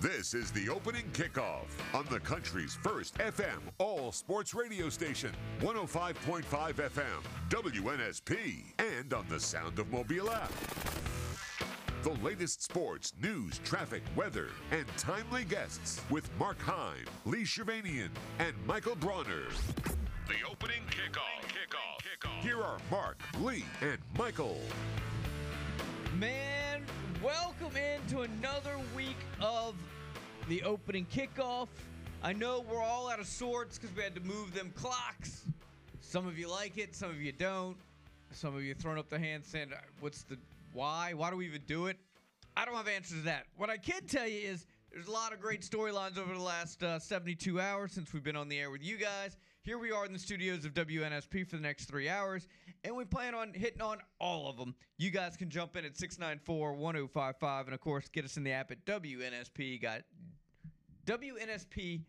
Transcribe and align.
This 0.00 0.32
is 0.32 0.50
the 0.50 0.70
opening 0.70 1.04
kickoff 1.12 1.66
on 1.92 2.06
the 2.08 2.20
country's 2.20 2.74
first 2.74 3.18
FM 3.18 3.58
all 3.76 4.12
sports 4.12 4.54
radio 4.54 4.88
station, 4.88 5.30
105.5 5.60 6.42
FM, 6.42 7.04
WNSP, 7.50 8.62
and 8.78 9.12
on 9.12 9.26
the 9.28 9.38
Sound 9.38 9.78
of 9.78 9.92
Mobile 9.92 10.30
app. 10.30 10.50
The 12.02 12.14
latest 12.24 12.62
sports, 12.62 13.12
news, 13.22 13.60
traffic, 13.62 14.02
weather, 14.16 14.48
and 14.70 14.86
timely 14.96 15.44
guests 15.44 16.00
with 16.08 16.30
Mark 16.38 16.58
Heim, 16.62 17.04
Lee 17.26 17.42
Shirvanian, 17.42 18.08
and 18.38 18.54
Michael 18.66 18.96
Bronner. 18.96 19.48
The 20.26 20.50
opening 20.50 20.80
kickoff. 20.88 21.42
Kickoff. 21.42 22.00
Kickoff. 22.00 22.40
Here 22.40 22.62
are 22.62 22.78
Mark, 22.90 23.18
Lee, 23.42 23.66
and 23.82 23.98
Michael. 24.16 24.62
Man, 26.18 26.82
welcome 27.22 27.76
into 27.76 28.22
another 28.22 28.76
week 28.96 29.16
of 29.40 29.74
the 30.48 30.62
opening 30.62 31.06
kickoff. 31.06 31.68
I 32.22 32.32
know 32.32 32.64
we're 32.70 32.82
all 32.82 33.08
out 33.08 33.20
of 33.20 33.26
sorts 33.26 33.78
because 33.78 33.94
we 33.96 34.02
had 34.02 34.14
to 34.14 34.20
move 34.20 34.52
them 34.54 34.72
clocks. 34.74 35.44
Some 36.00 36.26
of 36.26 36.38
you 36.38 36.50
like 36.50 36.76
it, 36.78 36.94
some 36.94 37.10
of 37.10 37.20
you 37.20 37.32
don't. 37.32 37.76
Some 38.32 38.54
of 38.54 38.62
you 38.62 38.74
throwing 38.74 38.98
up 38.98 39.08
the 39.08 39.18
hand 39.18 39.44
saying, 39.44 39.72
"What's 40.00 40.22
the 40.22 40.36
why? 40.72 41.14
Why 41.14 41.30
do 41.30 41.36
we 41.36 41.46
even 41.46 41.62
do 41.66 41.86
it?" 41.86 41.96
I 42.56 42.64
don't 42.64 42.74
have 42.74 42.88
answers 42.88 43.18
to 43.18 43.24
that. 43.24 43.46
What 43.56 43.70
I 43.70 43.76
can 43.76 44.04
tell 44.06 44.26
you 44.26 44.38
is 44.38 44.66
there's 44.92 45.06
a 45.06 45.12
lot 45.12 45.32
of 45.32 45.40
great 45.40 45.62
storylines 45.62 46.18
over 46.18 46.34
the 46.34 46.42
last 46.42 46.82
uh, 46.82 46.98
72 46.98 47.60
hours 47.60 47.92
since 47.92 48.12
we've 48.12 48.24
been 48.24 48.36
on 48.36 48.48
the 48.48 48.58
air 48.58 48.70
with 48.70 48.82
you 48.82 48.96
guys. 48.96 49.36
Here 49.70 49.78
we 49.78 49.92
are 49.92 50.04
in 50.04 50.12
the 50.12 50.18
studios 50.18 50.64
of 50.64 50.74
WNSP 50.74 51.46
for 51.46 51.54
the 51.54 51.62
next 51.62 51.84
three 51.84 52.08
hours, 52.08 52.48
and 52.82 52.96
we 52.96 53.04
plan 53.04 53.36
on 53.36 53.52
hitting 53.52 53.80
on 53.80 53.98
all 54.18 54.50
of 54.50 54.56
them. 54.56 54.74
You 54.98 55.12
guys 55.12 55.36
can 55.36 55.48
jump 55.48 55.76
in 55.76 55.84
at 55.84 55.96
694 55.96 56.72
1055, 56.72 57.66
and 57.66 57.74
of 57.74 57.80
course, 57.80 58.08
get 58.08 58.24
us 58.24 58.36
in 58.36 58.42
the 58.42 58.50
app 58.50 58.72
at 58.72 58.84
WNSP. 58.84 59.80
Got 59.80 60.00
WNSP.com. 61.06 62.04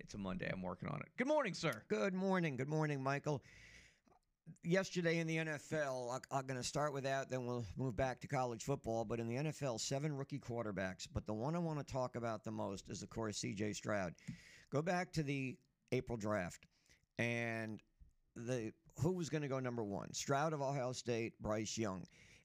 It's 0.00 0.14
a 0.14 0.16
Monday. 0.16 0.50
I'm 0.50 0.62
working 0.62 0.88
on 0.88 1.00
it. 1.00 1.08
Good 1.18 1.26
morning, 1.26 1.52
sir. 1.52 1.82
Good 1.88 2.14
morning. 2.14 2.56
Good 2.56 2.70
morning, 2.70 3.02
Michael. 3.02 3.42
Yesterday 4.62 5.18
in 5.18 5.26
the 5.26 5.36
NFL, 5.36 6.18
I'm 6.30 6.46
going 6.46 6.58
to 6.58 6.66
start 6.66 6.94
with 6.94 7.04
that, 7.04 7.28
then 7.28 7.44
we'll 7.44 7.66
move 7.76 7.94
back 7.94 8.22
to 8.22 8.26
college 8.26 8.62
football. 8.62 9.04
But 9.04 9.20
in 9.20 9.28
the 9.28 9.36
NFL, 9.36 9.78
seven 9.80 10.16
rookie 10.16 10.38
quarterbacks. 10.38 11.06
But 11.12 11.26
the 11.26 11.34
one 11.34 11.54
I 11.54 11.58
want 11.58 11.86
to 11.86 11.92
talk 11.92 12.16
about 12.16 12.42
the 12.42 12.52
most 12.52 12.88
is, 12.88 13.02
of 13.02 13.10
course, 13.10 13.38
CJ 13.40 13.76
Stroud. 13.76 14.14
Go 14.70 14.80
back 14.80 15.12
to 15.12 15.22
the 15.22 15.56
April 15.94 16.18
draft, 16.18 16.66
and 17.18 17.80
the 18.36 18.72
who 19.00 19.12
was 19.12 19.28
going 19.28 19.42
to 19.42 19.48
go 19.48 19.60
number 19.60 19.84
one? 19.84 20.12
Stroud 20.12 20.52
of 20.52 20.60
Ohio 20.60 20.92
State, 20.92 21.32
Bryce 21.40 21.76
Young. 21.78 22.04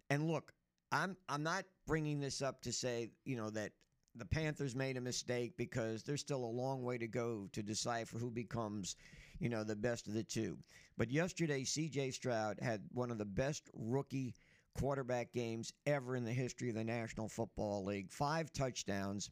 And 0.10 0.28
look, 0.28 0.54
I'm 0.92 1.18
I'm 1.28 1.44
not 1.44 1.66
bringing 1.86 2.20
this 2.20 2.42
up 2.42 2.62
to 2.64 2.72
say 2.72 3.10
you 3.26 3.36
know 3.36 3.50
that 3.52 3.72
the 4.16 4.26
Panthers 4.26 4.76
made 4.76 4.98
a 4.98 5.02
mistake 5.02 5.54
because 5.58 6.04
there's 6.04 6.22
still 6.22 6.44
a 6.44 6.58
long 6.62 6.84
way 6.84 6.98
to 6.98 7.08
go 7.08 7.48
to 7.54 7.64
decipher 7.64 8.18
who 8.18 8.32
becomes, 8.32 8.96
you 9.40 9.50
know, 9.50 9.64
the 9.64 9.76
best 9.76 10.08
of 10.08 10.14
the 10.14 10.24
two. 10.24 10.58
But 10.98 11.12
yesterday, 11.12 11.64
C.J. 11.64 12.12
Stroud 12.12 12.60
had 12.62 12.82
one 12.92 13.12
of 13.12 13.18
the 13.18 13.26
best 13.26 13.70
rookie 13.74 14.36
quarterback 14.78 15.32
games 15.32 15.72
ever 15.86 16.16
in 16.16 16.26
the 16.26 16.34
history 16.34 16.70
of 16.70 16.76
the 16.76 16.84
National 16.84 17.30
Football 17.30 17.86
League. 17.86 18.12
Five 18.12 18.52
touchdowns. 18.52 19.30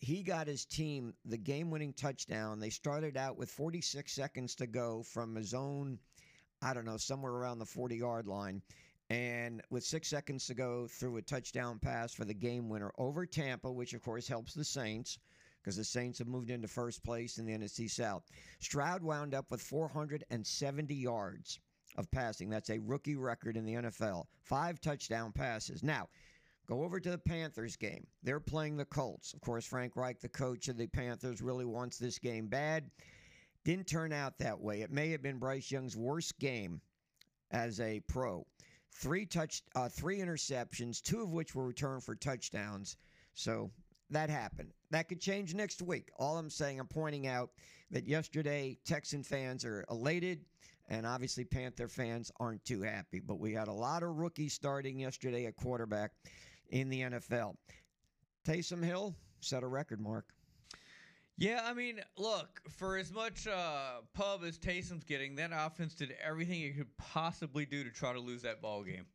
He 0.00 0.22
got 0.22 0.46
his 0.46 0.64
team 0.64 1.14
the 1.24 1.38
game-winning 1.38 1.92
touchdown. 1.92 2.58
They 2.58 2.70
started 2.70 3.16
out 3.16 3.38
with 3.38 3.50
46 3.50 4.12
seconds 4.12 4.54
to 4.56 4.66
go 4.66 5.02
from 5.02 5.34
his 5.34 5.54
own, 5.54 5.98
I 6.60 6.74
don't 6.74 6.86
know, 6.86 6.96
somewhere 6.96 7.32
around 7.32 7.58
the 7.58 7.64
40-yard 7.64 8.26
line 8.26 8.62
and 9.10 9.60
with 9.70 9.84
six 9.84 10.08
seconds 10.08 10.46
to 10.46 10.54
go, 10.54 10.86
threw 10.86 11.16
a 11.16 11.22
touchdown 11.22 11.80
pass 11.80 12.14
for 12.14 12.24
the 12.24 12.32
game 12.32 12.68
winner 12.68 12.92
over 12.96 13.26
Tampa, 13.26 13.70
which 13.70 13.92
of 13.92 14.02
course 14.02 14.28
helps 14.28 14.54
the 14.54 14.64
Saints 14.64 15.18
because 15.60 15.76
the 15.76 15.84
Saints 15.84 16.20
have 16.20 16.28
moved 16.28 16.48
into 16.48 16.68
first 16.68 17.02
place 17.02 17.36
in 17.36 17.44
the 17.44 17.52
NFC 17.52 17.90
South. 17.90 18.22
Stroud 18.60 19.02
wound 19.02 19.34
up 19.34 19.50
with 19.50 19.60
470 19.60 20.94
yards 20.94 21.58
of 21.96 22.08
passing. 22.12 22.48
That's 22.48 22.70
a 22.70 22.78
rookie 22.78 23.16
record 23.16 23.56
in 23.56 23.64
the 23.64 23.74
NFL. 23.74 24.26
Five 24.42 24.80
touchdown 24.80 25.32
passes. 25.32 25.82
Now, 25.82 26.08
go 26.70 26.84
over 26.84 27.00
to 27.00 27.10
the 27.10 27.18
Panthers 27.18 27.76
game. 27.76 28.06
They're 28.22 28.38
playing 28.38 28.76
the 28.76 28.84
Colts. 28.84 29.34
Of 29.34 29.40
course, 29.40 29.66
Frank 29.66 29.96
Reich, 29.96 30.20
the 30.20 30.28
coach 30.28 30.68
of 30.68 30.76
the 30.76 30.86
Panthers, 30.86 31.42
really 31.42 31.64
wants 31.64 31.98
this 31.98 32.18
game 32.18 32.46
bad. 32.46 32.88
Didn't 33.64 33.88
turn 33.88 34.12
out 34.12 34.38
that 34.38 34.60
way. 34.60 34.82
It 34.82 34.92
may 34.92 35.10
have 35.10 35.20
been 35.20 35.38
Bryce 35.38 35.70
Young's 35.70 35.96
worst 35.96 36.38
game 36.38 36.80
as 37.50 37.80
a 37.80 38.00
pro 38.06 38.46
three 38.94 39.26
touch, 39.26 39.62
uh, 39.74 39.88
three 39.88 40.18
interceptions, 40.18 41.02
two 41.02 41.22
of 41.22 41.32
which 41.32 41.54
were 41.54 41.66
returned 41.66 42.04
for 42.04 42.14
touchdowns. 42.14 42.96
So 43.34 43.70
that 44.10 44.30
happened. 44.30 44.72
That 44.90 45.08
could 45.08 45.20
change 45.20 45.54
next 45.54 45.82
week. 45.82 46.10
All 46.18 46.38
I'm 46.38 46.50
saying, 46.50 46.78
I'm 46.78 46.86
pointing 46.86 47.26
out 47.26 47.50
that 47.90 48.06
yesterday 48.06 48.78
Texan 48.84 49.24
fans 49.24 49.64
are 49.64 49.84
elated, 49.90 50.44
and 50.88 51.04
obviously 51.04 51.44
Panther 51.44 51.88
fans 51.88 52.30
aren't 52.38 52.64
too 52.64 52.82
happy. 52.82 53.20
But 53.20 53.40
we 53.40 53.52
had 53.52 53.68
a 53.68 53.72
lot 53.72 54.02
of 54.04 54.16
rookies 54.16 54.54
starting 54.54 55.00
yesterday 55.00 55.46
at 55.46 55.56
quarterback 55.56 56.12
in 56.70 56.88
the 56.88 57.02
NFL. 57.02 57.56
Taysom 58.46 58.84
Hill 58.84 59.14
set 59.40 59.62
a 59.62 59.66
record, 59.66 60.00
Mark. 60.00 60.26
Yeah, 61.36 61.62
I 61.64 61.72
mean, 61.72 62.00
look, 62.18 62.60
for 62.68 62.98
as 62.98 63.12
much 63.12 63.46
uh, 63.46 64.02
pub 64.12 64.44
as 64.44 64.58
Taysom's 64.58 65.04
getting, 65.04 65.36
that 65.36 65.52
offense 65.54 65.94
did 65.94 66.14
everything 66.22 66.60
it 66.60 66.76
could 66.76 66.94
possibly 66.98 67.64
do 67.64 67.82
to 67.82 67.90
try 67.90 68.12
to 68.12 68.20
lose 68.20 68.42
that 68.42 68.60
ball 68.60 68.82
game. 68.82 69.06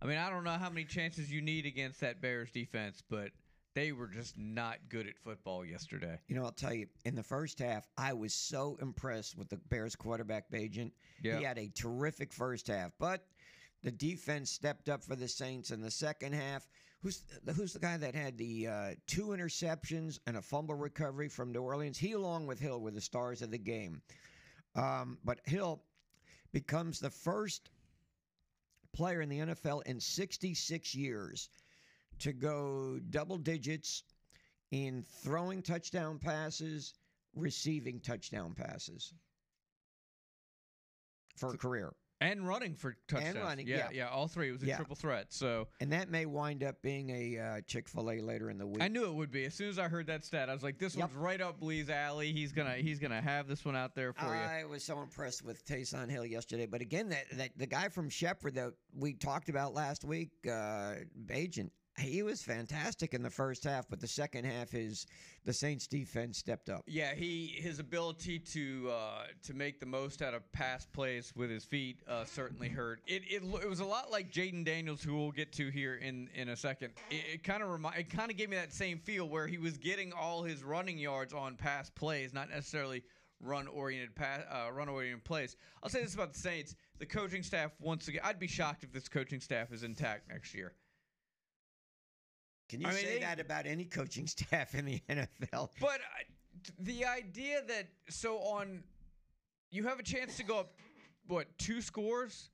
I 0.00 0.06
mean, 0.06 0.16
I 0.16 0.30
don't 0.30 0.44
know 0.44 0.52
how 0.52 0.70
many 0.70 0.84
chances 0.84 1.30
you 1.30 1.42
need 1.42 1.66
against 1.66 2.00
that 2.00 2.22
Bears 2.22 2.50
defense, 2.50 3.02
but 3.08 3.32
they 3.74 3.92
were 3.92 4.08
just 4.08 4.36
not 4.38 4.78
good 4.88 5.06
at 5.06 5.18
football 5.18 5.64
yesterday. 5.64 6.18
You 6.26 6.36
know, 6.36 6.44
I'll 6.44 6.52
tell 6.52 6.74
you, 6.74 6.86
in 7.04 7.14
the 7.14 7.22
first 7.22 7.58
half, 7.58 7.86
I 7.96 8.12
was 8.12 8.34
so 8.34 8.78
impressed 8.80 9.36
with 9.36 9.48
the 9.48 9.58
Bears 9.68 9.94
quarterback, 9.94 10.50
Bagent. 10.50 10.92
Yeah. 11.22 11.38
He 11.38 11.44
had 11.44 11.58
a 11.58 11.68
terrific 11.68 12.32
first 12.32 12.66
half, 12.66 12.92
but 12.98 13.24
the 13.82 13.90
defense 13.90 14.50
stepped 14.50 14.88
up 14.88 15.02
for 15.02 15.16
the 15.16 15.28
Saints 15.28 15.70
in 15.70 15.80
the 15.80 15.90
second 15.90 16.34
half. 16.34 16.68
Who's 17.00 17.24
who's 17.56 17.72
the 17.72 17.80
guy 17.80 17.96
that 17.96 18.14
had 18.14 18.38
the 18.38 18.68
uh, 18.68 18.90
two 19.06 19.28
interceptions 19.28 20.20
and 20.26 20.36
a 20.36 20.42
fumble 20.42 20.76
recovery 20.76 21.28
from 21.28 21.52
New 21.52 21.62
Orleans? 21.62 21.98
He, 21.98 22.12
along 22.12 22.46
with 22.46 22.60
Hill, 22.60 22.80
were 22.80 22.92
the 22.92 23.00
stars 23.00 23.42
of 23.42 23.50
the 23.50 23.58
game. 23.58 24.00
Um, 24.76 25.18
but 25.24 25.40
Hill 25.44 25.82
becomes 26.52 27.00
the 27.00 27.10
first 27.10 27.70
player 28.92 29.20
in 29.20 29.28
the 29.28 29.38
NFL 29.38 29.82
in 29.86 29.98
66 29.98 30.94
years 30.94 31.48
to 32.20 32.32
go 32.32 33.00
double 33.10 33.38
digits 33.38 34.04
in 34.70 35.04
throwing 35.22 35.60
touchdown 35.62 36.18
passes, 36.18 36.94
receiving 37.34 38.00
touchdown 38.00 38.54
passes 38.54 39.12
for 41.36 41.54
a 41.54 41.58
career. 41.58 41.92
And 42.22 42.46
running 42.46 42.74
for 42.74 42.96
touchdowns. 43.08 43.36
running, 43.36 43.66
yeah, 43.66 43.88
yeah. 43.92 44.08
all 44.08 44.28
three. 44.28 44.48
It 44.48 44.52
was 44.52 44.62
a 44.62 44.66
Yeah. 44.66 44.76
triple 44.76 44.96
threat. 44.96 45.32
So 45.32 45.68
And 45.80 45.92
that 45.92 46.10
may 46.10 46.26
wind 46.26 46.62
up 46.62 46.80
being 46.82 47.10
a 47.10 47.38
uh, 47.38 47.60
Chick 47.66 47.88
fil 47.88 48.10
A 48.10 48.20
later 48.20 48.50
in 48.50 48.58
the 48.58 48.66
week. 48.66 48.82
I 48.82 48.88
knew 48.88 49.04
it 49.06 49.14
would 49.14 49.30
be. 49.30 49.44
As 49.44 49.54
soon 49.54 49.68
as 49.68 49.78
I 49.78 49.88
heard 49.88 50.06
that 50.06 50.24
stat, 50.24 50.48
I 50.48 50.54
was 50.54 50.62
like, 50.62 50.78
"This 50.78 50.94
Yep. 50.94 51.08
one's 51.10 51.16
right 51.18 51.40
up 51.40 51.62
Lee's 51.62 51.90
alley. 51.90 52.32
He's 52.32 52.52
gonna 52.52 52.76
he's 52.76 52.98
gonna 52.98 53.20
have 53.20 53.46
this 53.48 53.64
one 53.64 53.76
out 53.76 53.94
there 53.94 54.12
for 54.12 54.26
you." 54.26 54.30
I 54.40 54.64
was 54.64 54.84
so 54.84 55.00
impressed 55.00 55.44
with 55.44 55.64
Taysom 55.64 56.08
Hill 56.10 56.26
yesterday. 56.26 56.66
But 56.66 56.80
again, 56.80 57.08
that, 57.10 57.24
that 57.32 57.50
the 57.56 57.66
guy 57.66 57.88
from 57.88 58.08
Shepherd 58.08 58.54
that 58.54 58.72
we 58.94 59.14
talked 59.14 59.48
about 59.48 59.74
last 59.74 60.04
week, 60.04 60.30
uh, 60.46 60.94
Bagent, 61.26 61.70
he 62.02 62.22
was 62.22 62.42
fantastic 62.42 63.14
in 63.14 63.22
the 63.22 63.30
first 63.30 63.64
half. 63.64 63.88
But 63.88 64.00
the 64.00 64.06
second 64.06 64.44
half, 64.44 64.70
his 64.70 65.06
the 65.44 65.52
Saints 65.52 65.86
defense 65.86 66.38
stepped 66.38 66.68
up. 66.68 66.82
Yeah, 66.86 67.14
he 67.14 67.46
his 67.58 67.78
ability 67.78 68.38
to 68.38 68.90
uh, 68.90 69.24
to 69.44 69.54
make 69.54 69.80
the 69.80 69.86
most 69.86 70.22
out 70.22 70.34
of 70.34 70.50
pass 70.52 70.86
plays 70.86 71.32
with 71.34 71.50
his 71.50 71.64
feet 71.64 72.00
uh, 72.08 72.24
certainly 72.24 72.68
hurt. 72.68 73.00
It, 73.06 73.22
it 73.28 73.42
it 73.62 73.68
was 73.68 73.80
a 73.80 73.84
lot 73.84 74.10
like 74.10 74.30
Jayden 74.30 74.64
Daniels, 74.64 75.02
who 75.02 75.16
we'll 75.16 75.30
get 75.30 75.52
to 75.54 75.70
here 75.70 75.96
in 75.96 76.28
in 76.34 76.50
a 76.50 76.56
second. 76.56 76.92
It, 77.10 77.42
kind 77.44 77.62
of 77.62 77.68
remi- 77.68 77.98
it 77.98 78.10
kind 78.10 78.30
of 78.30 78.36
gave 78.36 78.50
me 78.50 78.56
that 78.56 78.72
same 78.72 78.98
feel 78.98 79.28
where 79.28 79.46
he 79.46 79.58
was 79.58 79.78
getting 79.78 80.12
all 80.12 80.42
his 80.42 80.62
running 80.62 80.98
yards 80.98 81.32
on 81.32 81.56
pass 81.56 81.90
plays, 81.90 82.32
not 82.32 82.50
necessarily 82.50 83.02
run 83.40 83.66
oriented 83.66 84.14
pass 84.14 84.40
uh, 84.50 84.70
run 84.72 84.88
oriented 84.88 85.24
plays. 85.24 85.56
I'll 85.82 85.90
say 85.90 86.02
this 86.02 86.14
about 86.14 86.32
the 86.32 86.38
Saints: 86.38 86.76
the 86.98 87.06
coaching 87.06 87.42
staff 87.42 87.72
once 87.80 88.08
again. 88.08 88.22
I'd 88.24 88.38
be 88.38 88.46
shocked 88.46 88.84
if 88.84 88.92
this 88.92 89.08
coaching 89.08 89.40
staff 89.40 89.72
is 89.72 89.82
intact 89.82 90.28
next 90.28 90.54
year. 90.54 90.72
Can 92.72 92.80
you 92.80 92.86
I 92.86 92.90
mean, 92.92 93.00
say 93.00 93.14
they- 93.14 93.20
that 93.20 93.38
about 93.38 93.66
any 93.66 93.84
coaching 93.84 94.26
staff 94.38 94.74
in 94.74 94.86
the 94.86 94.98
NFL? 95.10 95.68
But 95.78 96.00
uh, 96.00 96.70
the 96.78 97.04
idea 97.04 97.60
that 97.68 97.86
so 98.08 98.38
on, 98.38 98.82
you 99.70 99.84
have 99.86 99.98
a 99.98 100.02
chance 100.02 100.38
to 100.38 100.42
go 100.42 100.58
up, 100.60 100.72
what 101.26 101.46
two 101.58 101.82
scores 101.82 102.48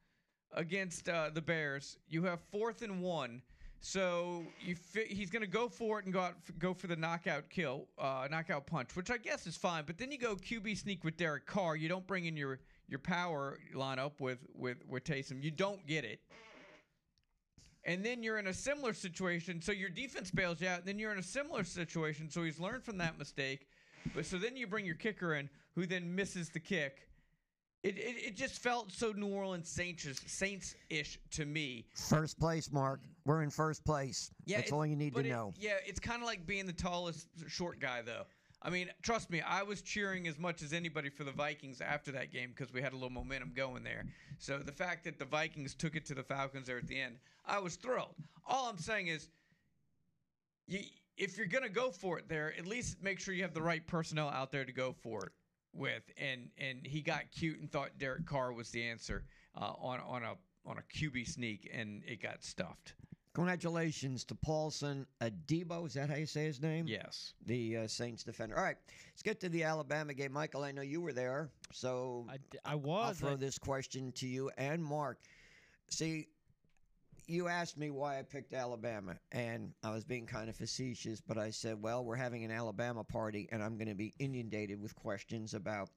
against 0.54 1.08
uh, 1.08 1.30
the 1.32 1.40
Bears. 1.40 1.98
You 2.08 2.24
have 2.24 2.40
fourth 2.50 2.82
and 2.82 3.00
one, 3.00 3.42
so 3.80 4.42
you 4.60 4.74
fi- 4.74 5.06
he's 5.06 5.30
going 5.30 5.42
to 5.42 5.46
go 5.48 5.68
for 5.68 6.00
it 6.00 6.04
and 6.06 6.12
go 6.12 6.20
out 6.20 6.34
f- 6.48 6.58
go 6.58 6.74
for 6.74 6.88
the 6.88 6.96
knockout 6.96 7.48
kill, 7.48 7.86
uh, 7.96 8.26
knockout 8.28 8.66
punch, 8.66 8.96
which 8.96 9.12
I 9.12 9.18
guess 9.18 9.46
is 9.46 9.56
fine. 9.56 9.84
But 9.86 9.98
then 9.98 10.10
you 10.10 10.18
go 10.18 10.34
QB 10.34 10.76
sneak 10.78 11.04
with 11.04 11.16
Derek 11.16 11.46
Carr. 11.46 11.76
You 11.76 11.88
don't 11.88 12.06
bring 12.08 12.24
in 12.24 12.36
your 12.36 12.58
your 12.88 12.98
power 12.98 13.56
lineup 13.72 14.18
with 14.20 14.40
with 14.52 14.78
with 14.88 15.04
Taysom. 15.04 15.44
You 15.44 15.52
don't 15.52 15.86
get 15.86 16.04
it. 16.04 16.18
And 17.88 18.04
then 18.04 18.22
you're 18.22 18.38
in 18.38 18.48
a 18.48 18.52
similar 18.52 18.92
situation. 18.92 19.62
So 19.62 19.72
your 19.72 19.88
defense 19.88 20.30
bails 20.30 20.60
you 20.60 20.68
out, 20.68 20.80
and 20.80 20.86
then 20.86 20.98
you're 20.98 21.10
in 21.10 21.18
a 21.18 21.22
similar 21.22 21.64
situation. 21.64 22.30
So 22.30 22.42
he's 22.44 22.60
learned 22.60 22.84
from 22.84 22.98
that 22.98 23.18
mistake. 23.18 23.66
But 24.14 24.26
so 24.26 24.36
then 24.36 24.56
you 24.56 24.66
bring 24.66 24.84
your 24.84 24.94
kicker 24.94 25.34
in, 25.34 25.48
who 25.74 25.86
then 25.86 26.14
misses 26.14 26.50
the 26.50 26.60
kick. 26.60 27.08
It, 27.82 27.96
it, 27.96 28.16
it 28.26 28.36
just 28.36 28.58
felt 28.60 28.92
so 28.92 29.12
New 29.12 29.28
Orleans 29.28 29.68
Saints 29.68 30.06
Saints 30.26 30.74
ish 30.90 31.18
to 31.30 31.46
me. 31.46 31.86
First 31.94 32.38
place, 32.38 32.70
Mark. 32.70 33.00
We're 33.24 33.42
in 33.42 33.50
first 33.50 33.84
place. 33.84 34.30
Yeah, 34.44 34.58
That's 34.58 34.72
all 34.72 34.84
you 34.84 34.96
need 34.96 35.14
to 35.14 35.20
it- 35.20 35.26
know. 35.28 35.54
Yeah, 35.58 35.74
it's 35.86 36.00
kind 36.00 36.20
of 36.20 36.26
like 36.26 36.46
being 36.46 36.66
the 36.66 36.72
tallest 36.72 37.28
short 37.46 37.80
guy, 37.80 38.02
though. 38.02 38.24
I 38.60 38.70
mean, 38.70 38.88
trust 39.02 39.30
me, 39.30 39.40
I 39.40 39.62
was 39.62 39.82
cheering 39.82 40.26
as 40.26 40.38
much 40.38 40.62
as 40.62 40.72
anybody 40.72 41.10
for 41.10 41.22
the 41.22 41.30
Vikings 41.30 41.80
after 41.80 42.10
that 42.12 42.32
game 42.32 42.52
because 42.54 42.72
we 42.72 42.82
had 42.82 42.92
a 42.92 42.96
little 42.96 43.10
momentum 43.10 43.52
going 43.54 43.84
there. 43.84 44.04
So 44.38 44.58
the 44.58 44.72
fact 44.72 45.04
that 45.04 45.18
the 45.18 45.24
Vikings 45.24 45.74
took 45.74 45.94
it 45.94 46.04
to 46.06 46.14
the 46.14 46.24
Falcons 46.24 46.66
there 46.66 46.78
at 46.78 46.88
the 46.88 47.00
end, 47.00 47.16
I 47.46 47.60
was 47.60 47.76
thrilled. 47.76 48.14
All 48.46 48.68
I'm 48.68 48.78
saying 48.78 49.08
is, 49.08 49.28
you, 50.66 50.80
if 51.16 51.36
you're 51.36 51.46
gonna 51.46 51.68
go 51.68 51.90
for 51.90 52.18
it 52.18 52.28
there, 52.28 52.52
at 52.58 52.66
least 52.66 53.02
make 53.02 53.20
sure 53.20 53.32
you 53.32 53.42
have 53.42 53.54
the 53.54 53.62
right 53.62 53.86
personnel 53.86 54.28
out 54.28 54.50
there 54.50 54.64
to 54.64 54.72
go 54.72 54.94
for 55.02 55.26
it 55.26 55.32
with. 55.72 56.02
And 56.16 56.50
and 56.58 56.84
he 56.84 57.00
got 57.00 57.30
cute 57.30 57.60
and 57.60 57.70
thought 57.70 57.90
Derek 57.98 58.26
Carr 58.26 58.52
was 58.52 58.70
the 58.70 58.82
answer 58.82 59.24
uh, 59.56 59.72
on 59.80 60.00
on 60.00 60.22
a 60.24 60.34
on 60.66 60.78
a 60.78 60.82
QB 60.82 61.26
sneak, 61.28 61.70
and 61.72 62.02
it 62.06 62.20
got 62.20 62.42
stuffed. 62.42 62.94
Congratulations 63.38 64.24
to 64.24 64.34
Paulson 64.34 65.06
Adebo. 65.20 65.86
Is 65.86 65.94
that 65.94 66.10
how 66.10 66.16
you 66.16 66.26
say 66.26 66.46
his 66.46 66.60
name? 66.60 66.86
Yes. 66.88 67.34
The 67.46 67.76
uh, 67.76 67.86
Saints 67.86 68.24
defender. 68.24 68.56
All 68.58 68.64
right, 68.64 68.76
let's 69.12 69.22
get 69.22 69.38
to 69.42 69.48
the 69.48 69.62
Alabama 69.62 70.12
game. 70.12 70.32
Michael, 70.32 70.64
I 70.64 70.72
know 70.72 70.82
you 70.82 71.00
were 71.00 71.12
there, 71.12 71.48
so 71.72 72.26
I, 72.28 72.38
d- 72.50 72.58
I 72.64 72.72
I'll 72.72 72.80
was. 72.80 73.06
I'll 73.06 73.14
throw 73.14 73.32
I- 73.34 73.36
this 73.36 73.56
question 73.56 74.10
to 74.16 74.26
you 74.26 74.50
and 74.58 74.82
Mark. 74.84 75.18
See, 75.88 76.26
you 77.28 77.46
asked 77.46 77.78
me 77.78 77.90
why 77.90 78.18
I 78.18 78.22
picked 78.22 78.54
Alabama, 78.54 79.14
and 79.30 79.72
I 79.84 79.92
was 79.92 80.02
being 80.02 80.26
kind 80.26 80.48
of 80.48 80.56
facetious, 80.56 81.20
but 81.20 81.38
I 81.38 81.50
said, 81.50 81.80
well, 81.80 82.04
we're 82.04 82.16
having 82.16 82.42
an 82.42 82.50
Alabama 82.50 83.04
party, 83.04 83.48
and 83.52 83.62
I'm 83.62 83.76
going 83.76 83.86
to 83.88 83.94
be 83.94 84.14
inundated 84.18 84.82
with 84.82 84.96
questions 84.96 85.54
about 85.54 85.90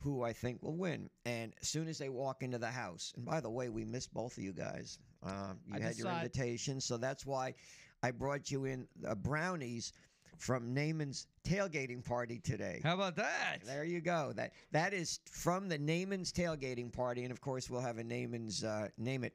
who 0.00 0.22
I 0.22 0.32
think 0.32 0.62
will 0.62 0.76
win. 0.76 1.10
And 1.24 1.54
as 1.60 1.68
soon 1.68 1.88
as 1.88 1.98
they 1.98 2.08
walk 2.08 2.42
into 2.42 2.58
the 2.58 2.70
house, 2.70 3.12
and 3.16 3.24
by 3.24 3.40
the 3.40 3.50
way, 3.50 3.68
we 3.68 3.84
missed 3.84 4.12
both 4.12 4.36
of 4.36 4.42
you 4.42 4.52
guys. 4.52 4.98
Um, 5.22 5.58
you 5.66 5.76
I 5.76 5.80
had 5.80 5.96
your 5.96 6.10
invitation, 6.10 6.80
so 6.80 6.96
that's 6.96 7.24
why 7.26 7.54
I 8.02 8.10
brought 8.10 8.50
you 8.50 8.66
in 8.66 8.86
uh, 9.06 9.14
brownies 9.14 9.92
from 10.38 10.74
Naman's 10.74 11.26
tailgating 11.44 12.04
party 12.04 12.38
today. 12.38 12.80
How 12.84 12.94
about 12.94 13.16
that? 13.16 13.58
There 13.64 13.84
you 13.84 14.00
go. 14.00 14.32
That 14.34 14.52
that 14.72 14.92
is 14.92 15.20
from 15.30 15.68
the 15.68 15.78
Naman's 15.78 16.32
tailgating 16.32 16.92
party, 16.92 17.22
and 17.22 17.32
of 17.32 17.40
course 17.40 17.70
we'll 17.70 17.80
have 17.80 17.98
a 17.98 18.04
Naman's 18.04 18.62
uh, 18.62 18.88
name 18.98 19.24
it 19.24 19.32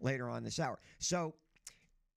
later 0.00 0.28
on 0.28 0.42
this 0.42 0.58
hour. 0.58 0.78
So 0.98 1.34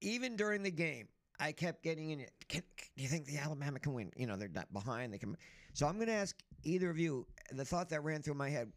even 0.01 0.36
during 0.36 0.63
the 0.63 0.71
game, 0.71 1.07
I 1.39 1.51
kept 1.51 1.83
getting 1.83 2.12
in. 2.12 2.25
Can, 2.47 2.63
do 2.95 3.03
you 3.03 3.09
think 3.09 3.25
the 3.25 3.38
Alabama 3.38 3.79
can 3.79 3.94
win? 3.94 4.12
You 4.15 4.27
know 4.27 4.38
they're 4.38 4.50
not 4.50 4.71
behind. 4.71 5.13
They 5.13 5.18
can. 5.18 5.36
So 5.74 5.88
I'm 5.88 5.95
going 5.95 6.07
to 6.07 6.13
ask 6.13 6.36
either 6.63 6.89
of 6.89 6.97
you. 6.97 7.25
The 7.57 7.65
thought 7.65 7.89
that 7.89 8.03
ran 8.03 8.21
through 8.21 8.35
my 8.35 8.50
head: 8.50 8.71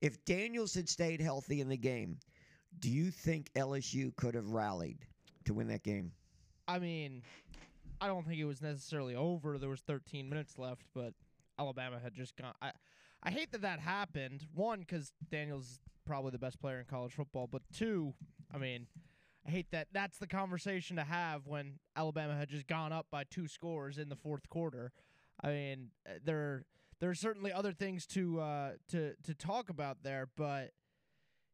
If 0.00 0.24
Daniels 0.24 0.74
had 0.74 0.88
stayed 0.88 1.20
healthy 1.20 1.60
in 1.60 1.68
the 1.68 1.76
game, 1.76 2.18
do 2.78 2.90
you 2.90 3.10
think 3.10 3.50
LSU 3.54 4.14
could 4.16 4.34
have 4.34 4.50
rallied 4.50 5.06
to 5.44 5.54
win 5.54 5.68
that 5.68 5.82
game? 5.82 6.12
I 6.68 6.78
mean, 6.78 7.22
I 8.00 8.06
don't 8.06 8.26
think 8.26 8.40
it 8.40 8.44
was 8.44 8.62
necessarily 8.62 9.14
over. 9.14 9.58
There 9.58 9.68
was 9.68 9.80
13 9.80 10.28
minutes 10.28 10.58
left, 10.58 10.82
but 10.94 11.14
Alabama 11.58 11.98
had 12.02 12.14
just 12.14 12.36
gone. 12.36 12.54
I, 12.60 12.72
I 13.22 13.30
hate 13.30 13.52
that 13.52 13.62
that 13.62 13.78
happened. 13.78 14.46
One, 14.54 14.80
because 14.80 15.12
Daniels 15.30 15.64
is 15.64 15.80
probably 16.04 16.30
the 16.30 16.38
best 16.38 16.60
player 16.60 16.80
in 16.80 16.86
college 16.86 17.12
football, 17.12 17.46
but 17.46 17.62
two, 17.72 18.14
I 18.52 18.58
mean, 18.58 18.86
I 19.46 19.50
hate 19.50 19.70
that 19.72 19.88
that's 19.92 20.18
the 20.18 20.26
conversation 20.26 20.96
to 20.96 21.04
have 21.04 21.46
when 21.46 21.78
Alabama 21.96 22.36
had 22.36 22.48
just 22.48 22.66
gone 22.66 22.92
up 22.92 23.06
by 23.10 23.24
two 23.24 23.48
scores 23.48 23.98
in 23.98 24.08
the 24.08 24.16
fourth 24.16 24.48
quarter. 24.48 24.92
I 25.42 25.48
mean, 25.48 25.90
uh, 26.06 26.18
there 27.02 27.08
there 27.08 27.10
are 27.10 27.14
certainly 27.14 27.52
other 27.52 27.72
things 27.72 28.06
to 28.06 28.40
uh, 28.40 28.70
to 28.88 29.14
to 29.24 29.34
talk 29.34 29.68
about 29.68 29.98
there, 30.02 30.28
but 30.36 30.70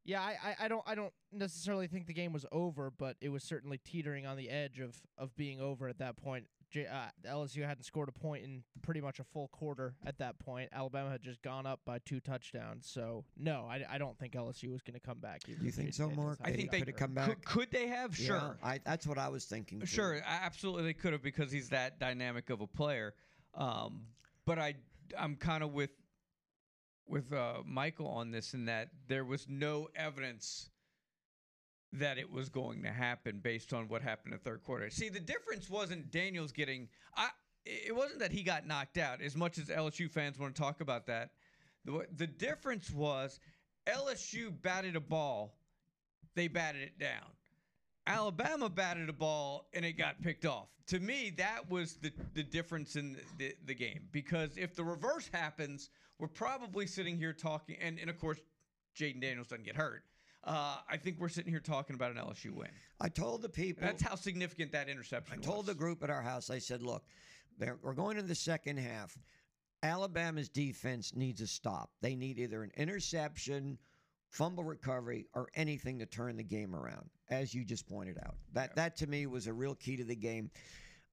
yeah, 0.04 0.20
I, 0.20 0.36
I, 0.44 0.56
I 0.64 0.68
don't 0.68 0.82
I 0.86 0.94
don't 0.94 1.12
necessarily 1.32 1.88
think 1.88 2.06
the 2.06 2.12
game 2.12 2.32
was 2.32 2.46
over, 2.52 2.90
but 2.90 3.16
it 3.20 3.30
was 3.30 3.42
certainly 3.42 3.78
teetering 3.78 4.24
on 4.24 4.36
the 4.36 4.50
edge 4.50 4.78
of, 4.78 4.96
of 5.16 5.34
being 5.36 5.60
over 5.60 5.88
at 5.88 5.98
that 5.98 6.16
point. 6.16 6.46
J, 6.70 6.86
uh, 6.86 7.08
LSU 7.26 7.66
hadn't 7.66 7.84
scored 7.84 8.10
a 8.10 8.12
point 8.12 8.44
in 8.44 8.62
pretty 8.82 9.00
much 9.00 9.18
a 9.20 9.24
full 9.24 9.48
quarter 9.48 9.94
at 10.04 10.18
that 10.18 10.38
point. 10.38 10.68
Alabama 10.72 11.10
had 11.10 11.22
just 11.22 11.40
gone 11.42 11.66
up 11.66 11.80
by 11.86 11.98
two 12.04 12.20
touchdowns, 12.20 12.86
so 12.88 13.24
no, 13.36 13.66
I, 13.68 13.84
I 13.90 13.98
don't 13.98 14.18
think 14.18 14.34
LSU 14.34 14.70
was 14.70 14.82
going 14.82 14.94
to 14.94 15.00
come 15.00 15.18
back. 15.18 15.40
even 15.48 15.64
You 15.64 15.72
think 15.72 15.94
so, 15.94 16.10
Mark? 16.10 16.38
had 16.38 16.48
I 16.48 16.50
a 16.50 16.56
think 16.56 16.70
they 16.70 16.78
could 16.80 16.88
have 16.88 16.96
come 16.96 17.14
back. 17.14 17.42
could 17.44 17.70
they 17.70 17.86
have? 17.88 18.14
Sure. 18.14 18.36
Yeah, 18.62 18.68
I, 18.68 18.80
that's 18.84 19.06
what 19.06 19.18
I 19.18 19.28
was 19.28 19.46
thinking. 19.46 19.80
too. 19.80 19.86
Sure, 19.86 20.20
absolutely 20.26 20.84
they 20.84 20.92
could 20.92 21.14
have 21.14 21.22
because 21.22 21.50
he's 21.50 21.70
that 21.70 21.98
dynamic 21.98 22.50
of 22.50 22.60
a 22.60 22.66
player. 22.66 23.14
Um, 23.54 24.02
but 24.44 24.58
I, 24.58 24.74
I'm 25.16 25.36
kind 25.36 25.62
of 25.62 25.72
with 25.72 25.90
with 27.06 27.32
uh, 27.32 27.62
Michael 27.64 28.08
on 28.08 28.30
this 28.30 28.52
in 28.52 28.66
that 28.66 28.88
there 29.08 29.24
was 29.24 29.46
no 29.48 29.88
evidence 29.96 30.68
that 31.92 32.18
it 32.18 32.30
was 32.30 32.50
going 32.50 32.82
to 32.82 32.90
happen 32.90 33.40
based 33.42 33.72
on 33.72 33.88
what 33.88 34.02
happened 34.02 34.34
in 34.34 34.40
the 34.42 34.50
third 34.50 34.62
quarter. 34.62 34.90
See, 34.90 35.08
the 35.08 35.20
difference 35.20 35.70
wasn't 35.70 36.10
Daniels 36.10 36.52
getting. 36.52 36.88
I. 37.16 37.28
It 37.70 37.94
wasn't 37.94 38.20
that 38.20 38.32
he 38.32 38.42
got 38.42 38.66
knocked 38.66 38.96
out. 38.96 39.20
As 39.20 39.36
much 39.36 39.58
as 39.58 39.66
LSU 39.66 40.10
fans 40.10 40.38
want 40.38 40.54
to 40.54 40.62
talk 40.62 40.80
about 40.80 41.06
that, 41.08 41.32
the, 41.84 42.06
the 42.16 42.26
difference 42.26 42.90
was 42.90 43.40
LSU 43.86 44.50
batted 44.62 44.96
a 44.96 45.00
ball, 45.00 45.54
they 46.34 46.48
batted 46.48 46.82
it 46.82 46.98
down. 46.98 47.26
Alabama 48.08 48.68
batted 48.68 49.08
a 49.08 49.12
ball 49.12 49.68
and 49.74 49.84
it 49.84 49.92
got 49.92 50.20
picked 50.22 50.46
off. 50.46 50.68
To 50.88 50.98
me, 50.98 51.32
that 51.36 51.70
was 51.70 51.96
the, 51.96 52.10
the 52.34 52.42
difference 52.42 52.96
in 52.96 53.16
the, 53.36 53.54
the, 53.66 53.74
game. 53.74 54.08
Because 54.10 54.56
if 54.56 54.74
the 54.74 54.82
reverse 54.82 55.28
happens, 55.32 55.90
we're 56.18 56.28
probably 56.28 56.86
sitting 56.86 57.18
here 57.18 57.34
talking, 57.34 57.76
and, 57.80 57.98
and 57.98 58.08
of 58.08 58.18
course, 58.18 58.38
Jayden 58.98 59.20
Daniels 59.20 59.48
doesn't 59.48 59.66
get 59.66 59.76
hurt. 59.76 60.04
Uh, 60.44 60.78
I 60.88 60.96
think 60.96 61.18
we're 61.20 61.28
sitting 61.28 61.52
here 61.52 61.60
talking 61.60 61.94
about 61.94 62.10
an 62.10 62.16
LSU 62.16 62.52
win. 62.52 62.70
I 63.00 63.10
told 63.10 63.42
the 63.42 63.48
people. 63.50 63.84
That's 63.84 64.02
how 64.02 64.14
significant 64.14 64.72
that 64.72 64.88
interception 64.88 65.34
I 65.34 65.36
was. 65.36 65.46
told 65.46 65.66
the 65.66 65.74
group 65.74 66.02
at 66.02 66.08
our 66.08 66.22
house, 66.22 66.48
I 66.48 66.58
said, 66.58 66.82
look, 66.82 67.04
we're 67.82 67.92
going 67.92 68.16
to 68.16 68.22
the 68.22 68.34
second 68.34 68.78
half. 68.78 69.18
Alabama's 69.82 70.48
defense 70.48 71.14
needs 71.14 71.40
a 71.40 71.46
stop. 71.46 71.90
They 72.00 72.16
need 72.16 72.38
either 72.38 72.62
an 72.62 72.72
interception, 72.76 73.78
fumble 74.30 74.64
recovery, 74.64 75.26
or 75.34 75.48
anything 75.54 75.98
to 75.98 76.06
turn 76.06 76.36
the 76.36 76.42
game 76.42 76.74
around, 76.74 77.10
as 77.30 77.54
you 77.54 77.64
just 77.64 77.88
pointed 77.88 78.18
out. 78.24 78.34
That, 78.52 78.74
that 78.76 78.96
to 78.96 79.06
me 79.06 79.26
was 79.26 79.46
a 79.46 79.52
real 79.52 79.74
key 79.74 79.96
to 79.96 80.04
the 80.04 80.16
game. 80.16 80.50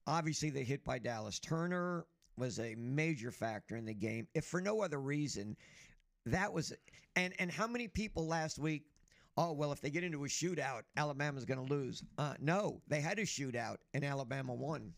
Obviously, 0.06 0.50
the 0.50 0.62
hit 0.62 0.84
by 0.84 0.98
Dallas 0.98 1.38
Turner 1.38 2.06
was 2.36 2.58
a 2.58 2.74
major 2.76 3.30
factor 3.30 3.76
in 3.76 3.84
the 3.84 3.94
game. 3.94 4.28
If 4.34 4.44
for 4.44 4.60
no 4.60 4.82
other 4.82 5.00
reason, 5.00 5.56
that 6.26 6.52
was 6.52 6.72
and 7.14 7.32
and 7.38 7.50
how 7.50 7.66
many 7.66 7.88
people 7.88 8.26
last 8.26 8.58
week 8.58 8.82
oh 9.36 9.52
well 9.52 9.72
if 9.72 9.80
they 9.80 9.90
get 9.90 10.02
into 10.02 10.24
a 10.24 10.28
shootout 10.28 10.82
alabama's 10.96 11.44
going 11.44 11.64
to 11.64 11.72
lose 11.72 12.02
uh, 12.18 12.34
no 12.40 12.80
they 12.88 13.00
had 13.00 13.18
a 13.18 13.22
shootout 13.22 13.76
and 13.94 14.04
alabama 14.04 14.52
won 14.52 14.92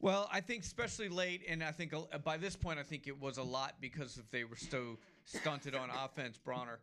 Well, 0.00 0.28
I 0.32 0.40
think 0.40 0.64
especially 0.64 1.08
late, 1.08 1.42
and 1.48 1.62
I 1.62 1.70
think 1.70 1.94
uh, 1.94 2.18
by 2.18 2.36
this 2.36 2.56
point, 2.56 2.80
I 2.80 2.82
think 2.82 3.06
it 3.06 3.20
was 3.20 3.38
a 3.38 3.42
lot 3.42 3.76
because 3.80 4.18
if 4.18 4.28
they 4.32 4.42
were 4.42 4.56
so 4.56 4.98
stunted 5.24 5.76
on 5.76 5.90
offense, 6.04 6.36
Bronner. 6.36 6.80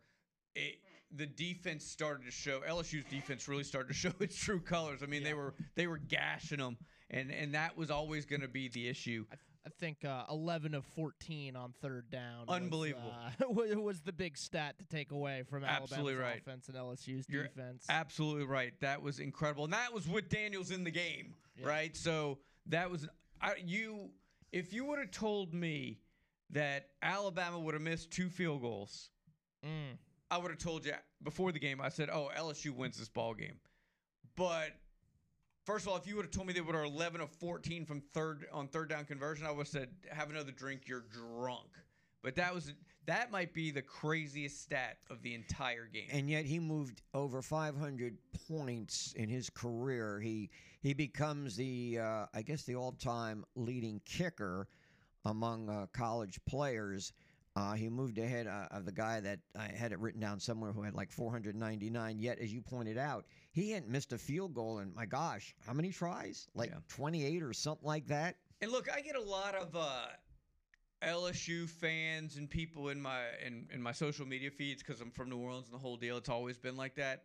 It, 0.54 0.78
the 1.14 1.26
defense 1.26 1.84
started 1.84 2.24
to 2.26 2.30
show. 2.30 2.60
LSU's 2.60 3.04
defense 3.10 3.48
really 3.48 3.64
started 3.64 3.88
to 3.88 3.94
show 3.94 4.12
its 4.20 4.36
true 4.36 4.60
colors. 4.60 5.00
I 5.02 5.06
mean, 5.06 5.22
they 5.24 5.34
were 5.34 5.54
they 5.74 5.86
were 5.86 5.98
gashing 5.98 6.58
them, 6.58 6.76
and 7.10 7.30
and 7.30 7.54
that 7.54 7.76
was 7.76 7.90
always 7.90 8.26
going 8.26 8.42
to 8.42 8.48
be 8.48 8.68
the 8.68 8.88
issue. 8.88 9.24
I, 9.32 9.36
I 9.66 9.68
think 9.78 10.06
uh, 10.06 10.24
11 10.30 10.74
of 10.74 10.86
14 10.86 11.54
on 11.54 11.74
third 11.82 12.10
down. 12.10 12.46
was, 12.46 12.56
Unbelievable. 12.56 13.12
uh, 13.14 13.44
was, 13.50 13.76
was 13.76 14.00
the 14.00 14.12
big 14.12 14.38
stat 14.38 14.78
to 14.78 14.84
take 14.86 15.10
away 15.10 15.42
from 15.50 15.64
Absolutely 15.64 16.14
Alabama's 16.14 16.32
right. 16.32 16.40
offense 16.40 16.68
and 16.68 16.76
LSU's 16.78 17.26
You're 17.28 17.42
defense. 17.44 17.84
Absolutely 17.90 18.46
right. 18.46 18.72
That 18.80 19.02
was 19.02 19.20
incredible, 19.20 19.64
and 19.64 19.72
that 19.74 19.92
was 19.92 20.08
with 20.08 20.30
Daniels 20.30 20.70
in 20.70 20.82
the 20.82 20.90
game, 20.90 21.34
Yeah. 21.58 21.66
right? 21.68 21.94
So 21.96 22.38
that 22.66 22.90
was 22.90 23.06
I, 23.42 23.54
you. 23.64 24.10
If 24.52 24.72
you 24.72 24.84
would 24.86 24.98
have 24.98 25.10
told 25.10 25.52
me 25.54 25.98
that 26.50 26.88
Alabama 27.02 27.58
would 27.60 27.74
have 27.74 27.82
missed 27.82 28.10
two 28.10 28.28
field 28.30 28.62
goals, 28.62 29.10
Mm. 29.64 29.98
I 30.30 30.38
would 30.38 30.50
have 30.50 30.60
told 30.60 30.84
you 30.86 30.92
before 31.22 31.52
the 31.52 31.58
game. 31.58 31.80
I 31.80 31.88
said, 31.88 32.08
"Oh, 32.10 32.30
LSU 32.36 32.70
wins 32.74 32.98
this 32.98 33.08
ball 33.08 33.34
game." 33.34 33.58
But 34.36 34.72
first 35.64 35.84
of 35.86 35.92
all, 35.92 35.98
if 35.98 36.06
you 36.06 36.16
would 36.16 36.24
have 36.26 36.32
told 36.32 36.46
me 36.46 36.52
they 36.52 36.60
were 36.60 36.84
11 36.84 37.20
of 37.20 37.30
14 37.30 37.84
from 37.84 38.00
third 38.14 38.46
on 38.52 38.68
third 38.68 38.88
down 38.88 39.04
conversion, 39.04 39.46
I 39.46 39.50
would 39.50 39.58
have 39.58 39.68
said, 39.68 39.88
"Have 40.10 40.30
another 40.30 40.52
drink. 40.52 40.82
You're 40.86 41.04
drunk." 41.12 41.68
But 42.22 42.36
that 42.36 42.54
was 42.54 42.72
that 43.06 43.30
might 43.30 43.52
be 43.54 43.70
the 43.70 43.82
craziest 43.82 44.62
stat 44.62 44.98
of 45.08 45.22
the 45.22 45.34
entire 45.34 45.86
game. 45.86 46.06
and 46.12 46.28
yet 46.28 46.44
he 46.44 46.58
moved 46.60 47.02
over 47.14 47.40
500 47.42 48.18
points 48.46 49.14
in 49.14 49.28
his 49.28 49.48
career 49.50 50.20
he 50.20 50.50
he 50.82 50.92
becomes 50.92 51.56
the 51.56 51.98
uh, 51.98 52.26
i 52.34 52.42
guess 52.42 52.62
the 52.64 52.76
all-time 52.76 53.44
leading 53.56 54.00
kicker 54.04 54.68
among 55.24 55.68
uh, 55.70 55.86
college 55.94 56.38
players 56.46 57.12
Uh, 57.56 57.72
he 57.72 57.88
moved 57.88 58.18
ahead 58.18 58.46
uh, 58.46 58.66
of 58.70 58.84
the 58.84 58.92
guy 58.92 59.20
that 59.20 59.40
I 59.58 59.66
had 59.66 59.90
it 59.92 59.98
written 59.98 60.20
down 60.20 60.38
somewhere 60.38 60.72
who 60.72 60.82
had 60.82 60.94
like 60.94 61.10
499. 61.10 62.18
Yet, 62.18 62.38
as 62.38 62.52
you 62.52 62.62
pointed 62.62 62.96
out, 62.96 63.26
he 63.50 63.72
hadn't 63.72 63.90
missed 63.90 64.12
a 64.12 64.18
field 64.18 64.54
goal 64.54 64.78
And 64.78 64.94
my 64.94 65.04
gosh, 65.06 65.54
how 65.66 65.72
many 65.72 65.90
tries? 65.90 66.46
Like 66.54 66.70
Yeah. 66.70 66.78
28 66.88 67.42
or 67.42 67.52
something 67.52 67.86
like 67.86 68.06
that. 68.06 68.36
And 68.60 68.70
look, 68.70 68.88
I 68.92 69.00
get 69.00 69.16
a 69.16 69.22
lot 69.22 69.54
of 69.56 69.74
uh, 69.74 70.06
LSU 71.02 71.68
fans 71.68 72.36
and 72.36 72.48
people 72.48 72.90
in 72.90 73.00
my 73.00 73.22
in, 73.44 73.66
in 73.72 73.82
my 73.82 73.92
social 73.92 74.26
media 74.26 74.50
feeds 74.50 74.82
because 74.82 75.00
I'm 75.00 75.10
from 75.10 75.28
New 75.30 75.38
Orleans 75.38 75.66
and 75.66 75.74
the 75.74 75.78
whole 75.78 75.96
deal. 75.96 76.18
It's 76.18 76.28
always 76.28 76.58
been 76.58 76.76
like 76.76 76.94
that. 76.96 77.24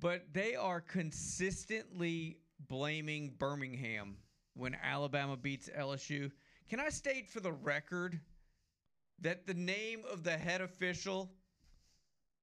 But 0.00 0.32
they 0.32 0.56
are 0.56 0.80
consistently 0.80 2.38
blaming 2.68 3.34
Birmingham 3.38 4.16
when 4.54 4.76
Alabama 4.82 5.36
beats 5.36 5.68
LSU. 5.78 6.32
Can 6.68 6.80
I 6.80 6.88
state 6.88 7.28
for 7.28 7.40
the 7.40 7.52
record 7.52 8.18
that 9.22 9.46
the 9.46 9.54
name 9.54 10.02
of 10.10 10.22
the 10.24 10.36
head 10.36 10.60
official 10.60 11.30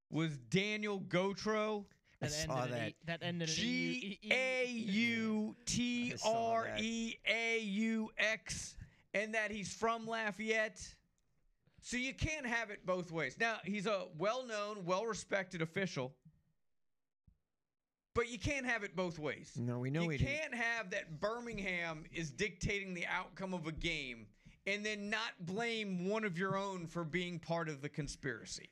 was 0.10 0.38
Daniel 0.50 1.00
Gautreaux? 1.02 1.86
I 2.22 2.26
That 2.28 2.32
saw 2.34 2.64
ended 2.64 2.72
in 2.74 2.80
that. 2.80 2.90
E- 2.90 2.96
that 3.06 3.20
ended 3.22 3.50
in 3.50 3.56
G 3.56 4.20
A 4.32 4.66
U 4.68 5.56
T 5.66 6.12
I 6.14 6.16
saw 6.18 6.52
R 6.52 6.64
that. 6.66 6.82
E 6.82 7.18
A 7.28 7.60
U 7.60 8.10
X, 8.18 8.76
and 9.14 9.34
that 9.36 9.52
he's 9.52 9.74
from 9.74 10.06
Lafayette. 10.06 10.82
So 11.82 11.96
you 11.96 12.14
can't 12.14 12.46
have 12.46 12.72
it 12.72 12.86
both 12.86 13.10
ways. 13.12 13.38
Now, 13.40 13.58
he's 13.64 13.86
a 13.88 14.08
well 14.18 14.46
known, 14.46 14.84
well 14.86 15.06
respected 15.06 15.62
official, 15.62 16.14
but 18.14 18.30
you 18.30 18.38
can't 18.38 18.66
have 18.66 18.84
it 18.84 18.98
both 18.98 19.18
ways. 19.18 19.54
No, 19.56 19.80
we 19.80 19.90
know 19.90 20.02
you 20.04 20.10
he 20.10 20.18
didn't. 20.18 20.36
can't 20.36 20.56
have 20.56 20.90
that 20.92 21.22
Birmingham 21.22 22.04
is 22.12 22.32
dictating 22.32 22.94
the 22.94 23.06
outcome 23.08 23.54
of 23.54 23.66
a 23.66 23.72
game 23.72 24.28
and 24.68 24.86
then 24.86 25.10
not 25.10 25.32
blame 25.40 26.08
one 26.08 26.24
of 26.24 26.38
your 26.38 26.58
own 26.58 26.86
for 26.86 27.04
being 27.04 27.40
part 27.40 27.70
of 27.70 27.82
the 27.82 27.90
conspiracy. 27.90 28.70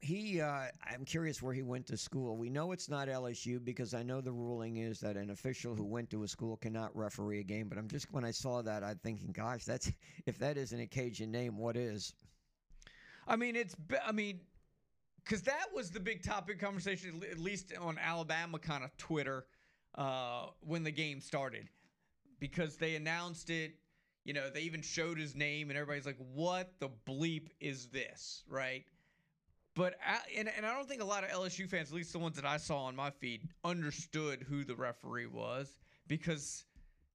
He, 0.00 0.40
uh, 0.40 0.66
I'm 0.86 1.06
curious 1.06 1.40
where 1.40 1.54
he 1.54 1.62
went 1.62 1.86
to 1.86 1.96
school. 1.96 2.36
We 2.36 2.50
know 2.50 2.72
it's 2.72 2.90
not 2.90 3.08
LSU 3.08 3.64
because 3.64 3.94
I 3.94 4.02
know 4.02 4.20
the 4.20 4.32
ruling 4.32 4.76
is 4.76 5.00
that 5.00 5.16
an 5.16 5.30
official 5.30 5.74
who 5.74 5.84
went 5.84 6.10
to 6.10 6.24
a 6.24 6.28
school 6.28 6.58
cannot 6.58 6.94
referee 6.94 7.40
a 7.40 7.42
game. 7.42 7.68
But 7.70 7.78
I'm 7.78 7.88
just 7.88 8.12
when 8.12 8.22
I 8.22 8.30
saw 8.30 8.60
that, 8.60 8.84
I'm 8.84 8.98
thinking, 8.98 9.32
gosh, 9.32 9.64
that's 9.64 9.90
if 10.26 10.38
that 10.38 10.58
isn't 10.58 10.78
a 10.78 10.86
Cajun 10.86 11.30
name, 11.30 11.56
what 11.56 11.76
is? 11.76 12.12
I 13.26 13.36
mean, 13.36 13.56
it's. 13.56 13.74
I 14.06 14.12
mean, 14.12 14.40
because 15.24 15.40
that 15.42 15.66
was 15.74 15.90
the 15.90 16.00
big 16.00 16.22
topic 16.22 16.60
conversation, 16.60 17.22
at 17.22 17.30
at 17.30 17.38
least 17.38 17.72
on 17.80 17.98
Alabama 17.98 18.58
kind 18.58 18.84
of 18.84 18.94
Twitter, 18.98 19.46
uh, 19.94 20.48
when 20.60 20.82
the 20.82 20.90
game 20.90 21.20
started, 21.22 21.68
because 22.40 22.76
they 22.76 22.94
announced 22.94 23.48
it. 23.48 23.72
You 24.24 24.32
know, 24.32 24.48
they 24.50 24.60
even 24.62 24.82
showed 24.82 25.18
his 25.18 25.34
name, 25.34 25.70
and 25.70 25.78
everybody's 25.78 26.06
like, 26.06 26.18
"What 26.32 26.78
the 26.80 26.88
bleep 27.06 27.48
is 27.60 27.88
this?" 27.88 28.42
Right? 28.48 28.84
But 29.74 29.94
a- 30.06 30.38
and 30.38 30.48
and 30.48 30.64
I 30.64 30.72
don't 30.74 30.88
think 30.88 31.02
a 31.02 31.04
lot 31.06 31.24
of 31.24 31.30
LSU 31.30 31.68
fans, 31.68 31.88
at 31.90 31.94
least 31.94 32.12
the 32.12 32.18
ones 32.18 32.36
that 32.36 32.46
I 32.46 32.56
saw 32.56 32.84
on 32.84 32.96
my 32.96 33.10
feed, 33.10 33.48
understood 33.64 34.42
who 34.48 34.64
the 34.64 34.76
referee 34.76 35.26
was 35.26 35.78
because 36.06 36.64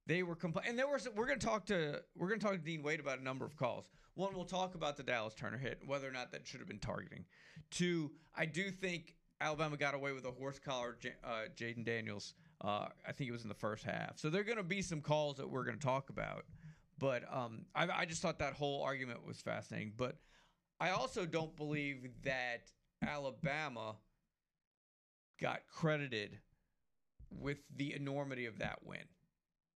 they 0.06 0.22
were 0.22 0.36
compl- 0.36 0.66
and 0.68 0.78
there 0.78 0.88
was 0.88 1.08
we're 1.14 1.26
going 1.26 1.38
to 1.38 1.46
talk 1.46 1.66
to 1.66 2.02
we're 2.16 2.28
going 2.28 2.40
to 2.40 2.46
talk 2.46 2.54
to 2.56 2.62
Dean 2.62 2.82
Wade 2.82 3.00
about 3.00 3.18
a 3.18 3.22
number 3.24 3.44
of 3.44 3.56
calls. 3.56 3.90
One, 4.14 4.34
we'll 4.34 4.44
talk 4.44 4.74
about 4.74 4.96
the 4.96 5.02
Dallas 5.02 5.34
Turner 5.34 5.56
hit, 5.58 5.80
whether 5.86 6.08
or 6.08 6.12
not 6.12 6.32
that 6.32 6.46
should 6.46 6.60
have 6.60 6.68
been 6.68 6.78
targeting. 6.80 7.24
Two, 7.70 8.10
I 8.36 8.44
do 8.44 8.70
think 8.70 9.14
Alabama 9.40 9.76
got 9.76 9.94
away 9.94 10.12
with 10.12 10.26
a 10.26 10.30
horse 10.30 10.58
collar 10.58 10.98
uh, 11.24 11.44
Jayden 11.56 11.84
Daniels. 11.84 12.34
Uh, 12.60 12.88
I 13.08 13.12
think 13.12 13.28
it 13.30 13.32
was 13.32 13.42
in 13.44 13.48
the 13.48 13.54
first 13.54 13.84
half. 13.84 14.18
So 14.18 14.28
there 14.28 14.42
are 14.42 14.44
going 14.44 14.58
to 14.58 14.62
be 14.62 14.82
some 14.82 15.00
calls 15.00 15.36
that 15.38 15.48
we're 15.48 15.64
going 15.64 15.78
to 15.78 15.82
talk 15.84 16.10
about. 16.10 16.44
But 17.00 17.24
um, 17.32 17.64
I, 17.74 17.88
I 17.88 18.04
just 18.04 18.22
thought 18.22 18.38
that 18.38 18.52
whole 18.52 18.82
argument 18.84 19.26
was 19.26 19.40
fascinating. 19.40 19.94
But 19.96 20.16
I 20.78 20.90
also 20.90 21.26
don't 21.26 21.56
believe 21.56 22.08
that 22.22 22.70
Alabama 23.02 23.96
got 25.40 25.62
credited 25.66 26.38
with 27.30 27.58
the 27.74 27.94
enormity 27.94 28.46
of 28.46 28.58
that 28.58 28.78
win 28.84 29.08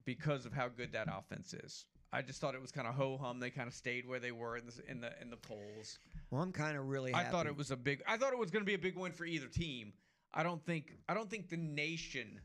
because 0.04 0.44
of 0.44 0.52
how 0.52 0.68
good 0.68 0.92
that 0.92 1.08
offense 1.10 1.54
is. 1.54 1.86
I 2.12 2.22
just 2.22 2.40
thought 2.40 2.54
it 2.54 2.60
was 2.60 2.70
kind 2.70 2.86
of 2.86 2.94
ho 2.94 3.18
hum. 3.20 3.40
They 3.40 3.50
kind 3.50 3.66
of 3.66 3.74
stayed 3.74 4.06
where 4.06 4.20
they 4.20 4.30
were 4.30 4.56
in 4.56 4.66
the 4.66 4.74
in 4.88 5.00
the 5.00 5.10
in 5.20 5.30
the 5.30 5.36
polls. 5.36 5.98
Well, 6.30 6.42
I'm 6.42 6.52
kind 6.52 6.76
of 6.76 6.86
really. 6.86 7.12
I 7.12 7.18
Happy. 7.18 7.32
thought 7.32 7.46
it 7.46 7.56
was 7.56 7.70
a 7.70 7.76
big. 7.76 8.02
I 8.06 8.16
thought 8.16 8.32
it 8.32 8.38
was 8.38 8.50
going 8.50 8.62
to 8.62 8.66
be 8.66 8.74
a 8.74 8.78
big 8.78 8.96
win 8.96 9.12
for 9.12 9.24
either 9.24 9.48
team. 9.48 9.94
I 10.32 10.42
don't 10.42 10.64
think. 10.64 10.92
I 11.08 11.14
don't 11.14 11.28
think 11.28 11.48
the 11.48 11.56
nation, 11.56 12.40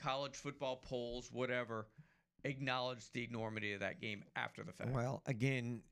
college 0.00 0.34
football 0.34 0.76
polls, 0.84 1.30
whatever, 1.32 1.86
acknowledged 2.44 3.12
the 3.12 3.24
enormity 3.24 3.72
of 3.72 3.80
that 3.80 4.00
game 4.00 4.24
after 4.36 4.62
the 4.62 4.72
fact. 4.72 4.90
Well, 4.90 5.22
again, 5.26 5.82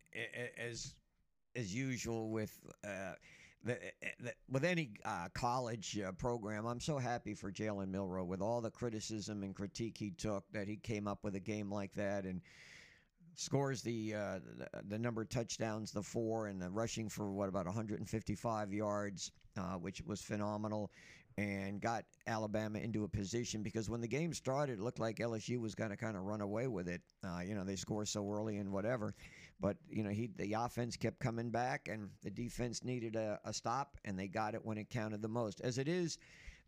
as 0.58 0.94
as 1.56 1.74
usual 1.74 2.30
with 2.30 2.58
uh, 2.84 3.14
the, 3.64 3.78
the 4.20 4.32
with 4.50 4.64
any 4.64 4.90
uh, 5.04 5.28
college 5.34 5.98
uh, 5.98 6.12
program, 6.12 6.66
I'm 6.66 6.80
so 6.80 6.98
happy 6.98 7.34
for 7.34 7.50
Jalen 7.50 7.88
Milroe 7.88 8.24
with 8.24 8.40
all 8.40 8.60
the 8.60 8.70
criticism 8.70 9.42
and 9.42 9.54
critique 9.54 9.96
he 9.98 10.10
took 10.10 10.44
that 10.52 10.68
he 10.68 10.76
came 10.76 11.08
up 11.08 11.24
with 11.24 11.34
a 11.34 11.40
game 11.40 11.70
like 11.70 11.94
that 11.94 12.24
and 12.24 12.40
scores 13.36 13.82
the 13.82 14.14
uh, 14.14 14.38
the, 14.58 14.68
the 14.88 14.98
number 14.98 15.22
of 15.22 15.28
touchdowns, 15.28 15.92
the 15.92 16.02
four, 16.02 16.48
and 16.48 16.60
the 16.60 16.70
rushing 16.70 17.08
for 17.08 17.32
what 17.32 17.48
about 17.48 17.66
155 17.66 18.72
yards, 18.72 19.32
uh, 19.56 19.74
which 19.74 20.02
was 20.02 20.20
phenomenal. 20.20 20.90
And 21.36 21.80
got 21.80 22.04
Alabama 22.28 22.78
into 22.78 23.02
a 23.02 23.08
position 23.08 23.64
because 23.64 23.90
when 23.90 24.00
the 24.00 24.06
game 24.06 24.32
started, 24.32 24.78
it 24.78 24.82
looked 24.82 25.00
like 25.00 25.16
LSU 25.16 25.60
was 25.60 25.74
going 25.74 25.90
to 25.90 25.96
kind 25.96 26.16
of 26.16 26.22
run 26.22 26.40
away 26.40 26.68
with 26.68 26.88
it. 26.88 27.02
Uh, 27.24 27.40
you 27.40 27.56
know, 27.56 27.64
they 27.64 27.74
score 27.74 28.04
so 28.04 28.30
early 28.30 28.58
and 28.58 28.70
whatever. 28.70 29.16
But 29.58 29.76
you 29.90 30.04
know, 30.04 30.10
he 30.10 30.30
the 30.36 30.52
offense 30.52 30.96
kept 30.96 31.18
coming 31.18 31.50
back, 31.50 31.88
and 31.90 32.08
the 32.22 32.30
defense 32.30 32.84
needed 32.84 33.16
a, 33.16 33.40
a 33.44 33.52
stop, 33.52 33.96
and 34.04 34.16
they 34.16 34.28
got 34.28 34.54
it 34.54 34.64
when 34.64 34.78
it 34.78 34.90
counted 34.90 35.22
the 35.22 35.28
most. 35.28 35.60
As 35.60 35.78
it 35.78 35.88
is, 35.88 36.18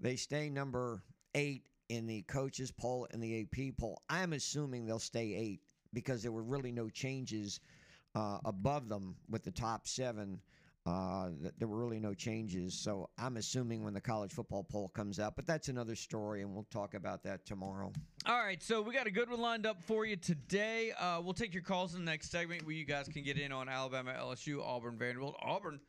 they 0.01 0.17
stay 0.17 0.51
number 0.51 1.05
eight 1.37 1.69
in 1.89 2.07
the 2.07 2.23
coaches 2.23 2.73
poll 2.73 3.07
and 3.13 3.23
the 3.23 3.43
AP 3.43 3.77
poll. 3.79 4.03
I'm 4.09 4.33
assuming 4.33 4.87
they'll 4.87 4.99
stay 4.99 5.35
eight 5.35 5.61
because 5.93 6.23
there 6.23 6.33
were 6.33 6.43
really 6.43 6.73
no 6.73 6.89
changes 6.89 7.61
uh, 8.15 8.39
above 8.45 8.89
them 8.89 9.17
with 9.31 9.45
the 9.45 9.51
top 9.51 9.87
seven. 9.87 10.41
Uh, 10.87 11.31
there 11.59 11.67
were 11.67 11.79
really 11.79 11.99
no 11.99 12.15
changes, 12.15 12.73
so 12.73 13.09
I'm 13.19 13.37
assuming 13.39 13.83
when 13.83 13.93
the 13.93 14.01
college 14.01 14.33
football 14.33 14.63
poll 14.63 14.89
comes 14.89 15.19
out. 15.19 15.35
But 15.35 15.47
that's 15.47 15.69
another 15.69 15.97
story, 15.97 16.43
and 16.43 16.55
we'll 16.55 16.67
talk 16.71 16.95
about 16.95 17.25
that 17.25 17.45
tomorrow. 17.45 17.93
All 18.25 18.39
right, 18.39 18.63
so 18.63 18.81
we 18.83 18.95
got 18.95 19.09
a 19.09 19.11
good 19.11 19.29
one 19.29 19.41
lined 19.41 19.67
up 19.67 19.83
for 19.83 20.07
you 20.07 20.15
today. 20.15 20.93
Uh, 20.93 21.21
we'll 21.23 21.35
take 21.35 21.53
your 21.53 21.65
calls 21.65 21.95
in 21.95 22.05
the 22.05 22.11
next 22.11 22.31
segment 22.31 22.65
where 22.65 22.75
you 22.75 22.85
guys 22.85 23.09
can 23.09 23.25
get 23.25 23.37
in 23.37 23.51
on 23.51 23.69
Alabama, 23.69 24.15
LSU, 24.17 24.63
Auburn, 24.63 24.97
Vanderbilt. 24.97 25.35
Auburn, 25.43 25.81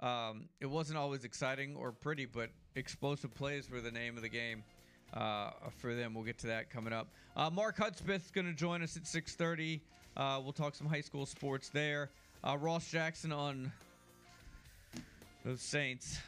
um, 0.00 0.48
it 0.60 0.66
wasn't 0.66 0.98
always 0.98 1.24
exciting 1.24 1.76
or 1.76 1.92
pretty, 1.92 2.24
but 2.24 2.48
explosive 2.74 3.34
plays 3.34 3.70
were 3.70 3.82
the 3.82 3.90
name 3.90 4.16
of 4.16 4.22
the 4.22 4.28
game 4.30 4.64
uh, 5.12 5.50
for 5.76 5.94
them. 5.94 6.14
We'll 6.14 6.24
get 6.24 6.38
to 6.38 6.46
that 6.48 6.70
coming 6.70 6.94
up. 6.94 7.08
Uh, 7.36 7.50
Mark 7.50 7.76
Hudspeth's 7.76 8.30
going 8.30 8.46
to 8.46 8.54
join 8.54 8.82
us 8.82 8.96
at 8.96 9.02
6:30. 9.04 9.80
Uh, 10.16 10.40
we'll 10.42 10.52
talk 10.52 10.74
some 10.74 10.86
high 10.86 11.02
school 11.02 11.26
sports 11.26 11.68
there. 11.68 12.10
Uh, 12.42 12.56
Ross 12.56 12.90
Jackson 12.90 13.32
on 13.32 13.70
those 15.48 15.62
Saints. 15.62 16.18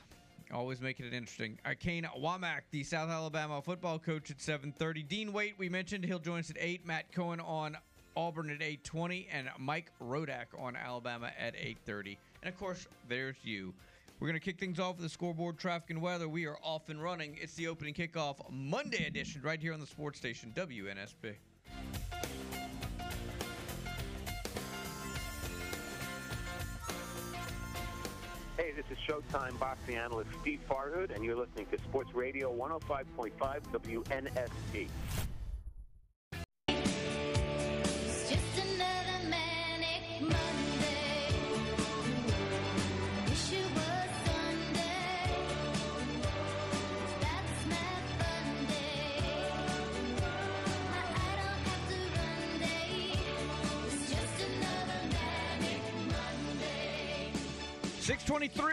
Always 0.51 0.81
making 0.81 1.05
it 1.05 1.13
interesting. 1.13 1.59
Uh, 1.67 1.75
Kane 1.79 2.09
Wommack, 2.19 2.63
the 2.71 2.83
South 2.83 3.11
Alabama 3.11 3.61
football 3.61 3.99
coach 3.99 4.31
at 4.31 4.41
7:30. 4.41 5.03
Dean 5.03 5.33
Waite, 5.35 5.59
we 5.59 5.69
mentioned 5.69 6.07
he'll 6.07 6.19
join 6.19 6.39
us 6.39 6.49
at 6.49 6.57
8. 6.59 6.87
Matt 6.87 7.13
Cohen 7.13 7.39
on 7.39 7.77
Auburn 8.17 8.49
at 8.49 8.63
8:20, 8.63 9.29
and 9.31 9.51
Mike 9.59 9.93
Rodak 10.01 10.47
on 10.59 10.75
Alabama 10.75 11.31
at 11.39 11.55
8:30. 11.55 12.17
And 12.43 12.53
of 12.53 12.59
course, 12.59 12.89
there's 13.09 13.37
you. 13.45 13.75
We're 14.19 14.29
gonna 14.29 14.41
kick 14.41 14.59
things 14.59 14.81
off 14.81 14.97
with 14.97 15.03
the 15.03 15.11
scoreboard, 15.11 15.59
traffic, 15.59 15.91
and 15.91 16.01
weather. 16.01 16.27
We 16.27 16.47
are 16.47 16.57
off 16.63 16.89
and 16.89 17.03
running. 17.03 17.37
It's 17.43 17.55
the 17.55 17.69
opening 17.69 17.93
kickoff 17.93 18.39
Monday 18.51 19.07
edition 19.07 19.43
right 19.43 19.61
here 19.61 19.75
on 19.75 19.81
the 19.81 19.87
sports 19.87 20.19
station 20.19 20.51
WNSP. 20.57 21.35
Hey, 28.61 28.73
this 28.73 28.85
is 28.91 28.99
Showtime 29.09 29.59
boxing 29.59 29.97
analyst 29.97 30.29
Steve 30.43 30.61
Farhood, 30.69 31.15
and 31.15 31.25
you're 31.25 31.35
listening 31.35 31.65
to 31.73 31.79
Sports 31.79 32.15
Radio 32.15 32.55
105.5 32.55 33.33
WNSP. 33.73 34.87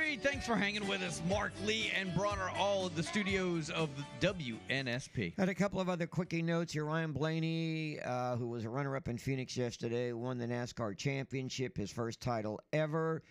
623. 0.08 0.32
Thanks 0.32 0.48
for 0.48 0.56
hanging 0.56 0.88
with 0.88 1.02
us. 1.02 1.22
Mark 1.28 1.52
Lee 1.66 1.92
and 1.98 2.14
Bronner, 2.16 2.50
all 2.58 2.86
at 2.86 2.96
the 2.96 3.04
studios 3.04 3.70
of 3.70 3.90
WNSP. 4.22 5.38
Had 5.38 5.50
a 5.50 5.56
couple 5.56 5.82
of 5.82 5.90
other 5.90 6.08
quickie 6.08 6.42
notes 6.42 6.74
here. 6.74 6.86
Ryan 6.86 7.12
Blaney, 7.12 8.00
uh, 8.06 8.38
who 8.38 8.48
was 8.48 8.64
a 8.64 8.70
runner-up 8.70 9.10
in 9.10 9.18
Phoenix 9.18 9.58
yesterday, 9.58 10.14
won 10.14 10.38
the 10.38 10.48
NASCAR 10.48 10.98
championship, 10.98 11.76
his 11.76 11.92
first 11.92 12.22
title 12.22 12.60
ever. 12.72 13.22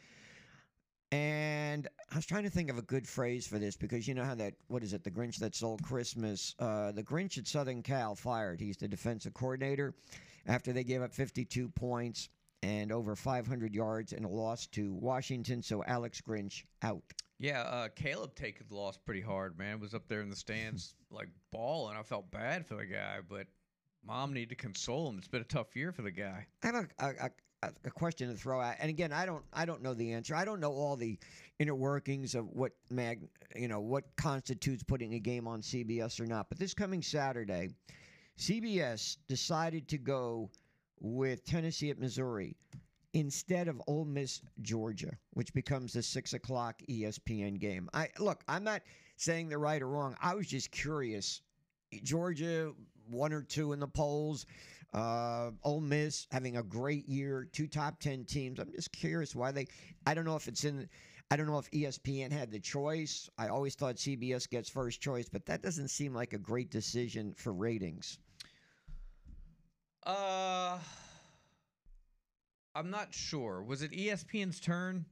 And 1.12 1.88
I 2.12 2.16
was 2.16 2.26
trying 2.26 2.44
to 2.44 2.50
think 2.50 2.68
of 2.68 2.76
a 2.76 2.82
good 2.82 3.08
phrase 3.08 3.46
for 3.46 3.58
this 3.58 3.76
because 3.76 4.06
you 4.06 4.14
know 4.14 4.24
how 4.24 4.34
that 4.34 4.54
what 4.68 4.82
is 4.82 4.92
it? 4.92 5.02
The 5.02 5.10
Grinch 5.10 5.36
that 5.38 5.54
stole 5.54 5.78
Christmas. 5.78 6.54
Uh, 6.58 6.92
the 6.92 7.02
Grinch 7.02 7.38
at 7.38 7.46
Southern 7.46 7.82
Cal 7.82 8.14
fired. 8.14 8.60
He's 8.60 8.76
the 8.76 8.88
defensive 8.88 9.32
coordinator 9.32 9.94
after 10.46 10.72
they 10.72 10.84
gave 10.84 11.00
up 11.00 11.14
52 11.14 11.68
points 11.70 12.28
and 12.62 12.92
over 12.92 13.14
500 13.14 13.74
yards 13.74 14.12
and 14.12 14.24
a 14.24 14.28
loss 14.28 14.66
to 14.68 14.92
Washington. 14.94 15.62
So 15.62 15.84
Alex 15.84 16.20
Grinch 16.20 16.64
out. 16.82 17.02
Yeah, 17.38 17.62
uh, 17.62 17.88
Caleb 17.94 18.34
taking 18.34 18.66
the 18.68 18.74
loss 18.74 18.96
pretty 18.96 19.20
hard, 19.20 19.58
man. 19.58 19.78
Was 19.78 19.94
up 19.94 20.08
there 20.08 20.22
in 20.22 20.30
the 20.30 20.36
stands 20.36 20.94
like 21.10 21.28
balling. 21.52 21.96
I 21.96 22.02
felt 22.02 22.30
bad 22.30 22.66
for 22.66 22.76
the 22.76 22.86
guy, 22.86 23.18
but 23.28 23.46
mom 24.06 24.32
needed 24.32 24.50
to 24.50 24.54
console 24.54 25.08
him. 25.08 25.18
It's 25.18 25.28
been 25.28 25.42
a 25.42 25.44
tough 25.44 25.76
year 25.76 25.92
for 25.92 26.02
the 26.02 26.10
guy. 26.10 26.46
I 26.62 26.66
have 26.66 26.74
a, 26.74 26.88
a, 26.98 27.30
a, 27.62 27.70
a 27.84 27.90
question 27.90 28.30
to 28.30 28.36
throw 28.36 28.60
out, 28.60 28.76
and 28.80 28.88
again, 28.88 29.12
I 29.12 29.26
don't 29.26 29.44
I 29.52 29.66
don't 29.66 29.82
know 29.82 29.92
the 29.92 30.12
answer. 30.12 30.34
I 30.34 30.44
don't 30.46 30.60
know 30.60 30.72
all 30.72 30.96
the 30.96 31.18
inner 31.58 31.74
workings 31.74 32.34
of 32.34 32.48
what 32.48 32.72
mag 32.90 33.28
you 33.54 33.68
know 33.68 33.80
what 33.80 34.04
constitutes 34.16 34.82
putting 34.82 35.14
a 35.14 35.18
game 35.18 35.46
on 35.46 35.60
CBS 35.60 36.20
or 36.20 36.26
not. 36.26 36.48
But 36.48 36.58
this 36.58 36.72
coming 36.72 37.02
Saturday, 37.02 37.68
CBS 38.38 39.18
decided 39.28 39.88
to 39.88 39.98
go 39.98 40.50
with 41.00 41.44
Tennessee 41.44 41.90
at 41.90 41.98
Missouri 41.98 42.56
instead 43.12 43.68
of 43.68 43.80
Ole 43.86 44.04
Miss 44.04 44.42
Georgia, 44.60 45.16
which 45.30 45.52
becomes 45.54 45.94
the 45.94 46.02
six 46.02 46.34
o'clock 46.34 46.80
ESPN 46.88 47.58
game. 47.58 47.88
I 47.94 48.10
look, 48.18 48.42
I'm 48.46 48.64
not 48.64 48.82
saying 49.16 49.48
they're 49.48 49.58
right 49.58 49.80
or 49.80 49.88
wrong. 49.88 50.16
I 50.20 50.34
was 50.34 50.46
just 50.46 50.70
curious. 50.70 51.40
Georgia 52.02 52.72
one 53.08 53.32
or 53.32 53.42
two 53.42 53.72
in 53.72 53.80
the 53.80 53.88
polls. 53.88 54.46
Uh, 54.92 55.50
Ole 55.62 55.80
Miss 55.80 56.26
having 56.30 56.56
a 56.56 56.62
great 56.62 57.08
year, 57.08 57.48
two 57.52 57.66
top 57.66 58.00
ten 58.00 58.24
teams. 58.24 58.58
I'm 58.58 58.72
just 58.72 58.92
curious 58.92 59.34
why 59.34 59.52
they. 59.52 59.66
I 60.06 60.14
don't 60.14 60.24
know 60.24 60.36
if 60.36 60.48
it's 60.48 60.64
in. 60.64 60.88
I 61.30 61.36
don't 61.36 61.46
know 61.46 61.58
if 61.58 61.70
ESPN 61.70 62.30
had 62.30 62.50
the 62.50 62.60
choice. 62.60 63.28
I 63.36 63.48
always 63.48 63.74
thought 63.74 63.96
CBS 63.96 64.48
gets 64.48 64.68
first 64.68 65.00
choice, 65.00 65.28
but 65.28 65.44
that 65.46 65.62
doesn't 65.62 65.88
seem 65.88 66.14
like 66.14 66.34
a 66.34 66.38
great 66.38 66.70
decision 66.70 67.34
for 67.34 67.52
ratings. 67.52 68.18
Uh, 70.06 70.78
I'm 72.74 72.90
not 72.90 73.12
sure. 73.12 73.62
Was 73.62 73.82
it 73.82 73.90
ESPN's 73.92 74.60
turn? 74.60 75.04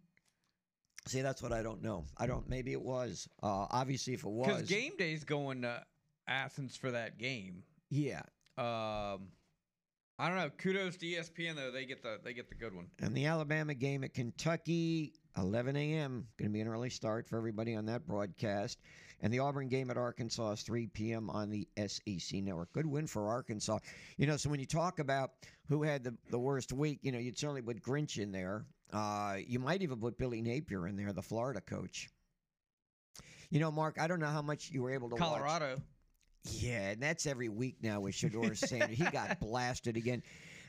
See, 1.07 1.21
that's 1.21 1.43
what 1.43 1.53
I 1.53 1.63
don't 1.63 1.83
know. 1.83 2.07
I 2.17 2.27
don't. 2.27 2.49
Maybe 2.49 2.73
it 2.73 2.81
was. 2.81 3.29
Uh, 3.43 3.67
obviously, 3.71 4.15
if 4.15 4.25
it 4.25 4.31
was, 4.31 4.47
Because 4.47 4.69
game 4.69 4.93
day's 4.97 5.25
going 5.25 5.63
to 5.63 5.83
Athens 6.29 6.77
for 6.77 6.91
that 6.93 7.19
game. 7.19 7.63
yeah. 7.91 8.23
Um, 8.57 9.29
I 10.19 10.29
don't 10.29 10.39
know. 10.39 10.51
Kudos 10.59 10.97
to 10.99 11.07
ESPN 11.07 11.57
though. 11.57 11.71
They 11.71 11.85
get 11.85 12.03
the 12.03 12.19
they 12.23 12.35
get 12.35 12.49
the 12.49 12.55
good 12.55 12.75
one. 12.75 12.87
And 13.01 13.17
the 13.17 13.27
Alabama 13.27 13.75
game 13.75 14.05
at 14.05 14.15
Kentucky, 14.15 15.13
11 15.37 15.77
a.m. 15.77 16.27
Going 16.39 16.51
to 16.51 16.53
be 16.53 16.61
an 16.61 16.69
early 16.69 16.91
start 16.91 17.29
for 17.29 17.37
everybody 17.37 17.75
on 17.75 17.87
that 17.87 18.07
broadcast. 18.07 18.79
And 19.21 19.33
the 19.33 19.39
Auburn 19.39 19.69
game 19.69 19.91
at 19.91 19.97
Arkansas 19.97 20.53
is 20.53 20.63
3 20.63 20.87
p.m. 20.89 21.31
on 21.31 21.51
the 21.51 21.67
SEC 21.87 22.43
network. 22.43 22.73
Good 22.73 22.87
win 22.87 23.07
for 23.07 23.29
Arkansas. 23.29 23.79
You 24.19 24.27
know, 24.27 24.37
so 24.37 24.51
when 24.51 24.61
you 24.61 24.67
talk 24.67 24.99
about 24.99 25.31
who 25.69 25.83
had 25.83 26.05
the, 26.05 26.15
the 26.31 26.39
worst 26.39 26.73
week, 26.73 26.99
you 27.03 27.11
know, 27.11 27.19
you'd 27.19 27.39
certainly 27.39 27.63
put 27.63 27.83
Grinch 27.83 28.19
in 28.19 28.33
there. 28.33 28.67
Uh, 28.93 29.37
you 29.47 29.59
might 29.59 29.83
even 29.83 29.99
put 29.99 30.19
Billy 30.19 30.43
Napier 30.43 30.87
in 30.87 30.97
there, 30.97 31.13
the 31.13 31.23
Florida 31.23 31.61
coach. 31.61 32.09
You 33.51 33.61
know, 33.61 33.71
Mark, 33.71 33.97
I 33.99 34.07
don't 34.07 34.21
know 34.21 34.27
how 34.27 34.43
much 34.43 34.71
you 34.71 34.83
were 34.83 34.91
able 34.91 35.09
to 35.11 35.17
watch. 35.31 35.41
Colorado. 36.45 36.67
Yeah, 36.67 36.91
and 36.91 37.03
that's 37.03 37.27
every 37.27 37.49
week 37.49 37.77
now 37.83 38.01
with 38.01 38.15
Shedeur 38.15 38.57
Sanders. 38.69 38.97
He 38.97 39.05
got 39.05 39.41
blasted 39.41 39.97
again. 39.97 40.23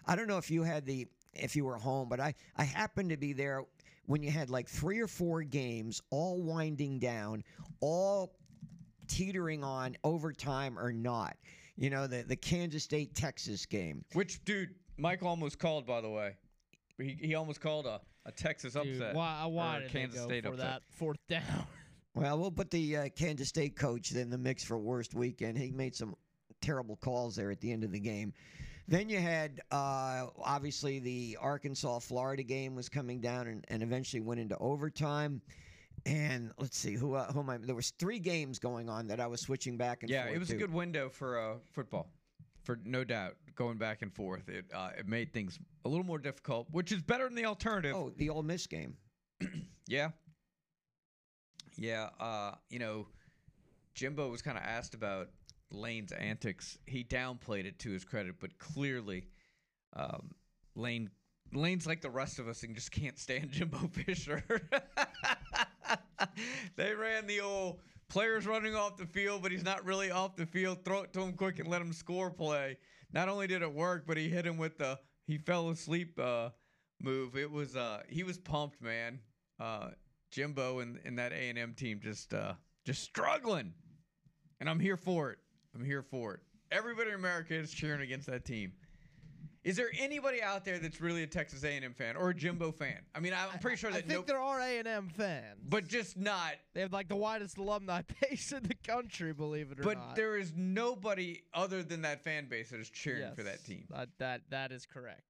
I 0.07 0.15
don't 0.15 0.27
know 0.27 0.37
if 0.37 0.49
you 0.51 0.63
had 0.63 0.85
the 0.85 1.07
if 1.33 1.55
you 1.55 1.65
were 1.65 1.77
home, 1.77 2.09
but 2.09 2.19
I 2.19 2.33
I 2.57 2.63
happened 2.63 3.09
to 3.09 3.17
be 3.17 3.33
there 3.33 3.63
when 4.05 4.21
you 4.23 4.31
had 4.31 4.49
like 4.49 4.67
three 4.69 4.99
or 4.99 5.07
four 5.07 5.43
games 5.43 6.01
all 6.11 6.41
winding 6.41 6.99
down, 6.99 7.43
all 7.81 8.35
teetering 9.07 9.63
on 9.63 9.95
overtime 10.03 10.77
or 10.77 10.91
not. 10.91 11.35
You 11.75 11.89
know, 11.89 12.07
the 12.07 12.23
the 12.23 12.35
Kansas 12.35 12.83
State 12.83 13.15
Texas 13.15 13.65
game. 13.65 14.05
Which 14.13 14.43
dude? 14.45 14.75
Mike 14.97 15.23
almost 15.23 15.59
called. 15.59 15.85
By 15.85 15.99
the 16.01 16.09
way, 16.09 16.37
he 16.97 17.17
he 17.19 17.35
almost 17.35 17.59
called 17.59 17.85
a, 17.85 17.99
a 18.25 18.31
Texas 18.31 18.73
Dude, 18.73 18.93
upset. 18.93 19.13
why 19.15 19.45
why 19.45 19.77
or 19.77 19.81
did 19.81 19.91
Kansas 19.91 20.21
they 20.21 20.25
go 20.25 20.27
State 20.29 20.43
for 20.45 20.53
upset. 20.53 20.65
that 20.65 20.81
fourth 20.91 21.17
down? 21.27 21.67
Well, 22.15 22.39
we'll 22.39 22.51
put 22.51 22.71
the 22.71 22.97
uh, 22.97 23.09
Kansas 23.09 23.49
State 23.49 23.75
coach 23.75 24.11
in 24.13 24.29
the 24.29 24.37
mix 24.37 24.63
for 24.63 24.79
worst 24.79 25.13
weekend. 25.13 25.57
He 25.57 25.71
made 25.71 25.95
some 25.95 26.15
terrible 26.61 26.95
calls 26.95 27.35
there 27.35 27.51
at 27.51 27.59
the 27.59 27.71
end 27.71 27.83
of 27.83 27.91
the 27.91 27.99
game. 27.99 28.33
Then 28.87 29.09
you 29.09 29.19
had 29.19 29.61
uh, 29.71 30.27
obviously 30.41 30.99
the 30.99 31.37
Arkansas 31.41 31.99
Florida 31.99 32.43
game 32.43 32.75
was 32.75 32.87
coming 32.87 33.19
down 33.19 33.47
and, 33.47 33.65
and 33.67 33.83
eventually 33.83 34.21
went 34.21 34.39
into 34.39 34.57
overtime. 34.59 35.41
And 36.05 36.51
let's 36.59 36.77
see 36.77 36.93
who 36.93 37.15
uh, 37.15 37.31
who 37.31 37.39
am 37.39 37.49
I? 37.49 37.57
There 37.57 37.75
was 37.75 37.91
three 37.97 38.19
games 38.19 38.59
going 38.59 38.89
on 38.89 39.07
that 39.07 39.19
I 39.19 39.27
was 39.27 39.41
switching 39.41 39.75
back 39.75 40.03
and 40.03 40.09
Yeah, 40.09 40.27
it 40.27 40.39
was 40.39 40.51
a 40.51 40.55
good 40.55 40.71
window 40.71 41.09
for 41.09 41.39
uh, 41.39 41.55
football, 41.71 42.09
for 42.63 42.79
no 42.85 43.03
doubt. 43.03 43.35
Going 43.55 43.77
back 43.77 44.01
and 44.03 44.13
forth, 44.13 44.47
it 44.49 44.65
uh, 44.73 44.89
it 44.97 45.07
made 45.07 45.33
things 45.33 45.57
a 45.83 45.89
little 45.89 46.05
more 46.05 46.19
difficult, 46.19 46.67
which 46.71 46.91
is 46.91 47.01
better 47.01 47.23
than 47.23 47.33
the 47.33 47.45
alternative. 47.45 47.95
Oh, 47.95 48.11
the 48.17 48.29
Ole 48.29 48.43
Miss 48.43 48.67
game. 48.67 48.95
Yeah. 49.87 50.09
Yeah, 51.77 52.09
uh, 52.19 52.53
you 52.69 52.79
know, 52.79 53.07
Jimbo 53.93 54.29
was 54.29 54.41
kind 54.41 54.57
of 54.57 54.63
asked 54.63 54.93
about 54.93 55.29
Lane's 55.71 56.11
antics. 56.11 56.77
He 56.85 57.03
downplayed 57.03 57.65
it 57.65 57.79
to 57.79 57.91
his 57.91 58.03
credit, 58.03 58.35
but 58.39 58.57
clearly, 58.59 59.27
um, 59.95 60.31
Lane 60.75 61.09
Lane's 61.53 61.87
like 61.87 62.01
the 62.01 62.09
rest 62.09 62.39
of 62.39 62.47
us 62.47 62.63
and 62.63 62.75
just 62.75 62.91
can't 62.91 63.17
stand 63.17 63.51
Jimbo 63.51 63.89
Fisher. 63.91 64.43
they 66.75 66.93
ran 66.93 67.27
the 67.27 67.41
old 67.41 67.79
players 68.09 68.45
running 68.45 68.75
off 68.75 68.97
the 68.97 69.05
field, 69.05 69.41
but 69.41 69.51
he's 69.51 69.63
not 69.63 69.85
really 69.85 70.11
off 70.11 70.35
the 70.35 70.45
field. 70.45 70.83
Throw 70.83 71.03
it 71.03 71.13
to 71.13 71.21
him 71.21 71.33
quick 71.33 71.59
and 71.59 71.67
let 71.69 71.81
him 71.81 71.93
score 71.93 72.29
play. 72.29 72.77
Not 73.13 73.29
only 73.29 73.47
did 73.47 73.61
it 73.61 73.73
work, 73.73 74.05
but 74.07 74.17
he 74.17 74.29
hit 74.29 74.45
him 74.45 74.57
with 74.57 74.77
the 74.77 74.99
he 75.27 75.37
fell 75.37 75.69
asleep 75.69 76.19
uh, 76.19 76.49
move. 77.01 77.37
It 77.37 77.49
was 77.49 77.75
uh, 77.75 78.01
he 78.09 78.23
was 78.23 78.37
pumped, 78.37 78.81
man. 78.81 79.19
Uh, 79.59 79.89
Jimbo 80.35 80.79
and, 80.79 80.99
and 81.05 81.17
that 81.17 81.31
A 81.31 81.49
and 81.49 81.57
M 81.57 81.73
team 81.73 82.01
just 82.03 82.33
uh, 82.33 82.53
just 82.83 83.01
struggling, 83.03 83.73
and 84.59 84.69
I'm 84.69 84.81
here 84.81 84.97
for 84.97 85.31
it. 85.31 85.39
I'm 85.73 85.83
here 85.85 86.01
for 86.01 86.33
it. 86.33 86.39
Everybody 86.71 87.11
in 87.11 87.15
America 87.15 87.53
is 87.53 87.71
cheering 87.71 88.01
against 88.01 88.27
that 88.27 88.43
team. 88.43 88.73
Is 89.63 89.77
there 89.77 89.89
anybody 89.97 90.43
out 90.43 90.65
there 90.65 90.77
that's 90.77 90.99
really 90.99 91.23
a 91.23 91.27
Texas 91.27 91.63
A&M 91.63 91.93
fan 91.93 92.17
or 92.17 92.29
a 92.29 92.35
Jimbo 92.35 92.71
fan? 92.71 92.99
I 93.15 93.19
mean, 93.19 93.33
I'm 93.33 93.57
pretty 93.59 93.77
sure 93.77 93.89
that 93.91 93.97
I 93.97 94.01
think 94.01 94.27
no, 94.27 94.33
there 94.33 94.39
are 94.39 94.59
A 94.59 94.77
and 94.77 94.87
M 94.87 95.09
fans, 95.09 95.61
but 95.69 95.87
just 95.87 96.17
not. 96.17 96.55
they 96.73 96.81
have 96.81 96.91
like 96.91 97.07
the 97.07 97.15
widest 97.15 97.57
alumni 97.57 98.01
base 98.21 98.51
in 98.51 98.63
the 98.63 98.75
country. 98.85 99.31
Believe 99.31 99.71
it 99.71 99.79
or 99.79 99.83
But 99.83 99.97
not. 99.97 100.07
But 100.09 100.15
there 100.17 100.37
is 100.37 100.51
nobody 100.55 101.43
other 101.53 101.81
than 101.81 102.01
that 102.01 102.23
fan 102.23 102.47
base 102.47 102.71
that 102.71 102.79
is 102.81 102.89
cheering 102.89 103.33
for 103.33 103.43
that 103.43 103.63
team. 103.63 103.85
That 103.89 104.09
that 104.19 104.41
that 104.49 104.71
is 104.73 104.85
correct. 104.85 105.23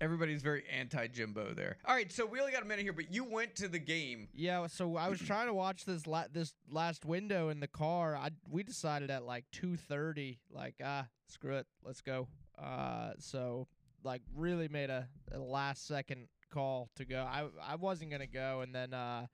Everybody's 0.00 0.42
very 0.42 0.64
anti-Jimbo 0.70 1.54
there. 1.54 1.78
All 1.84 1.94
right, 1.94 2.10
so 2.12 2.24
we 2.24 2.38
only 2.38 2.52
got 2.52 2.62
a 2.62 2.66
minute 2.66 2.84
here, 2.84 2.92
but 2.92 3.12
you 3.12 3.24
went 3.24 3.56
to 3.56 3.68
the 3.68 3.78
game. 3.80 4.28
Yeah, 4.32 4.66
so 4.68 4.96
I 4.96 5.08
was 5.08 5.18
trying 5.20 5.46
to 5.46 5.54
watch 5.54 5.84
this 5.84 6.06
la- 6.06 6.28
this 6.32 6.54
last 6.70 7.04
window 7.04 7.48
in 7.48 7.60
the 7.60 7.66
car. 7.66 8.16
I 8.16 8.30
we 8.48 8.62
decided 8.62 9.10
at 9.10 9.24
like 9.24 9.44
two 9.50 9.76
thirty, 9.76 10.38
like 10.50 10.76
ah, 10.84 11.06
screw 11.26 11.56
it, 11.56 11.66
let's 11.84 12.00
go. 12.00 12.28
Uh, 12.56 13.12
so 13.18 13.66
like 14.04 14.22
really 14.34 14.68
made 14.68 14.90
a, 14.90 15.08
a 15.32 15.38
last 15.38 15.86
second 15.86 16.28
call 16.52 16.90
to 16.96 17.04
go. 17.04 17.26
I 17.28 17.46
I 17.60 17.74
wasn't 17.74 18.10
gonna 18.10 18.26
go, 18.26 18.60
and 18.60 18.74
then 18.74 18.94
uh, 18.94 19.26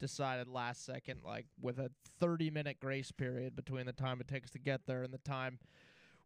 decided 0.00 0.48
last 0.48 0.84
second, 0.86 1.20
like 1.24 1.46
with 1.60 1.78
a 1.78 1.90
thirty 2.18 2.50
minute 2.50 2.78
grace 2.80 3.12
period 3.12 3.54
between 3.54 3.86
the 3.86 3.92
time 3.92 4.20
it 4.20 4.28
takes 4.28 4.50
to 4.52 4.58
get 4.58 4.86
there 4.86 5.02
and 5.02 5.12
the 5.12 5.18
time 5.18 5.58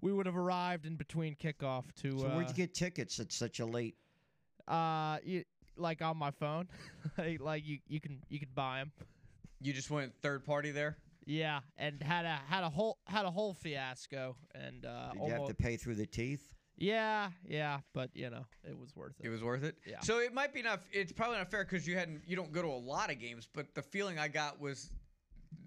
we 0.03 0.13
would 0.13 0.27
have 0.27 0.37
arrived 0.37 0.85
in 0.85 0.97
between 0.97 1.35
kickoff 1.37 1.85
to. 2.03 2.19
So 2.19 2.27
uh, 2.27 2.31
where'd 2.31 2.49
you 2.49 2.55
get 2.55 2.75
tickets 2.75 3.19
at 3.21 3.33
such 3.33 3.61
a 3.61 3.65
late? 3.65 3.95
Uh, 4.69 5.19
you, 5.25 5.45
like 5.77 6.03
on 6.03 6.19
my 6.19 6.31
phone, 6.31 6.69
like, 7.19 7.41
like 7.41 7.67
you 7.67 7.79
you 7.89 8.01
can 8.01 8.21
you 8.29 8.39
can 8.39 8.49
buy 8.55 8.79
them. 8.79 8.93
You 9.61 9.73
just 9.73 9.91
went 9.91 10.13
third 10.21 10.45
party 10.45 10.73
there. 10.73 10.99
Yeah, 11.25 11.61
and 11.79 12.03
had 12.03 12.25
a 12.25 12.39
had 12.49 12.65
a 12.65 12.69
whole 12.69 12.99
had 13.07 13.25
a 13.25 13.31
whole 13.31 13.55
fiasco, 13.55 14.37
and 14.55 14.85
uh, 14.85 15.13
Did 15.13 15.23
you 15.23 15.33
have 15.33 15.47
to 15.47 15.55
pay 15.55 15.77
through 15.77 15.95
the 15.95 16.07
teeth? 16.07 16.55
yeah, 16.77 17.29
yeah, 17.47 17.79
but 17.93 18.11
you 18.13 18.29
know 18.29 18.45
it 18.69 18.77
was 18.77 18.95
worth 18.97 19.15
it. 19.21 19.27
It 19.27 19.29
was 19.31 19.43
worth 19.43 19.63
it. 19.63 19.77
Yeah. 19.87 20.01
So 20.01 20.19
it 20.19 20.35
might 20.35 20.53
be 20.53 20.63
not. 20.63 20.83
It's 20.91 21.13
probably 21.13 21.39
not 21.39 21.51
fair 21.51 21.65
because 21.65 21.87
you 21.87 21.97
hadn't. 21.97 22.23
You 22.27 22.35
don't 22.35 22.53
go 22.53 22.61
to 22.61 22.69
a 22.69 22.71
lot 22.71 23.11
of 23.11 23.21
games, 23.21 23.49
but 23.53 23.73
the 23.75 23.83
feeling 23.83 24.19
I 24.19 24.27
got 24.27 24.61
was 24.61 24.91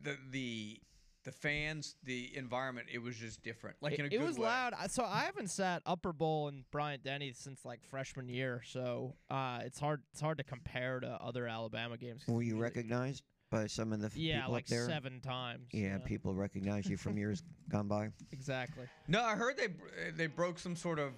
the 0.04 0.17
the 0.32 0.80
the 1.26 1.32
fans, 1.32 1.96
the 2.04 2.32
environment, 2.38 2.88
it 2.94 3.00
was 3.00 3.16
just 3.18 3.44
different. 3.44 3.76
Like 3.82 3.94
it, 3.94 4.00
in 4.00 4.06
a 4.06 4.08
it 4.08 4.12
good 4.20 4.22
was 4.28 4.38
way. 4.38 4.46
loud. 4.46 4.74
So 4.90 5.04
I 5.04 5.22
haven't 5.26 5.50
sat 5.50 5.82
Upper 5.86 6.14
Bowl 6.14 6.48
in 6.48 6.64
Bryant 6.72 7.04
Denny 7.04 7.34
since 7.34 7.66
like 7.66 7.80
freshman 7.90 8.30
year. 8.30 8.62
So 8.66 9.16
uh, 9.30 9.60
it's 9.66 9.80
hard. 9.80 10.02
It's 10.12 10.22
hard 10.22 10.38
to 10.38 10.44
compare 10.44 11.00
to 11.02 11.08
other 11.22 11.48
Alabama 11.48 11.98
games. 11.98 12.24
Were 12.28 12.42
you 12.42 12.50
usually- 12.50 12.62
recognized 12.62 13.24
by 13.52 13.68
some 13.68 13.92
of 13.94 14.00
the 14.02 14.08
f- 14.08 14.16
Yeah, 14.18 14.38
people 14.42 14.54
like 14.54 14.64
up 14.64 14.68
there? 14.70 14.86
seven 14.88 15.20
times. 15.20 15.68
Yeah, 15.72 15.98
people 16.00 16.34
recognize 16.34 16.88
you 16.90 16.98
from 16.98 17.18
years 17.18 17.44
gone 17.70 17.88
by. 17.88 18.10
exactly. 18.32 18.86
No, 19.08 19.24
I 19.24 19.36
heard 19.36 19.58
they 19.58 19.66
uh, 19.66 20.12
they 20.16 20.28
broke 20.28 20.58
some 20.60 20.76
sort 20.76 21.00
of 21.00 21.12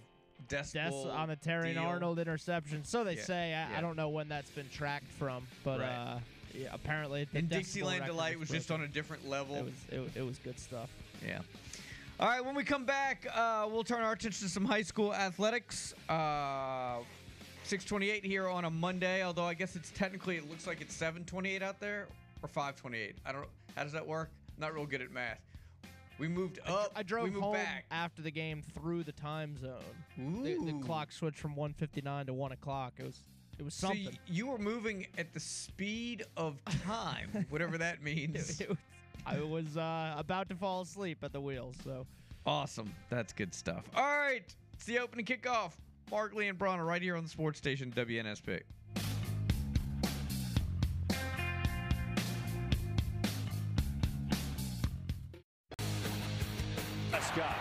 decibel 0.47 0.73
That's 0.73 0.93
on 1.05 1.29
the 1.29 1.35
Terry 1.35 1.73
deal. 1.73 1.83
Arnold 1.83 2.19
interception. 2.19 2.83
So 2.85 3.03
they 3.03 3.15
Yeah, 3.15 3.23
say. 3.23 3.43
I, 3.53 3.69
yeah. 3.71 3.77
I 3.77 3.81
don't 3.81 3.95
know 3.97 4.09
when 4.09 4.29
that's 4.29 4.51
been 4.51 4.69
tracked 4.69 5.11
from, 5.11 5.45
but 5.63 5.79
Right. 5.79 5.89
uh, 5.89 6.19
yeah, 6.53 6.69
apparently 6.73 7.25
the 7.31 7.39
And 7.39 7.49
Dixieland 7.49 8.05
Delight 8.05 8.39
was 8.39 8.49
just 8.49 8.71
on 8.71 8.81
a 8.81 8.87
different 8.87 9.27
level. 9.27 9.55
It 9.55 9.65
was 9.65 9.73
it, 9.89 10.11
it 10.15 10.25
was 10.25 10.37
good 10.39 10.59
stuff. 10.59 10.89
Yeah. 11.25 11.39
All 12.19 12.27
right, 12.27 12.43
when 12.43 12.55
we 12.55 12.63
come 12.63 12.83
back, 12.83 13.27
uh, 13.35 13.67
we'll 13.71 13.83
turn 13.83 14.01
our 14.01 14.13
attention 14.13 14.47
to 14.47 14.51
some 14.51 14.65
high 14.65 14.81
school 14.81 15.13
athletics. 15.13 15.93
Uh, 16.09 16.97
628 17.63 18.25
here 18.25 18.47
on 18.47 18.65
a 18.65 18.71
Monday, 18.71 19.23
although 19.23 19.43
I 19.43 19.53
guess 19.53 19.75
it's 19.75 19.91
technically, 19.91 20.37
it 20.37 20.49
looks 20.49 20.65
like 20.65 20.81
it's 20.81 20.95
728 20.95 21.61
out 21.61 21.79
there 21.79 22.07
or 22.41 22.47
528. 22.47 23.15
I 23.25 23.31
don't 23.31 23.41
know. 23.41 23.47
How 23.75 23.83
does 23.83 23.91
that 23.91 24.07
work? 24.07 24.31
Not 24.57 24.73
real 24.73 24.85
good 24.85 25.01
at 25.01 25.11
math. 25.11 25.39
We 26.17 26.27
moved 26.27 26.59
up. 26.65 26.91
I 26.95 27.03
drove 27.03 27.31
home 27.33 27.53
back. 27.53 27.85
after 27.91 28.23
the 28.23 28.31
game 28.31 28.63
through 28.73 29.03
the 29.03 29.11
time 29.11 29.55
zone. 29.57 30.43
The, 30.43 30.55
the 30.55 30.79
clock 30.83 31.11
switched 31.11 31.37
from 31.37 31.55
1:59 31.55 32.25
to 32.27 32.33
1 32.33 32.51
o'clock. 32.53 32.93
It 32.97 33.05
was 33.05 33.19
it 33.59 33.63
was 33.65 33.73
So 33.73 33.87
something. 33.87 34.05
y- 34.05 34.17
you 34.27 34.47
were 34.47 34.57
moving 34.57 35.07
at 35.17 35.33
the 35.33 35.39
speed 35.39 36.23
of 36.35 36.63
time, 36.85 37.45
whatever 37.49 37.77
that 37.77 38.01
means. 38.03 38.59
It- 38.59 38.63
it 38.63 38.69
was- 38.69 38.77
I 39.25 39.39
was 39.41 39.75
uh, 39.75 40.13
about 40.17 40.47
to 40.49 40.55
fall 40.55 40.81
asleep 40.81 41.17
at 41.23 41.33
the 41.33 41.41
wheel. 41.41 41.73
So 41.83 42.05
Awesome. 42.45 42.93
That's 43.09 43.33
good 43.33 43.53
stuff. 43.53 43.83
All 43.93 44.03
right. 44.17 44.43
It's 44.73 44.85
the 44.85 44.99
opening 44.99 45.25
kickoff. 45.25 45.73
Mark 46.09 46.33
Lee 46.33 46.47
and 46.47 46.57
Bronner 46.57 46.85
right 46.85 47.01
here 47.01 47.17
on 47.17 47.23
the 47.23 47.29
sports 47.29 47.57
station 47.57 47.91
WNSP. 47.93 48.61
Prescott 57.11 57.55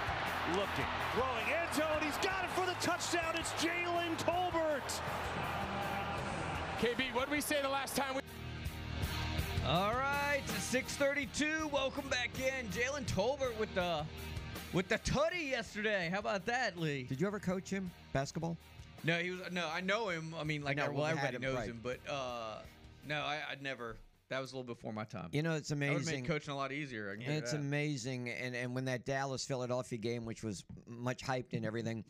looking, 0.52 0.84
throwing 1.14 1.46
end 1.60 1.74
zone. 1.74 2.00
He's 2.02 2.16
got 2.18 2.44
it 2.44 2.50
for 2.50 2.66
the 2.66 2.74
touchdown. 2.80 3.34
It's 3.36 3.52
Jalen 3.52 4.16
Tolbert. 4.18 4.45
KB, 7.36 7.42
what 7.42 7.48
did 7.48 7.50
we 7.50 7.56
say 7.56 7.62
the 7.62 7.68
last 7.68 7.96
time 7.96 8.14
we? 8.14 8.20
All 9.66 9.92
right, 9.94 10.42
632. 10.46 11.68
Welcome 11.68 12.08
back 12.08 12.30
in. 12.38 12.66
Jalen 12.68 13.04
Tolbert 13.06 13.58
with 13.58 13.74
the 13.74 14.04
with 14.72 14.88
the 14.88 14.98
tutty 14.98 15.50
yesterday. 15.50 16.08
How 16.12 16.20
about 16.20 16.46
that, 16.46 16.78
Lee? 16.78 17.04
Did 17.04 17.20
you 17.20 17.26
ever 17.26 17.38
coach 17.40 17.68
him 17.70 17.90
basketball? 18.12 18.56
No, 19.04 19.18
he 19.18 19.30
was 19.30 19.40
no. 19.52 19.68
I 19.72 19.80
know 19.80 20.08
him. 20.08 20.34
I 20.38 20.44
mean, 20.44 20.62
like, 20.62 20.76
know, 20.76 20.84
I- 20.84 20.88
well, 20.88 20.98
well, 20.98 21.10
you 21.10 21.16
had 21.16 21.34
everybody 21.34 21.36
him, 21.36 21.42
knows 21.42 21.58
right. 21.58 21.68
him, 21.68 21.80
but 21.82 21.98
uh, 22.08 22.58
no, 23.06 23.16
I, 23.20 23.38
I'd 23.50 23.62
never. 23.62 23.96
That 24.28 24.40
was 24.40 24.52
a 24.52 24.56
little 24.56 24.74
before 24.74 24.92
my 24.92 25.04
time. 25.04 25.28
You 25.32 25.42
know, 25.42 25.54
it's 25.54 25.68
that 25.68 25.78
would 25.78 25.84
have 25.86 25.96
amazing. 25.98 26.22
made 26.22 26.28
coaching 26.28 26.52
a 26.52 26.56
lot 26.56 26.72
easier. 26.72 27.10
I 27.10 27.14
can 27.16 27.24
tell 27.24 27.32
you 27.32 27.38
It's 27.38 27.52
that. 27.52 27.58
amazing, 27.60 28.30
and 28.30 28.56
and 28.56 28.74
when 28.74 28.86
that 28.86 29.04
Dallas 29.04 29.44
Philadelphia 29.44 29.98
game, 29.98 30.24
which 30.24 30.42
was 30.42 30.64
much 30.86 31.22
hyped 31.22 31.52
and 31.52 31.64
everything, 31.64 32.04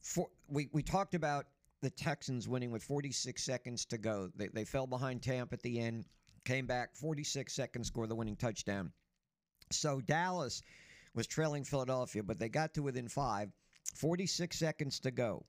for, 0.00 0.28
we 0.48 0.68
we 0.72 0.82
talked 0.82 1.14
about 1.14 1.46
the 1.80 1.90
Texans 1.90 2.48
winning 2.48 2.70
with 2.70 2.82
46 2.82 3.42
seconds 3.42 3.84
to 3.86 3.98
go. 3.98 4.30
They 4.36 4.48
they 4.48 4.64
fell 4.64 4.86
behind 4.86 5.22
Tampa 5.22 5.54
at 5.54 5.62
the 5.62 5.78
end, 5.78 6.06
came 6.44 6.66
back 6.66 6.96
46 6.96 7.52
seconds, 7.52 7.88
scored 7.88 8.08
the 8.08 8.16
winning 8.16 8.36
touchdown. 8.36 8.92
So 9.70 10.00
Dallas 10.00 10.62
was 11.14 11.26
trailing 11.26 11.64
Philadelphia, 11.64 12.22
but 12.22 12.38
they 12.38 12.48
got 12.48 12.74
to 12.74 12.82
within 12.82 13.08
five. 13.08 13.50
46 13.94 14.56
seconds 14.56 15.00
to 15.00 15.10
go. 15.10 15.44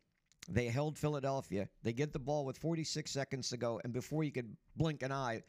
They 0.47 0.67
held 0.67 0.97
Philadelphia. 0.97 1.69
They 1.83 1.93
get 1.93 2.13
the 2.13 2.19
ball 2.19 2.45
with 2.45 2.57
46 2.57 3.11
seconds 3.11 3.49
to 3.49 3.57
go, 3.57 3.79
and 3.83 3.93
before 3.93 4.23
you 4.23 4.31
could 4.31 4.55
blink 4.75 5.03
an 5.03 5.11
eye, 5.11 5.43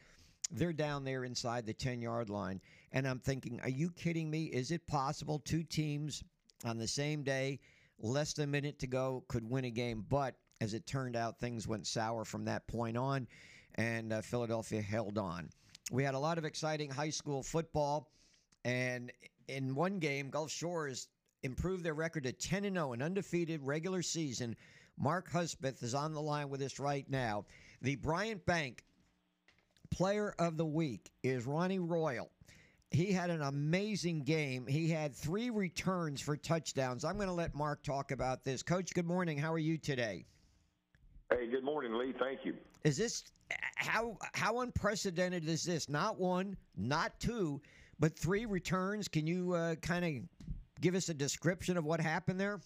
they're 0.51 0.73
down 0.73 1.05
there 1.05 1.25
inside 1.25 1.65
the 1.65 1.73
10 1.73 2.03
yard 2.03 2.29
line. 2.29 2.61
And 2.93 3.07
I'm 3.07 3.21
thinking, 3.21 3.61
are 3.63 3.71
you 3.71 3.91
kidding 3.91 4.31
me? 4.31 4.45
Is 4.47 4.71
it 4.71 4.87
possible 4.87 5.39
two 5.39 5.63
teams 5.63 6.23
on 6.65 6.77
the 6.77 6.89
same 6.89 7.23
day, 7.23 7.61
less 7.99 8.33
than 8.35 8.45
a 8.45 8.53
minute 8.53 8.79
to 8.81 8.87
go, 8.87 9.25
could 9.29 9.49
win 9.49 9.65
a 9.65 9.71
game? 9.71 10.05
But 10.09 10.35
as 10.61 10.75
it 10.75 10.87
turned 10.87 11.17
out, 11.17 11.39
things 11.39 11.67
went 11.67 11.87
sour 11.87 12.25
from 12.25 12.45
that 12.45 12.67
point 12.67 12.97
on, 12.97 13.27
and 13.77 14.13
uh, 14.13 14.21
Philadelphia 14.21 14.83
held 14.83 15.19
on. 15.19 15.49
We 15.91 16.05
had 16.05 16.15
a 16.15 16.19
lot 16.19 16.39
of 16.39 16.45
exciting 16.45 16.91
high 16.91 17.11
school 17.11 17.43
football, 17.43 18.11
and 18.65 19.11
in 19.49 19.75
one 19.75 19.99
game, 19.99 20.31
Gulf 20.31 20.51
Shores 20.51 21.09
improved 21.43 21.85
their 21.85 21.95
record 21.95 22.25
to 22.25 22.33
10 22.33 22.65
and 22.65 22.77
0, 22.77 22.93
an 22.93 23.03
undefeated 23.03 23.63
regular 23.63 24.03
season. 24.03 24.55
Mark 24.99 25.31
Hudspeth 25.31 25.83
is 25.83 25.95
on 25.95 26.13
the 26.13 26.21
line 26.21 26.51
with 26.51 26.61
us 26.63 26.79
right 26.79 27.09
now. 27.09 27.47
The 27.81 27.97
Bryant 27.97 28.45
Bank 28.45 28.85
Player 29.91 30.35
of 30.39 30.57
the 30.57 30.67
Week 30.67 31.11
is 31.23 31.47
Ronnie 31.47 31.79
Royal. 31.79 32.31
He 32.91 33.13
had 33.13 33.31
an 33.31 33.43
amazing 33.43 34.25
game. 34.25 34.67
He 34.67 34.91
had 34.91 35.15
three 35.15 35.49
returns 35.49 36.21
for 36.21 36.37
touchdowns. 36.37 37.05
I'm 37.05 37.17
going 37.17 37.29
to 37.29 37.35
let 37.35 37.55
Mark 37.55 37.83
talk 37.83 38.11
about 38.11 38.45
this. 38.45 38.63
Coach, 38.63 38.93
good 38.95 39.07
morning. 39.07 39.39
How 39.39 39.53
are 39.53 39.59
you 39.59 39.79
today? 39.79 40.27
Hey, 41.31 41.47
good 41.47 41.63
morning, 41.63 41.95
Lee. 41.95 42.13
Thank 42.19 42.41
you. 42.45 42.55
Is 42.83 42.97
this 42.97 43.23
how 43.77 44.17
how 44.35 44.61
unprecedented 44.61 45.49
is 45.49 45.63
this? 45.63 45.89
Not 45.89 46.19
one, 46.19 46.57
not 46.77 47.19
two, 47.21 47.61
but 48.01 48.19
three 48.19 48.47
returns. 48.47 49.07
Can 49.07 49.29
you 49.29 49.53
uh, 49.53 49.77
kind 49.77 50.05
of 50.05 50.51
give 50.81 50.97
us 50.97 51.09
a 51.09 51.15
description 51.15 51.77
of 51.77 51.85
what 51.85 52.01
happened 52.01 52.41
there? 52.41 52.61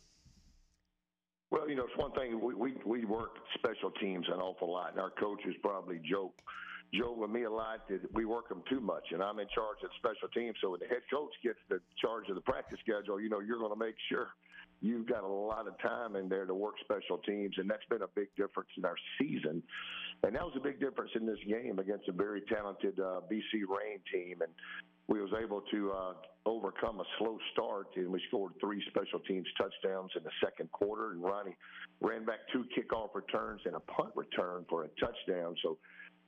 Well, 1.50 1.68
you 1.68 1.76
know, 1.76 1.84
it's 1.84 1.96
one 1.96 2.12
thing 2.12 2.40
we 2.40 2.54
we, 2.54 2.74
we 2.86 3.04
work 3.04 3.36
special 3.54 3.90
teams 4.00 4.26
an 4.32 4.40
awful 4.40 4.72
lot, 4.72 4.92
and 4.92 5.00
our 5.00 5.10
coaches 5.10 5.54
probably 5.62 6.00
joke 6.10 6.32
joke 6.94 7.18
with 7.18 7.30
me 7.30 7.42
a 7.42 7.50
lot 7.50 7.86
that 7.88 8.00
we 8.14 8.24
work 8.24 8.48
them 8.48 8.62
too 8.70 8.80
much, 8.80 9.04
and 9.12 9.22
I'm 9.22 9.40
in 9.40 9.48
charge 9.54 9.78
of 9.84 9.90
special 9.98 10.28
teams. 10.34 10.56
So 10.62 10.70
when 10.70 10.80
the 10.80 10.86
head 10.86 11.02
coach 11.12 11.32
gets 11.42 11.58
the 11.68 11.80
charge 12.00 12.30
of 12.30 12.34
the 12.34 12.40
practice 12.40 12.78
schedule, 12.80 13.20
you 13.20 13.28
know, 13.28 13.40
you're 13.40 13.58
going 13.58 13.72
to 13.72 13.78
make 13.78 13.96
sure 14.08 14.28
you've 14.80 15.06
got 15.08 15.24
a 15.24 15.28
lot 15.28 15.66
of 15.66 15.78
time 15.80 16.16
in 16.16 16.28
there 16.28 16.46
to 16.46 16.54
work 16.54 16.74
special 16.80 17.18
teams, 17.18 17.54
and 17.58 17.68
that's 17.68 17.84
been 17.88 18.02
a 18.02 18.12
big 18.14 18.28
difference 18.36 18.70
in 18.76 18.84
our 18.84 18.96
season. 19.18 19.62
And 20.22 20.34
that 20.34 20.42
was 20.42 20.54
a 20.56 20.60
big 20.60 20.80
difference 20.80 21.10
in 21.14 21.26
this 21.26 21.38
game 21.48 21.78
against 21.78 22.08
a 22.08 22.12
very 22.12 22.42
talented 22.42 22.98
uh, 22.98 23.20
BC 23.30 23.62
Rain 23.68 24.00
team, 24.12 24.42
and 24.42 24.52
we 25.08 25.20
was 25.20 25.30
able 25.42 25.62
to 25.70 25.92
uh, 25.92 26.12
overcome 26.46 27.00
a 27.00 27.04
slow 27.18 27.38
start, 27.52 27.88
and 27.96 28.10
we 28.10 28.20
scored 28.28 28.52
three 28.60 28.82
special 28.88 29.20
teams 29.20 29.46
touchdowns 29.58 30.10
in 30.16 30.22
the 30.22 30.30
second 30.42 30.70
quarter. 30.72 31.12
And 31.12 31.22
Ronnie 31.22 31.56
ran 32.00 32.24
back 32.24 32.40
two 32.52 32.64
kickoff 32.76 33.14
returns 33.14 33.60
and 33.66 33.74
a 33.74 33.80
punt 33.80 34.10
return 34.14 34.64
for 34.68 34.84
a 34.84 34.88
touchdown. 35.00 35.56
So 35.62 35.78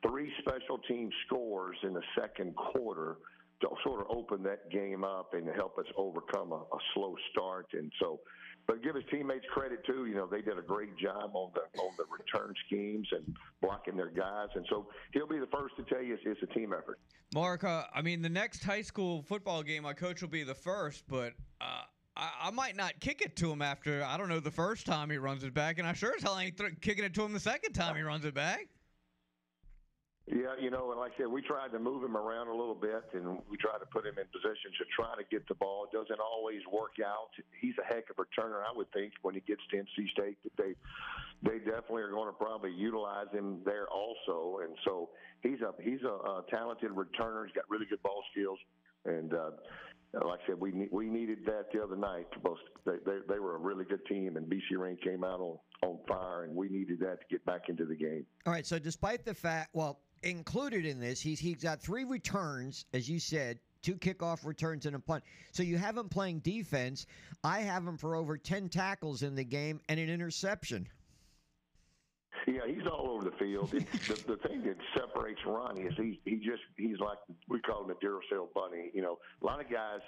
three 0.06 0.30
special 0.40 0.78
team 0.88 1.10
scores 1.26 1.76
in 1.82 1.94
the 1.94 2.02
second 2.18 2.54
quarter 2.54 3.16
to 3.60 3.68
sort 3.84 4.00
of 4.00 4.06
open 4.10 4.42
that 4.42 4.70
game 4.70 5.04
up 5.04 5.34
and 5.34 5.48
help 5.54 5.78
us 5.78 5.86
overcome 5.96 6.52
a, 6.52 6.56
a 6.56 6.78
slow 6.94 7.14
start. 7.32 7.66
And 7.72 7.90
so, 8.00 8.20
but 8.66 8.82
give 8.82 8.94
his 8.94 9.04
teammates 9.10 9.44
credit 9.52 9.84
too. 9.86 10.06
You 10.06 10.14
know, 10.14 10.26
they 10.26 10.42
did 10.42 10.58
a 10.58 10.62
great 10.62 10.96
job 10.98 11.30
on 11.34 11.52
the 11.54 11.80
on 11.80 11.92
the 11.96 12.04
return 12.10 12.52
schemes 12.66 13.08
and 13.12 13.36
blocking 13.62 13.96
their 13.96 14.10
guys. 14.10 14.48
And 14.54 14.66
so 14.68 14.88
he'll 15.12 15.28
be 15.28 15.38
the 15.38 15.46
first 15.46 15.76
to 15.76 15.84
tell 15.84 16.02
you 16.02 16.14
it's, 16.14 16.22
it's 16.26 16.42
a 16.42 16.54
team 16.54 16.72
effort. 16.72 16.98
Mark, 17.34 17.64
uh, 17.64 17.84
I 17.94 18.02
mean, 18.02 18.22
the 18.22 18.28
next 18.28 18.62
high 18.62 18.82
school 18.82 19.22
football 19.22 19.62
game, 19.62 19.82
my 19.82 19.94
coach 19.94 20.20
will 20.20 20.28
be 20.28 20.44
the 20.44 20.54
first, 20.54 21.04
but 21.08 21.32
uh, 21.60 21.82
I, 22.16 22.30
I 22.42 22.50
might 22.50 22.76
not 22.76 22.98
kick 23.00 23.20
it 23.20 23.36
to 23.36 23.50
him 23.50 23.62
after, 23.62 24.04
I 24.04 24.16
don't 24.16 24.28
know, 24.28 24.40
the 24.40 24.50
first 24.50 24.86
time 24.86 25.10
he 25.10 25.18
runs 25.18 25.44
it 25.44 25.52
back, 25.52 25.78
and 25.78 25.86
I 25.86 25.92
sure 25.92 26.14
as 26.16 26.22
hell 26.22 26.38
ain't 26.38 26.56
th- 26.56 26.80
kicking 26.80 27.04
it 27.04 27.14
to 27.14 27.22
him 27.24 27.32
the 27.32 27.40
second 27.40 27.72
time 27.72 27.96
he 27.96 28.02
runs 28.02 28.24
it 28.24 28.34
back. 28.34 28.68
Yeah, 30.26 30.58
you 30.58 30.70
know, 30.70 30.90
and 30.90 30.98
like 30.98 31.12
I 31.14 31.22
said, 31.22 31.28
we 31.28 31.40
tried 31.40 31.70
to 31.70 31.78
move 31.78 32.02
him 32.02 32.16
around 32.16 32.48
a 32.48 32.54
little 32.54 32.74
bit, 32.74 33.06
and 33.14 33.38
we 33.48 33.56
tried 33.56 33.78
to 33.78 33.86
put 33.86 34.04
him 34.04 34.18
in 34.18 34.26
positions 34.34 34.74
to 34.78 34.84
try 34.90 35.14
to 35.14 35.22
get 35.30 35.46
the 35.46 35.54
ball. 35.54 35.86
It 35.86 35.94
doesn't 35.94 36.18
always 36.18 36.66
work 36.66 36.98
out. 36.98 37.30
He's 37.60 37.74
a 37.78 37.86
heck 37.86 38.10
of 38.10 38.18
a 38.18 38.26
returner, 38.26 38.58
I 38.58 38.74
would 38.74 38.90
think, 38.90 39.12
when 39.22 39.34
he 39.34 39.40
gets 39.46 39.62
to 39.70 39.76
NC 39.76 40.10
State. 40.10 40.38
That 40.42 40.56
they 40.58 40.74
they 41.46 41.58
definitely 41.58 42.02
are 42.02 42.10
going 42.10 42.26
to 42.26 42.34
probably 42.34 42.72
utilize 42.72 43.30
him 43.30 43.62
there 43.64 43.86
also. 43.86 44.66
And 44.66 44.74
so 44.84 45.10
he's 45.44 45.60
a 45.60 45.70
he's 45.80 46.02
a, 46.02 46.10
a 46.10 46.44
talented 46.50 46.90
returner. 46.90 47.46
He's 47.46 47.54
got 47.54 47.70
really 47.70 47.86
good 47.86 48.02
ball 48.02 48.24
skills, 48.32 48.58
and 49.04 49.32
uh, 49.32 49.50
like 50.24 50.40
I 50.42 50.46
said, 50.48 50.60
we 50.60 50.88
we 50.90 51.06
needed 51.06 51.38
that 51.46 51.66
the 51.72 51.82
other 51.82 51.96
night. 51.96 52.26
Both 52.42 52.58
they, 52.84 52.98
they 53.04 53.18
they 53.28 53.38
were 53.38 53.54
a 53.54 53.58
really 53.58 53.84
good 53.84 54.04
team, 54.06 54.36
and 54.36 54.46
BC 54.50 54.76
Rain 54.76 54.96
came 55.02 55.22
out 55.22 55.40
on 55.40 55.58
on 55.82 55.98
fire, 56.08 56.44
and 56.44 56.56
we 56.56 56.68
needed 56.68 57.00
that 57.00 57.20
to 57.20 57.26
get 57.30 57.44
back 57.44 57.68
into 57.68 57.84
the 57.84 57.94
game. 57.94 58.26
All 58.46 58.52
right. 58.52 58.66
So 58.66 58.78
despite 58.78 59.24
the 59.24 59.34
fact, 59.34 59.70
well, 59.72 60.00
included 60.22 60.86
in 60.86 61.00
this, 61.00 61.20
he's 61.20 61.38
he's 61.38 61.62
got 61.62 61.80
three 61.80 62.04
returns, 62.04 62.86
as 62.92 63.08
you 63.08 63.18
said, 63.18 63.58
two 63.82 63.96
kickoff 63.96 64.44
returns 64.44 64.86
and 64.86 64.96
a 64.96 64.98
punt. 64.98 65.24
So 65.52 65.62
you 65.62 65.78
have 65.78 65.96
him 65.96 66.08
playing 66.08 66.40
defense. 66.40 67.06
I 67.44 67.60
have 67.60 67.86
him 67.86 67.96
for 67.96 68.16
over 68.16 68.36
ten 68.36 68.68
tackles 68.68 69.22
in 69.22 69.34
the 69.34 69.44
game 69.44 69.80
and 69.88 70.00
an 70.00 70.08
interception. 70.08 70.88
Yeah, 72.46 72.60
he's 72.66 72.86
all 72.86 73.08
over 73.10 73.24
the 73.24 73.36
field. 73.38 73.70
The, 73.70 74.14
the 74.26 74.48
thing 74.48 74.62
that 74.64 74.76
separates 74.94 75.40
Ronnie 75.46 75.82
is 75.82 75.94
he 75.96 76.20
he 76.24 76.36
just 76.36 76.62
he's 76.76 76.98
like 77.00 77.18
we 77.48 77.60
call 77.60 77.84
him 77.84 77.90
a 77.90 77.94
Duracell 77.94 78.52
bunny. 78.54 78.90
You 78.94 79.02
know, 79.02 79.18
a 79.42 79.46
lot 79.46 79.60
of 79.60 79.70
guys 79.70 80.00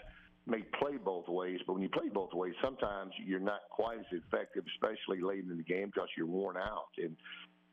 may 0.47 0.62
play 0.81 0.97
both 0.97 1.29
ways, 1.29 1.61
but 1.66 1.75
when 1.75 1.83
you 1.83 1.88
play 1.88 2.09
both 2.09 2.33
ways, 2.33 2.55
sometimes 2.62 3.12
you're 3.25 3.40
not 3.40 3.61
quite 3.71 3.99
as 3.99 4.07
effective, 4.12 4.64
especially 4.75 5.21
late 5.21 5.44
in 5.44 5.57
the 5.57 5.62
game 5.62 5.90
because 5.94 6.09
you're 6.16 6.27
worn 6.27 6.57
out 6.57 6.88
and 6.97 7.16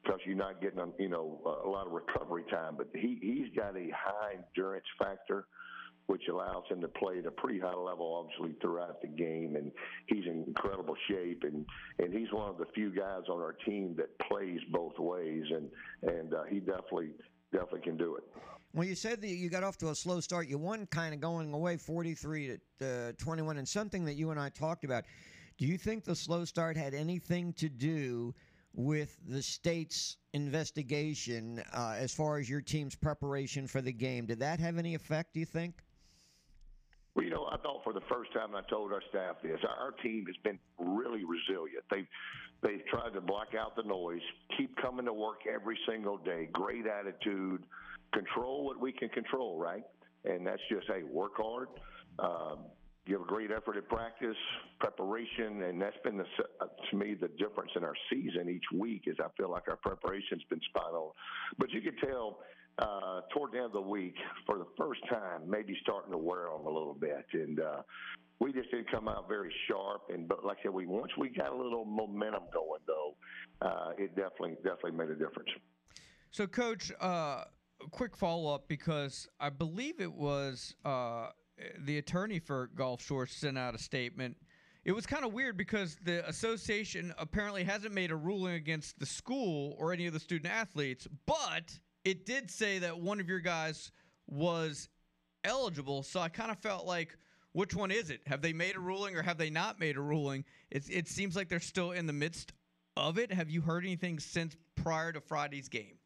because 0.06 0.20
you're 0.26 0.36
not 0.36 0.62
getting 0.62 0.80
you 1.00 1.10
know 1.10 1.42
a 1.66 1.68
lot 1.68 1.88
of 1.88 1.94
recovery 1.94 2.44
time. 2.52 2.76
But 2.78 2.90
he 2.94 3.18
he's 3.22 3.56
got 3.56 3.76
a 3.76 3.90
high 3.92 4.36
endurance 4.36 4.86
factor 5.00 5.48
which 6.08 6.24
allows 6.30 6.64
him 6.70 6.82
to 6.82 6.88
play 6.88 7.18
at 7.18 7.26
a 7.26 7.32
pretty 7.32 7.60
high 7.60 7.74
level, 7.74 8.14
obviously, 8.14 8.56
throughout 8.62 9.02
the 9.02 9.08
game. 9.08 9.56
And 9.56 9.72
he's 10.08 10.26
in 10.26 10.44
incredible 10.48 10.96
shape, 11.10 11.44
and 11.44 11.66
and 12.00 12.14
he's 12.14 12.32
one 12.32 12.50
of 12.50 12.58
the 12.58 12.66
few 12.76 12.92
guys 12.96 13.24
on 13.30 13.42
our 13.42 13.54
team 13.66 13.96
that 13.98 14.18
plays 14.20 14.60
both 14.72 14.98
ways, 15.00 15.44
and 15.50 15.70
and 16.04 16.34
uh, 16.34 16.44
he 16.44 16.60
definitely 16.60 17.10
definitely 17.52 17.82
can 17.82 17.98
do 17.98 18.16
it. 18.16 18.24
Well, 18.74 18.86
you 18.86 18.96
said 18.96 19.22
that 19.22 19.28
you 19.28 19.50
got 19.50 19.64
off 19.64 19.78
to 19.78 19.90
a 19.90 19.96
slow 19.96 20.20
start. 20.20 20.48
You 20.48 20.58
won 20.58 20.86
kind 20.88 21.14
of 21.14 21.22
going 21.22 21.54
away 21.54 21.78
43 21.78 22.60
to 22.80 23.10
uh, 23.10 23.12
21, 23.18 23.58
and 23.58 23.68
something 23.68 24.04
that 24.06 24.16
you 24.16 24.32
and 24.32 24.40
I 24.40 24.50
talked 24.50 24.84
about. 24.84 25.06
Do 25.58 25.66
you 25.66 25.78
think 25.78 26.04
the 26.04 26.16
slow 26.16 26.44
start 26.44 26.76
had 26.76 26.94
anything 26.94 27.54
to 27.54 27.70
do 27.70 28.36
with 28.76 29.18
the 29.28 29.42
state's 29.42 30.18
investigation 30.34 31.64
uh, 31.74 31.96
as 31.98 32.14
far 32.14 32.38
as 32.38 32.50
your 32.50 32.62
team's 32.62 32.96
preparation 32.96 33.68
for 33.68 33.82
the 33.82 33.94
game? 33.94 34.26
Did 34.26 34.40
that 34.40 34.60
have 34.60 34.78
any 34.78 34.94
effect, 34.96 35.34
do 35.34 35.40
you 35.40 35.46
think? 35.46 35.82
Well, 37.16 37.24
you 37.24 37.32
know, 37.32 37.48
I 37.50 37.58
thought 37.58 37.84
for 37.84 37.94
the 37.94 38.02
first 38.12 38.34
time, 38.34 38.56
I 38.56 38.62
told 38.70 38.92
our 38.92 39.02
staff 39.10 39.38
this, 39.42 39.60
our, 39.64 39.86
our 39.86 39.92
team 40.04 40.26
has 40.28 40.36
been 40.44 40.60
really 40.78 41.24
resilient. 41.24 41.86
They've 41.90 42.08
they've 42.62 42.86
tried 42.88 43.14
to 43.14 43.22
block 43.22 43.50
out 43.58 43.76
the 43.76 43.84
noise, 43.84 44.22
keep 44.58 44.76
coming 44.78 45.06
to 45.06 45.14
work 45.14 45.42
every 45.52 45.78
single 45.88 46.18
day, 46.18 46.50
great 46.52 46.86
attitude, 46.86 47.64
control 48.14 48.66
what 48.66 48.80
we 48.80 48.92
can 48.92 49.08
control, 49.10 49.58
right? 49.58 49.84
And 50.26 50.46
that's 50.46 50.62
just 50.70 50.88
hey, 50.88 51.04
work 51.04 51.38
hard, 51.38 51.70
um, 52.20 52.66
give 53.08 53.22
a 53.22 53.26
great 53.26 53.52
effort 53.52 53.78
at 53.78 53.88
practice, 53.88 54.36
preparation, 54.80 55.64
and 55.64 55.82
that's 55.82 55.98
been 56.04 56.18
the 56.18 56.26
uh, 56.62 56.66
to 56.90 56.98
me 56.98 57.14
the 57.14 57.28
difference 57.30 57.72
in 57.76 57.84
our 57.84 57.96
season 58.10 58.50
each 58.50 58.66
week. 58.74 59.04
Is 59.08 59.18
I 59.20 59.28
feel 59.38 59.50
like 59.50 59.64
our 59.70 59.78
preparation's 59.78 60.44
been 60.50 60.62
spot 60.70 60.94
on, 60.94 61.12
but 61.58 61.72
you 61.72 61.82
could 61.82 61.98
tell 62.00 62.40
uh, 62.80 63.22
toward 63.34 63.54
the 63.54 63.58
end 63.58 63.68
of 63.68 63.74
the 63.74 63.82
week, 63.82 64.16
for 64.46 64.58
the 64.58 64.68
first 64.78 65.02
time, 65.10 65.42
maybe 65.48 65.78
starting 65.82 66.12
to 66.12 66.18
wear 66.18 66.50
on 66.50 66.62
a 66.66 66.70
little 66.70 66.94
bit. 66.94 67.26
And 67.34 67.60
uh, 67.60 67.82
we 68.40 68.52
just 68.52 68.70
didn't 68.72 68.92
come 68.92 69.08
out 69.08 69.28
very 69.28 69.54
sharp. 69.68 70.04
And 70.14 70.28
but 70.28 70.44
like 70.44 70.58
I 70.60 70.64
said, 70.64 70.74
we 70.74 70.86
once 70.86 71.12
we 71.18 71.30
got 71.30 71.52
a 71.52 71.56
little 71.56 71.86
momentum 71.86 72.44
going, 72.54 72.82
though, 72.88 73.16
uh, 73.62 73.92
it 73.98 74.16
definitely 74.16 74.56
definitely 74.64 74.92
made 74.92 75.10
a 75.10 75.16
difference. 75.16 75.50
So, 76.32 76.48
Coach, 76.48 76.92
uh, 77.02 77.46
a 77.82 77.90
quick 77.92 78.16
follow 78.18 78.54
up 78.54 78.68
because 78.68 79.28
I 79.40 79.50
believe 79.50 80.02
it 80.02 80.12
was 80.12 80.76
uh, 80.84 81.30
the 81.80 81.98
attorney 81.98 82.40
for 82.40 82.68
Gulf 82.76 83.02
Shores 83.02 83.32
sent 83.32 83.58
out 83.58 83.76
a 83.76 83.78
statement. 83.78 84.38
It 84.84 84.92
was 84.92 85.06
kind 85.06 85.26
of 85.26 85.34
weird 85.34 85.58
because 85.58 85.98
the 86.04 86.28
association 86.28 87.14
apparently 87.18 87.64
hasn't 87.64 87.94
made 87.94 88.12
a 88.12 88.16
ruling 88.16 88.54
against 88.54 89.00
the 89.00 89.06
school 89.06 89.76
or 89.80 89.92
any 89.92 90.06
of 90.06 90.14
the 90.14 90.20
student 90.20 90.54
athletes, 90.54 91.08
but 91.26 91.80
it 92.04 92.26
did 92.26 92.52
say 92.52 92.80
that 92.80 93.00
one 93.00 93.20
of 93.20 93.28
your 93.28 93.40
guys 93.40 93.92
was 94.28 94.90
eligible. 95.44 96.04
So 96.04 96.20
I 96.20 96.30
kind 96.30 96.52
of 96.52 96.60
felt 96.60 96.86
like, 96.86 97.18
which 97.54 97.74
one 97.74 97.90
is 97.90 98.10
it? 98.10 98.22
Have 98.28 98.42
they 98.42 98.54
made 98.54 98.76
a 98.76 98.80
ruling 98.80 99.16
or 99.16 99.24
have 99.24 99.38
they 99.38 99.50
not 99.50 99.80
made 99.80 99.98
a 99.98 100.02
ruling? 100.02 100.44
It, 100.70 100.84
it 100.90 101.08
seems 101.08 101.36
like 101.36 101.50
they're 101.50 101.60
still 101.60 101.92
in 101.92 102.06
the 102.06 102.14
midst 102.14 102.54
of 102.98 103.18
it. 103.18 103.32
Have 103.32 103.50
you 103.50 103.62
heard 103.62 103.86
anything 103.86 104.20
since 104.20 104.56
prior 104.76 105.12
to 105.14 105.22
Friday's 105.22 105.70
game? 105.70 105.98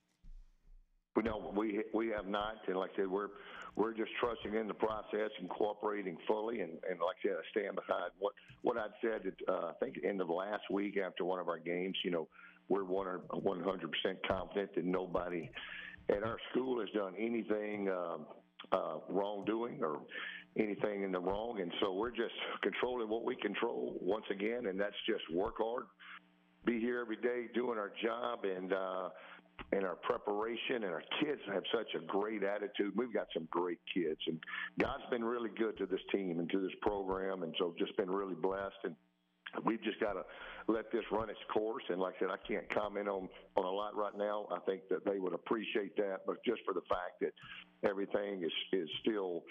Know 1.22 1.52
we 1.54 1.84
we 1.94 2.08
have 2.10 2.28
not, 2.28 2.60
and 2.68 2.78
like 2.78 2.92
I 2.94 2.98
said, 2.98 3.08
we're 3.12 3.28
we're 3.76 3.94
just 3.94 4.12
trusting 4.20 4.56
in 4.56 4.68
the 4.68 4.74
process 4.74 5.32
and 5.40 5.50
cooperating 5.50 6.18
fully. 6.28 6.62
And, 6.62 6.72
and 6.90 7.00
like 7.00 7.18
I 7.24 7.28
said, 7.28 7.36
I 7.38 7.60
stand 7.60 7.76
behind 7.76 8.12
what 8.20 8.34
what 8.62 8.78
I'd 8.78 8.92
said. 9.02 9.28
At, 9.28 9.54
uh, 9.54 9.68
I 9.70 9.74
think 9.80 9.98
end 10.04 10.22
of 10.22 10.30
last 10.30 10.64
week 10.72 10.98
after 10.98 11.26
one 11.26 11.40
of 11.40 11.48
our 11.48 11.60
games, 11.60 11.98
you 12.04 12.12
know, 12.12 12.28
we're 12.68 12.84
100 12.84 13.92
percent 13.92 14.20
confident 14.28 14.76
that 14.76 14.86
nobody 14.86 15.50
at 16.10 16.24
our 16.24 16.38
school 16.52 16.80
has 16.80 16.90
done 16.90 17.14
anything 17.18 17.90
um, 17.90 18.26
uh, 18.72 18.98
wrongdoing 19.10 19.80
or 19.82 20.00
anything 20.58 21.04
in 21.04 21.12
the 21.12 21.20
wrong, 21.20 21.62
and 21.62 21.72
so 21.80 21.94
we're 21.94 22.10
just 22.10 22.34
controlling 22.62 23.08
what 23.10 23.24
we 23.24 23.36
control 23.36 23.96
once 24.02 24.26
again, 24.32 24.66
and 24.68 24.80
that's 24.80 24.96
just 25.08 25.22
work 25.34 25.56
hard, 25.58 25.84
be 26.66 26.80
here 26.80 27.00
every 27.00 27.16
day 27.18 27.48
doing 27.54 27.78
our 27.78 27.92
job, 28.04 28.40
and 28.44 28.74
uh, 28.74 29.10
and 29.72 29.86
our 29.86 29.96
preparation, 29.96 30.84
and 30.84 30.86
our 30.86 31.04
kids 31.20 31.42
have 31.54 31.64
such 31.74 31.94
a 31.96 32.06
great 32.06 32.44
attitude. 32.44 32.94
We've 32.96 33.14
got 33.14 33.28
some 33.34 33.48
great 33.52 33.80
kids, 33.94 34.20
and 34.28 34.40
God's 34.80 35.04
been 35.10 35.24
really 35.24 35.50
good 35.58 35.78
to 35.78 35.86
this 35.86 36.02
team 36.12 36.40
and 36.40 36.50
to 36.52 36.60
this 36.60 36.76
program, 36.82 37.44
and 37.44 37.54
so 37.60 37.74
just 37.78 37.96
been 37.98 38.12
really 38.12 38.36
blessed 38.36 38.78
and 38.84 38.96
we've 39.66 39.82
just 39.84 40.00
got 40.00 40.14
to 40.14 40.24
let 40.68 40.92
this 40.92 41.04
run 41.12 41.30
its 41.30 41.40
course. 41.52 41.84
And 41.90 42.00
like 42.00 42.16
I 42.18 42.20
said, 42.20 42.30
I 42.30 42.48
can't 42.48 42.70
comment 42.74 43.08
on 43.08 43.30
on 43.56 43.66
a 43.66 43.72
lot 43.72 43.96
right 43.96 44.16
now. 44.18 44.48
I 44.52 44.60
think 44.60 44.82
that 44.90 45.06
they 45.06 45.20
would 45.20 45.34
appreciate 45.34 45.96
that, 45.98 46.20
but 46.26 46.38
just 46.46 46.62
for 46.66 46.74
the 46.74 46.82
fact 46.90 47.20
that 47.22 47.34
everything 47.88 48.44
is 48.44 48.52
is 48.74 48.90
still 49.02 49.44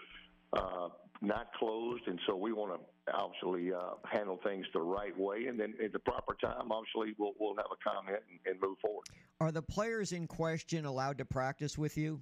uh, 0.53 0.89
not 1.21 1.53
closed, 1.59 2.03
and 2.07 2.19
so 2.27 2.37
we 2.37 2.53
want 2.53 2.73
to 2.73 2.81
obviously 3.15 3.73
uh, 3.73 3.95
handle 4.05 4.39
things 4.45 4.67
the 4.73 4.81
right 4.81 5.17
way, 5.19 5.47
and 5.47 5.59
then 5.59 5.75
at 5.83 5.93
the 5.93 5.99
proper 5.99 6.35
time, 6.41 6.71
obviously 6.73 7.15
we'll 7.19 7.33
we'll 7.39 7.57
have 7.57 7.67
a 7.73 7.91
comment 7.91 8.23
and, 8.31 8.53
and 8.53 8.61
move 8.61 8.79
forward. 8.81 9.07
Are 9.41 9.53
the 9.53 9.63
players 9.63 10.13
in 10.13 10.27
question 10.27 10.85
allowed 10.85 11.19
to 11.19 11.25
practice 11.25 11.79
with 11.79 11.97
you? 11.97 12.21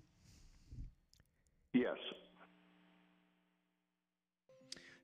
Yes. 1.73 1.97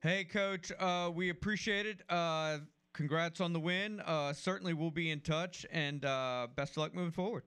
Hey, 0.01 0.25
Coach, 0.25 0.71
uh, 0.79 1.09
we 1.13 1.29
appreciate 1.29 1.85
it. 1.85 2.01
Uh, 2.09 2.57
congrats 2.93 3.39
on 3.39 3.53
the 3.53 3.59
win. 3.59 4.01
Uh, 4.01 4.33
certainly, 4.33 4.73
we'll 4.73 4.91
be 4.91 5.11
in 5.11 5.21
touch, 5.21 5.65
and 5.71 6.03
uh, 6.03 6.47
best 6.55 6.71
of 6.73 6.77
luck 6.77 6.93
moving 6.93 7.11
forward. 7.11 7.43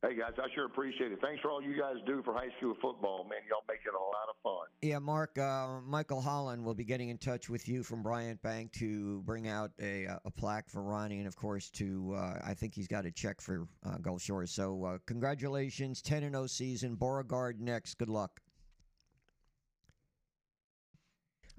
Hey 0.00 0.14
guys, 0.14 0.30
I 0.38 0.46
sure 0.54 0.66
appreciate 0.66 1.10
it. 1.10 1.18
Thanks 1.20 1.40
for 1.42 1.50
all 1.50 1.60
you 1.60 1.76
guys 1.76 1.96
do 2.06 2.22
for 2.22 2.32
high 2.32 2.50
school 2.58 2.74
football, 2.80 3.24
man. 3.24 3.40
Y'all 3.48 3.64
make 3.68 3.80
it 3.84 3.92
a 3.92 3.98
lot 3.98 4.28
of 4.30 4.36
fun. 4.44 4.68
Yeah, 4.80 5.00
Mark. 5.00 5.36
Uh, 5.36 5.80
Michael 5.84 6.20
Holland 6.20 6.64
will 6.64 6.74
be 6.74 6.84
getting 6.84 7.08
in 7.08 7.18
touch 7.18 7.50
with 7.50 7.68
you 7.68 7.82
from 7.82 8.04
Bryant 8.04 8.40
Bank 8.40 8.70
to 8.74 9.22
bring 9.22 9.48
out 9.48 9.72
a, 9.82 10.06
a 10.24 10.30
plaque 10.30 10.68
for 10.70 10.84
Ronnie, 10.84 11.18
and 11.18 11.26
of 11.26 11.34
course, 11.34 11.68
to 11.70 12.14
uh, 12.16 12.38
I 12.46 12.54
think 12.54 12.76
he's 12.76 12.86
got 12.86 13.06
a 13.06 13.10
check 13.10 13.40
for 13.40 13.66
uh, 13.84 13.98
Gulf 13.98 14.22
Shores. 14.22 14.52
So, 14.52 14.84
uh, 14.84 14.98
congratulations, 15.06 16.00
ten 16.00 16.22
and 16.22 16.32
zero 16.32 16.46
season. 16.46 16.94
Beauregard 16.94 17.60
next. 17.60 17.98
Good 17.98 18.08
luck. 18.08 18.40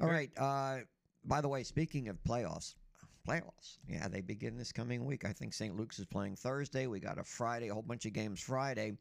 All 0.01 0.07
right. 0.07 0.31
Uh, 0.37 0.77
by 1.25 1.41
the 1.41 1.49
way, 1.49 1.63
speaking 1.63 2.07
of 2.07 2.23
playoffs, 2.23 2.75
playoffs. 3.29 3.77
Yeah, 3.87 4.07
they 4.07 4.21
begin 4.21 4.57
this 4.57 4.71
coming 4.71 5.05
week. 5.05 5.25
I 5.25 5.33
think 5.33 5.53
St. 5.53 5.75
Luke's 5.75 5.99
is 5.99 6.05
playing 6.05 6.35
Thursday. 6.35 6.87
We 6.87 6.99
got 6.99 7.17
a 7.19 7.23
Friday, 7.23 7.69
a 7.69 7.73
whole 7.73 7.83
bunch 7.83 8.05
of 8.05 8.13
games 8.13 8.39
Friday. 8.39 8.93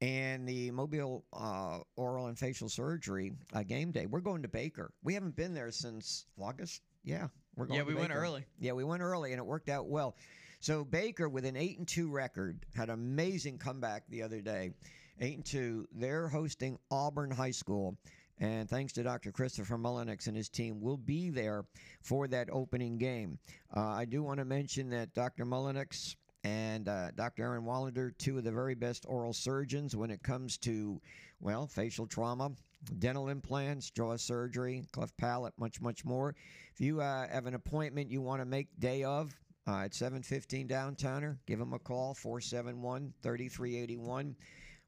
And 0.00 0.46
the 0.46 0.70
Mobile 0.72 1.24
uh, 1.32 1.78
Oral 1.96 2.26
and 2.26 2.38
Facial 2.38 2.68
Surgery 2.68 3.32
uh, 3.54 3.62
game 3.62 3.92
day. 3.92 4.06
We're 4.06 4.20
going 4.20 4.42
to 4.42 4.48
Baker. 4.48 4.92
We 5.02 5.14
haven't 5.14 5.36
been 5.36 5.54
there 5.54 5.70
since 5.70 6.26
August. 6.38 6.82
Yeah, 7.04 7.28
we're 7.56 7.66
going. 7.66 7.78
Yeah, 7.78 7.86
we 7.86 7.94
went 7.94 8.12
early. 8.12 8.44
Yeah, 8.58 8.72
we 8.72 8.84
went 8.84 9.02
early, 9.02 9.32
and 9.32 9.38
it 9.38 9.46
worked 9.46 9.68
out 9.68 9.86
well. 9.86 10.16
So 10.60 10.84
Baker, 10.84 11.28
with 11.28 11.44
an 11.44 11.56
eight 11.56 11.78
and 11.78 11.86
two 11.86 12.10
record, 12.10 12.66
had 12.74 12.88
an 12.88 12.94
amazing 12.94 13.58
comeback 13.58 14.02
the 14.08 14.22
other 14.22 14.40
day. 14.40 14.72
Eight 15.20 15.36
and 15.36 15.44
two. 15.44 15.86
They're 15.92 16.28
hosting 16.28 16.78
Auburn 16.90 17.30
High 17.30 17.52
School. 17.52 17.96
And 18.40 18.68
thanks 18.68 18.92
to 18.94 19.02
Dr. 19.02 19.30
Christopher 19.30 19.78
Mullenix 19.78 20.26
and 20.26 20.36
his 20.36 20.48
team, 20.48 20.80
we'll 20.80 20.96
be 20.96 21.30
there 21.30 21.64
for 22.02 22.26
that 22.28 22.48
opening 22.50 22.98
game. 22.98 23.38
Uh, 23.74 23.80
I 23.80 24.04
do 24.04 24.22
want 24.22 24.38
to 24.38 24.44
mention 24.44 24.90
that 24.90 25.14
Dr. 25.14 25.46
Mullenix 25.46 26.16
and 26.42 26.88
uh, 26.88 27.10
Dr. 27.12 27.44
Aaron 27.44 27.64
Wallander, 27.64 28.16
two 28.18 28.36
of 28.36 28.44
the 28.44 28.52
very 28.52 28.74
best 28.74 29.06
oral 29.08 29.32
surgeons 29.32 29.96
when 29.96 30.10
it 30.10 30.22
comes 30.22 30.58
to, 30.58 31.00
well, 31.40 31.66
facial 31.66 32.06
trauma, 32.06 32.50
dental 32.98 33.28
implants, 33.28 33.90
jaw 33.90 34.16
surgery, 34.16 34.84
cleft 34.92 35.16
palate, 35.16 35.54
much, 35.58 35.80
much 35.80 36.04
more. 36.04 36.34
If 36.72 36.80
you 36.80 37.00
uh, 37.00 37.28
have 37.28 37.46
an 37.46 37.54
appointment 37.54 38.10
you 38.10 38.20
want 38.20 38.42
to 38.42 38.46
make 38.46 38.68
day 38.78 39.04
of, 39.04 39.34
uh, 39.66 39.84
at 39.84 39.94
715 39.94 40.68
downtowner, 40.68 41.38
give 41.46 41.58
them 41.58 41.72
a 41.72 41.78
call, 41.78 42.14
471 42.14 43.14
3381. 43.22 44.36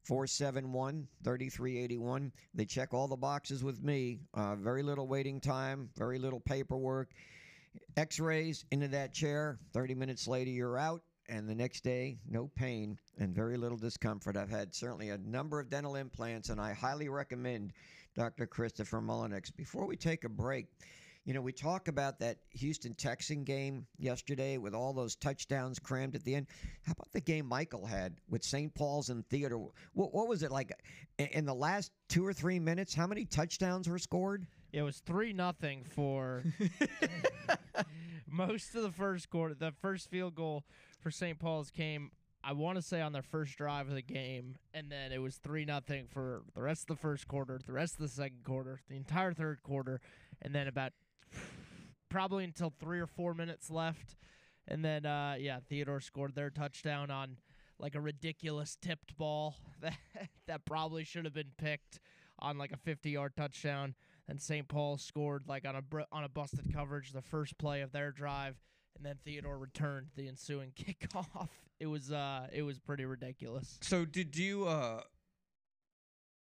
471 0.07 1.05
3381. 1.21 2.31
They 2.53 2.65
check 2.65 2.93
all 2.93 3.09
the 3.09 3.17
boxes 3.17 3.61
with 3.61 3.83
me. 3.83 4.21
Uh, 4.33 4.55
very 4.55 4.81
little 4.81 5.05
waiting 5.05 5.41
time, 5.41 5.89
very 5.97 6.17
little 6.17 6.39
paperwork. 6.39 7.11
X 7.97 8.17
rays 8.19 8.63
into 8.71 8.87
that 8.87 9.13
chair. 9.13 9.59
30 9.73 9.95
minutes 9.95 10.25
later, 10.25 10.49
you're 10.49 10.77
out. 10.77 11.01
And 11.27 11.49
the 11.49 11.55
next 11.55 11.83
day, 11.83 12.19
no 12.25 12.49
pain 12.55 12.97
and 13.19 13.35
very 13.35 13.57
little 13.57 13.77
discomfort. 13.77 14.37
I've 14.37 14.49
had 14.49 14.73
certainly 14.73 15.09
a 15.09 15.17
number 15.17 15.59
of 15.59 15.69
dental 15.69 15.97
implants, 15.97 16.47
and 16.47 16.61
I 16.61 16.71
highly 16.71 17.09
recommend 17.09 17.73
Dr. 18.15 18.47
Christopher 18.47 19.01
Mullenix. 19.01 19.53
Before 19.53 19.85
we 19.85 19.97
take 19.97 20.23
a 20.23 20.29
break, 20.29 20.67
You 21.27 21.33
know, 21.33 21.41
we 21.41 21.51
talk 21.51 21.89
about 21.89 22.19
that 22.19 22.37
Houston 22.51 22.93
Texan 22.93 23.43
game 23.43 23.85
yesterday 23.97 24.57
with 24.57 24.73
all 24.73 24.93
those 24.93 25.17
touchdowns 25.17 25.77
crammed 25.77 26.15
at 26.15 26.23
the 26.23 26.33
end. 26.33 26.47
How 26.83 26.93
about 26.93 27.11
the 27.11 27.19
game 27.19 27.45
Michael 27.45 27.85
had 27.85 28.15
with 28.29 28.45
St. 28.45 28.73
Paul's 28.73 29.09
and 29.09 29.27
Theodore? 29.27 29.71
What, 29.91 30.13
what 30.13 30.29
was 30.29 30.41
it 30.41 30.51
like 30.51 30.71
in 31.17 31.45
the 31.45 31.53
last 31.53 31.91
two 32.07 32.25
or 32.25 32.31
three 32.31 32.59
minutes? 32.59 32.93
How 32.93 33.07
many 33.07 33.25
touchdowns 33.25 33.89
were 33.89 33.99
scored? 33.99 34.47
It 34.71 34.83
was 34.83 34.99
three 34.99 35.33
nothing 35.33 35.83
for 35.83 36.45
most 38.25 38.73
of 38.73 38.83
the 38.83 38.91
first 38.91 39.29
quarter. 39.29 39.53
The 39.53 39.73
first 39.81 40.09
field 40.09 40.33
goal 40.33 40.63
for 41.01 41.11
St. 41.11 41.37
Paul's 41.37 41.71
came, 41.71 42.11
I 42.41 42.53
want 42.53 42.77
to 42.77 42.81
say, 42.81 43.01
on 43.01 43.11
their 43.11 43.21
first 43.21 43.57
drive 43.57 43.89
of 43.89 43.95
the 43.95 44.01
game, 44.01 44.55
and 44.73 44.89
then 44.89 45.11
it 45.11 45.21
was 45.21 45.35
three 45.35 45.65
nothing 45.65 46.07
for 46.07 46.43
the 46.55 46.61
rest 46.61 46.83
of 46.83 46.95
the 46.95 47.01
first 47.01 47.27
quarter, 47.27 47.59
the 47.67 47.73
rest 47.73 47.95
of 47.95 47.99
the 47.99 48.07
second 48.07 48.45
quarter, 48.45 48.79
the 48.87 48.95
entire 48.95 49.33
third 49.33 49.61
quarter, 49.61 49.99
and 50.41 50.55
then 50.55 50.69
about 50.69 50.93
probably 52.09 52.43
until 52.43 52.73
three 52.79 52.99
or 52.99 53.07
four 53.07 53.33
minutes 53.33 53.69
left, 53.69 54.15
and 54.67 54.83
then 54.83 55.05
uh, 55.05 55.35
yeah, 55.39 55.59
Theodore 55.67 56.01
scored 56.01 56.35
their 56.35 56.49
touchdown 56.49 57.11
on 57.11 57.37
like 57.79 57.95
a 57.95 58.01
ridiculous 58.01 58.77
tipped 58.81 59.17
ball 59.17 59.55
that 59.81 59.97
that 60.47 60.65
probably 60.65 61.03
should 61.03 61.25
have 61.25 61.33
been 61.33 61.51
picked 61.57 61.99
on 62.39 62.57
like 62.57 62.71
a 62.71 62.77
50 62.77 63.09
yard 63.09 63.33
touchdown 63.35 63.95
and 64.27 64.41
St. 64.41 64.67
Paul 64.67 64.97
scored 64.97 65.43
like 65.47 65.65
on 65.67 65.75
a 65.75 65.81
br- 65.81 66.01
on 66.11 66.23
a 66.23 66.29
busted 66.29 66.73
coverage 66.73 67.11
the 67.11 67.21
first 67.21 67.57
play 67.57 67.81
of 67.81 67.91
their 67.91 68.11
drive, 68.11 68.55
and 68.95 69.05
then 69.05 69.15
Theodore 69.23 69.57
returned 69.57 70.07
the 70.15 70.27
ensuing 70.27 70.71
kickoff. 70.75 71.49
It 71.79 71.87
was 71.87 72.11
uh 72.11 72.47
it 72.51 72.63
was 72.63 72.79
pretty 72.79 73.05
ridiculous. 73.05 73.77
So 73.81 74.05
did 74.05 74.35
you 74.37 74.67
uh 74.67 75.01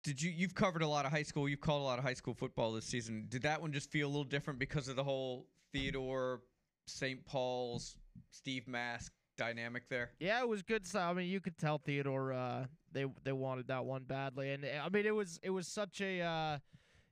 did 0.07 0.21
you 0.21 0.31
you've 0.31 0.55
covered 0.55 0.81
a 0.81 0.87
lot 0.87 1.05
of 1.05 1.11
high 1.11 1.23
school, 1.23 1.49
you've 1.49 1.59
called 1.59 1.81
a 1.81 1.83
lot 1.83 1.99
of 1.99 2.05
high 2.05 2.13
school 2.13 2.33
football 2.33 2.71
this 2.71 2.85
season. 2.85 3.25
Did 3.27 3.41
that 3.41 3.61
one 3.61 3.73
just 3.73 3.91
feel 3.91 4.07
a 4.07 4.09
little 4.09 4.23
different 4.23 4.57
because 4.57 4.87
of 4.87 4.95
the 4.95 5.03
whole 5.03 5.47
Theodore 5.73 6.39
St. 6.85 7.25
Paul's 7.25 7.97
Steve 8.31 8.69
Mask 8.69 9.11
dynamic 9.37 9.89
there? 9.89 10.11
Yeah, 10.21 10.39
it 10.39 10.47
was 10.47 10.63
good. 10.63 10.87
So 10.87 11.01
I 11.01 11.11
mean, 11.11 11.27
you 11.27 11.41
could 11.41 11.57
tell 11.57 11.77
Theodore 11.77 12.31
uh 12.31 12.65
they 12.93 13.05
they 13.25 13.33
wanted 13.33 13.67
that 13.67 13.83
one 13.83 14.03
badly, 14.03 14.51
and 14.51 14.63
uh, 14.63 14.85
I 14.85 14.87
mean 14.87 15.05
it 15.05 15.13
was 15.13 15.41
it 15.43 15.49
was 15.49 15.67
such 15.67 15.99
a 15.99 16.21
uh 16.21 16.57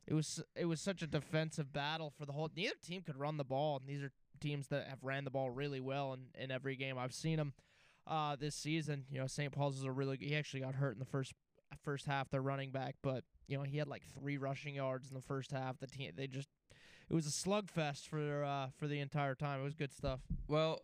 it 0.08 0.14
was 0.14 0.42
it 0.56 0.66
was 0.66 0.80
such 0.80 1.02
a 1.02 1.08
defensive 1.08 1.74
battle 1.74 2.14
for 2.18 2.26
the 2.26 2.32
whole. 2.32 2.50
Neither 2.56 2.76
team 2.82 3.02
could 3.02 3.18
run 3.18 3.36
the 3.36 3.44
ball, 3.44 3.76
and 3.76 3.90
these 3.90 4.04
are 4.04 4.12
teams 4.40 4.70
that 4.70 4.88
have 4.88 5.00
ran 5.04 5.26
the 5.26 5.32
ball 5.32 5.50
really 5.50 5.82
well 5.82 6.14
in, 6.14 6.42
in 6.42 6.50
every 6.50 6.78
game 6.78 6.98
I've 6.98 7.14
seen 7.14 7.36
them 7.36 7.54
uh, 8.08 8.38
this 8.38 8.56
season. 8.56 9.04
You 9.12 9.20
know, 9.20 9.28
St. 9.28 9.52
Paul's 9.52 9.80
is 9.80 9.84
a 9.84 9.92
really. 9.92 10.18
He 10.18 10.34
actually 10.34 10.62
got 10.62 10.76
hurt 10.76 10.94
in 10.94 11.00
the 11.00 11.06
first 11.06 11.34
first 11.84 12.06
half. 12.06 12.30
Their 12.30 12.42
running 12.42 12.72
back, 12.72 12.96
but 13.02 13.24
you 13.48 13.58
know 13.58 13.64
he 13.64 13.78
had 13.78 13.88
like 13.88 14.04
three 14.20 14.38
rushing 14.38 14.76
yards 14.76 15.10
in 15.10 15.16
the 15.16 15.22
first 15.22 15.52
half. 15.52 15.80
The 15.80 15.88
team 15.88 16.12
they 16.16 16.28
just 16.28 16.50
it 17.10 17.14
was 17.14 17.28
a 17.28 17.30
slugfest 17.30 18.08
for 18.08 18.44
uh, 18.44 18.68
for 18.78 18.88
the 18.88 19.00
entire 19.00 19.36
time. 19.36 19.62
It 19.62 19.64
was 19.64 19.76
good 19.76 19.94
stuff. 19.94 20.20
Well, 20.48 20.82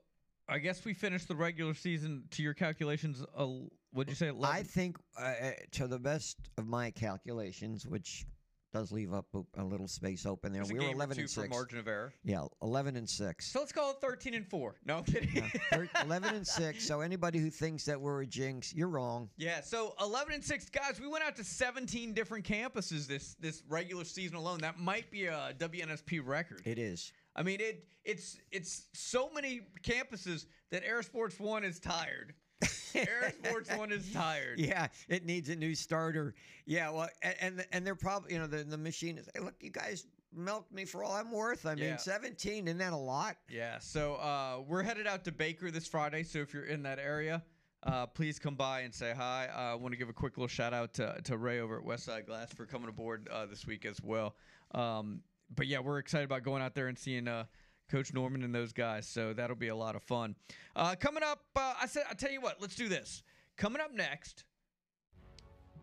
I 0.47 0.60
guess 0.60 0.84
we 0.84 0.93
finished 0.93 1.27
the 1.27 1.36
regular 1.36 1.73
season 1.73 2.23
to 2.32 2.43
your 2.43 2.54
calculations. 2.54 3.23
Uh, 3.36 3.47
what'd 3.91 4.10
you 4.10 4.15
say? 4.15 4.27
11? 4.27 4.45
I 4.45 4.63
think, 4.63 4.97
uh, 5.17 5.23
uh, 5.23 5.51
to 5.71 5.88
the 5.88 5.99
best 5.99 6.38
of 6.58 6.67
my 6.67 6.91
calculations, 6.91 7.88
which 7.88 8.25
does 8.72 8.92
leave 8.92 9.14
up 9.14 9.26
a- 9.58 9.64
little 9.64 9.88
space 9.88 10.26
open 10.26 10.52
there, 10.52 10.62
There's 10.64 10.72
we 10.74 10.80
were 10.80 10.86
game 10.86 10.92
or 10.92 10.96
11 10.96 11.16
two 11.18 11.22
and 11.22 11.30
for 11.30 11.42
6. 11.42 11.50
margin 11.50 11.80
of 11.80 11.88
error. 11.88 12.14
Yeah, 12.24 12.46
11 12.62 12.96
and 12.98 13.10
6. 13.10 13.52
So 13.52 13.60
let's 13.60 13.72
call 13.72 13.92
it 13.92 13.98
13 14.02 14.34
and 14.34 14.48
4. 14.48 14.76
No, 14.86 14.98
I'm 14.98 15.04
kidding. 15.04 15.30
Yeah, 15.36 15.48
thir- 15.72 15.90
11 16.04 16.36
and 16.36 16.48
6. 16.48 16.84
So 16.86 17.02
anybody 17.02 17.40
who 17.40 17.50
thinks 17.50 17.86
that 17.86 18.00
we're 18.00 18.22
a 18.24 18.28
jinx, 18.28 18.74
you're 18.74 18.88
wrong. 18.90 19.30
Yeah, 19.38 19.62
so 19.62 19.94
11 20.02 20.34
and 20.34 20.44
6 20.44 20.70
guys, 20.70 21.00
we 21.00 21.08
went 21.08 21.24
out 21.24 21.36
to 21.38 21.44
17 21.44 22.14
different 22.14 22.46
campuses 22.46 23.08
this 23.08 23.36
this 23.40 23.64
regular 23.70 24.04
season 24.04 24.36
alone. 24.38 24.60
That 24.60 24.80
might 24.80 25.10
be 25.12 25.26
a 25.26 25.54
WNSP 25.58 26.22
record. 26.26 26.62
It 26.66 26.80
is. 26.80 27.12
I 27.36 27.44
mean, 27.44 27.60
it 27.62 27.86
it's 28.04 28.38
it's 28.52 28.88
so 28.94 29.30
many 29.34 29.62
campuses 29.84 30.46
that 30.72 30.84
Air 30.86 31.02
Sports 31.04 31.40
1 31.40 31.64
is 31.64 31.80
tired. 31.80 32.34
Air 32.95 33.34
Sports 33.43 33.69
1 33.76 33.91
is 33.91 34.12
tired. 34.12 34.60
Yeah, 34.60 34.88
it 35.10 35.26
needs 35.26 35.50
a 35.50 35.56
new 35.56 35.74
starter. 35.76 36.34
Yeah, 36.65 36.89
well, 36.91 37.10
and 37.21 37.36
and, 37.41 37.65
and 37.71 37.88
they're 37.88 37.95
probably 37.95 38.34
you 38.34 38.39
know 38.39 38.47
the 38.47 38.63
the 38.63 38.78
machine 38.78 39.17
is. 39.17 39.28
Hey, 39.34 39.41
look, 39.41 39.56
you 39.62 39.69
guys 39.69 40.06
milked 40.34 40.71
me 40.74 40.86
for 40.86 41.04
all 41.04 41.12
I'm 41.13 41.32
worth. 41.32 41.65
I 41.65 41.76
mean, 41.76 41.86
Yeah. 41.86 41.97
17 41.97 42.67
isn't 42.67 42.78
that 42.78 42.93
a 42.93 42.95
lot? 42.97 43.36
Yeah, 43.50 43.80
so 43.80 44.15
uh, 44.15 44.62
we're 44.65 44.84
headed 44.84 45.06
out 45.08 45.26
to 45.26 45.32
Baker 45.32 45.71
this 45.71 45.88
Friday. 45.88 46.24
So 46.24 46.39
if 46.39 46.54
you're 46.54 46.63
in 46.65 46.84
that 46.84 47.00
area, 47.00 47.43
uh, 47.84 48.06
please 48.06 48.39
come 48.39 48.56
by 48.56 48.82
and 48.82 48.93
say 48.93 49.13
hi. 49.15 49.50
Uh, 49.54 49.74
I 49.74 49.76
want 49.76 49.91
to 49.93 49.97
give 49.97 50.08
a 50.08 50.13
quick 50.13 50.38
little 50.38 50.47
shout 50.47 50.74
out 50.74 50.93
to, 50.93 51.19
to 51.24 51.38
Ray 51.38 51.60
over 51.60 51.78
at 51.80 51.84
Westside 51.86 52.28
Glass 52.28 52.54
for 52.54 52.65
coming 52.65 52.88
aboard 52.88 53.28
uh, 53.30 53.45
this 53.45 53.65
week 53.67 53.86
as 53.86 54.02
well. 54.02 54.36
Um, 54.74 55.21
but 55.54 55.67
yeah, 55.67 55.80
we're 55.80 55.97
excited 55.97 56.24
about 56.24 56.43
going 56.43 56.62
out 56.62 56.76
there 56.76 56.88
and 56.88 56.97
seeing 56.97 57.28
uh, 57.28 57.43
Coach 57.91 58.13
Norman 58.13 58.43
and 58.43 58.56
those 58.56 58.71
guys. 58.71 59.06
So 59.08 59.34
that'll 59.34 59.56
be 59.56 59.67
a 59.67 59.75
lot 59.75 59.95
of 59.95 60.04
fun. 60.04 60.36
Uh, 60.75 60.95
coming 60.99 61.23
up, 61.23 61.41
uh, 61.56 61.73
I 61.82 61.86
said, 61.88 62.04
I 62.10 62.13
tell 62.13 62.32
you 62.32 62.41
what, 62.41 62.62
let's 62.62 62.75
do 62.75 62.88
this. 62.88 63.21
Coming 63.58 63.82
up 63.82 63.93
next, 63.93 64.45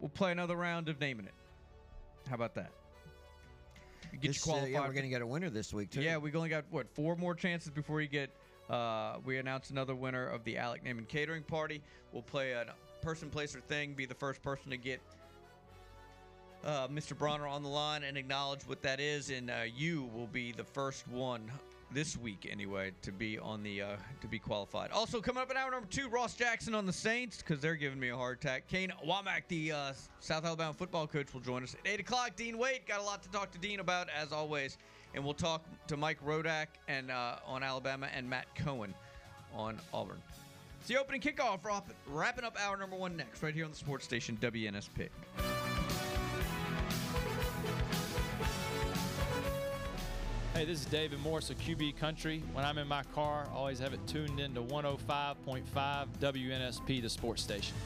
we'll 0.00 0.08
play 0.08 0.32
another 0.32 0.56
round 0.56 0.88
of 0.88 0.98
naming 1.00 1.26
it. 1.26 1.34
How 2.28 2.34
about 2.34 2.54
that? 2.54 2.70
You 4.12 4.18
Get 4.18 4.28
This, 4.28 4.46
you 4.46 4.52
uh, 4.52 4.54
qualified. 4.54 4.72
yeah, 4.72 4.80
we're 4.80 4.92
going 4.92 5.02
to 5.02 5.10
get 5.10 5.22
a 5.22 5.26
winner 5.26 5.50
this 5.50 5.72
week 5.74 5.90
too. 5.90 6.00
yeah, 6.00 6.16
we've 6.16 6.34
only 6.34 6.48
got 6.48 6.64
what 6.70 6.88
four 6.94 7.14
more 7.14 7.34
chances 7.34 7.70
before 7.70 8.00
you 8.00 8.08
get. 8.08 8.30
Uh, 8.70 9.16
we 9.24 9.38
announce 9.38 9.70
another 9.70 9.94
winner 9.94 10.26
of 10.26 10.44
the 10.44 10.56
Alec 10.58 10.84
Naman 10.84 11.08
Catering 11.08 11.42
Party. 11.42 11.82
We'll 12.12 12.22
play 12.22 12.52
a 12.52 12.74
person, 13.02 13.30
place, 13.30 13.54
or 13.54 13.60
thing. 13.60 13.94
Be 13.94 14.06
the 14.06 14.14
first 14.14 14.42
person 14.42 14.70
to 14.70 14.76
get 14.76 15.00
uh, 16.64 16.88
Mr. 16.88 17.16
Bronner 17.16 17.46
on 17.46 17.62
the 17.62 17.68
line 17.68 18.02
and 18.02 18.16
acknowledge 18.16 18.62
what 18.66 18.82
that 18.82 19.00
is, 19.00 19.30
and 19.30 19.50
uh, 19.50 19.60
you 19.74 20.10
will 20.14 20.26
be 20.26 20.52
the 20.52 20.64
first 20.64 21.06
one 21.08 21.50
this 21.90 22.16
week 22.16 22.46
anyway 22.50 22.92
to 23.02 23.12
be 23.12 23.38
on 23.38 23.62
the 23.62 23.82
uh, 23.82 23.96
to 24.20 24.26
be 24.26 24.38
qualified. 24.38 24.90
Also 24.90 25.20
coming 25.20 25.42
up 25.42 25.50
in 25.50 25.56
hour 25.56 25.70
number 25.70 25.86
two, 25.88 26.08
Ross 26.08 26.34
Jackson 26.34 26.74
on 26.74 26.86
the 26.86 26.92
Saints 26.92 27.38
because 27.38 27.60
they're 27.60 27.76
giving 27.76 27.98
me 27.98 28.08
a 28.08 28.16
heart 28.16 28.42
attack. 28.42 28.66
Kane 28.68 28.92
Wommack, 29.06 29.42
the 29.48 29.72
uh, 29.72 29.92
South 30.20 30.44
Alabama 30.44 30.72
football 30.72 31.06
coach, 31.06 31.32
will 31.32 31.40
join 31.40 31.62
us 31.62 31.74
at 31.74 31.80
eight 31.90 32.00
o'clock. 32.00 32.36
Dean 32.36 32.58
Wade 32.58 32.80
got 32.86 33.00
a 33.00 33.02
lot 33.02 33.22
to 33.22 33.30
talk 33.30 33.50
to 33.52 33.58
Dean 33.58 33.80
about 33.80 34.08
as 34.10 34.32
always, 34.32 34.78
and 35.14 35.24
we'll 35.24 35.34
talk 35.34 35.64
to 35.86 35.96
Mike 35.96 36.24
Rodak 36.24 36.66
and 36.88 37.10
uh, 37.10 37.36
on 37.46 37.62
Alabama 37.62 38.08
and 38.14 38.28
Matt 38.28 38.46
Cohen 38.54 38.94
on 39.54 39.78
Auburn. 39.92 40.20
It's 40.80 40.88
the 40.88 40.98
opening 40.98 41.20
kickoff, 41.20 41.60
wrapping 42.06 42.44
up 42.44 42.56
hour 42.60 42.76
number 42.76 42.96
one 42.96 43.16
next, 43.16 43.42
right 43.42 43.54
here 43.54 43.64
on 43.64 43.70
the 43.70 43.76
sports 43.76 44.04
station 44.04 44.38
WNSP. 44.40 45.08
Hey, 50.58 50.64
this 50.64 50.80
is 50.80 50.86
David 50.86 51.20
Morris 51.20 51.50
of 51.50 51.58
QB 51.58 51.98
Country. 51.98 52.42
When 52.52 52.64
I'm 52.64 52.78
in 52.78 52.88
my 52.88 53.04
car, 53.14 53.46
I 53.48 53.54
always 53.54 53.78
have 53.78 53.92
it 53.92 54.04
tuned 54.08 54.40
into 54.40 54.60
105.5 54.60 55.62
WNSP, 56.18 57.00
the 57.00 57.08
sports 57.08 57.42
station. 57.42 57.76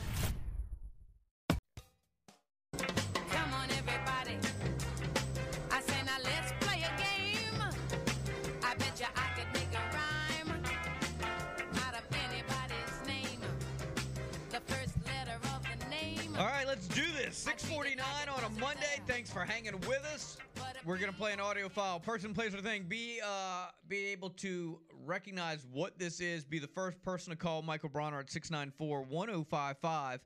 File. 21.72 21.98
Person, 21.98 22.34
place, 22.34 22.54
or 22.54 22.60
thing. 22.60 22.84
Be 22.86 23.20
uh, 23.24 23.68
be 23.88 24.06
able 24.08 24.30
to 24.30 24.78
recognize 25.04 25.66
what 25.72 25.98
this 25.98 26.20
is. 26.20 26.44
Be 26.44 26.58
the 26.58 26.66
first 26.68 27.02
person 27.02 27.30
to 27.30 27.36
call 27.36 27.62
Michael 27.62 27.88
Bronner 27.88 28.18
at 28.18 28.26
694-1055. 28.26 30.18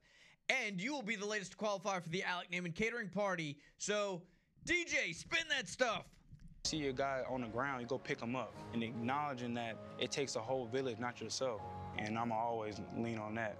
And 0.49 0.81
you 0.81 0.93
will 0.93 1.03
be 1.03 1.17
the 1.17 1.27
latest 1.27 1.53
to 1.53 1.57
qualify 1.57 2.01
for 2.01 2.09
the 2.09 2.23
Alec 2.25 2.51
Naman 2.51 2.75
catering 2.75 3.09
party. 3.09 3.59
So, 3.79 4.23
DJ, 4.65 5.15
spin 5.15 5.45
that 5.51 5.69
stuff. 5.69 6.05
see 6.65 6.89
a 6.89 6.93
guy 6.93 7.23
on 7.29 7.43
the 7.43 7.49
ground, 7.49 7.81
you 7.81 7.87
go 7.87 7.99
pick 7.99 8.21
him 8.21 8.35
up, 8.37 8.53
and 8.73 8.83
acknowledging 8.83 9.55
that 9.55 9.77
it 9.99 10.11
takes 10.11 10.37
a 10.37 10.41
whole 10.41 10.67
village, 10.67 10.99
not 10.99 11.21
yourself. 11.21 11.61
And 11.99 12.19
I'm 12.19 12.33
always 12.33 12.81
lean 12.97 13.19
on 13.19 13.35
that. 13.37 13.57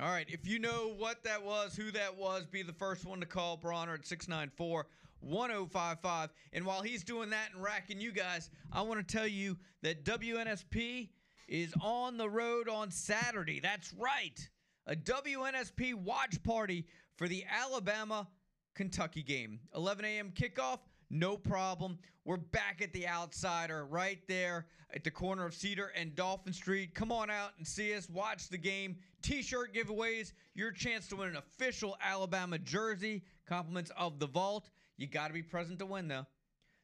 All 0.00 0.10
right, 0.10 0.26
if 0.28 0.46
you 0.46 0.58
know 0.58 0.92
what 0.98 1.24
that 1.24 1.42
was, 1.42 1.74
who 1.74 1.90
that 1.92 2.16
was, 2.16 2.44
be 2.44 2.62
the 2.62 2.72
first 2.74 3.06
one 3.06 3.20
to 3.20 3.26
call 3.26 3.56
Bronner 3.56 3.94
at 3.94 4.06
694 4.06 4.86
1055. 5.20 6.30
And 6.52 6.64
while 6.64 6.82
he's 6.82 7.04
doing 7.04 7.30
that 7.30 7.50
and 7.52 7.62
racking 7.62 8.00
you 8.00 8.12
guys, 8.12 8.50
I 8.72 8.82
want 8.82 9.06
to 9.06 9.16
tell 9.16 9.26
you 9.26 9.56
that 9.82 10.04
WNSP 10.04 11.08
is 11.48 11.72
on 11.80 12.16
the 12.16 12.28
road 12.28 12.68
on 12.68 12.90
Saturday. 12.90 13.60
That's 13.60 13.92
right, 13.94 14.48
a 14.86 14.96
WNSP 14.96 15.94
watch 15.94 16.42
party 16.42 16.86
for 17.16 17.28
the 17.28 17.44
Alabama 17.50 18.28
Kentucky 18.74 19.22
game. 19.22 19.60
11 19.74 20.04
a.m. 20.04 20.32
kickoff, 20.34 20.80
no 21.10 21.36
problem. 21.36 21.98
We're 22.24 22.36
back 22.36 22.82
at 22.82 22.92
the 22.92 23.06
outsider 23.06 23.86
right 23.86 24.18
there 24.26 24.66
at 24.92 25.04
the 25.04 25.10
corner 25.10 25.44
of 25.46 25.54
Cedar 25.54 25.92
and 25.96 26.14
Dolphin 26.14 26.52
Street. 26.52 26.94
Come 26.94 27.12
on 27.12 27.30
out 27.30 27.52
and 27.58 27.66
see 27.66 27.94
us, 27.94 28.08
watch 28.10 28.48
the 28.48 28.58
game. 28.58 28.96
T 29.22 29.42
shirt 29.42 29.74
giveaways, 29.74 30.32
your 30.54 30.72
chance 30.72 31.08
to 31.08 31.16
win 31.16 31.28
an 31.28 31.36
official 31.36 31.96
Alabama 32.02 32.58
jersey, 32.58 33.22
compliments 33.48 33.90
of 33.96 34.18
the 34.18 34.26
vault. 34.26 34.70
You 34.96 35.06
got 35.06 35.28
to 35.28 35.34
be 35.34 35.42
present 35.42 35.78
to 35.80 35.86
win, 35.86 36.08
though. 36.08 36.26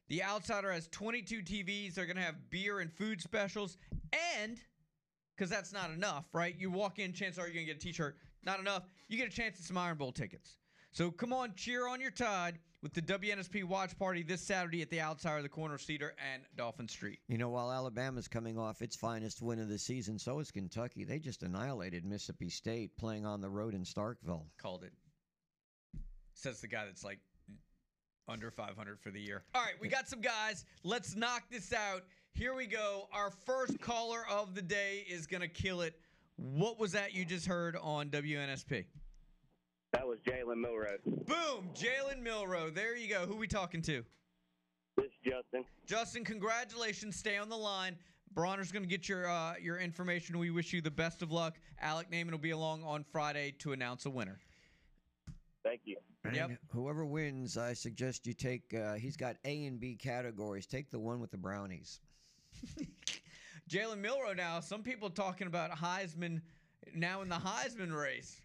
The 0.09 0.23
Outsider 0.23 0.71
has 0.71 0.87
22 0.89 1.41
TVs. 1.41 1.95
They're 1.95 2.05
going 2.05 2.17
to 2.17 2.23
have 2.23 2.49
beer 2.49 2.79
and 2.79 2.91
food 2.91 3.21
specials. 3.21 3.77
And, 4.39 4.59
because 5.35 5.49
that's 5.49 5.73
not 5.73 5.89
enough, 5.91 6.27
right? 6.33 6.55
You 6.57 6.69
walk 6.69 6.99
in, 6.99 7.13
chances 7.13 7.39
are 7.39 7.45
you're 7.45 7.53
going 7.53 7.65
to 7.65 7.73
get 7.73 7.81
a 7.81 7.85
t 7.85 7.91
shirt. 7.91 8.17
Not 8.43 8.59
enough. 8.59 8.83
You 9.07 9.17
get 9.17 9.27
a 9.27 9.35
chance 9.35 9.57
at 9.57 9.65
some 9.65 9.77
Iron 9.77 9.97
Bowl 9.97 10.11
tickets. 10.11 10.57
So 10.91 11.09
come 11.09 11.33
on, 11.33 11.55
cheer 11.55 11.87
on 11.87 11.99
your 11.99 12.11
tide 12.11 12.59
with 12.83 12.93
the 12.93 13.01
WNSP 13.01 13.63
watch 13.63 13.97
party 13.97 14.21
this 14.21 14.41
Saturday 14.41 14.83
at 14.83 14.91
the 14.91 15.01
outside 15.01 15.37
of 15.37 15.43
the 15.43 15.49
corner 15.49 15.73
of 15.73 15.81
Cedar 15.81 16.13
and 16.31 16.43
Dolphin 16.55 16.87
Street. 16.87 17.17
You 17.27 17.39
know, 17.39 17.49
while 17.49 17.71
Alabama's 17.71 18.27
coming 18.27 18.59
off 18.59 18.83
its 18.83 18.95
finest 18.95 19.41
win 19.41 19.59
of 19.59 19.69
the 19.69 19.79
season, 19.79 20.19
so 20.19 20.37
is 20.37 20.51
Kentucky. 20.51 21.03
They 21.03 21.17
just 21.17 21.41
annihilated 21.41 22.05
Mississippi 22.05 22.49
State 22.49 22.95
playing 22.95 23.25
on 23.25 23.41
the 23.41 23.49
road 23.49 23.73
in 23.73 23.83
Starkville. 23.83 24.45
Called 24.61 24.83
it. 24.83 24.93
Says 26.35 26.61
the 26.61 26.67
guy 26.67 26.85
that's 26.85 27.03
like 27.03 27.19
under 28.27 28.51
500 28.51 28.99
for 28.99 29.11
the 29.11 29.19
year. 29.19 29.43
All 29.53 29.61
right, 29.61 29.73
we 29.81 29.87
got 29.87 30.07
some 30.07 30.21
guys. 30.21 30.65
Let's 30.83 31.15
knock 31.15 31.43
this 31.51 31.73
out. 31.73 32.03
Here 32.33 32.55
we 32.55 32.65
go. 32.65 33.07
Our 33.13 33.29
first 33.29 33.79
caller 33.79 34.21
of 34.29 34.55
the 34.55 34.61
day 34.61 35.05
is 35.09 35.27
going 35.27 35.41
to 35.41 35.47
kill 35.47 35.81
it. 35.81 35.99
What 36.37 36.79
was 36.79 36.91
that 36.93 37.13
you 37.13 37.25
just 37.25 37.45
heard 37.45 37.75
on 37.81 38.09
WNSP? 38.09 38.85
That 39.93 40.07
was 40.07 40.17
Jalen 40.27 40.57
Milroe. 40.57 40.97
Boom, 41.05 41.69
Jalen 41.75 42.23
Milroe. 42.23 42.71
There 42.71 42.97
you 42.97 43.07
go. 43.07 43.27
Who 43.27 43.35
we 43.35 43.47
talking 43.47 43.81
to? 43.83 44.03
This 44.97 45.05
is 45.05 45.11
Justin. 45.23 45.65
Justin, 45.85 46.23
congratulations. 46.23 47.15
Stay 47.15 47.37
on 47.37 47.49
the 47.49 47.57
line. 47.57 47.95
Bronner's 48.33 48.71
going 48.71 48.81
to 48.81 48.89
get 48.89 49.07
your 49.07 49.29
uh, 49.29 49.53
your 49.61 49.77
information. 49.77 50.39
We 50.39 50.49
wish 50.49 50.73
you 50.73 50.81
the 50.81 50.89
best 50.89 51.21
of 51.21 51.31
luck. 51.31 51.59
Alec 51.79 52.09
Naman 52.09 52.31
will 52.31 52.39
be 52.39 52.49
along 52.49 52.83
on 52.83 53.03
Friday 53.03 53.53
to 53.59 53.73
announce 53.73 54.07
a 54.07 54.09
winner. 54.09 54.39
Thank 55.63 55.81
you. 55.85 55.97
Yep. 56.31 56.51
Whoever 56.69 57.05
wins, 57.05 57.57
I 57.57 57.73
suggest 57.73 58.27
you 58.27 58.33
take. 58.33 58.73
Uh, 58.73 58.93
he's 58.95 59.15
got 59.17 59.37
A 59.45 59.65
and 59.65 59.79
B 59.79 59.95
categories. 59.95 60.65
Take 60.65 60.91
the 60.91 60.99
one 60.99 61.19
with 61.19 61.31
the 61.31 61.37
brownies. 61.37 61.99
Jalen 63.69 63.99
Milroe 63.99 64.33
now. 64.33 64.59
Some 64.59 64.83
people 64.83 65.09
talking 65.09 65.47
about 65.47 65.71
Heisman 65.71 66.41
now 66.93 67.21
in 67.21 67.29
the 67.29 67.35
Heisman 67.37 67.95
race. 67.95 68.39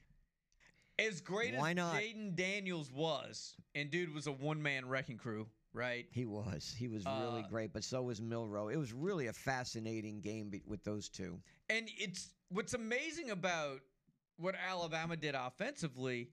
As 0.98 1.20
great 1.20 1.54
Why 1.54 1.70
as 1.70 1.76
not? 1.76 1.94
Jayden 1.94 2.34
Daniels 2.34 2.90
was, 2.92 3.54
and 3.74 3.90
dude 3.90 4.12
was 4.12 4.26
a 4.26 4.32
one 4.32 4.60
man 4.60 4.88
wrecking 4.88 5.16
crew, 5.16 5.46
right? 5.72 6.06
He 6.10 6.24
was. 6.24 6.74
He 6.76 6.88
was 6.88 7.04
really 7.04 7.42
Uh, 7.42 7.48
great, 7.48 7.72
but 7.72 7.84
so 7.84 8.02
was 8.02 8.20
Milroe. 8.20 8.68
It 8.68 8.76
was 8.76 8.92
really 8.92 9.28
a 9.28 9.32
fascinating 9.32 10.20
game 10.20 10.50
be- 10.50 10.62
with 10.66 10.82
those 10.82 11.08
two. 11.08 11.40
And 11.70 11.88
it's 11.96 12.30
what's 12.48 12.74
amazing 12.74 13.30
about 13.30 13.80
what 14.38 14.56
Alabama 14.56 15.16
did 15.16 15.36
offensively, 15.36 16.30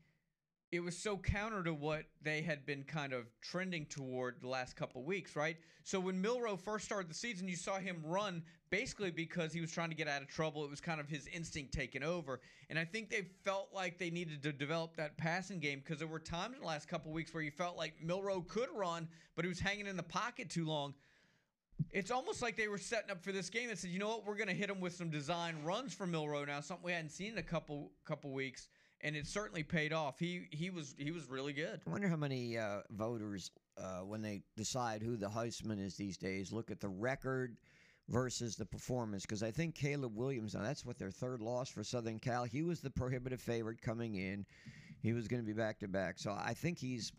it 0.75 0.83
was 0.83 0.97
so 0.97 1.17
counter 1.17 1.63
to 1.63 1.73
what 1.73 2.03
they 2.21 2.41
had 2.41 2.65
been 2.65 2.83
kind 2.83 3.13
of 3.13 3.25
trending 3.41 3.85
toward 3.85 4.41
the 4.41 4.47
last 4.47 4.75
couple 4.75 5.03
weeks, 5.03 5.35
right? 5.35 5.57
So 5.83 5.99
when 5.99 6.21
Milroe 6.21 6.57
first 6.57 6.85
started 6.85 7.09
the 7.09 7.15
season, 7.15 7.47
you 7.47 7.55
saw 7.55 7.77
him 7.77 8.01
run 8.03 8.43
basically 8.69 9.11
because 9.11 9.53
he 9.53 9.61
was 9.61 9.71
trying 9.71 9.89
to 9.89 9.95
get 9.95 10.07
out 10.07 10.21
of 10.21 10.27
trouble. 10.27 10.63
It 10.63 10.69
was 10.69 10.81
kind 10.81 10.99
of 10.99 11.07
his 11.07 11.27
instinct 11.27 11.73
taking 11.73 12.03
over. 12.03 12.41
And 12.69 12.79
I 12.79 12.85
think 12.85 13.09
they 13.09 13.27
felt 13.43 13.69
like 13.73 13.97
they 13.97 14.09
needed 14.09 14.41
to 14.43 14.51
develop 14.51 14.95
that 14.97 15.17
passing 15.17 15.59
game 15.59 15.79
because 15.79 15.99
there 15.99 16.07
were 16.07 16.19
times 16.19 16.55
in 16.55 16.61
the 16.61 16.67
last 16.67 16.87
couple 16.87 17.11
weeks 17.11 17.33
where 17.33 17.43
you 17.43 17.51
felt 17.51 17.77
like 17.77 17.93
Milroe 18.01 18.41
could 18.41 18.69
run, 18.75 19.07
but 19.35 19.45
he 19.45 19.49
was 19.49 19.59
hanging 19.59 19.87
in 19.87 19.95
the 19.95 20.03
pocket 20.03 20.49
too 20.49 20.65
long. 20.65 20.93
It's 21.91 22.11
almost 22.11 22.41
like 22.41 22.57
they 22.57 22.67
were 22.67 22.77
setting 22.77 23.11
up 23.11 23.23
for 23.23 23.31
this 23.31 23.49
game 23.49 23.69
and 23.69 23.77
said, 23.77 23.91
you 23.91 23.99
know 23.99 24.07
what, 24.07 24.25
we're 24.25 24.35
going 24.35 24.47
to 24.47 24.53
hit 24.53 24.69
him 24.69 24.79
with 24.79 24.93
some 24.93 25.09
design 25.09 25.61
runs 25.63 25.93
for 25.93 26.07
Milroe 26.07 26.45
now, 26.45 26.61
something 26.61 26.85
we 26.85 26.91
hadn't 26.93 27.09
seen 27.09 27.33
in 27.33 27.37
a 27.37 27.43
couple 27.43 27.91
couple 28.05 28.31
weeks, 28.31 28.69
and 29.05 29.15
it 29.15 29.27
certainly 29.27 29.63
paid 29.63 29.93
off. 29.93 30.17
He 30.17 30.47
he 30.49 30.71
was 30.71 30.95
he 30.97 31.11
was 31.11 31.29
really 31.29 31.53
good. 31.53 31.79
I 31.87 31.89
wonder 31.89 32.09
how 32.09 32.15
many 32.15 32.57
uh, 32.57 32.81
voters, 32.89 33.51
uh, 33.77 33.99
when 33.99 34.21
they 34.21 34.41
decide 34.57 35.03
who 35.03 35.15
the 35.15 35.29
Heisman 35.29 35.79
is 35.79 35.95
these 35.95 36.17
days, 36.17 36.51
look 36.51 36.71
at 36.71 36.79
the 36.81 36.89
record 36.89 37.55
versus 38.09 38.55
the 38.55 38.65
performance. 38.65 39.23
Because 39.23 39.43
I 39.43 39.51
think 39.51 39.75
Caleb 39.75 40.15
Williams, 40.15 40.55
now 40.55 40.63
that's 40.63 40.83
what 40.83 40.97
their 40.97 41.11
third 41.11 41.41
loss 41.41 41.69
for 41.69 41.83
Southern 41.83 42.17
Cal. 42.19 42.45
He 42.45 42.63
was 42.63 42.81
the 42.81 42.89
prohibitive 42.89 43.39
favorite 43.39 43.79
coming 43.79 44.15
in. 44.15 44.43
He 45.01 45.13
was 45.13 45.27
going 45.27 45.41
to 45.41 45.45
be 45.45 45.53
back 45.53 45.79
to 45.79 45.87
back. 45.87 46.17
So 46.17 46.31
I 46.31 46.55
think 46.55 46.79
he's, 46.79 47.11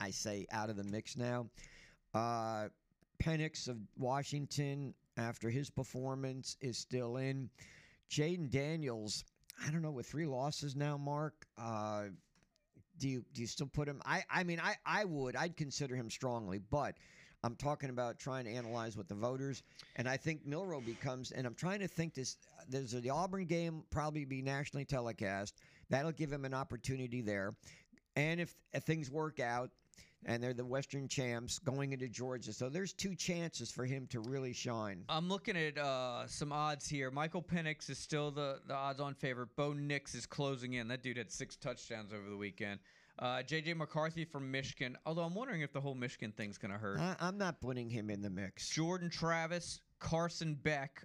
I 0.00 0.10
say, 0.10 0.46
out 0.52 0.70
of 0.70 0.76
the 0.76 0.84
mix 0.84 1.16
now. 1.16 1.48
Uh, 2.14 2.68
Penix 3.20 3.66
of 3.68 3.76
Washington, 3.98 4.94
after 5.16 5.50
his 5.50 5.68
performance, 5.68 6.56
is 6.60 6.78
still 6.78 7.16
in. 7.16 7.50
Jayden 8.08 8.50
Daniels, 8.50 9.24
I 9.66 9.70
don't 9.70 9.82
know, 9.82 9.90
with 9.90 10.06
three 10.06 10.26
losses 10.26 10.74
now, 10.74 10.96
Mark. 10.96 11.46
Uh, 11.56 12.04
do 12.98 13.08
you 13.08 13.24
do 13.32 13.40
you 13.40 13.46
still 13.46 13.66
put 13.66 13.88
him? 13.88 14.00
I 14.04 14.22
I 14.30 14.44
mean 14.44 14.60
I 14.60 14.76
I 14.84 15.04
would 15.04 15.36
I'd 15.36 15.56
consider 15.56 15.96
him 15.96 16.10
strongly, 16.10 16.58
but 16.58 16.96
I'm 17.42 17.56
talking 17.56 17.90
about 17.90 18.18
trying 18.18 18.44
to 18.44 18.50
analyze 18.50 18.96
what 18.96 19.08
the 19.08 19.14
voters 19.14 19.62
and 19.96 20.08
I 20.08 20.16
think 20.16 20.46
Milroe 20.46 20.80
becomes 20.80 21.32
and 21.32 21.46
I'm 21.46 21.54
trying 21.54 21.80
to 21.80 21.88
think 21.88 22.14
this. 22.14 22.36
There's 22.68 22.92
the 22.92 23.10
Auburn 23.10 23.46
game 23.46 23.82
probably 23.90 24.24
be 24.24 24.42
nationally 24.42 24.84
telecast. 24.84 25.56
That'll 25.90 26.12
give 26.12 26.32
him 26.32 26.44
an 26.44 26.54
opportunity 26.54 27.20
there, 27.22 27.54
and 28.14 28.40
if, 28.40 28.54
if 28.72 28.84
things 28.84 29.10
work 29.10 29.40
out. 29.40 29.70
And 30.24 30.42
they're 30.42 30.54
the 30.54 30.64
Western 30.64 31.08
champs 31.08 31.58
going 31.58 31.92
into 31.92 32.08
Georgia. 32.08 32.52
So 32.52 32.68
there's 32.68 32.92
two 32.92 33.14
chances 33.16 33.70
for 33.72 33.84
him 33.84 34.06
to 34.08 34.20
really 34.20 34.52
shine. 34.52 35.04
I'm 35.08 35.28
looking 35.28 35.56
at 35.56 35.76
uh, 35.78 36.26
some 36.28 36.52
odds 36.52 36.88
here. 36.88 37.10
Michael 37.10 37.42
Penix 37.42 37.90
is 37.90 37.98
still 37.98 38.30
the, 38.30 38.60
the 38.66 38.74
odds-on 38.74 39.14
favorite. 39.14 39.48
Bo 39.56 39.72
Nix 39.72 40.14
is 40.14 40.26
closing 40.26 40.74
in. 40.74 40.88
That 40.88 41.02
dude 41.02 41.16
had 41.16 41.32
six 41.32 41.56
touchdowns 41.56 42.12
over 42.12 42.28
the 42.30 42.36
weekend. 42.36 42.78
Uh, 43.18 43.42
J.J. 43.42 43.74
McCarthy 43.74 44.24
from 44.24 44.50
Michigan. 44.50 44.96
Although 45.04 45.24
I'm 45.24 45.34
wondering 45.34 45.60
if 45.62 45.72
the 45.72 45.80
whole 45.80 45.94
Michigan 45.94 46.32
thing's 46.32 46.58
going 46.58 46.72
to 46.72 46.78
hurt. 46.78 46.98
I, 46.98 47.16
I'm 47.20 47.36
not 47.36 47.60
putting 47.60 47.90
him 47.90 48.08
in 48.10 48.22
the 48.22 48.30
mix. 48.30 48.68
Jordan 48.70 49.10
Travis, 49.10 49.80
Carson 49.98 50.54
Beck, 50.54 51.04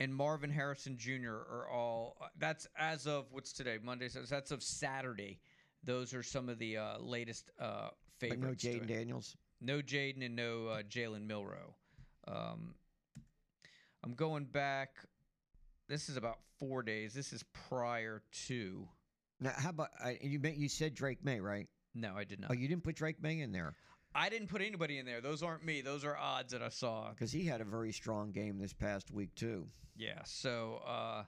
and 0.00 0.14
Marvin 0.14 0.50
Harrison 0.50 0.96
Jr. 0.96 1.30
are 1.30 1.68
all. 1.72 2.16
That's 2.38 2.66
as 2.76 3.06
of 3.06 3.26
what's 3.30 3.52
today, 3.52 3.78
Monday. 3.82 4.08
So 4.08 4.20
that's 4.28 4.50
of 4.50 4.62
Saturday. 4.62 5.40
Those 5.84 6.12
are 6.12 6.22
some 6.22 6.48
of 6.48 6.58
the 6.58 6.76
uh, 6.76 6.98
latest 6.98 7.50
uh, 7.60 7.88
But 8.20 8.38
no 8.38 8.48
Jayden. 8.48 8.86
Daniels. 8.88 9.36
No 9.60 9.80
Jayden 9.80 10.24
and 10.24 10.36
no 10.36 10.66
uh, 10.66 10.82
Jalen 10.82 11.26
Milroe. 11.26 11.74
Um, 12.26 12.74
I'm 14.04 14.14
going 14.14 14.44
back. 14.44 14.96
This 15.88 16.08
is 16.08 16.16
about 16.16 16.38
four 16.58 16.82
days. 16.82 17.14
This 17.14 17.32
is 17.32 17.44
prior 17.68 18.22
to. 18.46 18.86
Now, 19.40 19.52
how 19.56 19.70
about 19.70 19.88
uh, 20.04 20.10
you? 20.20 20.40
You 20.42 20.68
said 20.68 20.94
Drake 20.94 21.24
Maye, 21.24 21.40
right? 21.40 21.66
No, 21.94 22.14
I 22.16 22.24
did 22.24 22.40
not. 22.40 22.50
Oh, 22.50 22.54
you 22.54 22.68
didn't 22.68 22.84
put 22.84 22.96
Drake 22.96 23.22
Maye 23.22 23.40
in 23.40 23.52
there 23.52 23.74
I 24.14 24.28
didn't 24.28 24.48
put 24.48 24.62
anybody 24.62 24.98
in 24.98 25.06
there. 25.06 25.20
Those 25.20 25.42
aren't 25.42 25.64
me. 25.64 25.80
Those 25.80 26.04
are 26.04 26.16
odds 26.16 26.52
that 26.52 26.62
I 26.62 26.70
saw. 26.70 27.10
because 27.10 27.30
he 27.30 27.44
had 27.44 27.60
a 27.60 27.64
very 27.64 27.92
strong 27.92 28.32
game 28.32 28.58
this 28.58 28.72
past 28.72 29.10
week 29.10 29.34
too. 29.34 29.66
Yeah. 29.96 30.20
So 30.24 30.82
uh, 30.86 31.22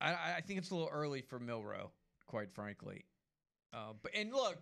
I, 0.00 0.12
I 0.36 0.40
think 0.46 0.58
it's 0.58 0.70
a 0.70 0.74
little 0.74 0.90
early 0.92 1.22
for 1.22 1.38
Milroe, 1.38 1.90
quite 2.26 2.52
frankly. 2.52 3.04
Uh, 3.72 3.92
but 4.02 4.12
and 4.14 4.32
look, 4.32 4.58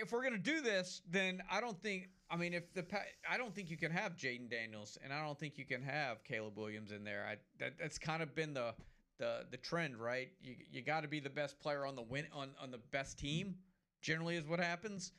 if 0.00 0.12
we're 0.12 0.22
gonna 0.22 0.38
do 0.38 0.60
this, 0.60 1.02
then 1.10 1.42
I 1.50 1.60
don't 1.60 1.80
think. 1.82 2.08
I 2.30 2.36
mean, 2.36 2.52
if 2.52 2.72
the 2.74 2.84
I 3.28 3.38
don't 3.38 3.54
think 3.54 3.70
you 3.70 3.76
can 3.76 3.90
have 3.90 4.16
Jayden 4.16 4.50
Daniels, 4.50 4.98
and 5.02 5.12
I 5.12 5.24
don't 5.24 5.38
think 5.38 5.56
you 5.56 5.64
can 5.64 5.82
have 5.82 6.22
Caleb 6.24 6.56
Williams 6.56 6.92
in 6.92 7.04
there. 7.04 7.26
I 7.28 7.36
that, 7.58 7.74
that's 7.80 7.98
kind 7.98 8.22
of 8.22 8.34
been 8.34 8.54
the 8.54 8.74
the 9.18 9.46
the 9.50 9.56
trend, 9.56 9.96
right? 9.96 10.30
You 10.40 10.56
you 10.70 10.82
got 10.82 11.02
to 11.02 11.08
be 11.08 11.20
the 11.20 11.30
best 11.30 11.58
player 11.60 11.86
on 11.86 11.96
the 11.96 12.02
win 12.02 12.26
on 12.32 12.50
on 12.60 12.70
the 12.70 12.80
best 12.90 13.18
team. 13.18 13.56
Generally, 14.00 14.36
is 14.36 14.46
what 14.46 14.60
happens. 14.60 15.12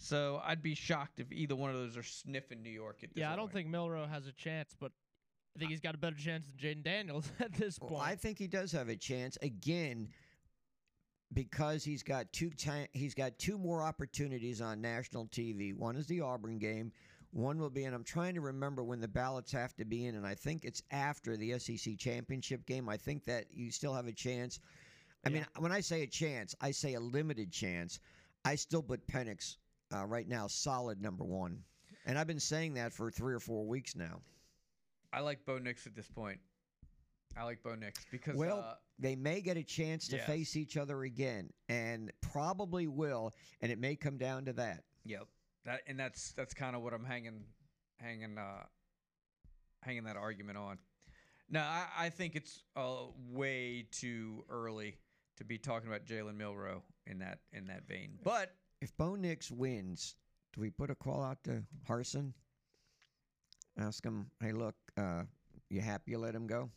So 0.00 0.40
I'd 0.44 0.62
be 0.62 0.74
shocked 0.74 1.20
if 1.20 1.30
either 1.30 1.54
one 1.54 1.70
of 1.70 1.76
those 1.76 1.96
are 1.96 2.02
sniffing 2.02 2.62
New 2.62 2.70
York 2.70 3.00
at 3.02 3.10
this 3.10 3.14
point. 3.14 3.18
Yeah, 3.18 3.32
I 3.32 3.36
don't 3.36 3.52
think 3.52 3.68
Milroe 3.68 4.06
has 4.06 4.26
a 4.26 4.32
chance, 4.32 4.74
but 4.78 4.90
I 5.54 5.58
think 5.58 5.70
he's 5.70 5.80
got 5.80 5.94
a 5.94 5.98
better 5.98 6.16
chance 6.16 6.46
than 6.46 6.56
Jayden 6.56 6.82
Daniels 6.82 7.30
at 7.40 7.52
this 7.52 7.78
point. 7.78 7.92
Well, 7.92 8.00
I 8.00 8.16
think 8.16 8.38
he 8.38 8.46
does 8.46 8.72
have 8.72 8.88
a 8.88 8.96
chance 8.96 9.36
again 9.42 10.08
because 11.32 11.84
he's 11.84 12.02
got 12.02 12.32
two 12.32 12.50
ti- 12.50 12.88
he's 12.92 13.14
got 13.14 13.38
two 13.38 13.58
more 13.58 13.82
opportunities 13.82 14.60
on 14.60 14.80
national 14.80 15.26
TV. 15.26 15.74
One 15.74 15.96
is 15.96 16.06
the 16.06 16.20
Auburn 16.20 16.58
game. 16.58 16.92
One 17.32 17.58
will 17.58 17.70
be, 17.70 17.84
and 17.84 17.94
I'm 17.94 18.04
trying 18.04 18.34
to 18.34 18.42
remember 18.42 18.84
when 18.84 19.00
the 19.00 19.08
ballots 19.08 19.52
have 19.52 19.74
to 19.76 19.86
be 19.86 20.04
in, 20.04 20.16
and 20.16 20.26
I 20.26 20.34
think 20.34 20.64
it's 20.64 20.82
after 20.90 21.36
the 21.36 21.58
SEC 21.58 21.96
championship 21.96 22.66
game. 22.66 22.88
I 22.88 22.98
think 22.98 23.24
that 23.24 23.46
you 23.50 23.70
still 23.70 23.94
have 23.94 24.06
a 24.06 24.12
chance. 24.12 24.60
I 25.24 25.30
mean, 25.30 25.46
when 25.58 25.72
I 25.72 25.80
say 25.80 26.02
a 26.02 26.06
chance, 26.06 26.54
I 26.60 26.72
say 26.72 26.94
a 26.94 27.00
limited 27.00 27.50
chance. 27.50 28.00
I 28.44 28.56
still 28.56 28.82
put 28.82 29.06
Penix 29.06 29.56
uh, 29.94 30.04
right 30.04 30.28
now 30.28 30.46
solid 30.46 31.00
number 31.00 31.24
one, 31.24 31.62
and 32.04 32.18
I've 32.18 32.26
been 32.26 32.40
saying 32.40 32.74
that 32.74 32.92
for 32.92 33.10
three 33.10 33.32
or 33.32 33.40
four 33.40 33.64
weeks 33.64 33.96
now. 33.96 34.20
I 35.12 35.20
like 35.20 35.44
Bo 35.46 35.58
Nix 35.58 35.86
at 35.86 35.94
this 35.94 36.08
point. 36.08 36.40
I 37.36 37.44
like 37.44 37.62
Bo 37.62 37.74
Nix 37.74 38.04
because 38.10 38.36
Well, 38.36 38.60
uh, 38.60 38.74
they 38.98 39.16
may 39.16 39.40
get 39.40 39.56
a 39.56 39.62
chance 39.62 40.08
to 40.08 40.16
yes. 40.16 40.26
face 40.26 40.56
each 40.56 40.76
other 40.76 41.02
again, 41.02 41.50
and 41.68 42.12
probably 42.20 42.86
will, 42.88 43.32
and 43.60 43.72
it 43.72 43.78
may 43.78 43.96
come 43.96 44.18
down 44.18 44.44
to 44.46 44.52
that. 44.54 44.84
Yep. 45.04 45.26
That 45.64 45.80
and 45.86 45.98
that's 45.98 46.32
that's 46.32 46.54
kind 46.54 46.74
of 46.74 46.82
what 46.82 46.92
I'm 46.92 47.04
hanging 47.04 47.44
hanging 48.00 48.36
uh 48.36 48.64
hanging 49.82 50.04
that 50.04 50.16
argument 50.16 50.58
on. 50.58 50.78
No, 51.48 51.60
I, 51.60 51.86
I 51.98 52.08
think 52.08 52.34
it's 52.34 52.64
uh, 52.76 53.04
way 53.30 53.86
too 53.90 54.44
early 54.48 54.96
to 55.36 55.44
be 55.44 55.58
talking 55.58 55.88
about 55.88 56.06
Jalen 56.06 56.36
Milroe 56.36 56.82
in 57.06 57.18
that 57.18 57.40
in 57.52 57.66
that 57.66 57.86
vein. 57.86 58.18
But 58.24 58.54
If 58.80 58.96
Bo 58.96 59.14
Nix 59.14 59.50
wins, 59.50 60.16
Do 60.52 60.60
we 60.60 60.70
put 60.70 60.90
a 60.90 60.94
call 60.94 61.22
out 61.22 61.42
to 61.44 61.62
Harsin? 61.88 62.32
Ask 63.78 64.04
him, 64.04 64.30
hey, 64.40 64.52
look, 64.52 64.74
uh, 64.98 65.22
you 65.70 65.80
happy 65.80 66.10
you 66.10 66.18
let 66.18 66.34
him 66.34 66.46
go? 66.46 66.70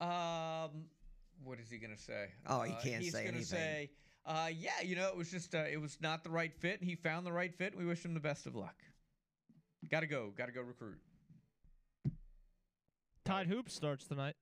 Um, 0.00 0.86
what 1.44 1.58
is 1.60 1.70
he 1.70 1.78
gonna 1.78 1.96
say? 1.96 2.28
Oh, 2.46 2.62
he 2.62 2.72
Uh, 2.72 2.80
can't 2.80 3.02
he's 3.02 3.12
say 3.12 3.24
gonna 3.24 3.36
anything. 3.36 3.44
say, 3.58 3.90
uh, 4.24 4.50
yeah, 4.52 4.80
you 4.82 4.96
know, 4.96 5.08
it 5.08 5.16
was 5.16 5.30
just, 5.30 5.54
uh, 5.54 5.64
it 5.70 5.80
was 5.80 5.98
not 6.00 6.22
the 6.24 6.30
right 6.30 6.54
fit. 6.54 6.82
He 6.82 6.94
found 6.96 7.26
the 7.26 7.32
right 7.32 7.54
fit. 7.54 7.76
We 7.76 7.84
wish 7.86 8.04
him 8.04 8.14
the 8.14 8.20
best 8.20 8.46
of 8.46 8.54
luck. 8.54 8.82
Got 9.90 10.00
to 10.00 10.06
go. 10.06 10.30
Got 10.36 10.46
to 10.46 10.52
go 10.52 10.62
recruit. 10.62 10.98
Tide 13.24 13.46
Hoops 13.46 13.74
starts 13.74 14.06
tonight. 14.06 14.34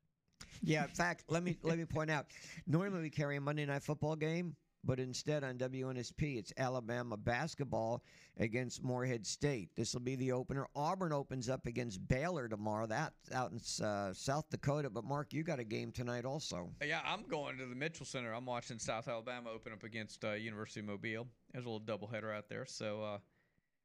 Yeah, 0.62 0.84
in 0.84 0.88
fact, 0.90 1.24
let 1.28 1.42
me 1.42 1.56
let 1.62 1.78
me 1.78 1.84
point 1.84 2.10
out. 2.10 2.26
Normally 2.66 3.02
we 3.02 3.10
carry 3.10 3.36
a 3.36 3.40
Monday 3.40 3.66
night 3.66 3.82
football 3.82 4.16
game, 4.16 4.54
but 4.84 5.00
instead 5.00 5.44
on 5.44 5.56
WNSP 5.58 6.38
it's 6.38 6.52
Alabama 6.56 7.16
basketball 7.16 8.02
against 8.38 8.82
Morehead 8.82 9.26
State. 9.26 9.70
This 9.76 9.94
will 9.94 10.00
be 10.00 10.16
the 10.16 10.32
opener. 10.32 10.66
Auburn 10.74 11.12
opens 11.12 11.48
up 11.48 11.66
against 11.66 12.06
Baylor 12.08 12.48
tomorrow. 12.48 12.86
That's 12.86 13.32
out 13.32 13.52
in 13.52 13.84
uh, 13.84 14.12
South 14.12 14.48
Dakota. 14.50 14.90
But 14.90 15.04
Mark, 15.04 15.32
you 15.32 15.42
got 15.42 15.60
a 15.60 15.64
game 15.64 15.92
tonight 15.92 16.24
also. 16.24 16.70
Yeah, 16.84 17.00
I'm 17.04 17.22
going 17.28 17.58
to 17.58 17.66
the 17.66 17.74
Mitchell 17.74 18.06
Center. 18.06 18.32
I'm 18.32 18.46
watching 18.46 18.78
South 18.78 19.08
Alabama 19.08 19.50
open 19.50 19.72
up 19.72 19.84
against 19.84 20.24
uh, 20.24 20.32
University 20.32 20.80
of 20.80 20.86
Mobile. 20.86 21.26
There's 21.52 21.64
a 21.64 21.68
little 21.68 21.80
doubleheader 21.80 22.34
out 22.34 22.48
there. 22.48 22.66
So, 22.66 23.02
uh, 23.02 23.18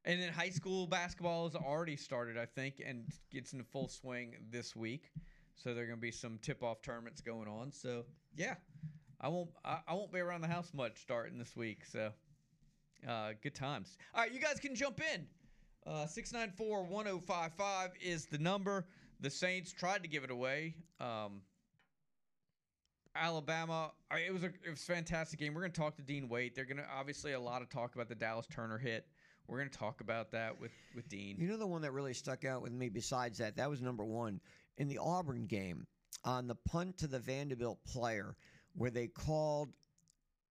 and 0.04 0.20
then 0.20 0.32
high 0.32 0.50
school 0.50 0.86
basketball 0.86 1.48
has 1.48 1.54
already 1.54 1.96
started, 1.96 2.36
I 2.36 2.46
think, 2.46 2.82
and 2.84 3.04
gets 3.30 3.52
into 3.52 3.64
full 3.64 3.88
swing 3.88 4.34
this 4.50 4.74
week. 4.74 5.10
So 5.54 5.74
there 5.74 5.84
are 5.84 5.86
going 5.86 5.98
to 5.98 6.02
be 6.02 6.10
some 6.10 6.38
tip-off 6.40 6.80
tournaments 6.80 7.20
going 7.20 7.46
on. 7.46 7.70
So 7.70 8.04
yeah, 8.34 8.54
I 9.20 9.28
won't 9.28 9.50
I, 9.64 9.78
I 9.86 9.94
won't 9.94 10.12
be 10.12 10.20
around 10.20 10.40
the 10.40 10.48
house 10.48 10.72
much 10.74 11.00
starting 11.00 11.38
this 11.38 11.56
week. 11.56 11.84
So 11.84 12.10
uh, 13.08 13.32
good 13.42 13.54
times. 13.54 13.96
All 14.14 14.22
right, 14.22 14.32
you 14.32 14.40
guys 14.40 14.58
can 14.60 14.74
jump 14.74 15.00
in. 15.14 15.26
Uh, 15.86 16.06
694-1055 16.06 17.90
is 18.02 18.26
the 18.26 18.38
number. 18.38 18.86
The 19.20 19.30
Saints 19.30 19.72
tried 19.72 20.02
to 20.02 20.08
give 20.08 20.24
it 20.24 20.30
away. 20.30 20.74
Um, 21.00 21.40
Alabama. 23.14 23.92
It 24.12 24.32
was 24.32 24.44
a 24.44 24.46
it 24.46 24.70
was 24.70 24.80
a 24.80 24.92
fantastic 24.92 25.38
game. 25.38 25.54
We're 25.54 25.62
gonna 25.62 25.72
talk 25.72 25.96
to 25.96 26.02
Dean 26.02 26.28
Waite. 26.28 26.54
They're 26.54 26.64
gonna 26.64 26.86
obviously 26.94 27.32
a 27.32 27.40
lot 27.40 27.62
of 27.62 27.68
talk 27.68 27.94
about 27.94 28.08
the 28.08 28.14
Dallas 28.14 28.46
Turner 28.46 28.78
hit. 28.78 29.06
We're 29.46 29.58
gonna 29.58 29.70
talk 29.70 30.00
about 30.00 30.30
that 30.32 30.58
with 30.60 30.72
with 30.94 31.08
Dean. 31.08 31.36
You 31.38 31.48
know 31.48 31.56
the 31.56 31.66
one 31.66 31.82
that 31.82 31.92
really 31.92 32.14
stuck 32.14 32.44
out 32.44 32.62
with 32.62 32.72
me 32.72 32.88
besides 32.88 33.38
that, 33.38 33.56
that 33.56 33.68
was 33.68 33.82
number 33.82 34.04
one. 34.04 34.40
In 34.78 34.88
the 34.88 34.98
Auburn 34.98 35.46
game, 35.46 35.86
on 36.24 36.46
the 36.46 36.54
punt 36.54 36.98
to 36.98 37.06
the 37.06 37.18
Vanderbilt 37.18 37.84
player, 37.84 38.36
where 38.74 38.90
they 38.90 39.06
called 39.06 39.72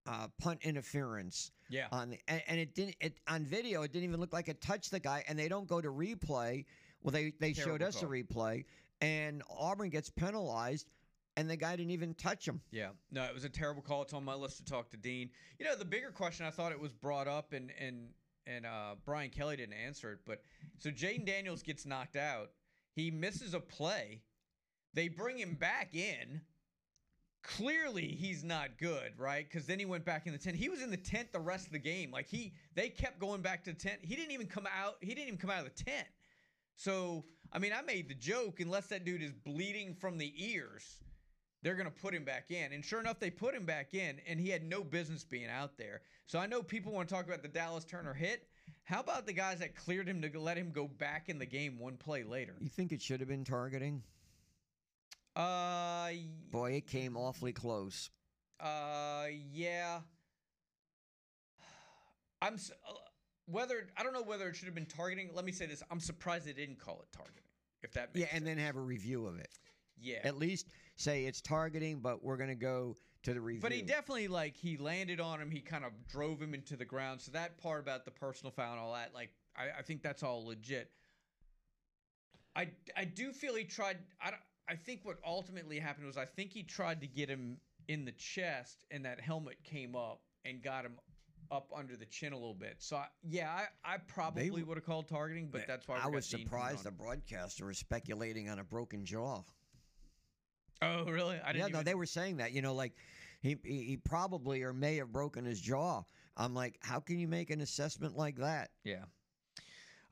uh, 0.08 0.28
punt 0.42 0.60
interference. 0.64 1.52
Yeah. 1.70 1.88
On 1.92 2.10
the, 2.10 2.20
and, 2.28 2.42
and 2.48 2.60
it 2.60 2.74
didn't 2.74 2.96
it 3.00 3.20
on 3.28 3.46
video 3.46 3.84
it 3.84 3.92
didn't 3.92 4.10
even 4.10 4.20
look 4.20 4.34
like 4.34 4.48
it 4.50 4.62
touched 4.62 4.92
the 4.92 5.00
guy, 5.00 5.24
and 5.28 5.38
they 5.38 5.48
don't 5.48 5.68
go 5.68 5.82
to 5.82 5.90
replay. 5.90 6.66
Well, 7.02 7.12
they 7.12 7.34
they 7.40 7.54
showed 7.54 7.82
us 7.82 8.00
call. 8.00 8.10
a 8.10 8.24
replay, 8.24 8.66
and 9.02 9.44
Auburn 9.50 9.90
gets 9.90 10.10
penalized, 10.10 10.90
and 11.38 11.50
the 11.50 11.56
guy 11.56 11.76
didn't 11.76 11.92
even 11.92 12.14
touch 12.16 12.48
him. 12.48 12.60
Yeah, 12.72 12.90
no, 13.12 13.24
it 13.24 13.34
was 13.34 13.46
a 13.46 13.50
terrible 13.50 13.82
call. 13.82 14.02
It's 14.02 14.14
on 14.14 14.26
my 14.26 14.34
list 14.36 14.58
to 14.58 14.66
talk 14.66 14.90
to 14.92 14.98
Dean. 14.98 15.30
You 15.60 15.66
know, 15.66 15.76
the 15.76 15.86
bigger 15.86 16.12
question 16.12 16.46
I 16.46 16.50
thought 16.50 16.72
it 16.72 16.80
was 16.80 16.92
brought 16.92 17.28
up, 17.28 17.54
and 17.54 17.72
and 17.80 18.10
and 18.48 18.66
uh, 18.66 18.96
Brian 19.06 19.30
Kelly 19.30 19.58
didn't 19.58 19.76
answer 19.76 20.14
it. 20.14 20.20
But 20.26 20.42
so 20.78 20.90
Jayden 20.90 21.26
Daniels 21.26 21.62
gets 21.62 21.86
knocked 21.86 22.16
out. 22.16 22.50
He 22.96 23.12
misses 23.12 23.54
a 23.54 23.60
play. 23.60 24.22
They 24.94 25.08
bring 25.08 25.38
him 25.38 25.54
back 25.54 25.94
in. 25.94 26.42
Clearly, 27.42 28.08
he's 28.08 28.44
not 28.44 28.78
good, 28.78 29.14
right? 29.18 29.48
Because 29.50 29.66
then 29.66 29.80
he 29.80 29.86
went 29.86 30.04
back 30.06 30.28
in 30.28 30.34
the 30.34 30.38
tent. 30.38 30.56
He 30.56 30.70
was 30.70 30.82
in 30.82 30.92
the 30.92 30.98
tent 30.98 31.32
the 31.32 31.40
rest 31.40 31.68
of 31.68 31.72
the 31.72 31.80
game. 31.80 32.12
Like 32.12 32.28
he, 32.28 32.54
they 32.76 32.90
kept 32.90 33.20
going 33.20 33.42
back 33.42 33.64
to 33.64 33.72
the 33.72 33.80
tent. 33.80 34.00
He 34.02 34.16
didn't 34.16 34.32
even 34.32 34.48
come 34.48 34.68
out. 34.68 34.98
He 35.00 35.16
didn't 35.16 35.28
even 35.28 35.40
come 35.40 35.50
out 35.50 35.66
of 35.66 35.76
the 35.76 35.84
tent. 35.84 36.08
So, 36.76 37.26
I 37.52 37.60
mean, 37.60 37.72
I 37.74 37.82
made 37.82 38.10
the 38.10 38.16
joke. 38.16 38.60
Unless 38.60 38.88
that 38.88 39.06
dude 39.06 39.22
is 39.22 39.32
bleeding 39.32 39.96
from 39.96 40.18
the 40.18 40.34
ears, 40.38 41.00
they're 41.62 41.76
to 41.76 41.92
put 41.92 42.14
him 42.14 42.24
back 42.24 42.52
in. 42.52 42.72
And 42.74 42.84
sure 42.84 43.00
enough, 43.00 43.20
they 43.20 43.30
put 43.30 43.54
him 43.54 43.66
back 43.66 43.94
in, 43.94 44.20
and 44.28 44.40
he 44.40 44.50
had 44.50 44.64
no 44.64 44.84
business 44.84 45.24
being 45.24 45.50
out 45.50 45.78
there. 45.78 46.02
So 46.26 46.40
I 46.40 46.46
know 46.46 46.62
people 46.62 46.92
want 46.92 47.10
to 47.10 47.16
talk 47.16 47.26
about 47.26 47.42
the 47.42 47.50
Dallas 47.50 47.84
Turner 47.84 48.14
hit. 48.14 48.48
How 48.84 49.02
about 49.02 49.26
the 49.26 49.34
guys 49.34 49.60
that 49.60 49.76
cleared 49.76 50.08
him 50.08 50.22
to 50.22 50.40
let 50.40 50.58
him 50.58 50.72
go 50.72 50.88
back 50.88 51.30
in 51.30 51.38
the 51.38 51.46
game 51.46 51.78
one 51.78 51.98
play 51.98 52.24
later? 52.24 52.56
You 52.60 52.70
think 52.70 52.92
it 52.92 53.02
should 53.02 53.20
have 53.20 53.30
been 53.30 53.44
targeting? 53.44 54.04
Uh, 55.40 56.10
Boy, 56.52 56.74
it 56.74 56.86
came 56.88 57.16
awfully 57.16 57.54
close. 57.54 58.10
uh, 58.60 59.28
yeah. 59.54 60.00
I'm 62.42 62.56
uh, 62.56 62.94
whether 63.46 63.88
I 63.98 64.04
don't 64.04 64.14
know 64.14 64.22
whether 64.24 64.48
it 64.50 64.56
should 64.56 64.66
have 64.66 64.76
been 64.76 64.86
targeting. 64.86 65.30
Let 65.34 65.46
me 65.46 65.52
say 65.52 65.66
this: 65.66 65.82
I'm 65.90 66.00
surprised 66.00 66.46
they 66.46 66.54
didn't 66.54 66.80
call 66.80 67.02
it 67.02 67.08
targeting. 67.16 67.44
If 67.82 67.94
that 67.94 68.10
Yeah, 68.14 68.28
and 68.34 68.46
then 68.46 68.58
have 68.58 68.76
a 68.76 68.82
review 68.82 69.26
of 69.26 69.40
it. 69.40 69.50
yeah, 70.02 70.20
At 70.26 70.38
least 70.38 70.68
say 70.98 71.26
it's 71.26 71.40
targeting, 71.42 72.00
but 72.00 72.24
we're 72.24 72.36
going 72.38 72.50
to 72.50 72.56
go 72.56 72.96
to 73.24 73.34
the 73.34 73.40
review. 73.42 73.62
But 73.62 73.72
he 73.72 73.82
definitely 73.82 74.28
like 74.28 74.56
he 74.58 74.76
landed 74.78 75.20
on 75.22 75.42
him. 75.42 75.50
He 75.52 75.62
kind 75.62 75.86
of 75.86 75.92
drove 76.10 76.42
him 76.42 76.54
into 76.54 76.76
the 76.76 76.86
ground. 76.86 77.22
So 77.22 77.32
that 77.32 77.58
part 77.58 77.80
about 77.82 78.04
the 78.06 78.12
personal 78.12 78.52
foul 78.52 78.72
and 78.74 78.80
all 78.82 78.94
that, 78.94 79.14
like 79.14 79.32
I, 79.58 79.80
I 79.80 79.82
think 79.82 80.02
that's 80.02 80.24
all 80.24 80.46
legit. 80.46 80.92
I 82.56 82.70
I 82.98 83.06
do 83.06 83.32
feel 83.32 83.56
he 83.56 83.64
tried. 83.66 83.98
I 84.22 84.32
don't- 84.32 84.42
I 84.70 84.76
think 84.76 85.02
what 85.04 85.18
ultimately 85.26 85.80
happened 85.80 86.08
was 86.08 86.18
I 86.18 86.26
think 86.26 86.52
he 86.52 86.64
tried 86.64 87.02
to 87.02 87.08
get 87.08 87.30
him 87.30 87.58
in 87.88 88.06
the 88.06 88.12
chest, 88.12 88.86
and 88.92 89.04
that 89.06 89.20
helmet 89.20 89.58
came 89.64 89.96
up 89.96 90.22
and 90.46 90.62
got 90.62 90.86
him 90.86 90.94
up 91.52 91.72
under 91.76 91.96
the 91.96 92.06
chin 92.06 92.34
a 92.34 92.36
little 92.36 92.54
bit. 92.54 92.76
So 92.78 92.98
I, 92.98 93.08
yeah, 93.24 93.50
I, 93.84 93.96
I 93.96 93.98
probably 93.98 94.64
would 94.64 94.78
have 94.78 94.86
called 94.86 95.08
targeting, 95.10 95.50
but 95.52 95.66
that's 95.68 95.88
why 95.88 96.00
I 96.02 96.08
was 96.08 96.26
surprised 96.26 96.84
the 96.84 96.92
broadcaster 96.92 97.66
was 97.66 97.78
speculating 97.78 98.50
on 98.50 98.60
a 98.60 98.64
broken 98.64 99.06
jaw. 99.06 99.42
Oh 100.82 101.06
really? 101.06 101.38
I 101.38 101.48
yeah, 101.48 101.54
didn't. 101.54 101.72
no, 101.72 101.80
even- 101.80 101.86
they 101.86 101.96
were 101.96 102.06
saying 102.06 102.38
that. 102.38 102.52
You 102.52 102.62
know, 102.62 102.74
like 102.74 102.94
he, 103.42 103.58
he 103.64 103.84
he 103.84 103.98
probably 103.98 104.62
or 104.64 104.74
may 104.74 104.98
have 104.98 105.12
broken 105.12 105.46
his 105.46 105.60
jaw. 105.60 106.04
I'm 106.38 106.54
like, 106.54 106.78
how 106.82 107.00
can 107.00 107.20
you 107.20 107.28
make 107.28 107.50
an 107.50 107.60
assessment 107.62 108.16
like 108.16 108.38
that? 108.38 108.70
Yeah. 108.84 109.04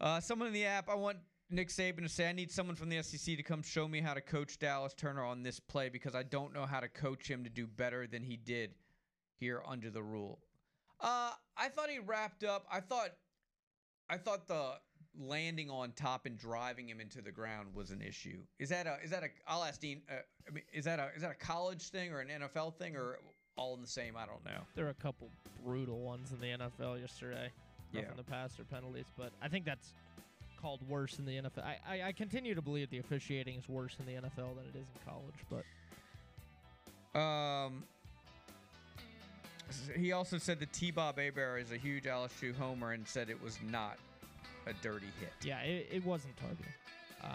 Uh, 0.01 0.19
someone 0.19 0.47
in 0.49 0.53
the 0.53 0.65
app, 0.65 0.89
I 0.89 0.95
want 0.95 1.17
Nick 1.49 1.69
Saban 1.69 2.03
to 2.03 2.09
say, 2.09 2.27
I 2.27 2.33
need 2.33 2.51
someone 2.51 2.75
from 2.75 2.89
the 2.89 3.01
SEC 3.01 3.37
to 3.37 3.43
come 3.43 3.61
show 3.61 3.87
me 3.87 4.01
how 4.01 4.13
to 4.13 4.21
coach 4.21 4.59
Dallas 4.59 4.93
Turner 4.93 5.23
on 5.23 5.43
this 5.43 5.59
play 5.59 5.89
because 5.89 6.13
I 6.13 6.23
don't 6.23 6.53
know 6.53 6.65
how 6.65 6.81
to 6.81 6.89
coach 6.89 7.29
him 7.29 7.43
to 7.45 7.49
do 7.49 7.65
better 7.65 8.05
than 8.05 8.23
he 8.23 8.35
did 8.35 8.71
here 9.39 9.61
under 9.65 9.89
the 9.89 10.03
rule. 10.03 10.39
Uh, 10.99 11.31
I 11.55 11.69
thought 11.69 11.89
he 11.89 11.99
wrapped 11.99 12.43
up. 12.43 12.65
I 12.71 12.81
thought, 12.81 13.11
I 14.09 14.17
thought 14.17 14.47
the 14.47 14.73
landing 15.19 15.69
on 15.69 15.91
top 15.93 16.25
and 16.25 16.37
driving 16.37 16.89
him 16.89 16.99
into 16.99 17.21
the 17.21 17.31
ground 17.31 17.69
was 17.73 17.91
an 17.91 18.01
issue. 18.01 18.39
Is 18.59 18.69
that 18.69 18.87
a? 18.87 18.97
Is 19.03 19.11
that 19.11 19.23
a? 19.23 19.27
I'll 19.47 19.63
ask 19.63 19.79
Dean. 19.79 20.01
Uh, 20.09 20.15
I 20.47 20.51
mean, 20.51 20.63
is 20.73 20.85
that 20.85 20.99
a? 20.99 21.09
Is 21.15 21.21
that 21.21 21.31
a 21.31 21.35
college 21.35 21.89
thing 21.89 22.11
or 22.11 22.19
an 22.19 22.29
NFL 22.29 22.75
thing 22.75 22.95
or 22.95 23.19
all 23.55 23.73
in 23.75 23.81
the 23.81 23.87
same? 23.87 24.15
I 24.17 24.25
don't 24.25 24.43
know. 24.43 24.61
There 24.75 24.85
are 24.85 24.91
a 24.91 24.95
couple 24.95 25.29
brutal 25.63 25.99
ones 25.99 26.31
in 26.31 26.39
the 26.39 26.65
NFL 26.65 26.99
yesterday. 26.99 27.51
Yeah. 27.91 28.01
Roughing 28.01 28.17
the 28.17 28.23
passer 28.23 28.63
penalties, 28.65 29.05
but 29.17 29.31
I 29.41 29.47
think 29.47 29.65
that's 29.65 29.93
called 30.61 30.81
worse 30.87 31.19
in 31.19 31.25
the 31.25 31.33
NFL. 31.33 31.63
I, 31.63 31.77
I, 31.87 32.03
I 32.07 32.11
continue 32.11 32.53
to 32.55 32.61
believe 32.61 32.89
the 32.89 32.99
officiating 32.99 33.57
is 33.57 33.69
worse 33.69 33.95
in 33.99 34.05
the 34.05 34.13
NFL 34.21 34.55
than 34.55 34.65
it 34.73 34.75
is 34.75 34.85
in 34.93 34.99
college, 35.05 35.35
but 37.13 37.19
Um, 37.19 37.83
he 39.97 40.11
also 40.13 40.37
said 40.37 40.59
that 40.59 40.71
T. 40.71 40.91
Bob 40.91 41.17
Hebert 41.17 41.61
is 41.61 41.71
a 41.71 41.77
huge 41.77 42.03
LSU 42.05 42.55
homer 42.55 42.93
and 42.93 43.07
said 43.07 43.29
it 43.29 43.41
was 43.41 43.57
not 43.69 43.97
a 44.65 44.73
dirty 44.81 45.07
hit. 45.19 45.31
yeah, 45.43 45.59
it, 45.61 45.87
it 45.91 46.05
wasn't 46.05 46.35
targeting. 46.37 46.65
Um, 47.23 47.31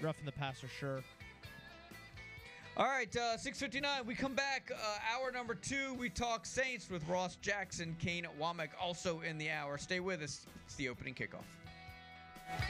roughing 0.00 0.24
the 0.24 0.32
passer, 0.32 0.68
sure. 0.68 1.02
All 2.76 2.86
right, 2.86 3.14
uh, 3.16 3.36
659. 3.36 4.06
We 4.06 4.14
come 4.14 4.32
back. 4.34 4.72
Uh, 4.74 4.98
hour 5.12 5.30
number 5.30 5.54
two. 5.54 5.92
We 5.94 6.08
talk 6.08 6.46
Saints 6.46 6.88
with 6.88 7.06
Ross 7.06 7.36
Jackson, 7.36 7.94
Kane 7.98 8.26
Wommack, 8.40 8.70
also 8.80 9.20
in 9.20 9.36
the 9.36 9.50
hour. 9.50 9.76
Stay 9.76 10.00
with 10.00 10.22
us. 10.22 10.46
It's 10.64 10.74
the 10.76 10.88
opening 10.88 11.12
kickoff. 11.14 11.44
This 12.58 12.68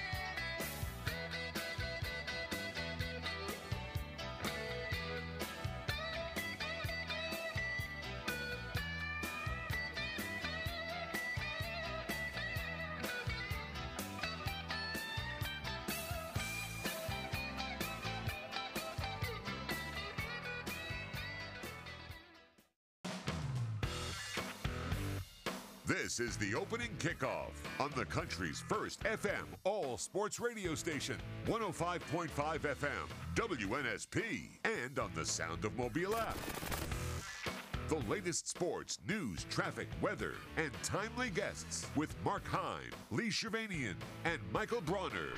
is 26.22 26.36
the 26.36 26.54
opening 26.54 26.90
kickoff 27.00 27.50
on 27.80 27.90
the 27.96 28.04
country's 28.04 28.62
first 28.68 29.00
FM 29.00 29.44
all 29.64 29.98
sports 29.98 30.38
radio 30.38 30.72
station, 30.74 31.16
105.5 31.46 32.28
FM, 32.30 33.08
WNSP, 33.34 34.42
and 34.64 34.98
on 35.00 35.10
the 35.16 35.26
Sound 35.26 35.64
of 35.64 35.76
Mobile 35.76 36.14
app. 36.14 36.38
The 37.88 37.98
latest 38.08 38.48
sports, 38.48 38.98
news, 39.08 39.46
traffic, 39.50 39.88
weather, 40.00 40.34
and 40.56 40.70
timely 40.84 41.30
guests 41.30 41.88
with 41.96 42.14
Mark 42.24 42.46
Heim, 42.46 42.92
Lee 43.10 43.28
Shirvanian, 43.28 43.96
and 44.24 44.38
Michael 44.52 44.80
Bronner. 44.80 45.34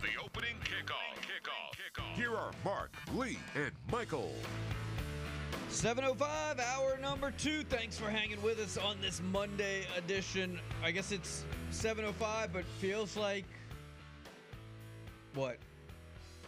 The 0.00 0.24
opening 0.24 0.56
kickoff. 0.64 1.20
Kickoff. 1.22 2.02
Kickoff. 2.02 2.16
Here 2.16 2.34
are 2.34 2.50
Mark, 2.64 2.90
Lee, 3.14 3.38
and 3.54 3.72
Michael. 3.92 4.32
705, 5.70 6.58
hour 6.58 6.98
number 7.00 7.30
two. 7.30 7.62
Thanks 7.62 7.96
for 7.96 8.10
hanging 8.10 8.42
with 8.42 8.58
us 8.58 8.76
on 8.76 9.00
this 9.00 9.22
Monday 9.30 9.86
edition. 9.96 10.58
I 10.82 10.90
guess 10.90 11.12
it's 11.12 11.44
705, 11.70 12.52
but 12.52 12.64
feels 12.80 13.16
like 13.16 13.44
what? 15.34 15.58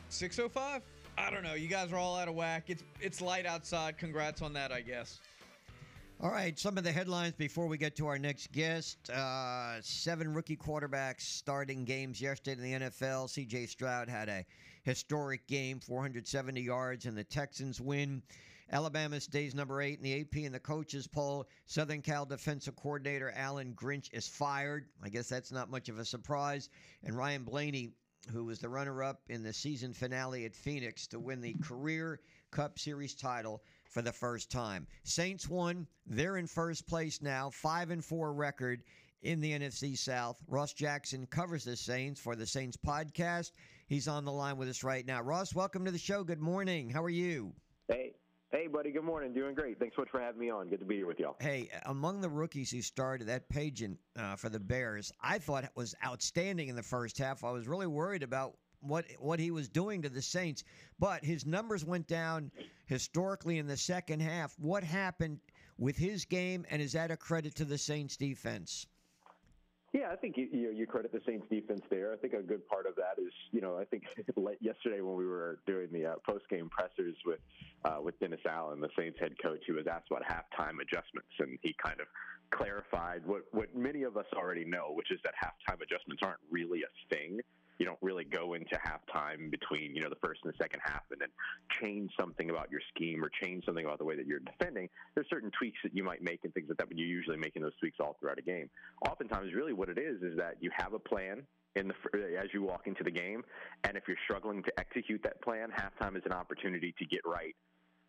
605? 0.08 0.82
I 1.16 1.30
don't 1.30 1.44
know. 1.44 1.54
You 1.54 1.68
guys 1.68 1.92
are 1.92 1.96
all 1.96 2.16
out 2.16 2.28
of 2.28 2.34
whack. 2.34 2.64
It's 2.66 2.82
it's 3.00 3.20
light 3.20 3.46
outside. 3.46 3.96
Congrats 3.96 4.42
on 4.42 4.52
that, 4.54 4.72
I 4.72 4.80
guess. 4.80 5.20
All 6.20 6.30
right, 6.30 6.58
some 6.58 6.76
of 6.76 6.84
the 6.84 6.92
headlines 6.92 7.34
before 7.34 7.66
we 7.66 7.78
get 7.78 7.96
to 7.96 8.08
our 8.08 8.18
next 8.18 8.52
guest. 8.52 9.08
Uh, 9.08 9.80
seven 9.82 10.34
rookie 10.34 10.56
quarterbacks 10.56 11.22
starting 11.22 11.84
games 11.84 12.20
yesterday 12.20 12.60
in 12.72 12.80
the 12.80 12.86
NFL. 12.86 13.28
CJ 13.28 13.68
Stroud 13.68 14.08
had 14.08 14.28
a 14.28 14.44
historic 14.82 15.46
game, 15.46 15.80
470 15.80 16.60
yards, 16.60 17.06
and 17.06 17.16
the 17.16 17.24
Texans 17.24 17.80
win. 17.80 18.22
Alabama 18.72 19.20
stays 19.20 19.54
number 19.54 19.82
eight 19.82 19.98
in 19.98 20.02
the 20.02 20.20
AP 20.20 20.44
and 20.46 20.54
the 20.54 20.58
coaches 20.60 21.06
poll. 21.06 21.46
Southern 21.66 22.00
Cal 22.00 22.24
defensive 22.24 22.74
coordinator 22.74 23.30
Alan 23.36 23.74
Grinch 23.74 24.08
is 24.12 24.26
fired. 24.26 24.86
I 25.02 25.10
guess 25.10 25.28
that's 25.28 25.52
not 25.52 25.70
much 25.70 25.90
of 25.90 25.98
a 25.98 26.04
surprise. 26.06 26.70
And 27.04 27.14
Ryan 27.14 27.44
Blaney, 27.44 27.90
who 28.32 28.46
was 28.46 28.60
the 28.60 28.70
runner 28.70 29.02
up 29.02 29.20
in 29.28 29.42
the 29.42 29.52
season 29.52 29.92
finale 29.92 30.46
at 30.46 30.56
Phoenix 30.56 31.06
to 31.08 31.20
win 31.20 31.42
the 31.42 31.54
career 31.62 32.20
Cup 32.50 32.78
Series 32.78 33.14
title 33.14 33.62
for 33.90 34.00
the 34.00 34.12
first 34.12 34.50
time. 34.50 34.86
Saints 35.04 35.50
won. 35.50 35.86
They're 36.06 36.38
in 36.38 36.46
first 36.46 36.86
place 36.86 37.20
now, 37.20 37.50
5 37.50 37.90
and 37.90 38.04
4 38.04 38.32
record 38.32 38.84
in 39.22 39.40
the 39.40 39.52
NFC 39.52 39.98
South. 39.98 40.38
Ross 40.48 40.72
Jackson 40.72 41.26
covers 41.26 41.64
the 41.64 41.76
Saints 41.76 42.20
for 42.20 42.36
the 42.36 42.46
Saints 42.46 42.78
podcast. 42.78 43.52
He's 43.86 44.08
on 44.08 44.24
the 44.24 44.32
line 44.32 44.56
with 44.56 44.70
us 44.70 44.82
right 44.82 45.06
now. 45.06 45.20
Ross, 45.20 45.54
welcome 45.54 45.84
to 45.84 45.90
the 45.90 45.98
show. 45.98 46.24
Good 46.24 46.40
morning. 46.40 46.88
How 46.88 47.02
are 47.02 47.10
you? 47.10 47.52
Hey, 47.88 48.14
hey, 48.52 48.66
buddy. 48.66 48.90
Good 48.90 49.04
morning. 49.04 49.32
Doing 49.32 49.54
great. 49.54 49.78
Thanks 49.78 49.96
so 49.96 50.02
much 50.02 50.10
for 50.10 50.20
having 50.20 50.40
me 50.40 50.50
on. 50.50 50.68
Good 50.68 50.80
to 50.80 50.84
be 50.84 50.96
here 50.96 51.06
with 51.06 51.18
y'all. 51.18 51.36
Hey, 51.40 51.70
among 51.86 52.20
the 52.20 52.28
rookies 52.28 52.70
who 52.70 52.82
started 52.82 53.26
that 53.28 53.48
Bagent 53.48 53.96
uh, 54.16 54.36
for 54.36 54.48
the 54.48 54.60
Bears, 54.60 55.12
I 55.20 55.38
thought 55.38 55.64
it 55.64 55.70
was 55.74 55.94
outstanding 56.04 56.68
in 56.68 56.76
the 56.76 56.82
first 56.82 57.18
half. 57.18 57.42
I 57.42 57.50
was 57.50 57.66
really 57.66 57.86
worried 57.86 58.22
about 58.22 58.56
what 58.80 59.06
what 59.18 59.38
he 59.38 59.50
was 59.50 59.68
doing 59.68 60.02
to 60.02 60.08
the 60.08 60.22
Saints, 60.22 60.64
but 60.98 61.24
his 61.24 61.46
numbers 61.46 61.84
went 61.84 62.06
down 62.06 62.50
historically 62.86 63.58
in 63.58 63.66
the 63.66 63.76
second 63.76 64.20
half. 64.20 64.54
What 64.58 64.84
happened 64.84 65.40
with 65.78 65.96
his 65.96 66.24
game, 66.24 66.66
and 66.70 66.82
is 66.82 66.92
that 66.92 67.10
a 67.10 67.16
credit 67.16 67.54
to 67.56 67.64
the 67.64 67.78
Saints 67.78 68.16
defense? 68.16 68.86
Yeah, 69.92 70.08
I 70.10 70.16
think 70.16 70.38
you, 70.38 70.48
you, 70.50 70.70
you 70.70 70.86
credit 70.86 71.12
the 71.12 71.20
Saints 71.26 71.46
defense 71.50 71.82
there. 71.90 72.14
I 72.14 72.16
think 72.16 72.32
a 72.32 72.40
good 72.40 72.66
part 72.66 72.86
of 72.86 72.94
that 72.96 73.20
is, 73.22 73.32
you 73.50 73.60
know, 73.60 73.76
I 73.76 73.84
think 73.84 74.04
yesterday 74.60 75.02
when 75.02 75.16
we 75.16 75.26
were 75.26 75.58
doing 75.66 75.88
the 75.92 76.06
uh, 76.06 76.14
post 76.26 76.48
game 76.48 76.70
pressers 76.70 77.14
with 77.26 77.40
uh, 77.84 77.98
with 78.00 78.18
Dennis 78.18 78.40
Allen, 78.48 78.80
the 78.80 78.88
Saints 78.98 79.18
head 79.20 79.34
coach, 79.42 79.60
he 79.66 79.72
was 79.72 79.86
asked 79.86 80.06
about 80.10 80.22
halftime 80.22 80.80
adjustments, 80.80 81.28
and 81.40 81.58
he 81.60 81.74
kind 81.84 82.00
of 82.00 82.06
clarified 82.50 83.20
what 83.26 83.42
what 83.50 83.76
many 83.76 84.04
of 84.04 84.16
us 84.16 84.24
already 84.34 84.64
know, 84.64 84.92
which 84.94 85.10
is 85.10 85.20
that 85.24 85.34
halftime 85.34 85.82
adjustments 85.82 86.22
aren't 86.22 86.40
really 86.50 86.80
a 86.82 87.14
thing 87.14 87.40
you 87.78 87.86
don't 87.86 87.98
really 88.02 88.24
go 88.24 88.54
into 88.54 88.76
halftime 88.76 89.50
between 89.50 89.94
you 89.94 90.02
know 90.02 90.08
the 90.08 90.16
first 90.22 90.40
and 90.44 90.52
the 90.52 90.56
second 90.56 90.80
half 90.84 91.02
and 91.10 91.20
then 91.20 91.28
change 91.80 92.10
something 92.18 92.50
about 92.50 92.70
your 92.70 92.80
scheme 92.94 93.24
or 93.24 93.30
change 93.42 93.64
something 93.64 93.84
about 93.84 93.98
the 93.98 94.04
way 94.04 94.16
that 94.16 94.26
you're 94.26 94.40
defending. 94.40 94.88
There's 95.14 95.28
certain 95.28 95.50
tweaks 95.58 95.78
that 95.82 95.94
you 95.94 96.04
might 96.04 96.22
make 96.22 96.40
and 96.44 96.52
things 96.54 96.68
like 96.68 96.78
that, 96.78 96.88
but 96.88 96.98
you're 96.98 97.08
usually 97.08 97.36
making 97.36 97.62
those 97.62 97.76
tweaks 97.80 97.98
all 98.00 98.16
throughout 98.20 98.38
a 98.38 98.42
game. 98.42 98.68
Oftentimes, 99.08 99.52
really, 99.54 99.72
what 99.72 99.88
it 99.88 99.98
is 99.98 100.22
is 100.22 100.36
that 100.38 100.56
you 100.60 100.70
have 100.76 100.92
a 100.92 100.98
plan 100.98 101.42
in 101.74 101.88
the 101.88 101.94
as 102.38 102.48
you 102.52 102.62
walk 102.62 102.86
into 102.86 103.02
the 103.02 103.10
game, 103.10 103.42
and 103.84 103.96
if 103.96 104.04
you're 104.06 104.18
struggling 104.24 104.62
to 104.62 104.72
execute 104.78 105.22
that 105.22 105.40
plan, 105.42 105.70
halftime 105.70 106.16
is 106.16 106.22
an 106.26 106.32
opportunity 106.32 106.94
to 106.98 107.04
get 107.06 107.20
right 107.24 107.54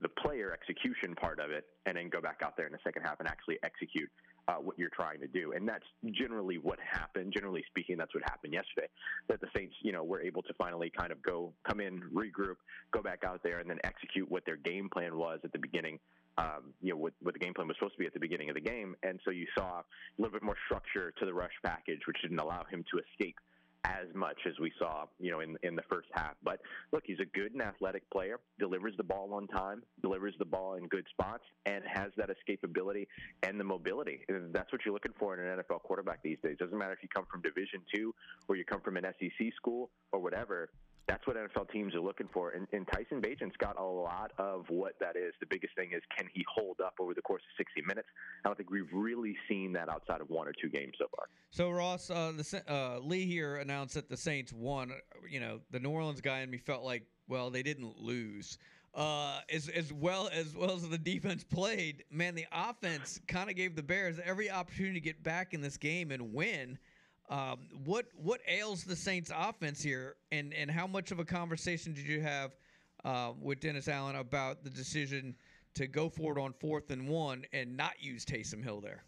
the 0.01 0.09
player 0.09 0.51
execution 0.51 1.15
part 1.15 1.39
of 1.39 1.49
it, 1.49 1.65
and 1.85 1.95
then 1.97 2.09
go 2.09 2.19
back 2.19 2.41
out 2.43 2.57
there 2.57 2.67
in 2.67 2.73
the 2.73 2.79
second 2.83 3.03
half 3.03 3.19
and 3.19 3.27
actually 3.27 3.57
execute 3.63 4.09
uh, 4.47 4.55
what 4.55 4.77
you're 4.77 4.89
trying 4.89 5.19
to 5.21 5.27
do. 5.27 5.53
And 5.53 5.67
that's 5.67 5.85
generally 6.11 6.57
what 6.57 6.79
happened. 6.79 7.33
Generally 7.33 7.63
speaking, 7.67 7.97
that's 7.97 8.13
what 8.13 8.23
happened 8.23 8.53
yesterday. 8.53 8.87
That 9.29 9.41
the 9.41 9.47
Saints, 9.55 9.75
you 9.81 9.91
know, 9.91 10.03
were 10.03 10.21
able 10.21 10.41
to 10.43 10.53
finally 10.55 10.91
kind 10.95 11.11
of 11.11 11.21
go, 11.21 11.53
come 11.67 11.79
in, 11.79 12.01
regroup, 12.13 12.55
go 12.91 13.01
back 13.01 13.23
out 13.25 13.41
there, 13.43 13.59
and 13.59 13.69
then 13.69 13.79
execute 13.83 14.29
what 14.29 14.45
their 14.45 14.57
game 14.57 14.89
plan 14.91 15.17
was 15.17 15.39
at 15.43 15.51
the 15.51 15.59
beginning. 15.59 15.99
Um, 16.37 16.73
you 16.81 16.91
know, 16.91 16.97
what, 16.97 17.13
what 17.21 17.35
the 17.35 17.39
game 17.39 17.53
plan 17.53 17.67
was 17.67 17.77
supposed 17.77 17.93
to 17.93 17.99
be 17.99 18.07
at 18.07 18.13
the 18.13 18.19
beginning 18.19 18.49
of 18.49 18.55
the 18.55 18.61
game. 18.61 18.95
And 19.03 19.19
so 19.23 19.31
you 19.31 19.45
saw 19.55 19.79
a 19.79 19.83
little 20.17 20.33
bit 20.33 20.43
more 20.43 20.57
structure 20.65 21.13
to 21.19 21.25
the 21.25 21.33
rush 21.33 21.53
package, 21.63 21.99
which 22.07 22.17
didn't 22.23 22.39
allow 22.39 22.63
him 22.69 22.83
to 22.91 22.99
escape 22.99 23.37
as 23.85 24.07
much 24.13 24.37
as 24.47 24.53
we 24.59 24.71
saw, 24.79 25.05
you 25.19 25.31
know, 25.31 25.41
in 25.41 25.57
in 25.63 25.75
the 25.75 25.81
first 25.89 26.07
half. 26.13 26.35
But 26.43 26.59
look, 26.91 27.03
he's 27.05 27.19
a 27.19 27.25
good 27.25 27.53
and 27.53 27.61
athletic 27.61 28.09
player. 28.11 28.39
Delivers 28.59 28.93
the 28.97 29.03
ball 29.03 29.33
on 29.33 29.47
time, 29.47 29.83
delivers 30.01 30.35
the 30.39 30.45
ball 30.45 30.75
in 30.75 30.87
good 30.87 31.05
spots, 31.09 31.43
and 31.65 31.83
has 31.85 32.11
that 32.17 32.29
escapability 32.29 33.07
and 33.43 33.59
the 33.59 33.63
mobility. 33.63 34.21
And 34.29 34.53
that's 34.53 34.71
what 34.71 34.81
you're 34.85 34.93
looking 34.93 35.13
for 35.19 35.37
in 35.37 35.45
an 35.45 35.59
NFL 35.59 35.81
quarterback 35.83 36.21
these 36.23 36.37
days. 36.43 36.57
Doesn't 36.59 36.77
matter 36.77 36.93
if 36.93 37.03
you 37.03 37.09
come 37.13 37.25
from 37.29 37.41
Division 37.41 37.81
two 37.93 38.13
or 38.47 38.55
you 38.55 38.65
come 38.65 38.81
from 38.81 38.97
an 38.97 39.05
SEC 39.19 39.53
school 39.55 39.89
or 40.11 40.19
whatever 40.19 40.69
that's 41.07 41.25
what 41.27 41.35
NFL 41.35 41.69
teams 41.71 41.93
are 41.95 41.99
looking 41.99 42.29
for. 42.33 42.51
And, 42.51 42.67
and 42.71 42.87
Tyson 42.87 43.19
Bagent's 43.21 43.57
got 43.57 43.79
a 43.79 43.83
lot 43.83 44.31
of 44.37 44.65
what 44.69 44.93
that 44.99 45.15
is. 45.15 45.33
The 45.39 45.45
biggest 45.45 45.75
thing 45.75 45.91
is 45.93 46.01
can 46.17 46.29
he 46.33 46.45
hold 46.53 46.79
up 46.79 46.95
over 46.99 47.13
the 47.13 47.21
course 47.21 47.41
of 47.41 47.57
60 47.57 47.81
minutes? 47.81 48.07
I 48.45 48.49
don't 48.49 48.57
think 48.57 48.71
we've 48.71 48.91
really 48.93 49.35
seen 49.49 49.73
that 49.73 49.89
outside 49.89 50.21
of 50.21 50.29
one 50.29 50.47
or 50.47 50.53
two 50.53 50.69
games 50.69 50.93
so 50.97 51.05
far. 51.15 51.25
So 51.51 51.69
Ross, 51.69 52.09
uh, 52.09 52.31
the 52.35 52.63
uh, 52.71 52.99
Lee 52.99 53.25
here 53.25 53.57
announced 53.57 53.95
that 53.95 54.09
the 54.09 54.17
Saints 54.17 54.53
won. 54.53 54.93
You 55.29 55.39
know, 55.39 55.59
the 55.71 55.79
New 55.79 55.89
Orleans 55.89 56.21
guy 56.21 56.39
in 56.39 56.49
me 56.49 56.57
felt 56.57 56.83
like, 56.83 57.03
well, 57.27 57.49
they 57.49 57.63
didn't 57.63 57.99
lose. 57.99 58.57
Uh, 58.95 59.39
as 59.51 59.69
as 59.69 59.91
well 59.91 60.29
as 60.31 60.55
well 60.55 60.75
as 60.75 60.87
the 60.87 60.99
defense 60.99 61.43
played, 61.43 62.03
man, 62.11 62.35
the 62.35 62.45
offense 62.51 63.19
kind 63.27 63.49
of 63.49 63.55
gave 63.55 63.75
the 63.75 63.81
Bears 63.81 64.19
every 64.23 64.51
opportunity 64.51 64.93
to 64.93 65.03
get 65.03 65.23
back 65.23 65.55
in 65.55 65.61
this 65.61 65.77
game 65.77 66.11
and 66.11 66.31
win. 66.31 66.77
Um, 67.29 67.59
what 67.85 68.05
what 68.15 68.41
ails 68.47 68.83
the 68.83 68.95
Saints 68.95 69.31
offense 69.35 69.81
here, 69.81 70.15
and 70.31 70.53
and 70.53 70.69
how 70.69 70.87
much 70.87 71.11
of 71.11 71.19
a 71.19 71.25
conversation 71.25 71.93
did 71.93 72.05
you 72.05 72.21
have 72.21 72.51
uh, 73.05 73.31
with 73.41 73.59
Dennis 73.59 73.87
Allen 73.87 74.15
about 74.15 74.63
the 74.63 74.69
decision 74.69 75.35
to 75.75 75.87
go 75.87 76.09
for 76.09 76.37
it 76.37 76.41
on 76.41 76.53
fourth 76.53 76.91
and 76.91 77.07
one 77.07 77.45
and 77.53 77.75
not 77.75 77.93
use 77.99 78.25
Taysom 78.25 78.63
Hill 78.63 78.81
there? 78.81 79.03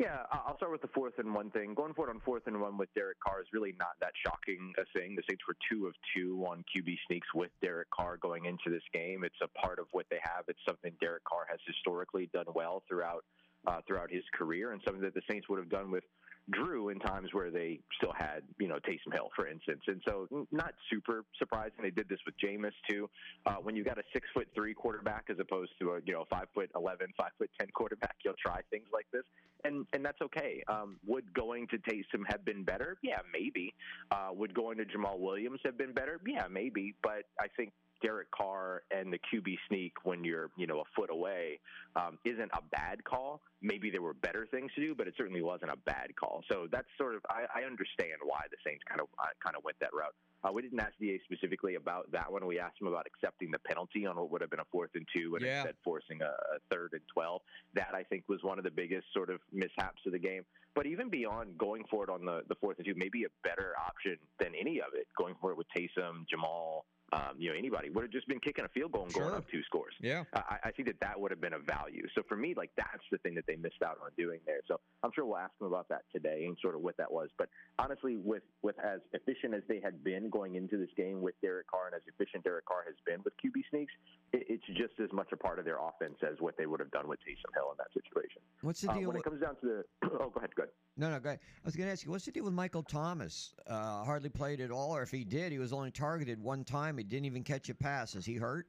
Yeah, 0.00 0.24
I'll 0.32 0.56
start 0.56 0.72
with 0.72 0.80
the 0.80 0.88
fourth 0.94 1.18
and 1.18 1.34
one 1.34 1.50
thing. 1.50 1.74
Going 1.74 1.92
for 1.92 2.08
it 2.08 2.10
on 2.10 2.22
fourth 2.24 2.44
and 2.46 2.58
one 2.58 2.78
with 2.78 2.88
Derek 2.94 3.20
Carr 3.20 3.42
is 3.42 3.48
really 3.52 3.74
not 3.78 4.00
that 4.00 4.12
shocking 4.24 4.72
a 4.78 4.98
thing. 4.98 5.14
The 5.14 5.22
Saints 5.28 5.42
were 5.46 5.56
two 5.70 5.86
of 5.86 5.92
two 6.16 6.42
on 6.48 6.64
QB 6.74 6.96
sneaks 7.06 7.28
with 7.34 7.50
Derek 7.60 7.90
Carr 7.90 8.16
going 8.16 8.46
into 8.46 8.70
this 8.70 8.82
game. 8.94 9.24
It's 9.24 9.36
a 9.42 9.48
part 9.48 9.78
of 9.78 9.88
what 9.92 10.06
they 10.10 10.16
have. 10.22 10.44
It's 10.48 10.58
something 10.66 10.92
Derek 11.02 11.24
Carr 11.24 11.44
has 11.50 11.60
historically 11.66 12.30
done 12.32 12.46
well 12.54 12.82
throughout 12.88 13.26
uh, 13.66 13.80
throughout 13.86 14.10
his 14.10 14.24
career, 14.32 14.72
and 14.72 14.80
something 14.86 15.02
that 15.02 15.12
the 15.12 15.20
Saints 15.30 15.50
would 15.50 15.58
have 15.58 15.68
done 15.68 15.90
with 15.90 16.04
Drew 16.50 16.88
in 16.88 16.98
times 16.98 17.30
where 17.32 17.50
they 17.50 17.80
still 17.96 18.12
had, 18.16 18.42
you 18.58 18.68
know, 18.68 18.76
Taysom 18.76 19.12
Hill, 19.12 19.30
for 19.34 19.46
instance. 19.46 19.80
And 19.86 20.02
so, 20.06 20.46
not 20.50 20.74
super 20.90 21.24
surprising. 21.38 21.78
They 21.82 21.90
did 21.90 22.08
this 22.08 22.18
with 22.26 22.34
Jameis 22.42 22.72
too. 22.88 23.08
Uh, 23.46 23.56
when 23.62 23.76
you've 23.76 23.86
got 23.86 23.98
a 23.98 24.02
six 24.12 24.28
foot 24.34 24.48
three 24.54 24.74
quarterback 24.74 25.26
as 25.30 25.36
opposed 25.40 25.72
to 25.80 25.92
a, 25.92 26.00
you 26.04 26.12
know, 26.12 26.24
five 26.30 26.46
foot 26.54 26.70
eleven, 26.74 27.08
five 27.16 27.30
foot 27.38 27.50
ten 27.58 27.68
quarterback, 27.74 28.16
you'll 28.24 28.34
try 28.44 28.60
things 28.70 28.86
like 28.92 29.06
this, 29.12 29.24
and 29.64 29.86
and 29.92 30.04
that's 30.04 30.20
okay. 30.22 30.62
Um, 30.68 30.96
would 31.06 31.32
going 31.34 31.66
to 31.68 31.78
Taysom 31.78 32.22
have 32.28 32.44
been 32.44 32.64
better? 32.64 32.96
Yeah, 33.02 33.18
maybe. 33.32 33.74
Uh, 34.10 34.28
would 34.32 34.54
going 34.54 34.78
to 34.78 34.84
Jamaal 34.84 35.18
Williams 35.18 35.60
have 35.64 35.78
been 35.78 35.92
better? 35.92 36.20
Yeah, 36.26 36.46
maybe. 36.50 36.94
But 37.02 37.24
I 37.40 37.46
think 37.56 37.72
Derek 38.02 38.30
Carr 38.30 38.82
and 38.90 39.12
the 39.12 39.18
QB 39.18 39.56
sneak 39.68 39.92
when 40.04 40.24
you're, 40.24 40.50
you 40.56 40.66
know, 40.66 40.80
a 40.80 40.84
foot 40.96 41.10
away 41.10 41.60
um, 41.96 42.18
isn't 42.24 42.50
a 42.52 42.62
bad 42.70 43.04
call. 43.04 43.40
Maybe 43.62 43.90
there 43.90 44.02
were 44.02 44.14
better 44.14 44.46
things 44.50 44.70
to 44.74 44.80
do, 44.80 44.94
but 44.94 45.06
it 45.06 45.14
certainly 45.16 45.42
wasn't 45.42 45.70
a 45.70 45.76
bad 45.76 46.14
call. 46.16 46.42
So 46.50 46.66
that's 46.70 46.88
sort 46.96 47.14
of 47.14 47.22
I, 47.28 47.60
I 47.60 47.64
understand 47.64 48.20
why 48.24 48.40
the 48.50 48.56
Saints 48.64 48.82
kind 48.88 49.00
of 49.00 49.08
uh, 49.18 49.26
kind 49.44 49.56
of 49.56 49.64
went 49.64 49.78
that 49.80 49.92
route. 49.92 50.14
Uh, 50.42 50.50
we 50.52 50.62
didn't 50.62 50.80
ask 50.80 50.92
Da 50.98 51.18
specifically 51.24 51.74
about 51.74 52.10
that 52.12 52.30
one. 52.32 52.46
We 52.46 52.58
asked 52.58 52.80
him 52.80 52.86
about 52.86 53.06
accepting 53.06 53.50
the 53.50 53.58
penalty 53.58 54.06
on 54.06 54.16
what 54.16 54.30
would 54.30 54.40
have 54.40 54.50
been 54.50 54.60
a 54.60 54.70
fourth 54.72 54.90
and 54.94 55.06
two, 55.14 55.36
and 55.36 55.44
yeah. 55.44 55.58
instead 55.58 55.74
forcing 55.84 56.22
a, 56.22 56.32
a 56.56 56.58
third 56.70 56.92
and 56.92 57.02
twelve. 57.12 57.42
That 57.74 57.92
I 57.94 58.02
think 58.04 58.24
was 58.28 58.40
one 58.42 58.58
of 58.58 58.64
the 58.64 58.70
biggest 58.70 59.06
sort 59.12 59.28
of 59.28 59.40
mishaps 59.52 60.00
of 60.06 60.12
the 60.12 60.18
game. 60.18 60.44
But 60.74 60.86
even 60.86 61.10
beyond 61.10 61.58
going 61.58 61.84
for 61.90 62.04
it 62.04 62.10
on 62.10 62.24
the, 62.24 62.42
the 62.48 62.54
fourth 62.54 62.78
and 62.78 62.86
two, 62.86 62.94
maybe 62.96 63.24
a 63.24 63.32
better 63.42 63.74
option 63.76 64.16
than 64.38 64.52
any 64.58 64.78
of 64.80 64.94
it, 64.94 65.08
going 65.18 65.34
for 65.40 65.50
it 65.50 65.58
with 65.58 65.66
Taysom, 65.76 66.24
Jamaal, 66.32 66.82
um, 67.12 67.34
you 67.38 67.50
know, 67.50 67.56
anybody 67.58 67.90
would 67.90 68.02
have 68.02 68.12
just 68.12 68.28
been 68.28 68.38
kicking 68.38 68.64
a 68.64 68.68
field 68.68 68.92
goal 68.92 69.04
and 69.04 69.12
going 69.12 69.34
up 69.34 69.44
two 69.50 69.62
scores. 69.64 69.94
Yeah. 70.00 70.24
I, 70.32 70.58
I 70.64 70.70
think 70.70 70.86
that 70.88 71.00
that 71.00 71.18
would 71.18 71.30
have 71.30 71.40
been 71.40 71.54
a 71.54 71.58
value. 71.58 72.06
So 72.14 72.22
for 72.28 72.36
me, 72.36 72.54
like 72.56 72.70
that's 72.76 73.02
the 73.10 73.18
thing 73.18 73.34
that 73.34 73.46
they 73.46 73.56
missed 73.56 73.82
out 73.84 73.98
on 74.02 74.10
doing 74.16 74.40
there. 74.46 74.60
So 74.68 74.78
I'm 75.02 75.10
sure 75.14 75.24
we'll 75.24 75.38
ask 75.38 75.56
them 75.58 75.66
about 75.68 75.88
that 75.88 76.02
today 76.14 76.44
and 76.46 76.56
sort 76.62 76.74
of 76.74 76.82
what 76.82 76.96
that 76.98 77.10
was. 77.10 77.28
But 77.36 77.48
honestly, 77.78 78.16
with 78.16 78.42
with 78.62 78.78
as 78.78 79.00
efficient 79.12 79.54
as 79.54 79.62
they 79.68 79.80
had 79.80 80.04
been 80.04 80.30
going 80.30 80.54
into 80.54 80.76
this 80.76 80.90
game 80.96 81.20
with 81.20 81.34
Derek 81.42 81.66
Carr 81.66 81.86
and 81.86 81.94
as 81.94 82.02
efficient 82.06 82.44
Derek 82.44 82.66
Carr 82.66 82.84
has 82.86 82.96
been 83.06 83.20
with 83.24 83.34
QB 83.42 83.58
sneaks, 83.70 83.92
it, 84.32 84.46
it's 84.48 84.66
just 84.78 84.94
as 85.02 85.12
much 85.12 85.28
a 85.32 85.36
part 85.36 85.58
of 85.58 85.64
their 85.64 85.78
offense 85.78 86.16
as 86.22 86.36
what 86.40 86.56
they 86.56 86.66
would 86.66 86.80
have 86.80 86.90
done 86.90 87.08
with 87.08 87.18
Taysom 87.20 87.50
Hill 87.54 87.72
in 87.72 87.78
that 87.78 87.90
situation. 87.92 88.42
What's 88.62 88.80
the 88.82 88.90
Uh, 88.90 88.94
deal 88.94 89.08
when 89.08 89.16
it 89.16 89.24
comes 89.24 89.40
down 89.40 89.56
to 89.62 89.66
the? 89.66 89.84
oh, 90.20 90.30
go 90.30 90.38
ahead. 90.38 90.54
Go 90.54 90.62
ahead. 90.62 90.72
No, 91.00 91.08
no, 91.10 91.18
go 91.18 91.30
ahead. 91.30 91.40
I 91.42 91.60
was 91.64 91.74
going 91.74 91.86
to 91.86 91.92
ask 91.92 92.04
you, 92.04 92.10
what's 92.10 92.26
the 92.26 92.30
deal 92.30 92.44
with 92.44 92.52
Michael 92.52 92.82
Thomas? 92.82 93.54
Uh, 93.66 94.04
hardly 94.04 94.28
played 94.28 94.60
at 94.60 94.70
all, 94.70 94.94
or 94.94 95.02
if 95.02 95.10
he 95.10 95.24
did, 95.24 95.50
he 95.50 95.58
was 95.58 95.72
only 95.72 95.90
targeted 95.90 96.38
one 96.38 96.62
time. 96.62 96.98
He 96.98 97.04
didn't 97.04 97.24
even 97.24 97.42
catch 97.42 97.70
a 97.70 97.74
pass. 97.74 98.14
Is 98.14 98.26
he 98.26 98.34
hurt? 98.34 98.66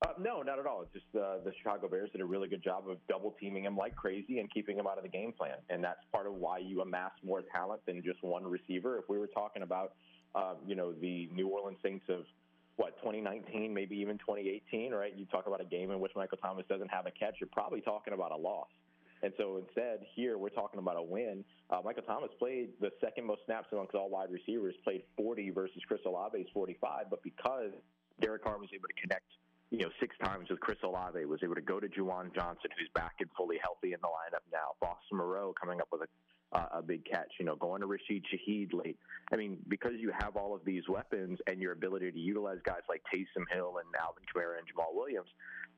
Uh, 0.00 0.14
no, 0.18 0.40
not 0.40 0.58
at 0.58 0.64
all. 0.64 0.80
It's 0.80 0.94
just 0.94 1.04
uh, 1.14 1.44
the 1.44 1.52
Chicago 1.58 1.88
Bears 1.88 2.08
did 2.12 2.22
a 2.22 2.24
really 2.24 2.48
good 2.48 2.64
job 2.64 2.88
of 2.88 2.96
double 3.06 3.36
teaming 3.38 3.64
him 3.64 3.76
like 3.76 3.94
crazy 3.94 4.38
and 4.38 4.50
keeping 4.50 4.78
him 4.78 4.86
out 4.86 4.96
of 4.96 5.02
the 5.02 5.10
game 5.10 5.34
plan. 5.36 5.56
And 5.68 5.84
that's 5.84 6.00
part 6.10 6.26
of 6.26 6.36
why 6.36 6.56
you 6.56 6.80
amass 6.80 7.12
more 7.22 7.42
talent 7.54 7.82
than 7.84 8.02
just 8.02 8.22
one 8.22 8.46
receiver. 8.46 8.96
If 8.96 9.04
we 9.10 9.18
were 9.18 9.26
talking 9.26 9.62
about, 9.62 9.92
um, 10.34 10.56
you 10.66 10.74
know, 10.74 10.94
the 10.94 11.28
New 11.34 11.48
Orleans 11.48 11.78
Saints 11.82 12.06
of 12.08 12.24
what 12.76 12.96
2019, 13.02 13.74
maybe 13.74 13.94
even 13.96 14.16
2018, 14.16 14.92
right? 14.92 15.12
You 15.14 15.26
talk 15.26 15.48
about 15.48 15.60
a 15.60 15.66
game 15.66 15.90
in 15.90 16.00
which 16.00 16.12
Michael 16.16 16.38
Thomas 16.38 16.64
doesn't 16.66 16.90
have 16.90 17.04
a 17.04 17.10
catch. 17.10 17.34
You're 17.40 17.50
probably 17.52 17.82
talking 17.82 18.14
about 18.14 18.32
a 18.32 18.36
loss. 18.36 18.68
And 19.24 19.32
so 19.38 19.56
instead, 19.56 20.04
here 20.14 20.36
we're 20.36 20.50
talking 20.50 20.78
about 20.78 20.98
a 20.98 21.02
win. 21.02 21.44
Uh, 21.70 21.80
Michael 21.82 22.02
Thomas 22.02 22.28
played 22.38 22.72
the 22.78 22.90
second 23.00 23.24
most 23.24 23.40
snaps 23.46 23.68
amongst 23.72 23.94
all 23.94 24.10
wide 24.10 24.30
receivers, 24.30 24.74
played 24.84 25.02
40 25.16 25.48
versus 25.48 25.80
Chris 25.88 26.02
Olave's 26.04 26.50
45. 26.52 27.06
But 27.08 27.22
because 27.22 27.72
Derek 28.20 28.44
Carr 28.44 28.58
was 28.58 28.68
able 28.74 28.86
to 28.86 29.00
connect, 29.00 29.24
you 29.70 29.78
know, 29.78 29.88
six 29.98 30.14
times 30.22 30.50
with 30.50 30.60
Chris 30.60 30.76
Olave, 30.84 31.24
was 31.24 31.40
able 31.42 31.54
to 31.54 31.62
go 31.62 31.80
to 31.80 31.88
Juwan 31.88 32.34
Johnson, 32.34 32.68
who's 32.78 32.90
back 32.94 33.14
and 33.20 33.30
fully 33.34 33.56
healthy 33.62 33.94
in 33.94 34.00
the 34.02 34.08
lineup 34.08 34.44
now. 34.52 34.76
Foster 34.78 35.14
Moreau 35.14 35.54
coming 35.58 35.80
up 35.80 35.88
with 35.90 36.02
a 36.02 36.06
uh, 36.54 36.66
a 36.74 36.82
big 36.82 37.04
catch, 37.04 37.32
you 37.38 37.44
know, 37.44 37.56
going 37.56 37.80
to 37.80 37.86
Rashid 37.86 38.24
Shaheed 38.32 38.72
late. 38.72 38.96
I 39.32 39.36
mean, 39.36 39.58
because 39.68 39.94
you 39.98 40.12
have 40.16 40.36
all 40.36 40.54
of 40.54 40.64
these 40.64 40.84
weapons 40.88 41.38
and 41.46 41.60
your 41.60 41.72
ability 41.72 42.12
to 42.12 42.18
utilize 42.18 42.58
guys 42.64 42.82
like 42.88 43.02
Taysom 43.12 43.44
Hill 43.52 43.76
and 43.78 43.88
Alvin 44.00 44.22
Kamara 44.32 44.58
and 44.58 44.66
Jamaal 44.66 44.94
Williams, 44.94 45.28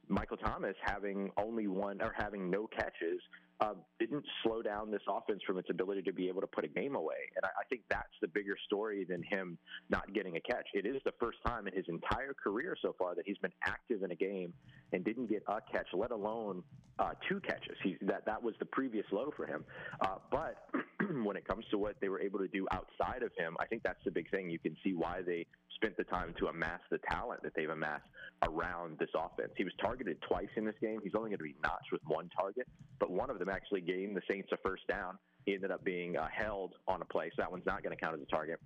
Michael 0.09 0.37
Thomas 0.37 0.77
having 0.83 1.31
only 1.37 1.67
one 1.67 2.01
or 2.01 2.13
having 2.17 2.51
no 2.51 2.67
catches 2.67 3.21
uh, 3.61 3.75
didn't 3.99 4.25
slow 4.43 4.63
down 4.63 4.91
this 4.91 5.03
offense 5.09 5.41
from 5.47 5.59
its 5.59 5.69
ability 5.71 6.03
to 6.03 6.13
be 6.13 6.29
able 6.29 6.41
to 6.41 6.47
put 6.47 6.65
a 6.65 6.69
game 6.69 6.95
away. 6.95 7.31
And 7.37 7.45
I, 7.45 7.49
I 7.49 7.65
think 7.69 7.83
that's 7.89 8.13
the 8.21 8.29
bigger 8.29 8.57
story 8.67 9.05
than 9.09 9.23
him 9.23 9.59
not 9.89 10.13
getting 10.13 10.37
a 10.37 10.41
catch. 10.41 10.67
It 10.75 10.87
is 10.87 11.01
the 11.05 11.13
first 11.19 11.39
time 11.47 11.67
in 11.67 11.75
his 11.75 11.87
entire 11.89 12.35
career 12.35 12.77
so 12.81 12.95
far 12.99 13.15
that 13.15 13.25
he's 13.27 13.39
been 13.39 13.53
active 13.65 14.03
in 14.03 14.11
a 14.11 14.15
game 14.15 14.53
and 14.93 15.05
didn't 15.05 15.29
get 15.29 15.43
a 15.49 15.61
catch, 15.73 15.87
let 15.95 16.11
alone 16.11 16.63
uh, 16.99 17.13
two 17.29 17.41
catches. 17.41 17.77
He, 17.83 17.97
that 18.03 18.27
that 18.27 18.43
was 18.43 18.55
the 18.59 18.67
previous 18.67 19.07
low 19.11 19.33
for 19.37 19.47
him. 19.47 19.65
Uh, 20.01 20.17
but 20.31 20.69
when 21.25 21.37
it 21.37 21.47
comes 21.47 21.65
to 21.71 21.79
what 21.79 21.97
they 22.01 22.09
were 22.09 22.21
able 22.21 22.39
to 22.39 22.49
do 22.49 22.67
outside 22.71 23.23
of 23.23 23.31
him, 23.37 23.57
I 23.61 23.67
think 23.67 23.83
that's 23.83 24.03
the 24.05 24.11
big 24.11 24.31
thing. 24.31 24.51
You 24.51 24.59
can 24.59 24.77
see 24.85 24.95
why 24.95 25.23
they 25.25 25.47
spent 25.75 25.97
the 25.97 26.05
time 26.05 26.35
to 26.39 26.47
amass 26.47 26.81
the 26.91 26.99
talent 27.11 27.43
that 27.43 27.53
they've 27.55 27.69
amassed 27.69 28.07
around 28.43 28.99
this 28.99 29.11
offense. 29.15 29.53
He 29.57 29.65
was 29.65 29.73
targeted 29.81 30.19
twice 30.23 30.49
in 30.57 30.65
this 30.65 30.75
game. 30.81 31.01
He's 31.03 31.15
only 31.15 31.31
going 31.31 31.39
to 31.39 31.45
be 31.45 31.57
notched 31.63 31.93
with 31.93 32.03
one 32.07 32.31
target, 32.39 32.67
but 32.99 33.11
one 33.11 33.31
of 33.31 33.39
them 33.39 33.49
actually 33.49 33.81
gained 33.81 34.17
the 34.17 34.23
Saints 34.29 34.49
a 34.53 34.57
first 34.59 34.87
down. 34.89 35.19
He 35.45 35.55
ended 35.55 35.71
up 35.71 35.85
being 35.85 36.17
uh, 36.17 36.29
held 36.33 36.75
on 36.89 37.03
a 37.03 37.05
play, 37.05 37.31
so 37.31 37.43
that 37.43 37.51
one's 37.51 37.67
not 37.67 37.83
going 37.83 37.97
to 37.97 38.03
count 38.03 38.15
as 38.15 38.23
a 38.23 38.31
target. 38.31 38.61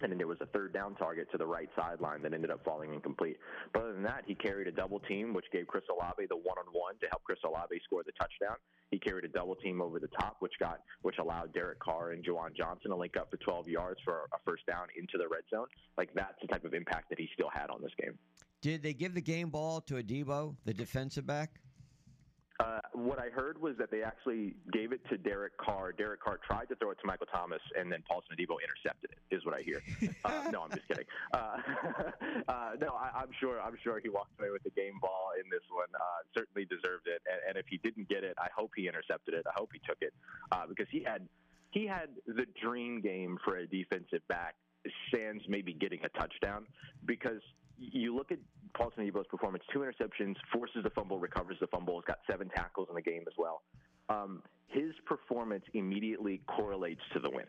And 0.00 0.10
then 0.10 0.18
there 0.18 0.26
was 0.26 0.38
a 0.40 0.46
third 0.46 0.72
down 0.72 0.94
target 0.96 1.30
to 1.32 1.38
the 1.38 1.46
right 1.46 1.68
sideline 1.76 2.22
that 2.22 2.34
ended 2.34 2.50
up 2.50 2.64
falling 2.64 2.92
incomplete. 2.92 3.38
But 3.72 3.82
other 3.82 3.92
than 3.92 4.02
that, 4.02 4.24
he 4.26 4.34
carried 4.34 4.66
a 4.66 4.72
double 4.72 5.00
team, 5.00 5.32
which 5.32 5.46
gave 5.52 5.66
Chris 5.66 5.84
Olave 5.90 6.26
the 6.28 6.36
one 6.36 6.58
on 6.58 6.66
one 6.72 6.94
to 7.00 7.06
help 7.10 7.22
Chris 7.24 7.38
Olave 7.44 7.74
score 7.84 8.02
the 8.04 8.12
touchdown. 8.12 8.56
He 8.90 8.98
carried 8.98 9.24
a 9.24 9.28
double 9.28 9.56
team 9.56 9.80
over 9.80 9.98
the 9.98 10.08
top, 10.08 10.36
which 10.40 10.52
got 10.60 10.80
which 11.02 11.16
allowed 11.18 11.52
Derek 11.52 11.80
Carr 11.80 12.12
and 12.12 12.24
Juwan 12.24 12.54
Johnson 12.56 12.90
to 12.90 12.96
link 12.96 13.16
up 13.16 13.30
for 13.30 13.36
12 13.38 13.68
yards 13.68 14.00
for 14.04 14.28
a 14.32 14.38
first 14.44 14.66
down 14.66 14.86
into 14.96 15.18
the 15.18 15.28
red 15.28 15.42
zone. 15.52 15.66
Like 15.96 16.10
that's 16.14 16.36
the 16.40 16.48
type 16.48 16.64
of 16.64 16.74
impact 16.74 17.08
that 17.10 17.18
he 17.18 17.28
still 17.34 17.50
had 17.52 17.70
on 17.70 17.80
this 17.82 17.92
game. 18.00 18.18
Did 18.62 18.82
they 18.82 18.94
give 18.94 19.14
the 19.14 19.20
game 19.20 19.50
ball 19.50 19.80
to 19.82 19.94
Adebo, 19.94 20.56
the 20.64 20.72
defensive 20.72 21.26
back? 21.26 21.60
Uh, 22.60 22.78
what 22.92 23.18
I 23.18 23.30
heard 23.30 23.60
was 23.60 23.74
that 23.78 23.90
they 23.90 24.02
actually 24.02 24.54
gave 24.72 24.92
it 24.92 25.00
to 25.10 25.18
Derek 25.18 25.56
Carr. 25.56 25.92
Derek 25.92 26.20
Carr 26.22 26.38
tried 26.46 26.68
to 26.68 26.76
throw 26.76 26.90
it 26.90 26.98
to 27.00 27.06
Michael 27.06 27.26
Thomas, 27.26 27.60
and 27.76 27.90
then 27.90 28.02
Paulson 28.08 28.36
Adebo 28.36 28.62
intercepted 28.62 29.10
it. 29.10 29.34
Is 29.34 29.44
what 29.44 29.54
I 29.54 29.62
hear. 29.62 29.82
Uh, 30.24 30.48
no, 30.50 30.62
I'm 30.62 30.70
just 30.70 30.86
kidding. 30.88 31.04
Uh, 31.34 31.58
uh, 32.48 32.70
no, 32.80 32.96
I, 32.96 33.10
I'm 33.20 33.28
sure. 33.40 33.60
I'm 33.60 33.76
sure 33.82 34.00
he 34.00 34.08
walked 34.08 34.38
away 34.40 34.50
with 34.50 34.62
the 34.62 34.70
game 34.70 34.94
ball 35.00 35.32
in 35.38 35.50
this 35.50 35.60
one. 35.70 35.88
Uh, 35.94 36.24
certainly 36.36 36.64
deserved 36.64 37.06
it. 37.06 37.20
And, 37.30 37.40
and 37.48 37.58
if 37.58 37.66
he 37.68 37.76
didn't 37.76 38.08
get 38.08 38.24
it, 38.24 38.34
I 38.38 38.48
hope 38.56 38.70
he 38.74 38.88
intercepted 38.88 39.34
it. 39.34 39.44
I 39.46 39.52
hope 39.54 39.70
he 39.72 39.80
took 39.86 39.98
it 40.00 40.14
uh, 40.50 40.64
because 40.66 40.86
he 40.90 41.02
had 41.02 41.28
he 41.72 41.86
had 41.86 42.08
the 42.26 42.46
dream 42.62 43.02
game 43.02 43.36
for 43.44 43.56
a 43.56 43.66
defensive 43.66 44.26
back. 44.28 44.54
Sans 45.10 45.42
maybe 45.48 45.72
getting 45.72 46.00
a 46.04 46.08
touchdown 46.10 46.66
because 47.06 47.40
you 47.78 48.14
look 48.14 48.32
at 48.32 48.38
Paulson 48.74 49.04
Adebo's 49.08 49.26
performance: 49.26 49.64
two 49.72 49.80
interceptions, 49.80 50.36
forces 50.52 50.82
the 50.82 50.90
fumble, 50.90 51.18
recovers 51.18 51.56
the 51.60 51.66
fumble, 51.66 51.96
has 51.96 52.04
got 52.06 52.18
seven 52.30 52.50
tackles 52.54 52.88
in 52.88 52.94
the 52.94 53.02
game 53.02 53.24
as 53.26 53.34
well. 53.36 53.62
Um, 54.08 54.42
his 54.68 54.92
performance 55.06 55.64
immediately 55.72 56.40
correlates 56.46 57.00
to 57.12 57.20
the 57.20 57.30
win. 57.30 57.46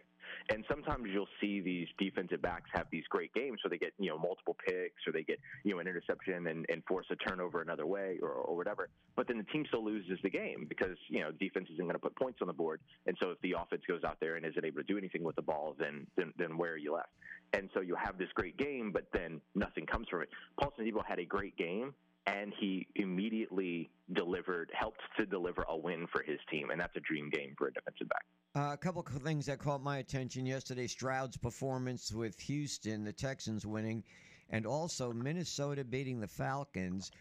And 0.49 0.63
sometimes 0.69 1.07
you'll 1.11 1.27
see 1.41 1.61
these 1.61 1.87
defensive 1.97 2.41
backs 2.41 2.69
have 2.73 2.87
these 2.91 3.03
great 3.09 3.33
games 3.33 3.59
where 3.63 3.69
they 3.69 3.77
get, 3.77 3.93
you 3.97 4.09
know, 4.09 4.17
multiple 4.17 4.55
picks 4.65 5.05
or 5.07 5.11
they 5.11 5.23
get, 5.23 5.39
you 5.63 5.73
know, 5.73 5.79
an 5.79 5.87
interception 5.87 6.47
and, 6.47 6.65
and 6.69 6.83
force 6.85 7.07
a 7.11 7.15
turnover 7.15 7.61
another 7.61 7.85
way 7.85 8.17
or, 8.21 8.29
or 8.29 8.55
whatever. 8.55 8.89
But 9.15 9.27
then 9.27 9.37
the 9.37 9.43
team 9.45 9.65
still 9.67 9.83
loses 9.83 10.19
the 10.23 10.29
game 10.29 10.65
because, 10.67 10.97
you 11.09 11.21
know, 11.21 11.31
defense 11.31 11.67
isn't 11.73 11.83
going 11.83 11.95
to 11.95 11.99
put 11.99 12.15
points 12.15 12.39
on 12.41 12.47
the 12.47 12.53
board. 12.53 12.81
And 13.07 13.17
so 13.21 13.29
if 13.31 13.41
the 13.41 13.55
offense 13.59 13.83
goes 13.87 14.03
out 14.03 14.17
there 14.19 14.35
and 14.35 14.45
isn't 14.45 14.65
able 14.65 14.77
to 14.77 14.83
do 14.83 14.97
anything 14.97 15.23
with 15.23 15.35
the 15.35 15.41
ball, 15.41 15.75
then, 15.79 16.07
then, 16.15 16.33
then 16.37 16.57
where 16.57 16.73
are 16.73 16.77
you 16.77 16.93
left? 16.93 17.09
And 17.53 17.69
so 17.73 17.81
you 17.81 17.95
have 17.95 18.17
this 18.17 18.29
great 18.33 18.57
game, 18.57 18.91
but 18.91 19.05
then 19.13 19.39
nothing 19.53 19.85
comes 19.85 20.07
from 20.09 20.21
it. 20.23 20.29
Paulson 20.59 20.85
Debo 20.85 21.05
had 21.07 21.19
a 21.19 21.25
great 21.25 21.55
game, 21.57 21.93
and 22.27 22.53
he 22.59 22.87
immediately 22.95 23.89
delivered, 24.13 24.71
helped 24.73 25.01
to 25.17 25.25
deliver 25.25 25.63
a 25.69 25.77
win 25.77 26.07
for 26.11 26.23
his 26.23 26.39
team, 26.49 26.69
and 26.71 26.79
that's 26.79 26.95
a 26.95 26.99
dream 27.01 27.29
game 27.29 27.53
for 27.57 27.67
a 27.67 27.73
defensive 27.73 28.07
back. 28.09 28.25
Uh, 28.55 28.73
a 28.73 28.77
couple 28.77 29.01
of 29.01 29.21
things 29.21 29.45
that 29.45 29.59
caught 29.59 29.83
my 29.83 29.97
attention 29.97 30.45
yesterday 30.45 30.87
Stroud's 30.87 31.37
performance 31.37 32.11
with 32.13 32.39
Houston, 32.41 33.03
the 33.03 33.11
Texans 33.13 33.65
winning, 33.65 34.03
and 34.49 34.65
also 34.65 35.11
Minnesota 35.11 35.83
beating 35.83 36.19
the 36.19 36.27
Falcons. 36.27 37.11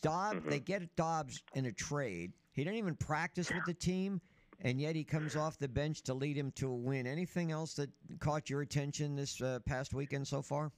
Dobbs, 0.00 0.36
Mm-hmm. 0.38 0.50
they 0.50 0.60
get 0.60 0.96
Dobbs 0.96 1.42
in 1.54 1.66
a 1.66 1.72
trade. 1.72 2.32
He 2.52 2.62
didn't 2.64 2.78
even 2.78 2.94
practice 2.94 3.50
with 3.52 3.64
the 3.66 3.74
team, 3.74 4.20
and 4.60 4.80
yet 4.80 4.94
he 4.94 5.02
comes 5.04 5.34
off 5.34 5.58
the 5.58 5.68
bench 5.68 6.02
to 6.02 6.14
lead 6.14 6.36
him 6.36 6.52
to 6.56 6.68
a 6.70 6.74
win. 6.76 7.06
Anything 7.06 7.50
else 7.50 7.74
that 7.74 7.90
caught 8.20 8.48
your 8.48 8.60
attention 8.60 9.16
this 9.16 9.40
uh, 9.42 9.58
past 9.66 9.92
weekend 9.94 10.28
so 10.28 10.42
far? 10.42 10.70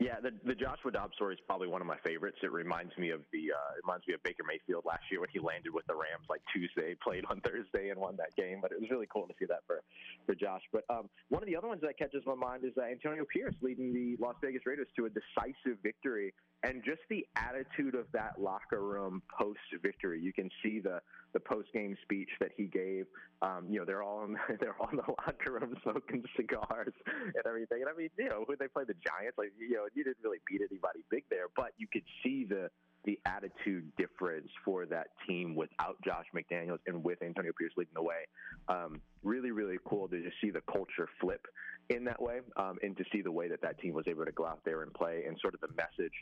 Yeah, 0.00 0.16
the 0.16 0.32
the 0.48 0.56
Joshua 0.56 0.90
Dobbs 0.90 1.12
story 1.14 1.34
is 1.34 1.40
probably 1.46 1.68
one 1.68 1.82
of 1.82 1.86
my 1.86 1.98
favorites. 2.00 2.38
It 2.42 2.50
reminds 2.50 2.96
me 2.96 3.10
of 3.10 3.20
the 3.36 3.52
uh, 3.52 3.76
it 3.76 3.84
reminds 3.84 4.08
me 4.08 4.14
of 4.14 4.22
Baker 4.22 4.48
Mayfield 4.48 4.88
last 4.88 5.04
year 5.12 5.20
when 5.20 5.28
he 5.28 5.38
landed 5.38 5.76
with 5.76 5.86
the 5.86 5.92
Rams 5.92 6.24
like 6.32 6.40
Tuesday, 6.56 6.96
played 7.04 7.28
on 7.28 7.44
Thursday 7.44 7.90
and 7.90 8.00
won 8.00 8.16
that 8.16 8.34
game. 8.34 8.64
But 8.64 8.72
it 8.72 8.80
was 8.80 8.88
really 8.88 9.06
cool 9.12 9.28
to 9.28 9.34
see 9.38 9.44
that 9.52 9.60
for 9.68 9.84
for 10.24 10.34
Josh. 10.34 10.64
But 10.72 10.88
um, 10.88 11.12
one 11.28 11.42
of 11.42 11.48
the 11.52 11.54
other 11.54 11.68
ones 11.68 11.82
that 11.84 12.00
catches 12.00 12.24
my 12.24 12.34
mind 12.34 12.64
is 12.64 12.72
uh, 12.80 12.88
Antonio 12.88 13.28
Pierce 13.28 13.54
leading 13.60 13.92
the 13.92 14.16
Las 14.16 14.36
Vegas 14.40 14.64
Raiders 14.64 14.88
to 14.96 15.04
a 15.04 15.12
decisive 15.12 15.76
victory, 15.84 16.32
and 16.62 16.82
just 16.84 17.00
the 17.08 17.26
attitude 17.36 17.94
of 17.94 18.06
that 18.12 18.40
locker 18.40 18.82
room 18.82 19.22
post 19.38 19.58
victory. 19.82 20.20
You 20.20 20.32
can 20.32 20.50
see 20.62 20.80
the 20.80 21.00
the 21.32 21.40
post 21.40 21.68
game 21.72 21.96
speech 22.02 22.28
that 22.40 22.50
he 22.56 22.64
gave. 22.64 23.06
Um, 23.40 23.66
you 23.70 23.78
know, 23.78 23.84
they're 23.84 24.02
all 24.02 24.24
in, 24.24 24.36
they're 24.60 24.76
all 24.80 24.88
in 24.90 24.96
the 24.96 25.14
locker 25.26 25.52
room 25.52 25.76
smoking 25.82 26.24
cigars 26.36 26.92
and 27.06 27.46
everything. 27.46 27.82
And 27.82 27.88
I 27.88 27.96
mean, 27.96 28.10
you 28.18 28.28
know, 28.28 28.42
when 28.46 28.58
they 28.58 28.68
play 28.68 28.84
the 28.86 28.94
Giants, 28.94 29.38
like 29.38 29.52
you 29.58 29.76
know, 29.76 29.86
you 29.94 30.04
didn't 30.04 30.22
really 30.22 30.40
beat 30.46 30.60
anybody 30.60 31.00
big 31.10 31.24
there, 31.30 31.46
but 31.56 31.72
you 31.78 31.86
could 31.90 32.04
see 32.22 32.44
the 32.44 32.70
the 33.04 33.18
attitude 33.24 33.90
difference 33.96 34.50
for 34.62 34.84
that 34.84 35.08
team 35.26 35.54
without 35.54 35.96
Josh 36.04 36.26
McDaniels 36.36 36.80
and 36.86 37.02
with 37.02 37.22
Antonio 37.22 37.52
Pierce 37.58 37.72
leading 37.76 37.94
the 37.94 38.02
way. 38.02 38.26
Um, 38.68 39.00
really, 39.22 39.52
really 39.52 39.78
cool 39.86 40.06
to 40.08 40.22
just 40.22 40.36
see 40.42 40.50
the 40.50 40.60
culture 40.70 41.08
flip 41.18 41.46
in 41.88 42.04
that 42.04 42.20
way, 42.20 42.40
um, 42.56 42.76
and 42.82 42.96
to 42.98 43.04
see 43.10 43.22
the 43.22 43.32
way 43.32 43.48
that 43.48 43.62
that 43.62 43.80
team 43.80 43.94
was 43.94 44.04
able 44.06 44.26
to 44.26 44.32
go 44.32 44.46
out 44.46 44.60
there 44.64 44.82
and 44.82 44.92
play, 44.92 45.24
and 45.26 45.36
sort 45.40 45.54
of 45.54 45.60
the 45.60 45.68
message 45.76 46.12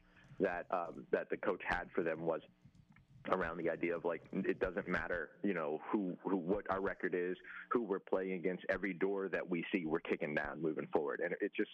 that 0.41 0.67
um, 0.71 1.05
that 1.11 1.29
the 1.31 1.37
coach 1.37 1.61
had 1.67 1.89
for 1.95 2.03
them 2.03 2.25
was 2.25 2.41
around 3.31 3.59
the 3.59 3.69
idea 3.69 3.95
of 3.95 4.05
like 4.05 4.23
it 4.33 4.59
doesn't 4.59 4.89
matter 4.89 5.31
you 5.43 5.53
know 5.53 5.81
who 5.91 6.17
who 6.23 6.37
what 6.37 6.65
our 6.71 6.81
record 6.81 7.15
is 7.15 7.37
who 7.71 7.83
we're 7.83 7.99
playing 7.99 8.33
against 8.33 8.65
every 8.71 8.95
door 8.95 9.29
that 9.29 9.49
we 9.49 9.65
see 9.71 9.85
we're 9.85 10.01
kicking 10.01 10.35
down 10.35 10.63
moving 10.63 10.87
forward 10.93 11.21
and 11.23 11.35
it 11.41 11.53
just 11.55 11.71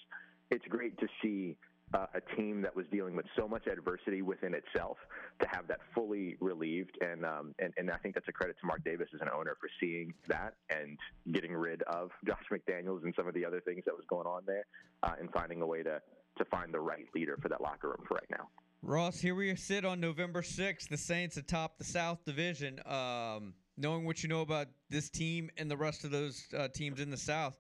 it's 0.50 0.64
great 0.68 0.98
to 0.98 1.06
see 1.22 1.56
uh, 1.92 2.06
a 2.14 2.36
team 2.36 2.62
that 2.62 2.74
was 2.74 2.86
dealing 2.90 3.14
with 3.14 3.26
so 3.36 3.46
much 3.46 3.66
adversity 3.66 4.22
within 4.22 4.54
itself 4.54 4.96
to 5.40 5.46
have 5.52 5.68
that 5.68 5.78
fully 5.94 6.36
relieved. 6.40 6.96
And, 7.00 7.24
um, 7.24 7.54
and 7.58 7.72
and 7.76 7.90
I 7.90 7.96
think 7.98 8.14
that's 8.14 8.28
a 8.28 8.32
credit 8.32 8.56
to 8.60 8.66
Mark 8.66 8.82
Davis 8.84 9.08
as 9.14 9.20
an 9.20 9.28
owner 9.34 9.56
for 9.60 9.68
seeing 9.80 10.12
that 10.28 10.54
and 10.70 10.98
getting 11.32 11.52
rid 11.52 11.82
of 11.82 12.10
Josh 12.26 12.42
McDaniels 12.50 13.04
and 13.04 13.14
some 13.16 13.28
of 13.28 13.34
the 13.34 13.44
other 13.44 13.60
things 13.60 13.82
that 13.84 13.94
was 13.94 14.04
going 14.08 14.26
on 14.26 14.42
there, 14.46 14.64
uh, 15.02 15.12
and 15.20 15.30
finding 15.32 15.62
a 15.62 15.66
way 15.66 15.82
to 15.82 16.00
to 16.36 16.44
find 16.44 16.72
the 16.72 16.80
right 16.80 17.06
leader 17.14 17.38
for 17.40 17.48
that 17.48 17.60
locker 17.60 17.88
room 17.88 18.04
for 18.06 18.14
right 18.14 18.30
now. 18.30 18.48
Ross, 18.82 19.18
here 19.18 19.34
we 19.34 19.54
sit 19.56 19.84
on 19.84 19.98
November 19.98 20.42
6th, 20.42 20.88
the 20.88 20.96
Saints 20.96 21.36
atop 21.36 21.78
the 21.78 21.84
South 21.84 22.24
Division. 22.24 22.80
Um, 22.86 23.54
knowing 23.76 24.04
what 24.04 24.22
you 24.22 24.28
know 24.28 24.42
about 24.42 24.68
this 24.90 25.08
team 25.08 25.50
and 25.56 25.70
the 25.70 25.76
rest 25.76 26.04
of 26.04 26.10
those 26.10 26.46
uh, 26.56 26.68
teams 26.68 27.00
in 27.00 27.10
the 27.10 27.16
South, 27.16 27.54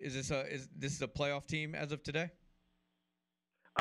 is 0.00 0.14
this 0.14 0.30
a 0.30 0.52
is 0.52 0.68
this 0.76 1.00
a 1.00 1.06
playoff 1.06 1.46
team 1.46 1.74
as 1.74 1.92
of 1.92 2.02
today? 2.02 2.30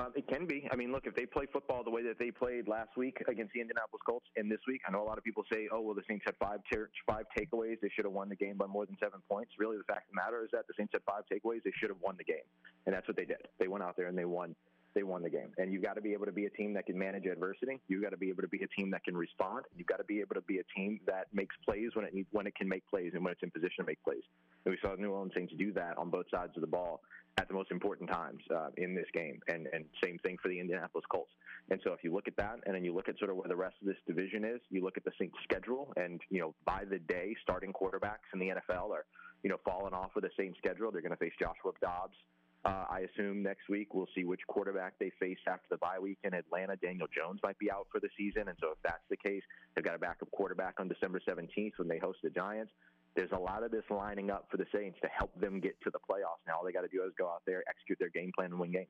Um, 0.02 0.12
it 0.16 0.28
can 0.28 0.48
be. 0.48 0.68
I 0.72 0.76
mean, 0.76 0.92
look, 0.92 1.06
if 1.06 1.16
they 1.16 1.26
play 1.26 1.46
football 1.52 1.84
the 1.84 1.92
way 1.92 2.02
that 2.04 2.18
they 2.18 2.32
played 2.32 2.68
last 2.68 2.90
week 2.98 3.22
against 3.28 3.54
the 3.54 3.62
Indianapolis 3.62 4.02
Colts 4.08 4.26
and 4.36 4.52
this 4.52 4.60
week, 4.68 4.82
I 4.88 4.92
know 4.92 5.04
a 5.04 5.06
lot 5.06 5.18
of 5.18 5.24
people 5.24 5.44
say, 5.52 5.68
oh, 5.72 5.82
well, 5.82 5.94
the 5.94 6.02
Saints 6.08 6.24
had 6.26 6.36
five 6.42 6.60
ter- 6.74 6.90
five 7.06 7.26
takeaways. 7.38 7.78
They 7.82 7.90
should 7.94 8.06
have 8.06 8.14
won 8.14 8.30
the 8.30 8.36
game 8.36 8.58
by 8.58 8.66
more 8.66 8.86
than 8.86 8.98
seven 9.00 9.20
points. 9.30 9.52
Really, 9.60 9.78
the 9.78 9.84
fact 9.84 10.10
of 10.10 10.16
the 10.16 10.22
matter 10.22 10.44
is 10.44 10.50
that 10.54 10.66
the 10.68 10.74
Saints 10.78 10.94
had 10.94 11.02
five 11.06 11.24
takeaways. 11.32 11.62
They 11.64 11.74
should 11.78 11.90
have 11.90 12.02
won 12.02 12.16
the 12.18 12.24
game. 12.24 12.48
And 12.86 12.96
that's 12.96 13.08
what 13.08 13.16
they 13.16 13.26
did. 13.26 13.46
They 13.60 13.68
went 13.68 13.84
out 13.84 13.96
there 13.96 14.08
and 14.08 14.18
they 14.18 14.26
won 14.26 14.56
they 14.94 15.04
won 15.04 15.22
the 15.22 15.30
game. 15.30 15.54
And 15.58 15.72
you've 15.72 15.84
got 15.84 15.96
to 15.96 16.02
be 16.02 16.14
able 16.14 16.26
to 16.26 16.32
be 16.32 16.46
a 16.46 16.50
team 16.50 16.74
that 16.74 16.86
can 16.86 16.98
manage 16.98 17.26
adversity. 17.26 17.80
You've 17.88 18.04
got 18.04 18.10
to 18.10 18.18
be 18.18 18.30
able 18.30 18.42
to 18.42 18.48
be 18.48 18.64
a 18.64 18.68
team 18.68 18.92
that 18.92 19.04
can 19.04 19.16
respond. 19.16 19.66
You've 19.76 19.88
got 19.88 19.98
to 19.98 20.04
be 20.04 20.20
able 20.20 20.36
to 20.36 20.42
be 20.42 20.60
a 20.60 20.64
team 20.76 21.00
that 21.08 21.28
makes 21.34 21.56
plays 21.66 21.92
when 21.94 22.06
it 22.06 22.14
needs, 22.14 22.28
when 22.32 22.48
it 22.48 22.56
can 22.56 22.68
make 22.68 22.88
plays 22.88 23.12
and 23.14 23.24
when 23.24 23.32
it's 23.32 23.44
in 23.44 23.52
position 23.52 23.78
to 23.80 23.84
make 23.84 24.04
plays. 24.04 24.24
And 24.66 24.74
we 24.74 24.78
saw 24.82 24.96
New 24.96 25.12
Orleans 25.12 25.34
Saints 25.36 25.54
do 25.58 25.72
that 25.74 25.98
on 25.98 26.10
both 26.10 26.26
sides 26.30 26.54
of 26.56 26.62
the 26.62 26.68
ball 26.68 27.02
at 27.38 27.48
the 27.48 27.54
most 27.54 27.72
important 27.72 28.10
times 28.10 28.42
uh, 28.54 28.70
in 28.78 28.94
this 28.94 29.08
game. 29.14 29.40
And 29.48 29.68
and 29.74 29.86
same 30.04 30.18
thing 30.20 30.38
for 30.42 30.50
the 30.50 30.60
Indianapolis 30.60 31.06
Colts. 31.10 31.32
And 31.70 31.80
so 31.84 31.94
if 31.94 32.04
you 32.04 32.14
look 32.14 32.28
at 32.28 32.36
that, 32.38 32.60
and 32.66 32.76
then 32.76 32.84
you 32.84 32.94
look 32.94 33.08
at 33.08 33.18
sort 33.18 33.32
of 33.32 33.38
where 33.38 33.48
the 33.48 33.56
rest 33.56 33.76
of 33.82 33.88
this 33.88 33.98
division 34.08 34.44
is, 34.44 34.60
you 34.70 34.84
look 34.84 34.98
at 34.98 35.06
the 35.06 35.12
Saints 35.18 35.38
schedule, 35.44 35.94
and 35.96 36.22
you 36.30 36.40
know 36.40 36.54
by 36.66 36.84
the 36.90 37.00
day, 37.00 37.36
starting 37.42 37.72
quarterbacks 37.72 38.28
in 38.34 38.40
the 38.40 38.48
NFL 38.48 38.92
are 38.92 39.06
you 39.44 39.50
know 39.50 39.58
falling 39.66 39.94
off 39.94 40.16
of 40.16 40.24
the 40.24 40.32
same 40.38 40.54
schedule. 40.58 40.92
They're 40.92 41.02
going 41.02 41.12
to 41.12 41.18
face 41.18 41.34
Joshua 41.40 41.72
Dobbs. 41.82 42.18
Uh, 42.64 42.86
I 42.90 43.08
assume 43.12 43.42
next 43.42 43.70
week 43.70 43.96
we'll 43.96 44.10
see 44.14 44.24
which 44.24 44.42
quarterback 44.48 44.94
they 45.00 45.12
face 45.20 45.40
after 45.48 45.66
the 45.72 45.78
bye 45.78 45.98
week 46.00 46.20
in 46.24 46.34
Atlanta. 46.36 46.76
Daniel 46.76 47.08
Jones 47.08 47.40
might 47.42 47.58
be 47.58 47.72
out 47.72 47.88
for 47.92 48.00
the 48.00 48.10
season, 48.16 48.50
and 48.50 48.58
so 48.62 48.70
if 48.72 48.78
that's 48.84 49.04
the 49.10 49.18
case, 49.18 49.42
they've 49.76 49.84
got 49.84 49.96
a 49.96 50.00
backup 50.00 50.30
quarterback 50.32 50.76
on 50.80 50.88
December 50.88 51.20
17th 51.28 51.72
when 51.78 51.88
they 51.88 51.98
host 51.98 52.20
the 52.24 52.30
Giants. 52.30 52.72
There's 53.16 53.32
a 53.32 53.40
lot 53.40 53.64
of 53.64 53.72
this 53.72 53.84
lining 53.90 54.30
up 54.30 54.48
for 54.52 54.58
the 54.58 54.68
Saints 54.74 54.98
to 55.02 55.10
help 55.10 55.32
them 55.40 55.60
get 55.60 55.76
to 55.82 55.90
the 55.90 56.00
playoffs. 56.00 56.46
Now 56.48 56.58
all 56.60 56.66
they 56.66 56.72
got 56.72 56.82
to 56.82 56.88
do 56.88 57.04
is 57.04 57.12
go 57.18 57.28
out 57.28 57.42
there, 57.48 57.64
execute 57.68 57.98
their 58.00 58.10
game 58.10 58.32
plan, 58.36 58.52
and 58.52 58.60
win 58.60 58.72
games. 58.72 58.88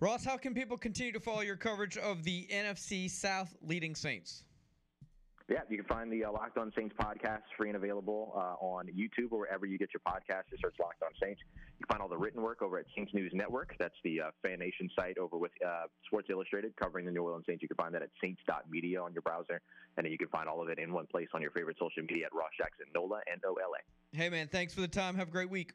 Ross, 0.00 0.24
how 0.24 0.36
can 0.36 0.52
people 0.52 0.76
continue 0.76 1.12
to 1.12 1.20
follow 1.20 1.40
your 1.40 1.56
coverage 1.56 1.96
of 1.96 2.24
the 2.24 2.46
NFC 2.52 3.10
South 3.10 3.54
leading 3.62 3.94
Saints? 3.94 4.44
Yeah, 5.48 5.60
you 5.70 5.78
can 5.78 5.86
find 5.86 6.12
the 6.12 6.26
uh, 6.26 6.32
Locked 6.32 6.58
On 6.58 6.70
Saints 6.76 6.94
podcast 7.00 7.40
free 7.56 7.68
and 7.68 7.76
available 7.76 8.34
uh, 8.36 8.62
on 8.62 8.86
YouTube 8.88 9.32
or 9.32 9.40
wherever 9.40 9.64
you 9.64 9.78
get 9.78 9.88
your 9.94 10.02
podcasts. 10.06 10.50
Just 10.50 10.62
search 10.62 10.74
Locked 10.78 11.02
On 11.02 11.10
Saints. 11.22 11.40
You 11.78 11.86
can 11.86 11.94
find 11.94 12.02
all 12.02 12.08
the 12.08 12.18
written 12.18 12.42
work 12.42 12.60
over 12.60 12.78
at 12.78 12.86
Saints 12.96 13.14
News 13.14 13.30
Network. 13.32 13.76
That's 13.78 13.94
the 14.02 14.20
uh, 14.20 14.30
Fan 14.42 14.58
Nation 14.58 14.90
site 14.98 15.16
over 15.16 15.38
with 15.38 15.52
uh, 15.64 15.84
Sports 16.06 16.28
Illustrated 16.28 16.74
covering 16.76 17.06
the 17.06 17.12
New 17.12 17.22
Orleans 17.22 17.44
Saints. 17.46 17.62
You 17.62 17.68
can 17.68 17.76
find 17.76 17.94
that 17.94 18.02
at 18.02 18.10
saints.media 18.20 19.00
on 19.00 19.12
your 19.12 19.22
browser. 19.22 19.60
And 19.96 20.04
then 20.04 20.10
you 20.10 20.18
can 20.18 20.28
find 20.28 20.48
all 20.48 20.60
of 20.60 20.68
it 20.68 20.80
in 20.80 20.92
one 20.92 21.06
place 21.06 21.28
on 21.34 21.40
your 21.40 21.52
favorite 21.52 21.76
social 21.78 22.02
media 22.02 22.26
at 22.26 22.34
Ross 22.34 22.50
Jackson, 22.58 22.86
NOLA, 22.94 23.20
and 23.32 23.40
OLA. 23.44 23.78
Hey, 24.10 24.28
man, 24.28 24.48
thanks 24.50 24.74
for 24.74 24.80
the 24.80 24.88
time. 24.88 25.14
Have 25.14 25.28
a 25.28 25.30
great 25.30 25.50
week. 25.50 25.72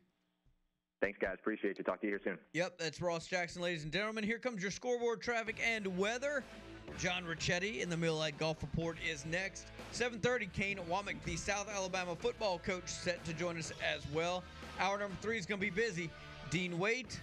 Thanks, 1.01 1.19
guys. 1.21 1.35
Appreciate 1.39 1.77
you. 1.77 1.83
Talk 1.85 2.01
to 2.01 2.07
you 2.07 2.13
here 2.13 2.21
soon. 2.23 2.37
Yep, 2.53 2.77
that's 2.77 3.01
Ross 3.01 3.27
Jackson, 3.27 3.61
ladies 3.61 3.83
and 3.83 3.91
gentlemen. 3.91 4.23
Here 4.23 4.39
comes 4.39 4.61
your 4.61 4.71
scoreboard, 4.71 5.21
traffic, 5.21 5.57
and 5.65 5.97
weather. 5.97 6.43
John 6.97 7.23
Ricchetti 7.25 7.81
in 7.81 7.89
the 7.89 7.97
Miller 7.97 8.19
Lite 8.19 8.37
Golf 8.37 8.61
Report 8.61 8.97
is 9.09 9.25
next. 9.25 9.67
7:30, 9.91 10.47
Kane 10.53 10.79
Wommack, 10.89 11.21
the 11.25 11.35
South 11.35 11.69
Alabama 11.69 12.15
football 12.15 12.59
coach, 12.59 12.87
set 12.87 13.23
to 13.25 13.33
join 13.33 13.57
us 13.57 13.71
as 13.83 14.05
well. 14.13 14.43
Hour 14.79 14.99
number 14.99 15.15
three 15.21 15.37
is 15.37 15.45
going 15.45 15.59
to 15.59 15.65
be 15.65 15.71
busy. 15.71 16.09
Dean 16.49 16.77
Waite, 16.77 17.19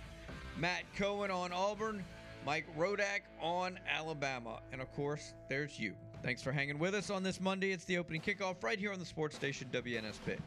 Matt 0.58 0.82
Cohen 0.96 1.30
on 1.30 1.52
Auburn, 1.52 2.04
Mike 2.44 2.66
Rodak 2.76 3.20
on 3.40 3.78
Alabama, 3.88 4.60
and 4.72 4.80
of 4.80 4.92
course, 4.92 5.34
there's 5.48 5.78
you. 5.78 5.94
Thanks 6.22 6.42
for 6.42 6.52
hanging 6.52 6.78
with 6.78 6.94
us 6.94 7.10
on 7.10 7.22
this 7.22 7.40
Monday. 7.40 7.72
It's 7.72 7.84
the 7.84 7.98
opening 7.98 8.20
kickoff 8.20 8.62
right 8.62 8.78
here 8.78 8.92
on 8.92 8.98
the 8.98 9.06
sports 9.06 9.36
station 9.36 9.68
WNSP. 9.72 10.38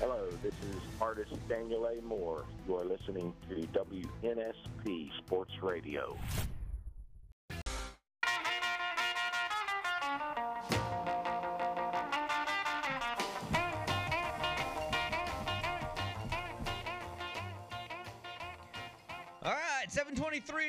Hello, 0.00 0.28
this 0.42 0.54
is 0.54 0.80
artist 1.00 1.34
Daniel 1.48 1.86
A. 1.86 2.00
Moore. 2.02 2.44
You 2.66 2.76
are 2.76 2.84
listening 2.84 3.32
to 3.48 3.54
WNSP 3.66 5.10
Sports 5.18 5.52
Radio. 5.60 6.16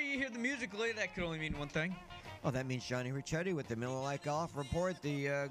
You 0.10 0.18
hear 0.18 0.30
the 0.32 0.40
music 0.40 0.72
play. 0.72 0.92
That 0.92 1.14
could 1.14 1.24
only 1.24 1.38
mean 1.38 1.56
one 1.60 1.68
thing. 1.68 1.96
Oh, 2.44 2.50
that 2.50 2.66
means 2.66 2.84
Johnny 2.84 3.12
Ricchetti 3.12 3.54
with 3.54 3.68
the 3.68 3.76
Miller 3.76 4.02
Lite 4.02 4.24
Golf 4.24 4.58
Report. 4.58 5.00
The 5.04 5.30
uh, 5.30 5.34
uh, 5.34 5.48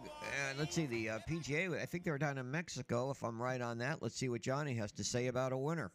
let's 0.59 0.75
see, 0.75 0.87
the 0.87 1.11
uh, 1.11 1.19
PGA. 1.31 1.81
I 1.81 1.87
think 1.87 2.03
they 2.03 2.11
were 2.11 2.19
down 2.19 2.39
in 2.39 2.51
Mexico, 2.51 3.13
if 3.13 3.23
I'm 3.23 3.41
right 3.41 3.61
on 3.61 3.79
that. 3.79 4.03
Let's 4.03 4.17
see 4.17 4.29
what 4.29 4.41
Johnny 4.41 4.75
has 4.75 4.91
to 4.93 5.05
say 5.05 5.29
about 5.29 5.53
a 5.53 5.57
winner. 5.57 5.93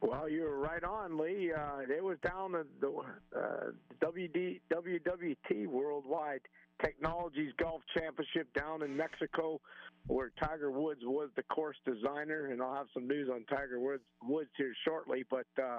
Well, 0.00 0.30
you're 0.30 0.56
right 0.56 0.82
on, 0.82 1.18
Lee. 1.18 1.52
Uh, 1.52 1.80
it 1.94 2.02
was 2.02 2.16
down 2.24 2.54
at 2.54 2.64
the 2.80 2.88
uh, 3.36 3.72
WD, 4.02 4.60
WWT 4.72 5.66
Worldwide 5.66 6.40
Technologies 6.82 7.52
Golf 7.58 7.82
Championship 7.96 8.52
down 8.54 8.82
in 8.82 8.96
Mexico, 8.96 9.60
where 10.06 10.30
Tiger 10.40 10.70
Woods 10.70 11.00
was 11.04 11.28
the 11.36 11.42
course 11.44 11.76
designer, 11.84 12.50
and 12.52 12.62
I'll 12.62 12.74
have 12.74 12.86
some 12.94 13.06
news 13.06 13.28
on 13.32 13.44
Tiger 13.44 13.80
Woods, 13.80 14.02
Woods 14.22 14.50
here 14.56 14.72
shortly. 14.86 15.24
But 15.28 15.46
uh, 15.60 15.78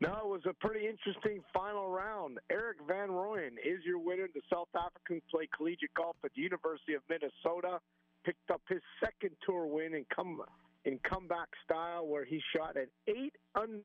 no, 0.00 0.10
it 0.10 0.26
was 0.26 0.42
a 0.48 0.54
pretty 0.54 0.86
interesting 0.86 1.42
final 1.54 1.88
round. 1.88 2.38
Erik 2.50 2.78
van 2.86 3.08
Rooyen 3.08 3.52
is 3.64 3.84
your 3.84 3.98
winner. 3.98 4.28
The 4.34 4.42
South 4.52 4.68
African 4.76 5.22
played 5.30 5.48
collegiate 5.56 5.94
golf 5.96 6.16
at 6.24 6.32
the 6.36 6.42
University 6.42 6.94
of 6.94 7.02
Minnesota, 7.08 7.80
picked 8.24 8.50
up 8.50 8.60
his 8.68 8.82
second 9.02 9.36
tour 9.46 9.66
win 9.66 9.94
and 9.94 10.06
come 10.14 10.42
in 10.84 11.00
comeback 11.08 11.48
style, 11.64 12.06
where 12.06 12.24
he 12.24 12.40
shot 12.54 12.76
at 12.76 12.88
eight 13.08 13.32
un- 13.54 13.82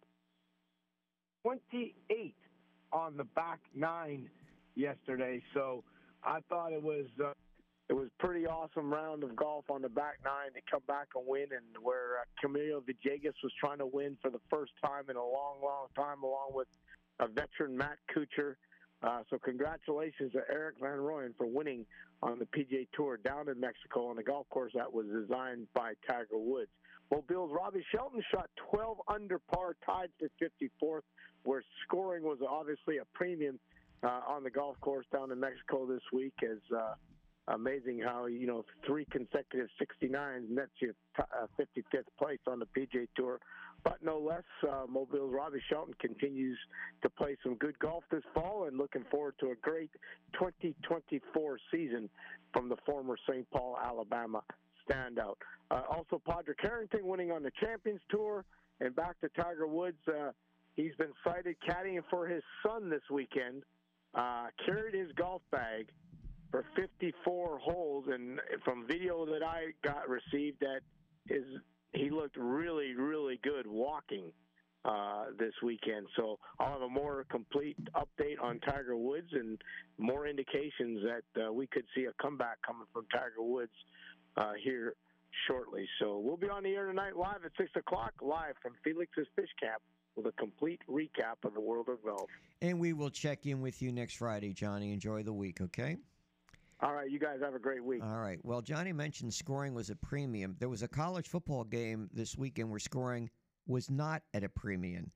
28 1.43 2.35
on 2.91 3.17
the 3.17 3.23
back 3.23 3.59
nine 3.73 4.29
yesterday. 4.75 5.41
So 5.53 5.83
I 6.23 6.39
thought 6.49 6.73
it 6.73 6.81
was 6.81 7.05
uh, 7.23 7.33
it 7.89 7.93
was 7.93 8.07
pretty 8.19 8.47
awesome 8.47 8.89
round 8.89 9.23
of 9.23 9.35
golf 9.35 9.65
on 9.69 9.81
the 9.81 9.89
back 9.89 10.19
nine 10.23 10.53
to 10.53 10.61
come 10.69 10.81
back 10.87 11.07
and 11.15 11.25
win, 11.27 11.47
and 11.51 11.83
where 11.83 12.19
uh, 12.21 12.23
Camilo 12.41 12.81
Villegas 12.81 13.33
was 13.43 13.51
trying 13.59 13.79
to 13.79 13.85
win 13.85 14.17
for 14.21 14.31
the 14.31 14.39
first 14.49 14.71
time 14.83 15.09
in 15.09 15.17
a 15.17 15.23
long, 15.23 15.57
long 15.61 15.87
time, 15.95 16.23
along 16.23 16.51
with 16.53 16.67
a 17.19 17.27
veteran 17.27 17.75
Matt 17.75 17.97
Kuchar. 18.15 18.55
Uh, 19.03 19.23
so 19.29 19.37
congratulations 19.39 20.31
to 20.31 20.41
Erik 20.49 20.75
van 20.79 20.99
Rooyen 20.99 21.35
for 21.35 21.47
winning 21.47 21.85
on 22.21 22.39
the 22.39 22.45
PGA 22.45 22.87
Tour 22.93 23.17
down 23.17 23.49
in 23.49 23.59
Mexico 23.59 24.07
on 24.07 24.17
a 24.19 24.23
golf 24.23 24.47
course 24.49 24.71
that 24.75 24.93
was 24.93 25.07
designed 25.07 25.67
by 25.73 25.93
Tiger 26.07 26.37
Woods. 26.37 26.69
Well, 27.09 27.25
Bill's 27.27 27.51
Robbie 27.51 27.83
Shelton 27.91 28.23
shot 28.31 28.49
12 28.71 28.99
under 29.07 29.39
par, 29.53 29.75
tied 29.85 30.11
for 30.17 30.29
54th, 30.39 31.01
where 31.43 31.61
scoring 31.83 32.23
was 32.23 32.37
obviously 32.47 32.99
a 32.99 33.05
premium 33.13 33.59
uh, 34.03 34.21
on 34.27 34.43
the 34.43 34.49
golf 34.49 34.79
course 34.81 35.05
down 35.11 35.31
in 35.31 35.39
Mexico 35.39 35.85
this 35.85 36.01
week. 36.11 36.33
As 36.43 36.59
uh, 36.75 36.93
amazing 37.47 37.99
how 37.99 38.25
you 38.25 38.47
know 38.47 38.65
three 38.85 39.05
consecutive 39.05 39.67
69s 39.81 40.49
nets 40.49 40.71
you 40.79 40.93
t- 41.15 41.23
uh, 41.23 41.47
55th 41.59 42.03
place 42.17 42.39
on 42.47 42.59
the 42.59 42.67
PGA 42.77 43.07
Tour. 43.15 43.39
But 43.83 43.97
no 44.03 44.19
less, 44.19 44.43
uh, 44.69 44.85
Mobile's 44.87 45.33
Robbie 45.33 45.61
Shelton 45.67 45.95
continues 45.99 46.57
to 47.01 47.09
play 47.09 47.35
some 47.41 47.55
good 47.55 47.77
golf 47.79 48.03
this 48.11 48.21
fall 48.31 48.65
and 48.67 48.77
looking 48.77 49.03
forward 49.09 49.33
to 49.39 49.51
a 49.51 49.55
great 49.55 49.89
2024 50.33 51.57
season 51.71 52.07
from 52.53 52.69
the 52.69 52.75
former 52.85 53.17
St. 53.27 53.49
Paul, 53.49 53.79
Alabama 53.83 54.43
standout. 54.87 55.35
Uh, 55.71 55.81
also, 55.89 56.21
Padraig 56.23 56.57
Harrington 56.61 57.07
winning 57.07 57.31
on 57.31 57.41
the 57.41 57.51
Champions 57.59 58.01
Tour. 58.11 58.45
And 58.81 58.95
back 58.95 59.19
to 59.21 59.29
Tiger 59.29 59.67
Woods, 59.67 59.97
uh, 60.07 60.31
he's 60.75 60.95
been 60.97 61.13
cited 61.23 61.55
caddying 61.67 62.01
for 62.09 62.27
his 62.27 62.43
son 62.65 62.89
this 62.89 63.01
weekend. 63.11 63.63
Uh, 64.13 64.47
carried 64.65 64.93
his 64.93 65.11
golf 65.13 65.41
bag 65.51 65.87
for 66.49 66.65
54 66.75 67.59
holes, 67.59 68.05
and 68.11 68.39
from 68.65 68.85
video 68.85 69.25
that 69.25 69.41
I 69.41 69.67
got 69.83 70.09
received, 70.09 70.59
that 70.59 70.81
his 71.27 71.43
he 71.93 72.09
looked 72.09 72.37
really, 72.37 72.93
really 72.93 73.39
good 73.43 73.67
walking 73.67 74.31
uh, 74.85 75.25
this 75.37 75.53
weekend. 75.63 76.07
So 76.15 76.39
I'll 76.59 76.71
have 76.73 76.81
a 76.81 76.89
more 76.89 77.25
complete 77.29 77.77
update 77.93 78.41
on 78.41 78.59
Tiger 78.59 78.95
Woods 78.95 79.27
and 79.33 79.61
more 79.97 80.25
indications 80.27 81.03
that 81.03 81.47
uh, 81.47 81.53
we 81.53 81.67
could 81.67 81.85
see 81.95 82.05
a 82.05 82.13
comeback 82.21 82.57
coming 82.65 82.87
from 82.93 83.05
Tiger 83.13 83.41
Woods 83.41 83.71
uh, 84.37 84.53
here 84.63 84.95
shortly. 85.47 85.87
So 85.99 86.19
we'll 86.19 86.37
be 86.37 86.49
on 86.49 86.63
the 86.63 86.73
air 86.75 86.87
tonight 86.87 87.15
live 87.15 87.45
at 87.45 87.51
6 87.57 87.71
o'clock, 87.75 88.13
live 88.21 88.55
from 88.61 88.73
Felix's 88.83 89.27
Fish 89.35 89.49
Camp 89.59 89.81
with 90.15 90.25
a 90.25 90.31
complete 90.33 90.81
recap 90.89 91.43
of 91.43 91.53
the 91.53 91.61
world 91.61 91.89
of 91.89 92.03
golf. 92.03 92.29
And 92.61 92.79
we 92.79 92.93
will 92.93 93.09
check 93.09 93.45
in 93.45 93.61
with 93.61 93.81
you 93.81 93.91
next 93.91 94.15
Friday, 94.15 94.53
Johnny. 94.53 94.93
Enjoy 94.93 95.23
the 95.23 95.33
week, 95.33 95.61
okay? 95.61 95.97
All 96.81 96.93
right, 96.93 97.09
you 97.09 97.19
guys 97.19 97.39
have 97.41 97.53
a 97.53 97.59
great 97.59 97.83
week. 97.83 98.01
All 98.03 98.19
right. 98.19 98.39
Well, 98.43 98.61
Johnny 98.61 98.91
mentioned 98.91 99.33
scoring 99.33 99.73
was 99.75 99.89
a 99.91 99.95
premium. 99.95 100.55
There 100.59 100.69
was 100.69 100.81
a 100.81 100.87
college 100.87 101.27
football 101.27 101.63
game 101.63 102.09
this 102.11 102.37
weekend 102.37 102.71
where 102.71 102.79
scoring 102.79 103.29
was 103.67 103.89
not 103.89 104.23
at 104.33 104.43
a 104.43 104.49
premium. 104.49 105.11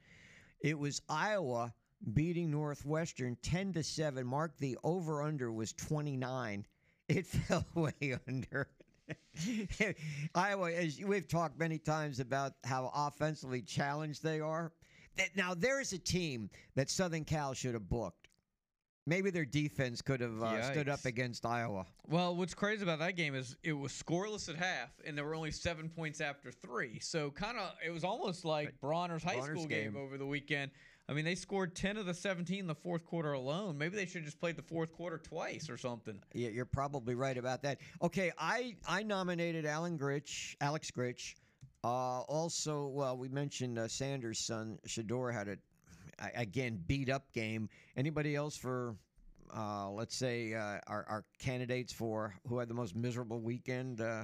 It 0.61 0.77
was 0.77 1.01
Iowa 1.09 1.73
beating 2.13 2.51
Northwestern 2.51 3.35
10 3.41 3.73
to 3.73 3.83
7. 3.83 4.25
Mark 4.25 4.57
the 4.57 4.77
over 4.83 5.23
under 5.23 5.51
was 5.51 5.73
29. 5.73 6.65
It 7.07 7.25
fell 7.25 7.65
way 7.73 8.17
under. 8.27 8.67
Iowa, 10.35 10.71
as 10.71 10.99
we've 10.99 11.27
talked 11.27 11.59
many 11.59 11.77
times 11.77 12.19
about 12.19 12.53
how 12.63 12.91
offensively 12.93 13.61
challenged 13.61 14.23
they 14.23 14.39
are. 14.39 14.71
That- 15.17 15.35
Now, 15.35 15.53
there's 15.53 15.93
a 15.93 15.97
team 15.97 16.49
that 16.75 16.89
Southern 16.89 17.25
Cal 17.25 17.53
should 17.53 17.73
have 17.73 17.89
booked. 17.89 18.29
Maybe 19.07 19.29
their 19.29 19.45
defense 19.45 20.01
could 20.01 20.19
have 20.19 20.41
uh, 20.41 20.71
stood 20.71 20.89
up 20.89 21.05
against 21.05 21.45
Iowa. 21.45 21.85
Well, 22.07 22.35
what's 22.35 22.55
crazy 22.55 22.81
about 22.81 22.97
that 22.99 23.15
game 23.15 23.35
is 23.35 23.55
it 23.61 23.73
was 23.73 23.91
scoreless 23.91 24.49
at 24.49 24.55
half, 24.55 24.89
and 25.05 25.15
there 25.15 25.23
were 25.23 25.35
only 25.35 25.51
seven 25.51 25.89
points 25.89 26.21
after 26.21 26.51
three. 26.51 26.99
So 27.01 27.29
kind 27.29 27.55
of, 27.59 27.73
it 27.85 27.91
was 27.91 28.03
almost 28.03 28.45
like 28.45 28.73
Bronner's 28.81 29.21
high 29.23 29.35
Bronner's 29.35 29.59
school 29.59 29.67
game. 29.67 29.93
game. 29.93 30.01
over 30.01 30.17
the 30.17 30.25
weekend. 30.25 30.71
I 31.07 31.13
mean, 31.13 31.23
they 31.23 31.35
scored 31.35 31.75
ten 31.75 31.97
of 31.97 32.07
the 32.07 32.15
seventeen 32.15 32.61
in 32.61 32.67
the 32.67 32.73
fourth 32.73 33.05
quarter 33.05 33.33
alone. 33.33 33.77
Maybe 33.77 33.95
they 33.95 34.07
should 34.07 34.15
have 34.15 34.25
just 34.25 34.39
played 34.39 34.55
the 34.55 34.63
fourth 34.63 34.91
quarter 34.91 35.19
twice 35.19 35.69
or 35.69 35.77
something. 35.77 36.19
Yeah, 36.33 36.49
you're 36.49 36.65
probably 36.65 37.13
right 37.13 37.37
about 37.37 37.61
that. 37.61 37.81
Okay, 38.01 38.31
I 38.39 38.75
I 38.87 39.03
nominated 39.03 39.67
Alan 39.67 39.99
Grinch, 39.99 40.55
Alex 40.61 40.89
Grinch. 40.89 41.35
Uh, 41.85 42.21
also, 42.21 42.87
well, 42.87 43.15
we 43.15 43.29
mentioned 43.29 43.77
uh, 43.77 43.87
Sanders' 43.87 44.39
son 44.39 44.79
Shedeur 44.87 45.31
had 45.31 45.47
a 45.47 45.57
again 46.33 46.83
beat 46.87 47.09
up 47.09 47.31
game. 47.31 47.69
Anybody 47.95 48.35
else 48.35 48.57
for? 48.57 48.95
Uh, 49.55 49.91
let's 49.91 50.15
say 50.15 50.55
uh, 50.55 50.79
our, 50.87 51.05
our 51.07 51.23
candidates 51.37 51.93
for 51.93 52.33
who 52.47 52.57
had 52.57 52.67
the 52.69 52.73
most 52.73 52.95
miserable 52.95 53.39
weekend. 53.39 54.01
Uh, 54.01 54.23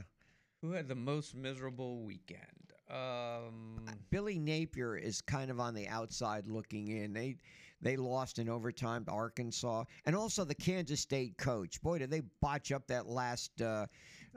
Who 0.62 0.72
had 0.72 0.88
the 0.88 0.96
most 0.96 1.36
miserable 1.36 2.02
weekend? 2.02 2.74
Um, 2.90 3.86
Billy 4.10 4.40
Napier 4.40 4.98
is 4.98 5.22
kind 5.22 5.52
of 5.52 5.60
on 5.60 5.76
the 5.76 5.88
outside 5.88 6.48
looking 6.48 6.88
in. 6.88 7.14
They 7.14 7.38
they 7.80 7.96
lost 7.96 8.40
in 8.40 8.50
overtime 8.50 9.06
to 9.06 9.12
Arkansas, 9.12 9.84
and 10.08 10.16
also 10.16 10.44
the 10.44 10.56
Kansas 10.56 11.00
State 11.00 11.38
coach. 11.38 11.80
Boy, 11.84 12.00
did 12.00 12.10
they 12.10 12.22
botch 12.42 12.72
up 12.72 12.88
that 12.88 13.06
last 13.06 13.52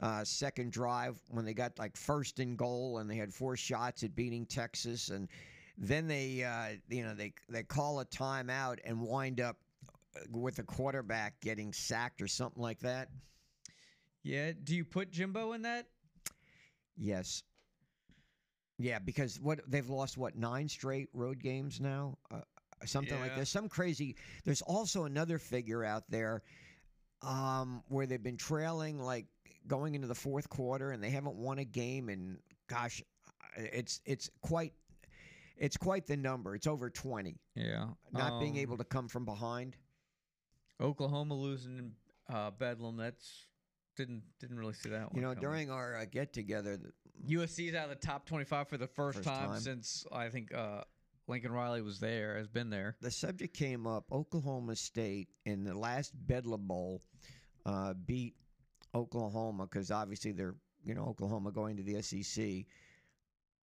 uh, 0.03 0.25
second 0.25 0.73
drive 0.73 1.19
when 1.31 1.45
they 1.45 1.55
got 1.55 1.79
like 1.79 1.97
first 1.97 2.41
and 2.41 2.57
goal, 2.57 2.99
and 2.99 3.09
they 3.09 3.17
had 3.17 3.33
four 3.33 3.57
shots 3.57 4.03
at 4.03 4.15
beating 4.15 4.47
Texas, 4.47 5.09
and 5.09 5.29
then 5.79 6.07
they 6.07 6.43
uh, 6.43 6.77
you 6.89 7.05
know 7.05 7.15
they 7.15 7.33
they 7.49 7.63
call 7.63 8.01
a 8.01 8.05
timeout 8.05 8.79
and 8.85 9.01
wind 9.01 9.41
up 9.41 9.57
with 10.31 10.57
the 10.57 10.63
quarterback 10.63 11.41
getting 11.41 11.73
sacked 11.73 12.23
or 12.23 12.29
something 12.29 12.63
like 12.63 12.81
that. 12.81 13.09
yeah. 14.23 14.53
Do 14.63 14.75
you 14.75 14.85
put 14.85 15.11
Jimbo 15.11 15.53
in 15.53 15.63
that? 15.63 15.87
Yes. 16.97 17.43
Yeah, 18.79 18.99
because 18.99 19.41
what 19.41 19.61
they've 19.69 19.89
lost 19.89 20.17
what 20.17 20.37
nine 20.37 20.69
straight 20.69 21.09
road 21.13 21.41
games 21.41 21.81
now, 21.81 22.19
uh, 22.33 22.41
something 22.85 23.19
like 23.21 23.37
this. 23.37 23.51
Some 23.51 23.69
crazy. 23.69 24.17
There's 24.45 24.63
also 24.63 25.05
another 25.05 25.39
figure 25.39 25.85
out 25.85 26.05
there 26.09 26.43
um, 27.23 27.83
where 27.89 28.07
they've 28.07 28.23
been 28.23 28.37
trailing, 28.37 28.99
like 28.99 29.27
going 29.67 29.95
into 29.95 30.07
the 30.07 30.15
fourth 30.15 30.49
quarter, 30.49 30.91
and 30.91 31.03
they 31.03 31.11
haven't 31.11 31.37
won 31.37 31.59
a 31.59 31.65
game. 31.65 32.09
And 32.09 32.39
gosh, 32.69 33.03
it's 33.57 34.01
it's 34.05 34.31
quite 34.43 34.73
it's 35.57 35.77
quite 35.77 36.07
the 36.07 36.17
number. 36.17 36.55
It's 36.55 36.67
over 36.67 36.91
twenty. 36.91 37.41
Yeah. 37.55 37.87
Not 38.13 38.41
being 38.41 38.53
Um, 38.55 38.59
able 38.59 38.77
to 38.79 38.85
come 38.85 39.09
from 39.09 39.25
behind. 39.25 39.77
Oklahoma 40.81 41.35
losing 41.35 41.79
in 41.79 41.93
uh, 42.35 42.51
Bedlam. 42.51 42.97
That's 42.97 43.47
didn't 43.97 44.23
didn't 44.41 44.59
really 44.59 44.75
see 44.75 44.89
that 44.91 45.13
one. 45.13 45.17
You 45.17 45.23
know, 45.23 45.29
coming. 45.35 45.43
during 45.43 45.71
our 45.71 45.97
uh, 45.97 46.05
get 46.11 46.33
together, 46.33 46.79
USC's 47.29 47.75
out 47.75 47.85
of 47.91 48.01
the 48.01 48.07
top 48.07 48.27
25 48.27 48.69
for 48.69 48.77
the 48.77 48.89
first, 48.89 49.19
First 49.19 49.29
time, 49.29 49.51
time. 49.51 49.61
since 49.61 50.05
I 50.11 50.29
think 50.31 50.53
uh, 50.53 50.83
Lincoln 51.29 51.53
Riley 51.53 51.81
was 51.81 52.01
there, 52.01 52.37
has 52.37 52.49
been 52.49 52.71
there. 52.71 52.97
the 53.01 53.11
subject 53.11 53.57
came 53.57 53.87
up. 53.87 54.05
Oklahoma 54.11 54.75
State 54.75 55.29
in 55.47 55.63
the 55.65 55.79
last 55.79 56.13
Bedlam 56.27 56.67
Bowl 56.67 57.01
uh, 57.65 57.95
beat 57.95 58.35
Oklahoma 58.95 59.67
because 59.67 59.91
obviously 59.91 60.33
they're 60.33 60.55
you 60.85 60.95
know 60.95 61.05
Oklahoma 61.07 61.51
going 61.53 61.77
to 61.77 61.83
the 61.83 62.01
SEC. 62.03 62.65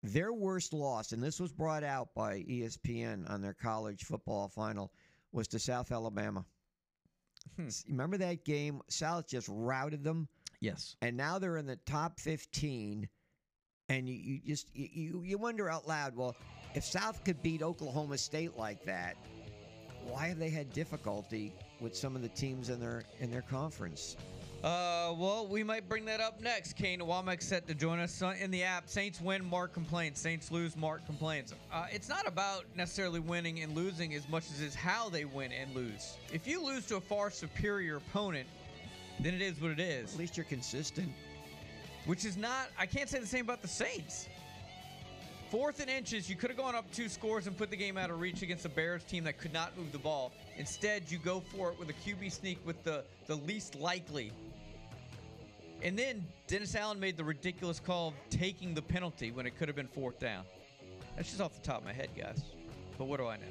Their 0.02 0.32
worst 0.32 0.72
loss, 0.74 1.12
and 1.12 1.22
this 1.22 1.40
was 1.42 1.52
brought 1.52 1.84
out 1.84 2.14
by 2.16 2.40
ESPN 2.50 3.30
on 3.30 3.42
their 3.42 3.54
college 3.54 4.06
football 4.06 4.48
final, 4.48 4.94
was 5.34 5.48
to 5.50 5.60
South 5.60 5.92
Alabama. 5.92 6.46
Hmm. 7.58 7.68
Remember 7.90 8.16
that 8.18 8.46
game? 8.46 8.82
South 8.88 9.28
just 9.28 9.48
routed 9.52 10.04
them, 10.06 10.30
Yes. 10.62 10.96
and 11.02 11.18
now 11.18 11.38
they're 11.38 11.58
in 11.58 11.66
the 11.66 11.76
top 11.86 12.20
fifteen. 12.20 13.10
And 13.90 14.08
you, 14.08 14.16
you 14.16 14.40
just 14.46 14.68
you 14.76 15.24
you 15.26 15.38
wonder 15.38 15.68
out 15.70 15.88
loud. 15.88 16.16
Well, 16.16 16.36
if 16.76 16.86
South 16.86 17.24
could 17.26 17.42
beat 17.42 17.64
Oklahoma 17.64 18.18
State 18.20 18.56
like 18.56 18.86
that, 18.86 19.18
why 20.04 20.28
have 20.28 20.38
they 20.38 20.52
had 20.52 20.72
difficulty 20.72 21.52
with 21.82 21.96
some 21.96 22.16
of 22.16 22.22
the 22.22 22.30
teams 22.30 22.70
in 22.70 22.80
their 22.80 23.04
in 23.20 23.32
their 23.32 23.42
conference? 23.42 24.16
Uh, 24.64 25.14
well, 25.18 25.48
we 25.48 25.64
might 25.64 25.88
bring 25.88 26.04
that 26.04 26.20
up 26.20 26.42
next. 26.42 26.74
Kane 26.74 27.00
Wommack 27.00 27.42
set 27.42 27.66
to 27.68 27.74
join 27.74 27.98
us 28.00 28.22
in 28.42 28.52
the 28.52 28.62
app. 28.62 28.90
Saints 28.90 29.22
win, 29.22 29.46
Mark 29.50 29.74
complains. 29.74 30.20
Saints 30.20 30.52
lose, 30.52 30.76
Mark 30.76 31.06
complains. 31.06 31.54
Uh, 31.72 31.86
it's 31.92 32.10
not 32.10 32.28
about 32.28 32.66
necessarily 32.76 33.22
winning 33.22 33.62
and 33.62 33.74
losing 33.74 34.14
as 34.16 34.28
much 34.28 34.52
as 34.52 34.62
it's 34.62 34.76
how 34.76 35.08
they 35.08 35.24
win 35.24 35.54
and 35.54 35.74
lose. 35.74 36.18
If 36.34 36.46
you 36.46 36.62
lose 36.62 36.86
to 36.88 36.98
a 36.98 37.02
far 37.02 37.30
superior 37.30 37.98
opponent, 37.98 38.48
then 39.22 39.34
it 39.34 39.42
is 39.42 39.62
what 39.62 39.72
it 39.72 39.80
is. 39.80 40.14
At 40.14 40.20
least 40.20 40.36
you're 40.36 40.46
consistent. 40.46 41.10
Which 42.06 42.26
is 42.26 42.36
not, 42.36 42.68
I 42.78 42.86
can't 42.86 43.08
say 43.08 43.20
the 43.20 43.28
same 43.28 43.46
about 43.46 43.62
the 43.62 43.68
Saints. 43.70 44.28
Fourth 45.50 45.80
and 45.80 45.90
inches, 45.90 46.30
you 46.30 46.36
could 46.36 46.52
have 46.52 46.58
gone 46.58 46.76
up 46.76 46.92
two 46.92 47.10
scores 47.10 47.48
and 47.48 47.58
put 47.58 47.72
the 47.72 47.76
game 47.76 47.98
out 47.98 48.12
of 48.12 48.20
reach 48.20 48.44
against 48.44 48.66
a 48.66 48.70
Bears 48.70 49.04
team 49.04 49.24
that 49.24 49.40
could 49.40 49.52
not 49.52 49.76
move 49.78 49.92
the 49.92 49.98
ball. 49.98 50.32
Instead, 50.58 51.10
you 51.10 51.18
go 51.18 51.40
for 51.40 51.72
it 51.72 51.80
with 51.80 51.90
a 51.90 51.94
QB 51.94 52.32
sneak 52.32 52.60
with 52.66 52.84
the, 52.84 53.04
the 53.26 53.36
least 53.36 53.74
likely. 53.74 54.32
And 55.82 55.98
then 55.98 56.26
Dennis 56.48 56.76
Allen 56.76 57.00
made 57.00 57.16
the 57.16 57.24
ridiculous 57.24 57.80
call 57.80 58.10
of 58.10 58.14
taking 58.30 58.74
the 58.74 58.82
penalty 58.82 59.32
when 59.32 59.46
it 59.46 59.58
could 59.58 59.70
have 59.70 59.78
been 59.78 59.88
fourth 59.88 60.20
down. 60.20 60.44
That's 61.16 61.30
just 61.30 61.42
off 61.42 61.54
the 61.56 61.62
top 61.62 61.80
of 61.80 61.86
my 61.86 61.94
head, 61.94 62.10
guys. 62.18 62.44
But 62.98 63.06
what 63.06 63.20
do 63.20 63.28
I 63.28 63.38
know? 63.38 63.46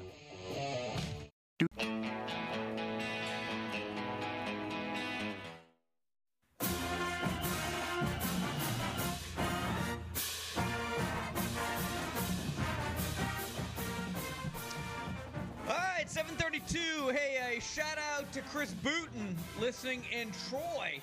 732. 16.09 17.09
Hey, 17.09 17.57
a 17.57 17.61
shout 17.61 17.99
out 18.15 18.31
to 18.33 18.41
Chris 18.41 18.73
Booton 18.83 19.35
listening 19.59 20.03
in 20.11 20.31
Troy, 20.49 20.99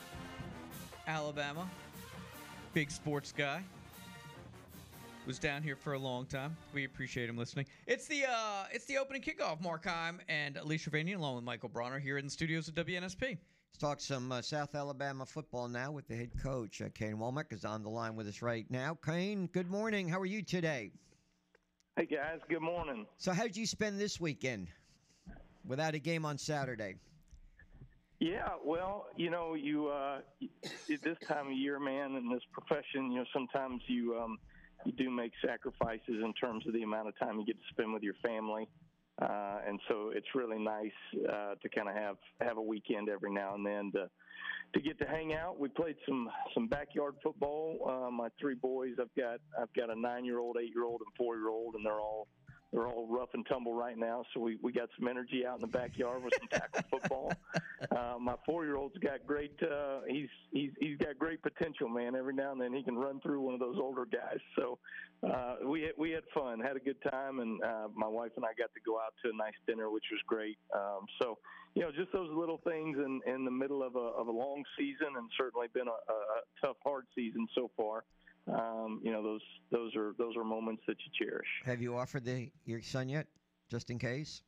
Alabama. 1.06 1.68
Big 2.74 2.90
sports 2.90 3.32
guy. 3.36 3.62
Was 5.26 5.38
down 5.40 5.60
here 5.62 5.74
for 5.74 5.94
a 5.94 5.98
long 5.98 6.24
time. 6.26 6.56
We 6.72 6.84
appreciate 6.84 7.28
him 7.28 7.36
listening. 7.36 7.66
It's 7.88 8.06
the 8.06 8.26
uh, 8.30 8.66
it's 8.70 8.84
the 8.84 8.96
opening 8.98 9.22
kickoff. 9.22 9.60
Mark 9.60 9.84
Heim 9.84 10.20
and 10.28 10.56
Lee 10.64 10.78
Shirvanian, 10.78 11.16
along 11.16 11.34
with 11.34 11.42
Michael 11.42 11.68
Bronner, 11.68 11.98
here 11.98 12.16
in 12.16 12.26
the 12.26 12.30
studios 12.30 12.68
of 12.68 12.74
WNSP. 12.74 13.20
Let's 13.20 13.78
talk 13.78 14.00
some 14.00 14.30
uh, 14.30 14.40
South 14.40 14.76
Alabama 14.76 15.26
football 15.26 15.66
now 15.66 15.90
with 15.90 16.06
the 16.06 16.14
head 16.14 16.30
coach. 16.40 16.80
Uh, 16.80 16.90
Kane 16.94 17.16
Wommack 17.16 17.52
is 17.52 17.64
on 17.64 17.82
the 17.82 17.90
line 17.90 18.14
with 18.14 18.28
us 18.28 18.40
right 18.40 18.64
now. 18.70 18.96
Kane, 19.04 19.48
good 19.52 19.68
morning. 19.68 20.08
How 20.08 20.20
are 20.20 20.26
you 20.26 20.42
today? 20.42 20.92
Hey 21.96 22.06
guys, 22.06 22.38
good 22.48 22.62
morning. 22.62 23.04
So, 23.16 23.32
how'd 23.32 23.56
you 23.56 23.66
spend 23.66 23.98
this 23.98 24.20
weekend 24.20 24.68
without 25.66 25.94
a 25.94 25.98
game 25.98 26.24
on 26.24 26.38
Saturday? 26.38 26.94
Yeah, 28.18 28.48
well, 28.64 29.08
you 29.16 29.30
know, 29.30 29.54
you 29.54 29.88
uh, 29.88 30.20
at 30.42 31.02
this 31.02 31.18
time 31.28 31.48
of 31.48 31.52
year, 31.52 31.78
man, 31.78 32.14
in 32.16 32.30
this 32.30 32.42
profession, 32.50 33.12
you 33.12 33.18
know, 33.18 33.24
sometimes 33.32 33.82
you 33.88 34.16
um, 34.18 34.38
you 34.86 34.92
do 34.92 35.10
make 35.10 35.32
sacrifices 35.44 36.22
in 36.24 36.32
terms 36.32 36.66
of 36.66 36.72
the 36.72 36.82
amount 36.82 37.08
of 37.08 37.18
time 37.18 37.38
you 37.38 37.44
get 37.44 37.56
to 37.56 37.64
spend 37.70 37.92
with 37.92 38.02
your 38.02 38.14
family, 38.24 38.68
uh, 39.20 39.58
and 39.66 39.78
so 39.88 40.12
it's 40.14 40.28
really 40.34 40.58
nice 40.58 40.90
uh, 41.28 41.56
to 41.62 41.68
kind 41.68 41.90
of 41.90 41.94
have 41.94 42.16
have 42.40 42.56
a 42.56 42.62
weekend 42.62 43.10
every 43.10 43.30
now 43.30 43.54
and 43.54 43.66
then 43.66 43.92
to 43.92 44.08
to 44.72 44.80
get 44.80 44.98
to 44.98 45.06
hang 45.06 45.34
out. 45.34 45.60
We 45.60 45.68
played 45.68 45.96
some 46.08 46.30
some 46.54 46.68
backyard 46.68 47.16
football. 47.22 47.78
Uh, 47.86 48.10
my 48.10 48.28
three 48.40 48.54
boys, 48.54 48.94
I've 48.98 49.14
got 49.14 49.40
I've 49.60 49.72
got 49.74 49.90
a 49.90 50.00
nine 50.00 50.24
year 50.24 50.38
old, 50.38 50.56
eight 50.58 50.70
year 50.74 50.84
old, 50.84 51.02
and 51.02 51.14
four 51.18 51.36
year 51.36 51.50
old, 51.50 51.74
and 51.74 51.84
they're 51.84 52.00
all 52.00 52.28
they're 52.76 52.86
all 52.88 53.06
rough 53.08 53.30
and 53.32 53.46
tumble 53.46 53.72
right 53.72 53.96
now. 53.96 54.22
So 54.34 54.40
we 54.40 54.58
we 54.62 54.70
got 54.70 54.90
some 54.98 55.08
energy 55.08 55.46
out 55.46 55.54
in 55.54 55.62
the 55.62 55.66
backyard 55.66 56.22
with 56.22 56.34
some 56.38 56.48
tackle 56.48 56.82
football. 56.90 57.32
Uh, 57.90 58.18
my 58.20 58.34
four 58.44 58.64
year 58.66 58.76
old's 58.76 58.98
got 58.98 59.26
great. 59.26 59.58
Uh, 59.62 60.00
he's 60.06 60.28
he's 60.52 60.70
he's 60.78 60.98
got 60.98 61.18
great 61.18 61.42
potential, 61.42 61.88
man. 61.88 62.14
Every 62.14 62.34
now 62.34 62.52
and 62.52 62.60
then 62.60 62.74
he 62.74 62.82
can 62.82 62.96
run 62.96 63.18
through 63.20 63.40
one 63.40 63.54
of 63.54 63.60
those 63.60 63.78
older 63.80 64.04
guys. 64.04 64.38
So 64.58 64.78
uh, 65.26 65.56
we 65.66 65.82
had, 65.82 65.92
we 65.96 66.10
had 66.10 66.24
fun, 66.34 66.60
had 66.60 66.76
a 66.76 66.80
good 66.80 67.00
time, 67.10 67.40
and 67.40 67.62
uh, 67.62 67.88
my 67.94 68.08
wife 68.08 68.32
and 68.36 68.44
I 68.44 68.52
got 68.58 68.74
to 68.74 68.80
go 68.84 68.96
out 68.98 69.14
to 69.24 69.30
a 69.30 69.36
nice 69.36 69.56
dinner, 69.66 69.90
which 69.90 70.04
was 70.12 70.20
great. 70.26 70.58
Um, 70.74 71.06
so 71.18 71.38
you 71.74 71.80
know, 71.80 71.90
just 71.90 72.12
those 72.12 72.30
little 72.30 72.60
things 72.62 72.98
in 72.98 73.20
in 73.26 73.46
the 73.46 73.50
middle 73.50 73.82
of 73.82 73.96
a 73.96 74.08
of 74.20 74.26
a 74.26 74.32
long 74.32 74.62
season, 74.78 75.16
and 75.16 75.30
certainly 75.38 75.68
been 75.72 75.88
a, 75.88 76.12
a 76.12 76.40
tough, 76.60 76.76
hard 76.84 77.06
season 77.14 77.46
so 77.54 77.70
far 77.74 78.04
um, 78.52 79.00
you 79.02 79.12
know 79.12 79.22
those 79.22 79.40
those 79.70 79.94
are 79.96 80.12
those 80.18 80.36
are 80.36 80.44
moments 80.44 80.82
that 80.86 80.96
you 81.04 81.26
cherish. 81.26 81.46
Have 81.64 81.80
you 81.80 81.96
offered 81.96 82.24
the 82.24 82.50
your 82.64 82.80
son 82.82 83.08
yet, 83.08 83.26
just 83.70 83.90
in 83.90 83.98
case? 83.98 84.42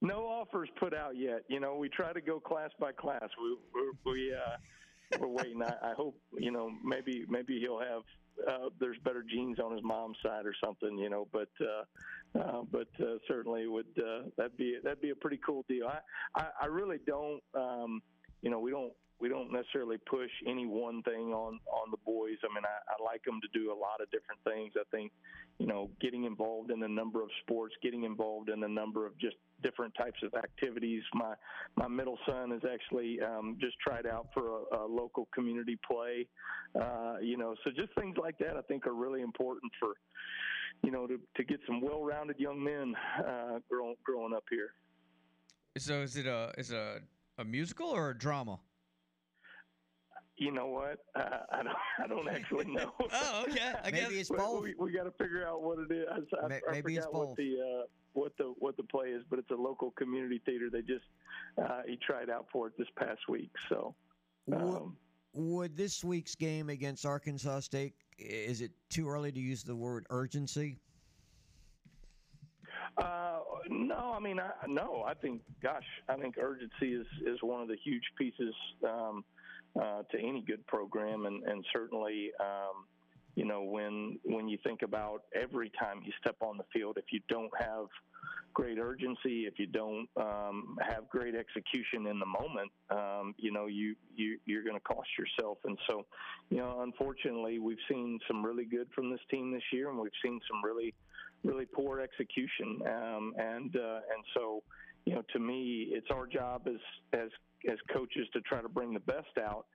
No 0.00 0.26
offers 0.26 0.68
put 0.80 0.94
out 0.94 1.16
yet. 1.16 1.42
You 1.48 1.60
know, 1.60 1.76
we 1.76 1.88
try 1.88 2.12
to 2.12 2.20
go 2.20 2.40
class 2.40 2.70
by 2.78 2.92
class. 2.92 3.28
We 3.40 3.56
we, 3.74 4.12
we 4.12 4.34
uh, 4.34 5.18
we're 5.20 5.28
waiting. 5.28 5.62
I, 5.62 5.90
I 5.90 5.94
hope 5.94 6.18
you 6.38 6.50
know 6.50 6.70
maybe 6.84 7.24
maybe 7.28 7.58
he'll 7.60 7.80
have 7.80 8.02
uh, 8.48 8.68
there's 8.80 8.98
better 9.04 9.24
genes 9.28 9.58
on 9.60 9.72
his 9.72 9.82
mom's 9.82 10.16
side 10.24 10.46
or 10.46 10.54
something, 10.62 10.98
you 10.98 11.08
know. 11.08 11.28
But 11.32 11.48
uh, 11.60 12.38
uh, 12.38 12.62
but 12.70 12.88
uh, 13.00 13.16
certainly 13.28 13.66
would 13.66 13.86
uh, 13.98 14.28
that 14.36 14.56
be 14.56 14.76
that'd 14.82 15.00
be 15.00 15.10
a 15.10 15.16
pretty 15.16 15.40
cool 15.44 15.64
deal. 15.68 15.86
I 15.86 15.98
I, 16.34 16.46
I 16.62 16.66
really 16.66 16.98
don't. 17.06 17.40
Um, 17.54 18.02
you 18.42 18.50
know, 18.50 18.58
we 18.58 18.72
don't 18.72 18.92
we 19.22 19.28
don't 19.28 19.52
necessarily 19.52 19.98
push 19.98 20.30
any 20.48 20.66
one 20.66 21.00
thing 21.04 21.32
on 21.32 21.60
on 21.70 21.90
the 21.92 21.96
boys. 22.04 22.38
I 22.42 22.52
mean, 22.52 22.64
I, 22.64 22.76
I 22.92 23.02
like 23.02 23.22
them 23.22 23.40
to 23.40 23.58
do 23.58 23.70
a 23.70 23.78
lot 23.86 24.00
of 24.02 24.10
different 24.10 24.40
things. 24.42 24.72
I 24.76 24.82
think, 24.90 25.12
you 25.58 25.66
know, 25.68 25.90
getting 26.00 26.24
involved 26.24 26.72
in 26.72 26.82
a 26.82 26.88
number 26.88 27.22
of 27.22 27.28
sports, 27.42 27.72
getting 27.84 28.02
involved 28.02 28.48
in 28.50 28.64
a 28.64 28.68
number 28.68 29.06
of 29.06 29.16
just 29.18 29.36
different 29.62 29.94
types 29.94 30.18
of 30.24 30.34
activities. 30.34 31.04
My 31.14 31.34
my 31.76 31.86
middle 31.86 32.18
son 32.26 32.50
has 32.50 32.62
actually 32.70 33.20
um, 33.20 33.56
just 33.60 33.78
tried 33.78 34.06
out 34.06 34.26
for 34.34 34.44
a, 34.72 34.78
a 34.78 34.86
local 34.86 35.28
community 35.32 35.78
play. 35.88 36.26
Uh, 36.74 37.18
you 37.22 37.36
know, 37.36 37.54
so 37.62 37.70
just 37.70 37.94
things 37.94 38.16
like 38.20 38.36
that 38.38 38.56
I 38.56 38.62
think 38.62 38.88
are 38.88 38.94
really 38.94 39.22
important 39.22 39.70
for, 39.78 39.92
you 40.82 40.90
know, 40.90 41.06
to 41.06 41.20
to 41.36 41.44
get 41.44 41.60
some 41.64 41.80
well-rounded 41.80 42.40
young 42.40 42.62
men 42.62 42.94
uh, 43.24 43.60
growing 43.70 43.94
growing 44.02 44.34
up 44.34 44.44
here. 44.50 44.74
So 45.78 46.02
is 46.02 46.16
it 46.16 46.26
a 46.26 46.52
is 46.58 46.72
it 46.72 46.76
a, 46.76 47.00
a 47.38 47.44
musical 47.44 47.86
or 47.86 48.10
a 48.10 48.18
drama? 48.18 48.58
You 50.36 50.52
know 50.52 50.66
what? 50.66 50.98
Uh, 51.14 51.40
I 51.52 51.62
don't. 51.62 51.76
I 52.02 52.06
don't 52.06 52.28
actually 52.28 52.64
know. 52.72 52.92
oh, 52.98 53.44
okay. 53.48 53.72
I 53.84 53.90
Maybe 53.90 53.98
guess 53.98 54.12
it's 54.12 54.30
both. 54.30 54.62
We, 54.62 54.74
we 54.78 54.92
got 54.92 55.04
to 55.04 55.10
figure 55.12 55.46
out 55.46 55.62
what 55.62 55.78
it 55.78 55.92
is. 55.92 56.06
I, 56.42 56.46
I 56.46 56.60
maybe 56.72 56.96
it's 56.96 57.04
forgot 57.04 57.18
what 57.18 57.28
both. 57.28 57.36
the 57.36 57.56
uh, 57.60 57.86
what 58.14 58.32
the 58.38 58.54
what 58.58 58.76
the 58.78 58.82
play 58.84 59.08
is, 59.08 59.22
but 59.28 59.38
it's 59.38 59.50
a 59.50 59.54
local 59.54 59.90
community 59.92 60.40
theater. 60.46 60.68
They 60.72 60.80
just 60.80 61.04
uh, 61.62 61.82
he 61.86 61.98
tried 62.04 62.30
out 62.30 62.46
for 62.50 62.68
it 62.68 62.72
this 62.78 62.88
past 62.96 63.20
week. 63.28 63.50
So 63.68 63.94
um, 64.52 64.96
Would 65.34 65.76
this 65.76 66.02
week's 66.02 66.34
game 66.34 66.70
against 66.70 67.04
Arkansas 67.04 67.60
State 67.60 67.94
is 68.18 68.60
it 68.60 68.70
too 68.88 69.08
early 69.08 69.32
to 69.32 69.40
use 69.40 69.62
the 69.62 69.74
word 69.74 70.06
urgency? 70.10 70.78
Uh, 72.96 73.38
no, 73.68 74.12
I 74.14 74.20
mean, 74.20 74.38
I, 74.38 74.50
no. 74.68 75.04
I 75.06 75.14
think, 75.14 75.40
gosh, 75.62 75.84
I 76.08 76.16
think 76.16 76.36
urgency 76.38 76.94
is 76.94 77.06
is 77.26 77.38
one 77.42 77.62
of 77.62 77.68
the 77.68 77.76
huge 77.82 78.02
pieces 78.18 78.54
um, 78.86 79.24
uh, 79.80 80.02
to 80.10 80.18
any 80.18 80.42
good 80.42 80.66
program, 80.66 81.26
and 81.26 81.42
and 81.44 81.64
certainly, 81.72 82.30
um, 82.40 82.86
you 83.34 83.44
know, 83.44 83.62
when 83.62 84.18
when 84.24 84.48
you 84.48 84.58
think 84.64 84.82
about 84.82 85.24
every 85.34 85.70
time 85.70 86.02
you 86.04 86.12
step 86.20 86.36
on 86.40 86.56
the 86.56 86.64
field, 86.72 86.98
if 86.98 87.06
you 87.12 87.20
don't 87.28 87.52
have 87.58 87.86
great 88.54 88.78
urgency, 88.78 89.46
if 89.46 89.58
you 89.58 89.66
don't 89.66 90.08
um, 90.16 90.76
have 90.86 91.08
great 91.08 91.34
execution 91.34 92.06
in 92.06 92.18
the 92.18 92.26
moment, 92.26 92.70
um, 92.90 93.34
you 93.38 93.50
know, 93.50 93.66
you, 93.66 93.94
you 94.14 94.38
you're 94.44 94.62
going 94.62 94.76
to 94.76 94.80
cost 94.80 95.08
yourself. 95.18 95.58
And 95.64 95.78
so, 95.88 96.04
you 96.50 96.58
know, 96.58 96.82
unfortunately, 96.82 97.58
we've 97.58 97.78
seen 97.88 98.18
some 98.28 98.44
really 98.44 98.64
good 98.64 98.88
from 98.94 99.10
this 99.10 99.20
team 99.30 99.52
this 99.52 99.62
year, 99.72 99.88
and 99.88 99.98
we've 99.98 100.12
seen 100.22 100.40
some 100.50 100.62
really 100.64 100.94
really 101.44 101.66
poor 101.66 102.00
execution. 102.00 102.80
Um, 102.86 103.34
and 103.38 103.74
uh, 103.76 104.00
and 104.14 104.24
so, 104.34 104.62
you 105.06 105.14
know, 105.14 105.22
to 105.32 105.38
me, 105.38 105.88
it's 105.90 106.08
our 106.10 106.26
job 106.26 106.66
as 106.66 106.80
as 107.18 107.30
as 107.70 107.78
coaches 107.92 108.26
to 108.32 108.40
try 108.40 108.60
to 108.60 108.68
bring 108.68 108.92
the 108.92 109.00
best 109.00 109.38
out 109.40 109.66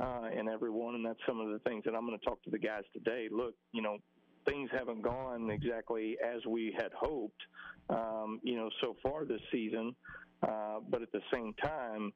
uh, 0.00 0.28
in 0.38 0.48
everyone, 0.48 0.94
and 0.94 1.04
that's 1.04 1.18
some 1.26 1.40
of 1.40 1.50
the 1.50 1.58
things 1.60 1.84
that 1.84 1.94
I'm 1.94 2.06
going 2.06 2.18
to 2.18 2.24
talk 2.24 2.42
to 2.44 2.50
the 2.50 2.58
guys 2.58 2.82
today. 2.92 3.28
Look, 3.30 3.54
you 3.72 3.82
know, 3.82 3.98
things 4.46 4.70
haven't 4.72 5.02
gone 5.02 5.50
exactly 5.50 6.16
as 6.24 6.44
we 6.46 6.74
had 6.76 6.90
hoped, 6.96 7.40
um, 7.90 8.40
you 8.42 8.56
know, 8.56 8.70
so 8.80 8.96
far 9.02 9.24
this 9.24 9.40
season. 9.50 9.94
Uh, 10.42 10.80
but 10.88 11.02
at 11.02 11.12
the 11.12 11.20
same 11.32 11.54
time, 11.62 12.12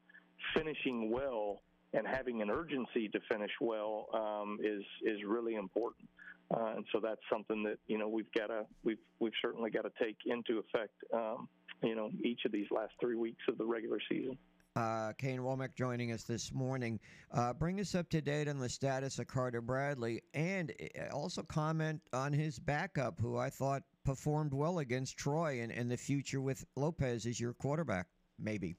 finishing 0.55 1.11
well 1.11 1.61
and 1.93 2.07
having 2.07 2.43
an 2.43 2.51
urgency 2.51 3.09
to 3.09 3.21
finish 3.31 3.53
well 3.61 4.09
um, 4.13 4.59
is 4.63 4.83
is 5.05 5.21
really 5.27 5.55
important. 5.55 6.09
Uh, 6.55 6.75
and 6.77 6.85
so 6.93 7.01
that's 7.01 7.21
something 7.33 7.63
that 7.65 7.79
you 7.87 7.99
know 7.99 8.09
we've 8.09 8.31
got 8.37 8.49
to 8.49 8.65
we've 8.85 8.99
we've 9.21 9.33
certainly 9.43 9.71
got 9.71 9.83
to 9.83 9.93
take 10.03 10.17
into 10.27 10.59
effect. 10.59 10.93
Um, 11.13 11.49
you 11.83 11.95
know, 11.95 12.11
each 12.25 12.41
of 12.47 12.53
these 12.53 12.67
last 12.71 12.93
three 13.01 13.17
weeks 13.17 13.43
of 13.49 13.59
the 13.59 13.65
regular 13.65 13.99
season. 14.09 14.39
Uh, 14.77 15.15
Kane 15.15 15.41
Wommack 15.41 15.75
joining 15.75 16.13
us 16.13 16.25
this 16.25 16.53
morning. 16.53 17.01
Uh, 17.33 17.55
bring 17.55 17.81
us 17.81 17.95
up 17.95 18.11
to 18.11 18.21
date 18.21 18.47
on 18.47 18.59
the 18.59 18.69
status 18.69 19.19
of 19.19 19.27
Carter 19.27 19.63
Bradley 19.63 20.23
and 20.35 20.71
uh, 20.71 21.15
also 21.15 21.43
comment 21.43 22.03
on 22.13 22.31
his 22.35 22.59
backup, 22.59 23.19
who 23.19 23.39
I 23.39 23.49
thought 23.49 23.85
performed 24.05 24.53
well 24.53 24.81
against 24.81 25.17
Troy 25.17 25.61
and, 25.63 25.73
and 25.73 25.91
the 25.91 25.97
future 25.97 26.43
with 26.43 26.63
Lopez 26.77 27.25
as 27.25 27.41
your 27.41 27.55
quarterback, 27.55 28.09
maybe. 28.39 28.77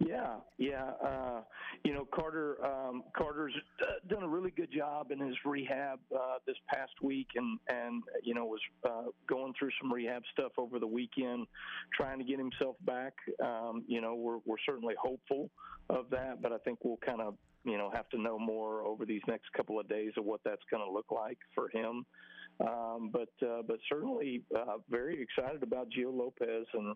Yeah, 0.00 0.36
yeah. 0.56 0.92
Uh, 1.04 1.40
you 1.84 1.92
know, 1.92 2.06
Carter. 2.12 2.56
Um, 2.64 3.04
Carter's 3.14 3.52
uh, 3.82 4.08
done 4.08 4.22
a 4.22 4.28
really 4.28 4.50
good 4.50 4.72
job 4.72 5.10
in 5.10 5.20
his 5.20 5.34
rehab 5.44 5.98
uh, 6.14 6.38
this 6.46 6.56
past 6.72 6.92
week, 7.02 7.28
and 7.36 7.58
and 7.68 8.02
you 8.22 8.34
know 8.34 8.46
was 8.46 8.60
uh, 8.88 9.10
going 9.28 9.52
through 9.58 9.70
some 9.80 9.92
rehab 9.92 10.22
stuff 10.32 10.52
over 10.56 10.78
the 10.78 10.86
weekend, 10.86 11.46
trying 11.94 12.18
to 12.18 12.24
get 12.24 12.38
himself 12.38 12.76
back. 12.86 13.12
Um, 13.44 13.84
you 13.86 14.00
know, 14.00 14.14
we're 14.14 14.38
we're 14.46 14.56
certainly 14.64 14.94
hopeful 14.98 15.50
of 15.90 16.08
that, 16.10 16.40
but 16.40 16.52
I 16.52 16.58
think 16.58 16.78
we'll 16.82 16.98
kind 17.04 17.20
of 17.20 17.34
you 17.64 17.76
know 17.76 17.90
have 17.92 18.08
to 18.10 18.20
know 18.20 18.38
more 18.38 18.82
over 18.86 19.04
these 19.04 19.22
next 19.28 19.52
couple 19.54 19.78
of 19.78 19.86
days 19.86 20.12
of 20.16 20.24
what 20.24 20.40
that's 20.46 20.62
going 20.70 20.82
to 20.84 20.90
look 20.90 21.10
like 21.10 21.38
for 21.54 21.68
him. 21.68 22.06
Um, 22.60 23.10
but 23.12 23.46
uh, 23.46 23.62
but 23.66 23.78
certainly 23.88 24.42
uh, 24.56 24.78
very 24.90 25.20
excited 25.22 25.62
about 25.62 25.88
Gio 25.90 26.12
Lopez 26.16 26.66
and 26.74 26.94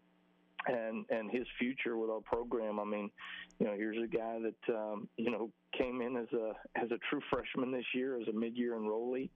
and 0.67 1.05
and 1.11 1.31
his 1.31 1.47
future 1.59 1.97
with 1.97 2.11
our 2.11 2.21
program. 2.21 2.79
I 2.81 2.85
mean, 2.85 3.11
you 3.59 3.67
know, 3.67 3.75
here's 3.75 4.03
a 4.03 4.07
guy 4.07 4.39
that 4.41 4.75
um, 4.75 5.09
you 5.17 5.31
know 5.31 5.51
came 5.77 6.01
in 6.01 6.17
as 6.17 6.29
a 6.33 6.53
as 6.77 6.91
a 6.91 6.99
true 7.11 7.21
freshman 7.31 7.73
this 7.73 7.85
year 7.95 8.21
as 8.21 8.29
a 8.29 8.33
mid-year 8.33 8.75
enrollee, 8.75 9.31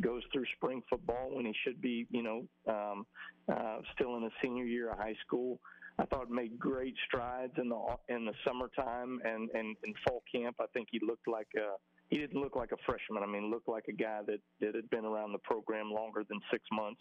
goes 0.00 0.22
through 0.32 0.44
spring 0.56 0.82
football 0.88 1.30
when 1.32 1.46
he 1.46 1.54
should 1.64 1.80
be, 1.80 2.06
you 2.10 2.22
know, 2.22 2.46
um, 2.68 3.06
uh, 3.52 3.78
still 3.94 4.16
in 4.16 4.22
his 4.22 4.32
senior 4.42 4.64
year 4.64 4.90
of 4.90 4.98
high 4.98 5.16
school. 5.24 5.60
I 5.98 6.04
thought 6.06 6.28
made 6.28 6.58
great 6.58 6.94
strides 7.06 7.52
in 7.56 7.68
the 7.68 7.78
in 8.08 8.24
the 8.24 8.32
summertime 8.46 9.20
and 9.24 9.48
and 9.54 9.76
in 9.84 9.94
fall 10.06 10.22
camp. 10.32 10.56
I 10.60 10.66
think 10.72 10.88
he 10.90 11.00
looked 11.06 11.28
like 11.28 11.48
a 11.56 11.76
he 12.10 12.18
didn't 12.18 12.40
look 12.40 12.56
like 12.56 12.72
a 12.72 12.76
freshman. 12.84 13.22
I 13.22 13.26
mean, 13.26 13.50
looked 13.50 13.68
like 13.68 13.84
a 13.88 13.92
guy 13.92 14.20
that 14.26 14.40
that 14.60 14.74
had 14.74 14.90
been 14.90 15.04
around 15.04 15.32
the 15.32 15.38
program 15.38 15.92
longer 15.92 16.24
than 16.28 16.40
six 16.50 16.64
months 16.72 17.00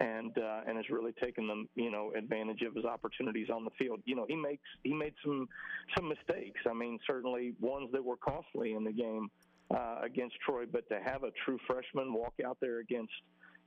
and 0.00 0.36
uh, 0.36 0.60
and 0.66 0.76
has 0.76 0.88
really 0.90 1.12
taken 1.12 1.46
them 1.46 1.68
you 1.74 1.90
know 1.90 2.12
advantage 2.16 2.62
of 2.62 2.74
his 2.74 2.84
opportunities 2.84 3.48
on 3.52 3.64
the 3.64 3.70
field. 3.78 4.00
You 4.04 4.16
know 4.16 4.26
he 4.28 4.36
makes 4.36 4.62
he 4.82 4.92
made 4.92 5.14
some 5.24 5.48
some 5.96 6.08
mistakes. 6.08 6.60
I 6.68 6.74
mean 6.74 6.98
certainly 7.06 7.54
ones 7.60 7.90
that 7.92 8.04
were 8.04 8.16
costly 8.16 8.74
in 8.74 8.84
the 8.84 8.92
game 8.92 9.28
uh, 9.70 10.00
against 10.02 10.36
Troy, 10.44 10.64
but 10.70 10.88
to 10.88 11.00
have 11.04 11.22
a 11.24 11.30
true 11.44 11.58
freshman 11.66 12.12
walk 12.12 12.34
out 12.44 12.58
there 12.60 12.80
against 12.80 13.12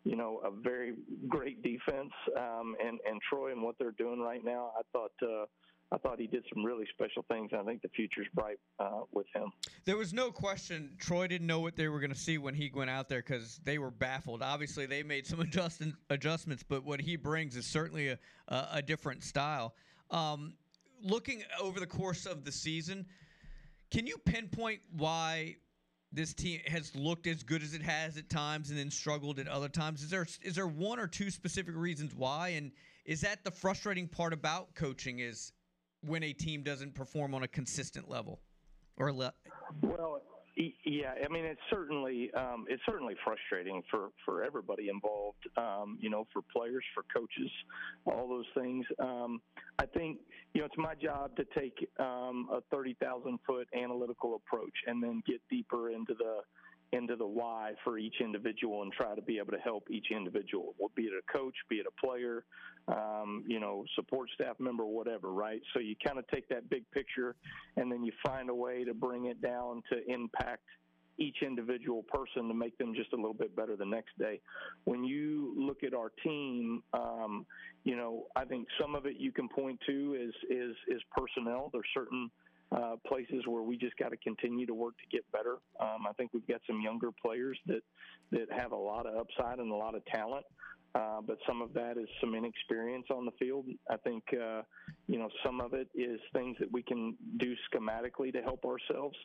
you 0.04 0.16
know 0.16 0.42
a 0.46 0.52
very 0.52 0.94
great 1.28 1.62
defense 1.64 2.12
um, 2.38 2.76
and 2.84 3.00
and 3.08 3.20
Troy 3.30 3.52
and 3.52 3.62
what 3.62 3.76
they're 3.80 3.92
doing 3.92 4.20
right 4.20 4.44
now, 4.44 4.72
I 4.78 4.82
thought. 4.94 5.12
Uh, 5.22 5.46
I 5.92 5.98
thought 5.98 6.20
he 6.20 6.28
did 6.28 6.46
some 6.54 6.64
really 6.64 6.86
special 6.94 7.26
things. 7.28 7.50
I 7.52 7.64
think 7.64 7.82
the 7.82 7.90
future's 7.90 8.28
bright 8.36 8.60
uh, 8.80 9.02
with 9.12 9.26
him. 9.34 9.52
There 9.86 9.98
was 9.98 10.14
no 10.14 10.32
question 10.32 10.96
Troy 11.00 11.28
didn't 11.28 11.48
know 11.48 11.62
what 11.62 11.76
they 11.76 11.88
were 11.88 12.00
going 12.00 12.14
to 12.14 12.20
see 12.20 12.38
when 12.38 12.54
he 12.54 12.72
went 12.74 12.92
out 12.92 13.10
there 13.10 13.24
because 13.26 13.60
they 13.64 13.80
were 13.80 13.90
baffled. 13.90 14.44
Obviously, 14.44 14.86
they 14.86 15.02
made 15.02 15.26
some 15.26 15.40
adjust- 15.40 15.82
adjustments, 16.12 16.64
but 16.68 16.84
what 16.84 17.02
he 17.02 17.16
brings 17.16 17.56
is 17.56 17.66
certainly 17.66 18.10
a, 18.10 18.20
a, 18.50 18.82
different 18.84 19.24
style. 19.24 19.74
Um, 20.12 20.54
looking 21.04 21.44
over 21.60 21.80
the 21.80 21.88
course 21.88 22.28
of 22.28 22.46
the 22.46 22.52
season, 22.52 23.06
can 23.90 24.06
you 24.06 24.18
pinpoint 24.20 24.82
why 24.96 25.56
this 26.12 26.34
team 26.36 26.60
has 26.68 26.96
looked 26.96 27.26
as 27.26 27.42
good 27.42 27.64
as 27.64 27.74
it 27.74 27.82
has 27.82 28.18
at 28.18 28.30
times 28.30 28.70
and 28.70 28.78
then 28.78 28.92
struggled 28.92 29.40
at 29.40 29.48
other 29.48 29.70
times? 29.70 30.04
Is 30.04 30.12
there 30.12 30.28
is 30.44 30.54
there 30.54 30.68
one 30.68 31.00
or 31.00 31.08
two 31.08 31.32
specific 31.32 31.76
reasons 31.76 32.14
why? 32.14 32.50
And 32.50 32.72
is 33.06 33.22
that 33.22 33.44
the 33.44 33.52
frustrating 33.52 34.08
part 34.08 34.34
about 34.34 34.76
coaching? 34.76 35.20
Is 35.20 35.52
when 36.06 36.24
a 36.24 36.34
team 36.34 36.64
doesn't 36.64 36.96
perform 36.96 37.34
on 37.34 37.44
a 37.44 37.48
consistent 37.48 38.10
level 38.10 38.40
or 38.98 39.12
le- 39.12 39.34
Well, 39.82 40.22
Yeah, 40.84 41.14
I 41.24 41.32
mean 41.32 41.46
it's 41.46 41.62
certainly 41.70 42.32
um, 42.34 42.66
it's 42.68 42.82
certainly 42.86 43.16
frustrating 43.24 43.82
for 43.90 44.10
for 44.26 44.44
everybody 44.44 44.90
involved. 44.90 45.48
Um, 45.56 45.98
you 46.02 46.10
know, 46.10 46.28
for 46.34 46.42
players, 46.54 46.84
for 46.94 47.04
coaches, 47.14 47.50
all 48.06 48.28
those 48.28 48.46
things. 48.62 48.86
Um, 49.00 49.42
I 49.78 49.86
think 49.86 50.20
you 50.54 50.62
know 50.62 50.66
it's 50.66 50.78
my 50.78 50.96
job 50.96 51.36
to 51.38 51.46
take 51.58 51.88
um, 52.00 52.50
a 52.52 52.60
thirty 52.72 52.96
thousand 53.02 53.40
foot 53.48 53.70
analytical 53.74 54.36
approach 54.36 54.74
and 54.88 55.02
then 55.02 55.22
get 55.26 55.40
deeper 55.50 55.92
into 55.92 56.14
the 56.14 56.42
into 56.92 57.16
the 57.16 57.26
why 57.26 57.74
for 57.84 57.98
each 57.98 58.16
individual 58.20 58.82
and 58.82 58.92
try 58.92 59.16
to 59.16 59.22
be 59.22 59.38
able 59.38 59.52
to 59.52 59.60
help 59.60 59.88
each 59.92 60.08
individual, 60.12 60.76
be 60.96 61.04
it 61.04 61.14
a 61.14 61.32
coach, 61.38 61.54
be 61.70 61.76
it 61.76 61.86
a 61.88 62.06
player, 62.06 62.46
um, 62.88 63.44
you 63.48 63.60
know, 63.60 63.86
support 63.96 64.30
staff 64.34 64.56
member, 64.60 64.86
whatever, 64.86 65.32
right? 65.32 65.62
So 65.74 65.80
you 65.80 65.96
kind 66.04 66.18
of 66.18 66.28
take 66.28 66.50
that 66.50 66.70
big 66.70 66.90
picture 66.92 67.36
and 67.78 67.92
then 67.92 68.04
you 68.04 68.12
find 68.26 68.50
a 68.50 68.56
way 68.56 68.84
to 68.84 68.94
bring 68.94 69.26
it 69.26 69.42
down 69.42 69.84
to 69.92 70.12
impact 70.12 70.64
each 71.20 71.38
individual 71.42 72.04
person 72.04 72.48
to 72.48 72.54
make 72.54 72.78
them 72.78 72.94
just 72.96 73.12
a 73.14 73.16
little 73.16 73.34
bit 73.34 73.56
better 73.56 73.76
the 73.76 73.86
next 73.86 74.18
day. 74.18 74.40
When 74.86 75.04
you 75.04 75.54
look 75.58 75.84
at 75.84 75.94
our 75.94 76.12
team, 76.24 76.82
um, 76.94 77.46
you 77.84 77.96
know, 77.96 78.28
I 78.36 78.46
think 78.46 78.68
some 78.82 78.96
of 78.96 79.06
it 79.06 79.18
you 79.18 79.32
can 79.32 79.50
point 79.50 79.80
to 79.86 80.16
is 80.20 80.34
is 80.50 80.76
is 80.88 81.02
personnel. 81.16 81.70
There's 81.74 81.86
certain 81.94 82.32
uh, 82.72 82.96
places 83.08 83.44
where 83.48 83.64
we 83.64 83.78
just 83.78 83.98
got 83.98 84.10
to 84.10 84.18
continue 84.18 84.66
to 84.66 84.74
work 84.74 84.94
to 84.98 85.08
get 85.16 85.30
better. 85.32 85.58
Um, 85.80 86.06
I 86.08 86.14
think 86.14 86.32
we've 86.34 86.48
got 86.48 86.62
some 86.68 86.82
younger 86.82 87.10
players 87.12 87.58
that 87.68 87.82
that 88.32 88.48
have 88.52 88.72
a 88.72 88.78
lot 88.78 89.08
of 89.08 89.16
upside 89.16 89.60
and 89.60 89.72
a 89.72 89.76
lot 89.76 89.96
of 89.96 90.06
talent. 90.06 90.46
Uh, 90.96 91.22
but 91.22 91.38
some 91.48 91.62
of 91.62 91.72
that 91.74 91.98
is 91.98 92.08
some 92.20 92.34
inexperience 92.34 93.06
on 93.12 93.24
the 93.24 93.32
field. 93.40 93.66
I 93.92 93.98
think, 93.98 94.24
uh, 94.34 94.64
you 95.08 95.20
know, 95.20 95.30
some 95.46 95.62
of 95.62 95.74
it 95.74 95.88
is 95.94 96.20
things 96.34 96.58
that 96.60 96.72
we 96.72 96.82
can 96.82 97.16
do 97.38 97.54
schematically 97.72 98.34
to 98.34 98.42
help 98.42 98.66
ourselves. 98.66 99.16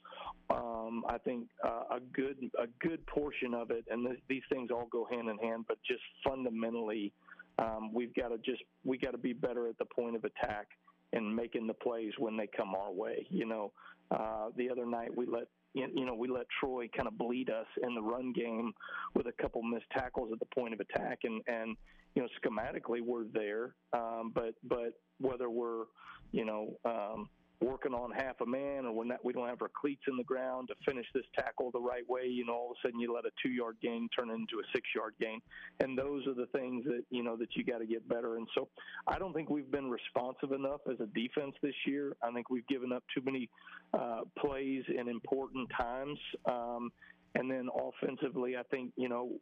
Um, 0.50 1.04
I 1.08 1.16
think 1.18 1.48
uh, 1.64 1.96
a 1.96 2.00
good 2.12 2.36
a 2.58 2.66
good 2.86 3.06
portion 3.06 3.54
of 3.54 3.70
it, 3.70 3.84
and 3.90 4.06
th- 4.06 4.20
these 4.28 4.42
things 4.52 4.70
all 4.70 4.86
go 4.90 5.06
hand 5.10 5.30
in 5.30 5.38
hand, 5.38 5.64
but 5.66 5.78
just 5.88 6.02
fundamentally, 6.22 7.14
um, 7.58 7.94
we've 7.94 8.14
got 8.14 8.28
to 8.28 8.36
just 8.38 8.62
we 8.84 8.98
got 8.98 9.12
to 9.12 9.18
be 9.18 9.32
better 9.32 9.66
at 9.66 9.78
the 9.78 9.86
point 9.86 10.16
of 10.16 10.24
attack 10.24 10.66
and 11.14 11.34
making 11.34 11.66
the 11.66 11.74
plays 11.74 12.12
when 12.18 12.36
they 12.36 12.48
come 12.54 12.74
our 12.74 12.92
way. 12.92 13.26
You 13.30 13.46
know, 13.46 13.72
uh, 14.10 14.48
the 14.56 14.68
other 14.70 14.84
night 14.84 15.16
we 15.16 15.26
let 15.26 15.44
you 15.74 16.06
know 16.06 16.14
we 16.14 16.28
let 16.28 16.46
Troy 16.60 16.88
kind 16.96 17.08
of 17.08 17.18
bleed 17.18 17.50
us 17.50 17.66
in 17.82 17.94
the 17.94 18.02
run 18.02 18.32
game 18.32 18.72
with 19.14 19.26
a 19.26 19.42
couple 19.42 19.62
missed 19.62 19.90
tackles 19.92 20.30
at 20.32 20.38
the 20.38 20.54
point 20.54 20.74
of 20.74 20.80
attack, 20.80 21.20
and 21.24 21.40
and 21.46 21.76
you 22.14 22.22
know 22.22 22.28
schematically 22.42 23.00
we're 23.00 23.24
there, 23.32 23.74
um, 23.92 24.32
but 24.34 24.54
but 24.62 24.92
whether 25.18 25.50
we're 25.50 25.84
you 26.32 26.44
know 26.44 26.76
um, 26.84 27.28
working 27.60 27.94
on 27.94 28.10
half 28.10 28.40
a 28.40 28.46
man 28.46 28.86
or 28.86 28.92
when 28.92 29.08
that 29.08 29.24
we 29.24 29.32
don't 29.32 29.48
have 29.48 29.62
our 29.62 29.70
cleats 29.80 30.02
in 30.08 30.16
the 30.16 30.24
ground 30.24 30.68
to 30.68 30.74
finish 30.84 31.06
this 31.14 31.24
tackle 31.34 31.70
the 31.70 31.80
right 31.80 32.08
way, 32.08 32.26
you 32.26 32.44
know, 32.44 32.52
all 32.52 32.70
of 32.70 32.76
a 32.82 32.88
sudden 32.88 33.00
you 33.00 33.12
let 33.14 33.24
a 33.24 33.30
two 33.42 33.50
yard 33.50 33.76
gain 33.82 34.08
turn 34.16 34.30
into 34.30 34.58
a 34.58 34.66
six 34.74 34.88
yard 34.94 35.14
gain. 35.20 35.40
And 35.80 35.96
those 35.96 36.26
are 36.26 36.34
the 36.34 36.46
things 36.46 36.84
that, 36.84 37.02
you 37.10 37.22
know, 37.22 37.36
that 37.36 37.48
you 37.54 37.64
got 37.64 37.78
to 37.78 37.86
get 37.86 38.06
better. 38.08 38.36
And 38.36 38.46
so 38.54 38.68
I 39.06 39.18
don't 39.18 39.32
think 39.32 39.50
we've 39.50 39.70
been 39.70 39.90
responsive 39.90 40.52
enough 40.52 40.80
as 40.90 41.00
a 41.00 41.06
defense 41.06 41.54
this 41.62 41.74
year. 41.86 42.16
I 42.22 42.30
think 42.32 42.50
we've 42.50 42.66
given 42.66 42.92
up 42.92 43.04
too 43.14 43.22
many 43.24 43.48
uh, 43.92 44.22
plays 44.38 44.84
in 44.88 45.08
important 45.08 45.68
times. 45.78 46.18
Um, 46.46 46.90
and 47.36 47.50
then 47.50 47.68
offensively, 47.74 48.56
I 48.56 48.62
think, 48.70 48.92
you 48.96 49.08
know, 49.08 49.32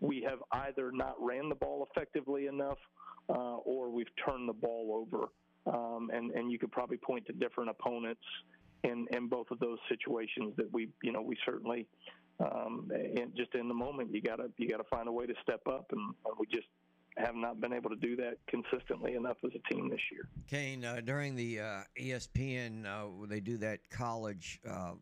we 0.00 0.26
have 0.28 0.38
either 0.52 0.90
not 0.92 1.14
ran 1.20 1.48
the 1.48 1.54
ball 1.54 1.86
effectively 1.90 2.46
enough 2.46 2.78
uh, 3.28 3.56
or 3.56 3.90
we've 3.90 4.06
turned 4.24 4.48
the 4.48 4.54
ball 4.54 5.06
over. 5.06 5.28
Um, 5.66 6.10
and, 6.12 6.30
and 6.32 6.52
you 6.52 6.58
could 6.58 6.72
probably 6.72 6.98
point 6.98 7.26
to 7.26 7.32
different 7.32 7.70
opponents 7.70 8.22
in, 8.82 9.06
in 9.12 9.28
both 9.28 9.50
of 9.50 9.58
those 9.60 9.78
situations 9.88 10.52
that 10.56 10.70
we, 10.72 10.88
you 11.02 11.12
know, 11.12 11.22
we 11.22 11.36
certainly, 11.44 11.86
um, 12.40 12.90
and 12.92 13.34
just 13.34 13.54
in 13.54 13.68
the 13.68 13.74
moment, 13.74 14.12
you 14.12 14.20
gotta, 14.20 14.50
you 14.58 14.68
gotta 14.68 14.84
find 14.84 15.08
a 15.08 15.12
way 15.12 15.26
to 15.26 15.34
step 15.42 15.62
up 15.66 15.86
and, 15.92 16.14
we 16.38 16.46
just 16.46 16.66
have 17.16 17.36
not 17.36 17.60
been 17.60 17.72
able 17.72 17.88
to 17.88 17.96
do 17.96 18.16
that 18.16 18.38
consistently 18.48 19.14
enough 19.14 19.36
as 19.44 19.52
a 19.54 19.72
team 19.72 19.88
this 19.88 20.00
year. 20.10 20.28
Kane, 20.48 20.84
uh, 20.84 21.00
during 21.04 21.36
the 21.36 21.60
uh, 21.60 21.82
ESPN, 21.98 22.84
uh, 22.84 23.26
they 23.28 23.38
do 23.38 23.56
that 23.58 23.78
college 23.88 24.60
uh, 24.68 24.94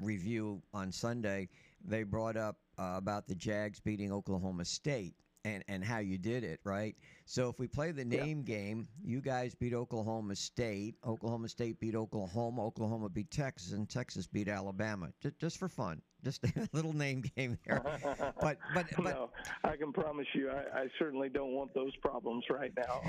review 0.00 0.60
on 0.74 0.92
Sunday, 0.92 1.48
they 1.84 2.02
brought 2.02 2.36
up 2.36 2.56
uh, 2.78 2.94
about 2.96 3.26
the 3.26 3.34
Jags 3.34 3.80
beating 3.80 4.12
Oklahoma 4.12 4.64
State 4.64 5.14
and, 5.44 5.64
and 5.68 5.84
how 5.84 5.98
you 5.98 6.18
did 6.18 6.44
it, 6.44 6.60
right? 6.64 6.94
So 7.24 7.48
if 7.48 7.58
we 7.58 7.66
play 7.66 7.92
the 7.92 8.04
name 8.04 8.42
game, 8.42 8.88
you 9.04 9.20
guys 9.20 9.54
beat 9.54 9.74
Oklahoma 9.74 10.36
State, 10.36 10.96
Oklahoma 11.06 11.48
State 11.48 11.80
beat 11.80 11.94
Oklahoma, 11.94 12.64
Oklahoma 12.64 13.08
beat 13.08 13.30
Texas, 13.30 13.72
and 13.72 13.88
Texas 13.88 14.26
beat 14.26 14.48
Alabama. 14.48 15.08
Just, 15.20 15.38
just 15.38 15.58
for 15.58 15.68
fun, 15.68 16.02
just 16.24 16.44
a 16.44 16.68
little 16.72 16.92
name 16.92 17.22
game 17.36 17.58
there. 17.66 17.82
But 18.40 18.58
but 18.74 18.86
but 18.96 19.04
no, 19.04 19.30
I 19.64 19.76
can 19.76 19.92
promise 19.92 20.26
you, 20.34 20.50
I, 20.50 20.80
I 20.80 20.88
certainly 20.98 21.28
don't 21.28 21.52
want 21.52 21.72
those 21.74 21.94
problems 21.96 22.44
right 22.50 22.72
now. 22.76 23.00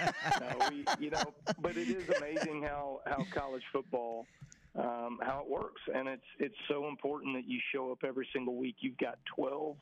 no, 0.40 0.68
we, 0.70 0.84
you 0.98 1.10
know, 1.10 1.22
but 1.60 1.76
it 1.76 1.88
is 1.88 2.08
amazing 2.16 2.62
how 2.62 3.00
how 3.06 3.24
college 3.32 3.62
football. 3.72 4.26
Um, 4.74 5.18
how 5.20 5.40
it 5.44 5.50
works, 5.50 5.82
and 5.94 6.08
it's 6.08 6.24
it's 6.38 6.56
so 6.66 6.88
important 6.88 7.36
that 7.36 7.46
you 7.46 7.60
show 7.74 7.92
up 7.92 8.04
every 8.04 8.26
single 8.32 8.56
week. 8.56 8.76
You've 8.80 8.96
got 8.96 9.18
twelve 9.36 9.76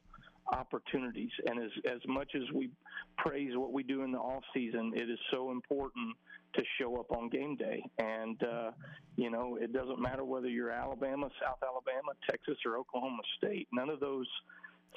opportunities, 0.53 1.31
and 1.47 1.63
as 1.63 1.71
as 1.87 2.01
much 2.07 2.33
as 2.35 2.43
we 2.55 2.71
praise 3.19 3.53
what 3.57 3.73
we 3.73 3.83
do 3.83 4.03
in 4.03 4.13
the 4.13 4.19
off 4.19 4.43
season, 4.55 4.93
it 4.95 5.09
is 5.11 5.19
so 5.33 5.51
important 5.51 6.17
to 6.55 6.63
show 6.81 6.97
up 6.97 7.13
on 7.13 7.29
game 7.29 7.57
day. 7.57 7.83
And 7.99 8.43
uh, 8.43 8.71
you 9.17 9.31
know, 9.31 9.59
it 9.61 9.73
doesn't 9.73 10.01
matter 10.01 10.25
whether 10.25 10.49
you're 10.49 10.71
Alabama, 10.71 11.29
South 11.43 11.59
Alabama, 11.63 12.13
Texas, 12.29 12.57
or 12.67 12.77
Oklahoma 12.77 13.23
State. 13.39 13.69
None 13.73 13.89
of 13.89 14.01
those 14.01 14.29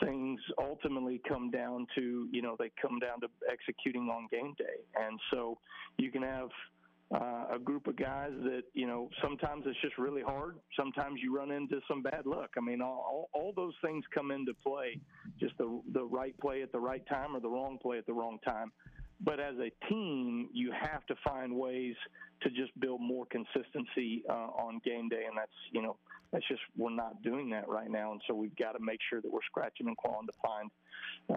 things 0.03 0.40
ultimately 0.60 1.22
come 1.28 1.52
down 1.52 1.86
to 1.95 2.28
you 2.32 2.41
know 2.41 2.56
they 2.57 2.72
come 2.82 2.98
down 2.99 3.22
to 3.22 3.28
executing 3.52 4.10
on 4.10 4.28
game 4.32 4.56
day 4.57 4.82
and 4.95 5.20
so 5.32 5.56
you 5.99 6.11
can 6.11 6.24
have 6.24 6.49
uh, 7.13 7.45
a 7.53 7.59
group 7.59 7.88
of 7.88 7.95
guys 7.95 8.31
that 8.43 8.63
you 8.73 8.88
know 8.88 9.09
sometimes 9.21 9.63
it's 9.67 9.80
just 9.81 9.97
really 9.97 10.21
hard. 10.21 10.57
Sometimes 10.77 11.19
you 11.21 11.35
run 11.35 11.51
into 11.51 11.80
some 11.88 12.01
bad 12.01 12.25
luck. 12.25 12.51
I 12.57 12.61
mean 12.61 12.81
all, 12.81 13.30
all, 13.34 13.53
those 13.55 13.73
things 13.84 14.03
come 14.13 14.31
into 14.31 14.53
play. 14.65 14.99
Just 15.39 15.57
the 15.57 15.81
the 15.93 16.03
right 16.03 16.38
play 16.39 16.61
at 16.61 16.71
the 16.71 16.80
right 16.80 17.05
time 17.07 17.35
or 17.35 17.39
the 17.39 17.49
wrong 17.49 17.77
play 17.81 17.97
at 17.97 18.05
the 18.05 18.13
wrong 18.13 18.39
time. 18.45 18.71
But 19.21 19.39
as 19.39 19.55
a 19.57 19.71
team 19.89 20.49
you 20.53 20.71
have 20.71 21.05
to 21.07 21.15
find 21.23 21.55
ways 21.55 21.95
to 22.41 22.49
just 22.49 22.77
build 22.80 22.99
more 23.01 23.25
consistency 23.27 24.23
uh, 24.30 24.34
on 24.34 24.81
game 24.84 25.09
day. 25.09 25.25
And 25.27 25.38
that's 25.38 25.51
you 25.71 25.81
know 25.81 25.97
that's 26.31 26.47
just 26.47 26.61
we're 26.75 26.89
not 26.89 27.21
doing 27.21 27.49
that 27.51 27.67
right 27.67 27.91
now. 27.91 28.11
And 28.11 28.21
so 28.27 28.34
we've 28.34 28.55
got 28.55 28.71
to 28.71 28.80
make 28.80 28.99
sure 29.09 29.21
that 29.21 29.31
we're 29.31 29.45
scratching 29.45 29.88
and 29.88 29.97
clawing 29.97 30.27
to 30.27 30.34
find 30.41 30.71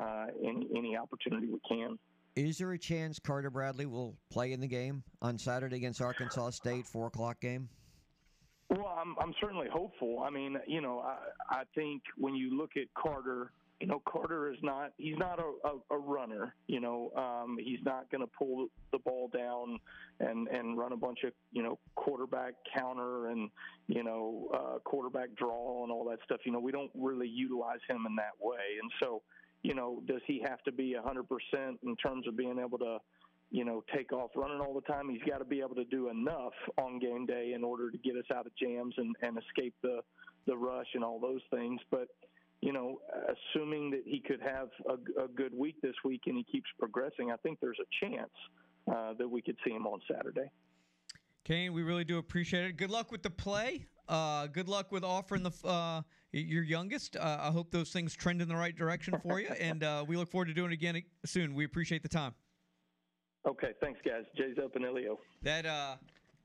uh, 0.01 0.27
any 0.43 0.69
any 0.75 0.97
opportunity 0.97 1.49
we 1.49 1.61
can 1.69 1.99
is 2.37 2.59
there 2.59 2.73
a 2.73 2.79
chance 2.79 3.19
Carter 3.19 3.51
Bradley 3.51 3.87
will 3.87 4.15
play 4.31 4.53
in 4.53 4.61
the 4.61 4.67
game 4.67 5.03
on 5.23 5.39
Saturday 5.39 5.77
against 5.77 6.03
Arkansas 6.03 6.51
State, 6.51 6.87
four 6.87 7.07
o'clock 7.07 7.41
game? 7.41 7.69
Well, 8.69 8.95
I'm 9.01 9.17
I'm 9.21 9.35
certainly 9.41 9.69
hopeful. 9.73 10.21
I 10.21 10.31
mean, 10.31 10.57
you 10.67 10.81
know, 10.81 11.01
I 11.01 11.17
I 11.51 11.63
think 11.75 12.03
when 12.19 12.35
you 12.35 12.57
look 12.57 12.73
at 12.77 12.89
Carter, 12.95 13.53
you 13.81 13.87
know, 13.87 14.03
Carter 14.07 14.53
is 14.53 14.59
not 14.63 14.93
he's 14.99 15.17
not 15.17 15.39
a, 15.39 15.69
a, 15.69 15.97
a 15.97 15.99
runner. 15.99 16.55
You 16.67 16.81
know, 16.81 17.11
um, 17.17 17.57
he's 17.59 17.79
not 17.85 18.11
going 18.11 18.23
to 18.23 18.31
pull 18.39 18.67
the 18.93 18.99
ball 18.99 19.31
down 19.33 19.79
and 20.21 20.49
and 20.49 20.77
run 20.77 20.93
a 20.93 20.97
bunch 20.97 21.21
of 21.25 21.33
you 21.53 21.63
know 21.63 21.79
quarterback 21.95 22.55
counter 22.77 23.29
and 23.29 23.51
you 23.87 24.03
know 24.03 24.49
uh, 24.53 24.79
quarterback 24.85 25.29
draw 25.37 25.85
and 25.85 25.93
all 25.93 26.05
that 26.11 26.19
stuff. 26.25 26.41
You 26.45 26.53
know, 26.53 26.61
we 26.61 26.73
don't 26.73 26.91
really 26.95 27.29
utilize 27.29 27.81
him 27.89 28.05
in 28.07 28.17
that 28.17 28.35
way, 28.41 28.79
and 28.83 28.91
so 29.01 29.23
you 29.67 29.75
know, 29.75 30.01
does 30.07 30.21
he 30.29 30.41
have 30.49 30.63
to 30.63 30.71
be 30.71 30.95
100% 30.95 31.25
in 31.83 31.97
terms 31.97 32.29
of 32.29 32.37
being 32.37 32.57
able 32.61 32.79
to, 32.79 32.99
you 33.51 33.65
know, 33.65 33.83
take 33.93 34.13
off 34.13 34.31
running 34.37 34.61
all 34.61 34.73
the 34.73 34.93
time? 34.93 35.09
He's 35.11 35.29
got 35.29 35.39
to 35.39 35.45
be 35.45 35.59
able 35.59 35.75
to 35.75 35.85
do 35.85 36.09
enough 36.09 36.53
on 36.79 37.01
game 37.01 37.27
day 37.27 37.53
in 37.53 37.65
order 37.65 37.91
to 37.91 37.99
get 37.99 38.15
us 38.15 38.27
out 38.33 38.47
of 38.47 38.53
jams 38.57 38.95
and, 38.97 39.17
and 39.23 39.37
escape 39.37 39.75
the, 39.83 40.03
the 40.47 40.57
rush 40.57 40.87
and 40.95 41.03
all 41.03 41.19
those 41.19 41.41
things. 41.53 41.81
But, 41.91 42.07
you 42.61 42.73
know, 42.73 43.01
assuming 43.57 43.91
that 43.91 44.03
he 44.05 44.21
could 44.21 44.41
have 44.41 44.69
a, 44.89 45.25
a 45.25 45.27
good 45.27 45.53
week 45.53 45.75
this 45.83 45.97
week 46.05 46.23
and 46.27 46.37
he 46.37 46.45
keeps 46.45 46.69
progressing, 46.79 47.33
I 47.33 47.37
think 47.39 47.59
there's 47.61 47.81
a 47.81 48.07
chance 48.07 48.31
uh, 48.89 49.15
that 49.19 49.29
we 49.29 49.43
could 49.43 49.57
see 49.67 49.73
him 49.73 49.89
on 49.89 49.99
Saturday. 50.09 50.49
Kane, 51.43 51.73
we 51.73 51.83
really 51.83 52.05
do 52.05 52.19
appreciate 52.19 52.67
it. 52.67 52.77
Good 52.77 52.91
luck 52.93 53.11
with 53.11 53.25
the 53.25 53.31
play. 53.31 53.87
Uh, 54.09 54.47
good 54.47 54.69
luck 54.69 54.93
with 54.93 55.03
offering 55.03 55.43
the 55.43 55.53
uh, 55.65 56.03
your 56.41 56.63
youngest. 56.63 57.17
Uh, 57.17 57.39
I 57.41 57.51
hope 57.51 57.71
those 57.71 57.91
things 57.91 58.15
trend 58.15 58.43
in 58.43 58.49
the 58.49 58.57
right 58.57 58.77
direction 58.77 59.15
for 59.23 59.41
you, 59.41 59.49
and 59.61 59.83
uh, 59.83 60.05
we 60.07 60.17
look 60.17 60.31
forward 60.31 60.47
to 60.47 60.55
doing 60.55 60.71
it 60.71 60.75
again 60.75 61.03
soon. 61.25 61.55
We 61.55 61.65
appreciate 61.65 62.03
the 62.03 62.09
time. 62.09 62.35
Okay, 63.47 63.73
thanks, 63.81 64.01
guys. 64.05 64.25
Jay's 64.37 64.57
up 64.63 64.75
and 64.75 64.85
Elio. 64.85 65.19
That 65.43 65.67
uh, 65.67 65.97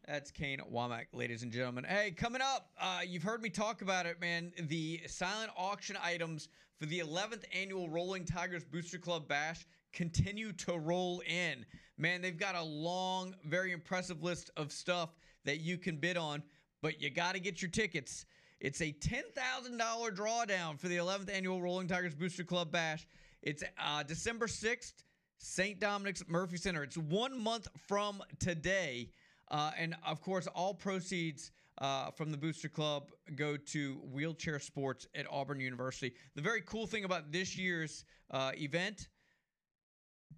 that's 0.08 0.32
Kane 0.32 0.60
Wommack, 0.72 1.08
ladies 1.14 1.44
and 1.44 1.52
gentlemen. 1.52 1.84
Hey, 1.84 2.12
coming 2.12 2.42
up, 2.42 2.70
uh, 2.80 3.00
you've 3.06 3.24
heard 3.24 3.42
me 3.42 3.50
talk 3.50 3.82
about 3.82 4.06
it, 4.06 4.22
man. 4.22 4.52
The 4.58 5.02
silent 5.08 5.52
auction 5.58 5.98
items 6.02 6.48
for 6.78 6.86
the 6.86 7.00
11th 7.00 7.44
annual 7.54 7.90
Rolling 7.90 8.26
Tigers 8.26 8.64
Booster 8.64 8.98
Club 8.98 9.28
Bash 9.28 9.66
continue 9.94 10.52
to 10.54 10.78
roll 10.78 11.22
in. 11.28 11.66
Man, 11.98 12.22
they've 12.22 12.38
got 12.38 12.56
a 12.56 12.64
long, 12.64 13.36
very 13.46 13.72
impressive 13.72 14.24
list 14.24 14.50
of 14.58 14.72
stuff 14.72 15.10
that 15.44 15.60
you 15.60 15.78
can 15.78 15.98
bid 15.98 16.18
on, 16.18 16.44
but 16.82 17.02
you 17.02 17.10
got 17.10 17.34
to 17.34 17.40
get 17.40 17.62
your 17.62 17.72
tickets. 17.72 18.26
It's 18.62 18.80
a 18.80 18.94
$10,000 18.94 19.76
drawdown 20.16 20.80
for 20.80 20.88
the 20.88 20.98
11th 20.98 21.34
annual 21.34 21.60
Rolling 21.64 21.88
Tigers 21.88 22.14
Booster 22.14 22.44
Club 22.44 22.72
Bash. 22.72 23.08
It's 23.42 23.64
uh, 23.84 24.04
December 24.04 24.46
6th, 24.46 25.04
St. 25.40 25.80
Dominic's 25.80 26.24
Murphy 26.28 26.58
Center. 26.58 26.84
It's 26.84 26.96
one 26.96 27.42
month 27.42 27.68
from 27.88 28.22
today. 28.38 29.10
Uh, 29.50 29.72
and 29.80 29.96
of 30.06 30.22
course, 30.22 30.46
all 30.46 30.76
proceeds 30.76 31.52
uh, 31.80 32.12
from 32.12 32.30
the 32.30 32.38
Booster 32.38 32.70
Club 32.70 33.10
go 33.36 33.58
to 33.58 33.96
wheelchair 34.12 34.60
sports 34.60 35.08
at 35.16 35.26
Auburn 35.32 35.60
University. 35.60 36.14
The 36.36 36.44
very 36.44 36.62
cool 36.62 36.86
thing 36.86 37.04
about 37.04 37.32
this 37.32 37.58
year's 37.58 38.06
uh, 38.30 38.52
event 38.54 39.08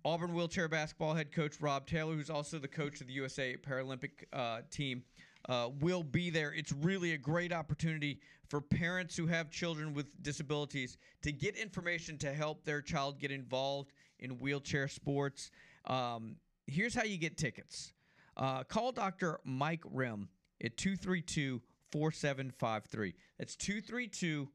Auburn 0.06 0.34
wheelchair 0.34 0.68
basketball 0.68 1.14
head 1.14 1.32
coach 1.32 1.62
Rob 1.62 1.88
Taylor, 1.88 2.14
who's 2.14 2.30
also 2.30 2.60
the 2.60 2.68
coach 2.68 3.00
of 3.00 3.08
the 3.08 3.14
USA 3.14 3.56
Paralympic 3.56 4.26
uh, 4.34 4.60
team, 4.70 5.04
uh, 5.50 5.70
will 5.80 6.04
be 6.04 6.30
there. 6.30 6.54
It's 6.54 6.72
really 6.72 7.14
a 7.14 7.18
great 7.18 7.52
opportunity 7.52 8.20
for 8.48 8.62
parents 8.62 9.16
who 9.16 9.28
have 9.28 9.50
children 9.50 9.94
with 9.94 10.06
disabilities 10.22 10.98
to 11.22 11.32
get 11.32 11.56
information 11.56 12.18
to 12.20 12.34
help 12.34 12.64
their 12.64 12.82
child 12.82 13.20
get 13.20 13.32
involved 13.32 13.92
in 14.20 14.40
wheelchair 14.40 14.88
sports. 14.88 15.52
Um, 15.86 16.38
here's 16.68 16.96
how 16.96 17.04
you 17.04 17.18
get 17.18 17.38
tickets 17.38 17.94
uh, 18.38 18.64
call 18.64 18.92
Dr. 18.92 19.40
Mike 19.44 19.84
Rim 19.92 20.30
at 20.64 20.78
232 20.78 21.62
4753. 21.92 23.14
That's 23.38 23.56
232 23.56 24.50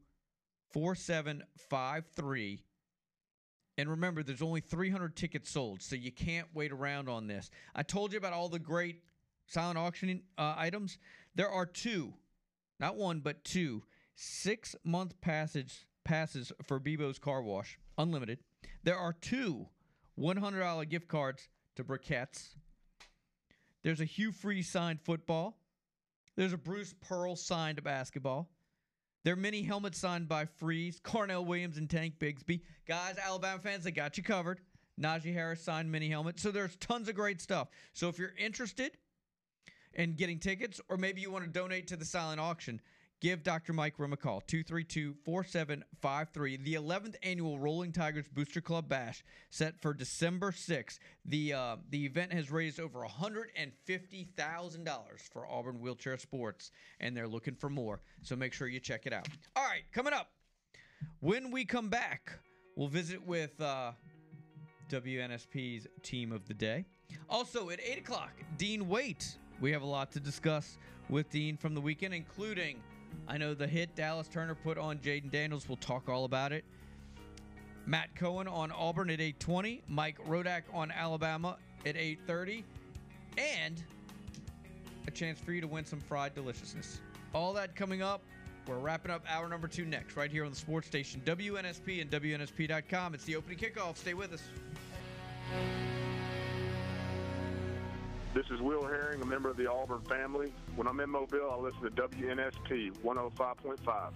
4753. 0.71 2.63
And 3.77 3.89
remember, 3.89 4.23
there's 4.23 4.41
only 4.41 4.59
300 4.59 5.15
tickets 5.15 5.49
sold, 5.49 5.81
so 5.81 5.95
you 5.95 6.11
can't 6.11 6.47
wait 6.53 6.73
around 6.73 7.07
on 7.07 7.27
this. 7.27 7.49
I 7.73 7.83
told 7.83 8.11
you 8.11 8.17
about 8.17 8.33
all 8.33 8.49
the 8.49 8.59
great 8.59 9.01
silent 9.49 9.77
auctioning 9.77 10.21
uh, 10.37 10.53
items. 10.57 10.97
There 11.35 11.49
are 11.49 11.65
two, 11.65 12.13
not 12.79 12.95
one, 12.95 13.19
but 13.19 13.43
two 13.43 13.83
six 14.15 14.75
month 14.83 15.19
passage 15.21 15.85
passes 16.03 16.51
for 16.63 16.79
Bebo's 16.79 17.19
Car 17.19 17.41
Wash, 17.41 17.77
unlimited. 17.97 18.39
There 18.83 18.97
are 18.97 19.13
two 19.13 19.67
$100 20.19 20.89
gift 20.89 21.07
cards 21.07 21.49
to 21.75 21.83
Briquettes. 21.83 22.55
There's 23.83 24.01
a 24.01 24.05
Hugh 24.05 24.31
Freeze 24.31 24.69
signed 24.69 24.99
football. 25.01 25.57
There's 26.35 26.53
a 26.53 26.57
Bruce 26.57 26.93
Pearl 27.01 27.35
signed 27.35 27.81
basketball. 27.83 28.49
There 29.23 29.33
are 29.33 29.37
mini 29.37 29.61
helmets 29.63 29.99
signed 29.99 30.27
by 30.27 30.45
Freeze, 30.45 30.99
Carnell 30.99 31.45
Williams, 31.45 31.77
and 31.77 31.89
Tank 31.89 32.15
Bigsby. 32.19 32.61
Guys, 32.87 33.17
Alabama 33.17 33.59
fans, 33.59 33.83
they 33.83 33.91
got 33.91 34.17
you 34.17 34.23
covered. 34.23 34.59
Najee 34.99 35.33
Harris 35.33 35.63
signed 35.63 35.91
mini 35.91 36.09
helmet. 36.09 36.39
So 36.39 36.51
there's 36.51 36.75
tons 36.77 37.07
of 37.07 37.15
great 37.15 37.41
stuff. 37.41 37.69
So 37.93 38.09
if 38.09 38.17
you're 38.17 38.33
interested 38.37 38.97
in 39.93 40.13
getting 40.15 40.39
tickets, 40.39 40.79
or 40.89 40.97
maybe 40.97 41.21
you 41.21 41.31
want 41.31 41.45
to 41.45 41.49
donate 41.51 41.87
to 41.87 41.95
the 41.95 42.05
silent 42.05 42.39
auction, 42.39 42.79
give 43.21 43.43
Dr. 43.43 43.73
Mike 43.73 43.95
Rim 43.97 44.13
a 44.13 44.17
call 44.17 44.41
232 44.41 45.15
4753. 45.25 46.57
The 46.57 46.75
11th 46.75 47.15
annual 47.23 47.59
Rolling 47.59 47.91
Tigers 47.91 48.27
Booster 48.27 48.61
Club 48.61 48.87
Bash 48.87 49.23
set 49.49 49.81
for 49.81 49.93
December 49.93 50.51
6th. 50.51 50.99
The, 51.25 51.53
uh, 51.53 51.77
the 51.89 52.05
event 52.05 52.31
has 52.33 52.51
raised 52.51 52.79
over 52.79 52.99
$150,000 53.01 54.99
for 55.31 55.45
Auburn 55.47 55.79
Wheelchair 55.79 56.17
Sports, 56.17 56.71
and 56.99 57.15
they're 57.15 57.27
looking 57.27 57.55
for 57.55 57.69
more. 57.69 58.01
So 58.21 58.35
make 58.35 58.53
sure 58.53 58.67
you 58.67 58.79
check 58.79 59.05
it 59.05 59.13
out. 59.13 59.27
All 59.55 59.63
right, 59.63 59.83
coming 59.91 60.13
up. 60.13 60.29
When 61.21 61.51
we 61.51 61.65
come 61.65 61.89
back, 61.89 62.33
we'll 62.75 62.89
visit 62.89 63.25
with 63.25 63.59
uh, 63.61 63.93
WNSP's 64.89 65.87
team 66.03 66.31
of 66.31 66.47
the 66.47 66.53
day. 66.53 66.85
Also 67.29 67.69
at 67.69 67.79
8 67.81 67.99
o'clock, 67.99 68.31
Dean 68.57 68.87
Waite. 68.87 69.37
We 69.61 69.71
have 69.71 69.81
a 69.81 69.87
lot 69.87 70.11
to 70.13 70.19
discuss 70.19 70.77
with 71.09 71.29
Dean 71.29 71.57
from 71.57 71.73
the 71.73 71.81
weekend, 71.81 72.13
including 72.13 72.81
I 73.27 73.37
know 73.37 73.53
the 73.53 73.67
hit 73.67 73.95
Dallas 73.95 74.27
Turner 74.27 74.55
put 74.55 74.77
on 74.77 74.99
Jayden 74.99 75.31
Daniels. 75.31 75.67
We'll 75.67 75.77
talk 75.77 76.09
all 76.09 76.25
about 76.25 76.51
it. 76.51 76.63
Matt 77.85 78.15
Cohen 78.15 78.47
on 78.47 78.71
Auburn 78.71 79.09
at 79.09 79.19
8:20. 79.19 79.81
Mike 79.87 80.17
Rodak 80.27 80.63
on 80.73 80.91
Alabama 80.91 81.57
at 81.85 81.95
8:30, 81.95 82.63
and 83.37 83.83
a 85.07 85.11
chance 85.11 85.39
for 85.39 85.51
you 85.51 85.61
to 85.61 85.67
win 85.67 85.85
some 85.85 85.99
fried 85.99 86.35
deliciousness. 86.35 87.01
All 87.33 87.53
that 87.53 87.75
coming 87.75 88.01
up. 88.01 88.21
We're 88.67 88.77
wrapping 88.77 89.11
up 89.11 89.23
hour 89.27 89.49
number 89.49 89.67
two 89.67 89.85
next, 89.85 90.15
right 90.15 90.29
here 90.29 90.45
on 90.45 90.51
the 90.51 90.57
sports 90.57 90.85
station 90.85 91.21
WNSP 91.25 92.01
and 92.01 92.11
WNSP.com. 92.11 93.15
It's 93.15 93.25
the 93.25 93.35
opening 93.35 93.57
kickoff. 93.57 93.97
Stay 93.97 94.13
with 94.13 94.33
us. 94.33 94.43
This 98.31 98.45
is 98.51 98.61
Will 98.61 98.85
Herring, 98.85 99.23
a 99.23 99.25
member 99.25 99.49
of 99.49 99.57
the 99.57 99.65
Auburn 99.65 100.01
family. 100.01 100.53
When 100.75 100.87
I'm 100.87 100.99
in 100.99 101.09
Mobile, 101.09 101.49
I 101.51 101.57
listen 101.57 101.81
to 101.81 101.89
WNSP 101.89 102.91
105.5. 103.03 104.11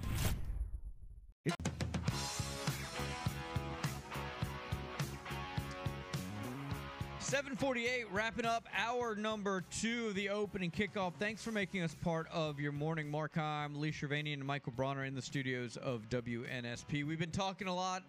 748, 7.20 8.06
wrapping 8.12 8.46
up 8.46 8.68
hour 8.78 9.16
number 9.16 9.64
two 9.72 10.10
of 10.10 10.14
the 10.14 10.30
opening 10.30 10.70
kickoff. 10.70 11.14
Thanks 11.18 11.42
for 11.44 11.52
making 11.52 11.82
us 11.82 11.96
part 12.04 12.28
of 12.32 12.60
your 12.60 12.72
morning. 12.72 13.10
Mark 13.10 13.34
Heim, 13.34 13.74
Lee 13.80 13.92
Shirvanian, 13.92 14.34
and 14.34 14.46
Michael 14.46 14.74
Bronner 14.74 15.06
in 15.06 15.16
the 15.16 15.24
studios 15.24 15.76
of 15.78 16.08
WNSP. 16.10 17.04
We've 17.04 17.18
been 17.18 17.32
talking 17.32 17.68
a 17.68 17.74
lot 17.74 18.04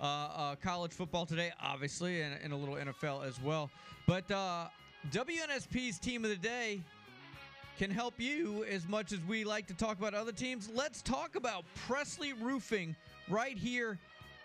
uh, 0.00 0.04
uh, 0.04 0.54
college 0.56 0.92
football 0.92 1.26
today, 1.26 1.52
obviously, 1.60 2.22
and, 2.22 2.34
and, 2.42 2.54
a 2.54 2.56
little 2.56 2.76
NFL 2.76 3.26
as 3.26 3.38
well. 3.42 3.68
But 4.06 4.30
uh, 4.30 4.68
WNSP's 5.08 5.98
team 5.98 6.24
of 6.24 6.30
the 6.30 6.36
day 6.36 6.80
can 7.78 7.90
help 7.90 8.14
you 8.18 8.64
as 8.64 8.86
much 8.86 9.12
as 9.12 9.18
we 9.26 9.44
like 9.44 9.66
to 9.66 9.74
talk 9.74 9.98
about 9.98 10.12
other 10.12 10.30
teams. 10.30 10.68
Let's 10.74 11.00
talk 11.00 11.36
about 11.36 11.64
Presley 11.74 12.34
Roofing 12.34 12.94
right 13.28 13.56
here 13.56 13.98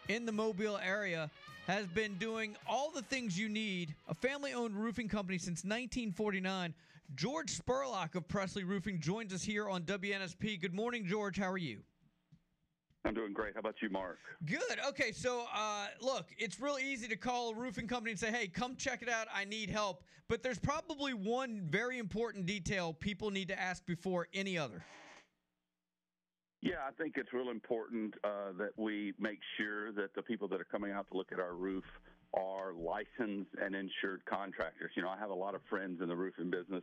in 0.08 0.26
the 0.26 0.32
Mobile 0.32 0.80
area 0.82 1.30
has 1.68 1.88
been 1.88 2.16
doing 2.16 2.56
all 2.68 2.90
the 2.90 3.02
things 3.02 3.38
you 3.38 3.50
need. 3.50 3.94
A 4.08 4.14
family 4.14 4.54
owned 4.54 4.76
roofing 4.76 5.10
company 5.10 5.38
since 5.38 5.66
1949. 5.66 6.74
George 7.16 7.60
Spurlock 7.60 8.16
of 8.16 8.28
Presley 8.28 8.64
Roofing 8.64 9.02
joins 9.02 9.34
us 9.34 9.44
here 9.44 9.70
on 9.70 9.84
WNSP. 9.84 10.60
Good 10.62 10.74
morning, 10.74 11.06
George. 11.06 11.38
How 11.38 11.52
are 11.52 11.58
you? 11.58 11.80
I'm 13.06 13.14
doing 13.14 13.34
great. 13.34 13.54
How 13.54 13.60
about 13.60 13.76
you, 13.82 13.90
Mark? 13.90 14.18
Good. 14.46 14.80
Okay, 14.90 15.12
so 15.12 15.46
uh, 15.54 15.88
look, 16.02 16.26
it's 16.40 16.60
real 16.60 16.78
easy 16.82 17.08
to 17.08 17.16
call 17.16 17.52
a 17.52 17.56
roofing 17.56 17.88
company 17.88 18.12
and 18.12 18.20
say, 18.20 18.32
hey, 18.32 18.48
come 18.48 18.76
check 18.76 19.04
it 19.04 19.10
out. 19.10 19.28
I 19.34 19.46
need 19.46 19.70
help. 19.70 20.04
But 20.28 20.42
there's 20.42 20.58
probably 20.58 21.14
one 21.14 21.62
very 21.70 22.00
important 22.00 22.48
detail 22.48 22.94
people 22.94 23.30
need 23.30 23.48
to 23.50 23.60
ask 23.60 23.86
before 23.86 24.28
any 24.34 24.58
other. 24.58 24.84
Yeah, 26.62 26.82
I 26.88 26.92
think 27.00 27.14
it's 27.18 27.32
real 27.32 27.52
important 27.52 28.16
uh, 28.24 28.54
that 28.58 28.72
we 28.76 29.14
make 29.20 29.38
sure 29.56 29.92
that 29.92 30.16
the 30.16 30.24
people 30.24 30.48
that 30.48 30.60
are 30.60 30.68
coming 30.72 30.92
out 30.92 31.06
to 31.12 31.18
look 31.18 31.32
at 31.32 31.40
our 31.40 31.54
roof 31.54 31.84
are 32.34 32.74
licensed 32.74 33.52
and 33.62 33.76
insured 33.76 34.26
contractors. 34.26 34.92
You 34.96 35.04
know, 35.04 35.10
I 35.10 35.20
have 35.20 35.30
a 35.30 35.36
lot 35.36 35.54
of 35.54 35.62
friends 35.70 36.02
in 36.02 36.10
the 36.10 36.16
roofing 36.16 36.50
business, 36.50 36.82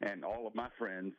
and 0.00 0.24
all 0.24 0.46
of 0.46 0.54
my 0.54 0.68
friends 0.78 1.12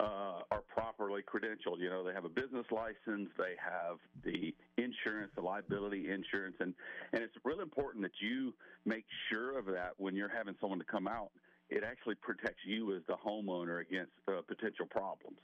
uh, 0.00 0.42
are 0.50 0.62
properly 0.68 1.22
credentialed. 1.22 1.78
You 1.78 1.90
know, 1.90 2.04
they 2.04 2.12
have 2.12 2.24
a 2.24 2.28
business 2.28 2.66
license, 2.70 3.30
they 3.38 3.54
have 3.58 3.98
the 4.24 4.54
insurance, 4.76 5.30
the 5.36 5.42
liability 5.42 6.10
insurance, 6.10 6.56
and 6.60 6.74
and 7.12 7.22
it's 7.22 7.34
really 7.44 7.62
important 7.62 8.02
that 8.02 8.18
you 8.20 8.52
make 8.84 9.04
sure 9.30 9.58
of 9.58 9.66
that 9.66 9.92
when 9.96 10.16
you're 10.16 10.28
having 10.34 10.54
someone 10.60 10.78
to 10.78 10.84
come 10.84 11.06
out. 11.06 11.30
It 11.70 11.82
actually 11.82 12.16
protects 12.16 12.60
you 12.66 12.94
as 12.94 13.02
the 13.08 13.14
homeowner 13.14 13.80
against 13.80 14.12
uh, 14.28 14.42
potential 14.46 14.86
problems. 14.90 15.38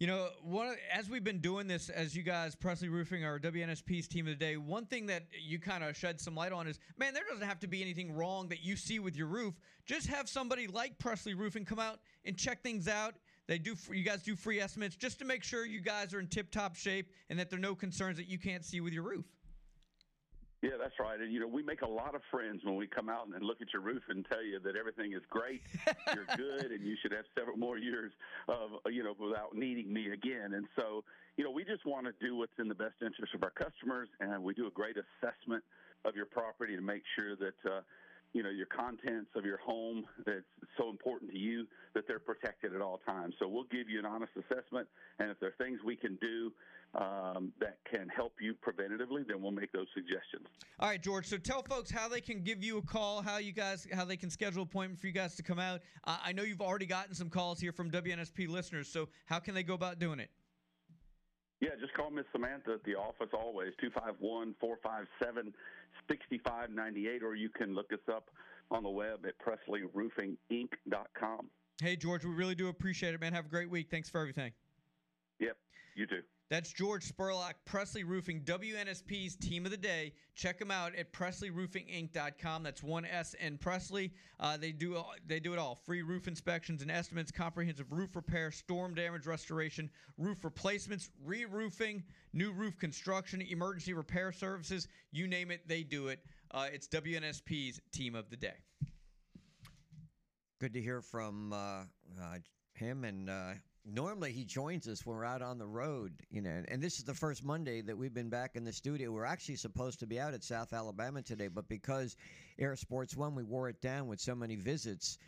You 0.00 0.06
know, 0.06 0.28
one 0.42 0.76
as 0.90 1.10
we've 1.10 1.22
been 1.22 1.40
doing 1.40 1.66
this, 1.66 1.90
as 1.90 2.16
you 2.16 2.22
guys, 2.22 2.54
Presley 2.54 2.88
Roofing, 2.88 3.24
our 3.24 3.38
WNSP's 3.38 4.08
team 4.08 4.26
of 4.26 4.38
the 4.38 4.44
day, 4.44 4.56
one 4.56 4.86
thing 4.86 5.06
that 5.06 5.24
you 5.38 5.58
kind 5.58 5.84
of 5.84 5.94
shed 5.94 6.18
some 6.18 6.34
light 6.34 6.52
on 6.52 6.66
is, 6.66 6.78
man, 6.96 7.12
there 7.12 7.24
doesn't 7.30 7.46
have 7.46 7.60
to 7.60 7.66
be 7.66 7.82
anything 7.82 8.14
wrong 8.14 8.48
that 8.48 8.64
you 8.64 8.76
see 8.76 8.98
with 8.98 9.14
your 9.14 9.26
roof. 9.26 9.54
Just 9.84 10.06
have 10.06 10.26
somebody 10.26 10.66
like 10.66 10.98
Presley 10.98 11.34
Roofing 11.34 11.66
come 11.66 11.78
out 11.78 12.00
and 12.24 12.34
check 12.34 12.62
things 12.62 12.88
out. 12.88 13.14
They 13.50 13.58
do. 13.58 13.74
You 13.90 14.04
guys 14.04 14.22
do 14.22 14.36
free 14.36 14.60
estimates 14.60 14.94
just 14.94 15.18
to 15.18 15.24
make 15.24 15.42
sure 15.42 15.66
you 15.66 15.80
guys 15.80 16.14
are 16.14 16.20
in 16.20 16.28
tip-top 16.28 16.76
shape 16.76 17.10
and 17.30 17.38
that 17.40 17.50
there 17.50 17.58
are 17.58 17.60
no 17.60 17.74
concerns 17.74 18.16
that 18.18 18.28
you 18.28 18.38
can't 18.38 18.64
see 18.64 18.80
with 18.80 18.92
your 18.92 19.02
roof. 19.02 19.24
Yeah, 20.62 20.78
that's 20.78 20.94
right. 21.00 21.18
And 21.18 21.32
you 21.32 21.40
know, 21.40 21.48
we 21.48 21.60
make 21.64 21.82
a 21.82 21.88
lot 21.88 22.14
of 22.14 22.20
friends 22.30 22.60
when 22.62 22.76
we 22.76 22.86
come 22.86 23.08
out 23.08 23.26
and 23.26 23.42
look 23.42 23.60
at 23.60 23.72
your 23.72 23.82
roof 23.82 24.04
and 24.08 24.24
tell 24.30 24.44
you 24.44 24.60
that 24.60 24.76
everything 24.76 25.14
is 25.14 25.22
great, 25.30 25.62
you're 26.14 26.30
good, 26.36 26.70
and 26.70 26.86
you 26.86 26.94
should 27.02 27.10
have 27.10 27.24
several 27.36 27.56
more 27.56 27.76
years 27.76 28.12
of 28.46 28.70
you 28.86 29.02
know 29.02 29.14
without 29.18 29.56
needing 29.56 29.92
me 29.92 30.12
again. 30.12 30.54
And 30.54 30.66
so, 30.78 31.02
you 31.36 31.42
know, 31.42 31.50
we 31.50 31.64
just 31.64 31.84
want 31.84 32.06
to 32.06 32.12
do 32.24 32.36
what's 32.36 32.56
in 32.60 32.68
the 32.68 32.74
best 32.76 33.02
interest 33.04 33.34
of 33.34 33.42
our 33.42 33.50
customers, 33.50 34.08
and 34.20 34.44
we 34.44 34.54
do 34.54 34.68
a 34.68 34.70
great 34.70 34.94
assessment 34.94 35.64
of 36.04 36.14
your 36.14 36.26
property 36.26 36.76
to 36.76 36.82
make 36.82 37.02
sure 37.18 37.34
that. 37.34 37.68
Uh, 37.68 37.80
you 38.32 38.42
know 38.42 38.50
your 38.50 38.66
contents 38.66 39.30
of 39.34 39.44
your 39.44 39.58
home 39.58 40.04
that's 40.24 40.44
so 40.76 40.88
important 40.88 41.30
to 41.30 41.38
you 41.38 41.66
that 41.94 42.06
they're 42.06 42.20
protected 42.20 42.74
at 42.74 42.80
all 42.80 43.00
times 43.06 43.34
so 43.38 43.48
we'll 43.48 43.64
give 43.64 43.88
you 43.88 43.98
an 43.98 44.06
honest 44.06 44.32
assessment 44.36 44.86
and 45.18 45.30
if 45.30 45.40
there 45.40 45.50
are 45.50 45.64
things 45.64 45.80
we 45.84 45.96
can 45.96 46.16
do 46.20 46.52
um, 46.94 47.52
that 47.60 47.78
can 47.90 48.08
help 48.08 48.34
you 48.40 48.54
preventatively, 48.54 49.26
then 49.26 49.40
we'll 49.40 49.52
make 49.52 49.72
those 49.72 49.86
suggestions. 49.94 50.46
All 50.80 50.88
right, 50.88 51.00
George. 51.00 51.26
So 51.26 51.36
tell 51.36 51.62
folks 51.62 51.90
how 51.90 52.08
they 52.08 52.20
can 52.20 52.42
give 52.42 52.62
you 52.64 52.78
a 52.78 52.82
call, 52.82 53.22
how 53.22 53.38
you 53.38 53.52
guys, 53.52 53.86
how 53.92 54.04
they 54.04 54.16
can 54.16 54.30
schedule 54.30 54.62
an 54.62 54.68
appointment 54.68 55.00
for 55.00 55.06
you 55.06 55.12
guys 55.12 55.36
to 55.36 55.42
come 55.42 55.58
out. 55.58 55.82
Uh, 56.04 56.18
I 56.24 56.32
know 56.32 56.42
you've 56.42 56.60
already 56.60 56.86
gotten 56.86 57.14
some 57.14 57.30
calls 57.30 57.60
here 57.60 57.72
from 57.72 57.90
WNSP 57.90 58.48
listeners. 58.48 58.88
So 58.88 59.08
how 59.26 59.38
can 59.38 59.54
they 59.54 59.62
go 59.62 59.74
about 59.74 59.98
doing 59.98 60.18
it? 60.18 60.30
Yeah, 61.60 61.70
just 61.78 61.92
call 61.94 62.10
Miss 62.10 62.24
Samantha 62.32 62.72
at 62.72 62.82
the 62.84 62.94
office 62.94 63.28
always, 63.34 63.72
251 63.80 64.54
457 64.58 65.52
6598, 66.08 67.22
or 67.22 67.34
you 67.34 67.50
can 67.50 67.74
look 67.74 67.92
us 67.92 67.98
up 68.08 68.30
on 68.70 68.82
the 68.82 68.88
web 68.88 69.26
at 69.26 69.34
PresleyRoofingInc.com. 69.44 71.50
Hey, 71.82 71.96
George, 71.96 72.24
we 72.24 72.30
really 72.30 72.54
do 72.54 72.68
appreciate 72.68 73.12
it, 73.14 73.20
man. 73.20 73.34
Have 73.34 73.44
a 73.46 73.50
great 73.50 73.70
week. 73.70 73.88
Thanks 73.90 74.08
for 74.08 74.20
everything. 74.20 74.52
Yep, 75.38 75.56
you 75.96 76.06
too. 76.06 76.22
That's 76.50 76.72
George 76.72 77.08
Spurlock, 77.08 77.54
Presley 77.64 78.02
Roofing, 78.02 78.40
WNSP's 78.40 79.36
team 79.36 79.64
of 79.64 79.70
the 79.70 79.76
day. 79.76 80.12
Check 80.34 80.58
them 80.58 80.72
out 80.72 80.96
at 80.96 81.12
PresleyRoofingInc.com. 81.12 82.64
That's 82.64 82.82
one 82.82 83.04
S 83.04 83.34
in 83.34 83.56
Presley. 83.56 84.12
Uh, 84.40 84.56
they 84.56 84.72
do 84.72 85.00
they 85.28 85.38
do 85.38 85.52
it 85.52 85.60
all: 85.60 85.76
free 85.86 86.02
roof 86.02 86.26
inspections 86.26 86.82
and 86.82 86.90
estimates, 86.90 87.30
comprehensive 87.30 87.92
roof 87.92 88.16
repair, 88.16 88.50
storm 88.50 88.94
damage 88.94 89.26
restoration, 89.26 89.88
roof 90.18 90.42
replacements, 90.42 91.10
re-roofing, 91.24 92.02
new 92.32 92.50
roof 92.50 92.76
construction, 92.78 93.40
emergency 93.42 93.92
repair 93.92 94.32
services. 94.32 94.88
You 95.12 95.28
name 95.28 95.52
it, 95.52 95.68
they 95.68 95.84
do 95.84 96.08
it. 96.08 96.18
Uh, 96.50 96.66
it's 96.72 96.88
WNSP's 96.88 97.80
team 97.92 98.16
of 98.16 98.28
the 98.28 98.36
day. 98.36 98.56
Good 100.60 100.74
to 100.74 100.80
hear 100.80 101.00
from 101.00 101.52
uh, 101.52 101.56
uh, 102.20 102.38
him. 102.74 103.04
And 103.04 103.30
uh, 103.30 103.52
normally 103.84 104.32
he 104.32 104.44
joins 104.44 104.88
us 104.88 105.04
when 105.04 105.16
we're 105.16 105.24
out 105.24 105.42
on 105.42 105.58
the 105.58 105.66
road, 105.66 106.12
you 106.30 106.40
know. 106.40 106.62
And 106.68 106.82
this 106.82 106.98
is 106.98 107.04
the 107.04 107.14
first 107.14 107.44
Monday 107.44 107.80
that 107.82 107.96
we've 107.96 108.14
been 108.14 108.28
back 108.30 108.56
in 108.56 108.64
the 108.64 108.72
studio. 108.72 109.10
We're 109.10 109.24
actually 109.24 109.56
supposed 109.56 110.00
to 110.00 110.06
be 110.06 110.20
out 110.20 110.34
at 110.34 110.42
South 110.44 110.72
Alabama 110.72 111.22
today, 111.22 111.48
but 111.48 111.68
because 111.68 112.16
Air 112.58 112.76
Sports 112.76 113.16
One, 113.16 113.34
we 113.34 113.42
wore 113.42 113.68
it 113.68 113.80
down 113.80 114.06
with 114.06 114.20
so 114.20 114.34
many 114.34 114.56
visits 114.56 115.18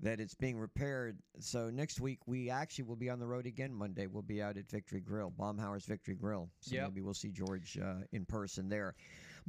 that 0.00 0.20
it's 0.20 0.34
being 0.34 0.58
repaired. 0.58 1.18
So 1.40 1.70
next 1.70 2.00
week 2.00 2.18
we 2.26 2.50
actually 2.50 2.84
will 2.84 2.96
be 2.96 3.08
on 3.08 3.18
the 3.18 3.26
road 3.26 3.46
again. 3.46 3.72
Monday 3.72 4.06
we'll 4.06 4.22
be 4.22 4.42
out 4.42 4.58
at 4.58 4.68
Victory 4.70 5.00
Grill, 5.00 5.30
Baumhower's 5.30 5.86
Victory 5.86 6.14
Grill. 6.14 6.50
So 6.60 6.74
Yep. 6.74 6.84
maybe 6.90 7.00
we'll 7.00 7.14
see 7.14 7.30
George 7.30 7.78
uh, 7.82 8.04
in 8.12 8.26
person 8.26 8.68
there. 8.68 8.94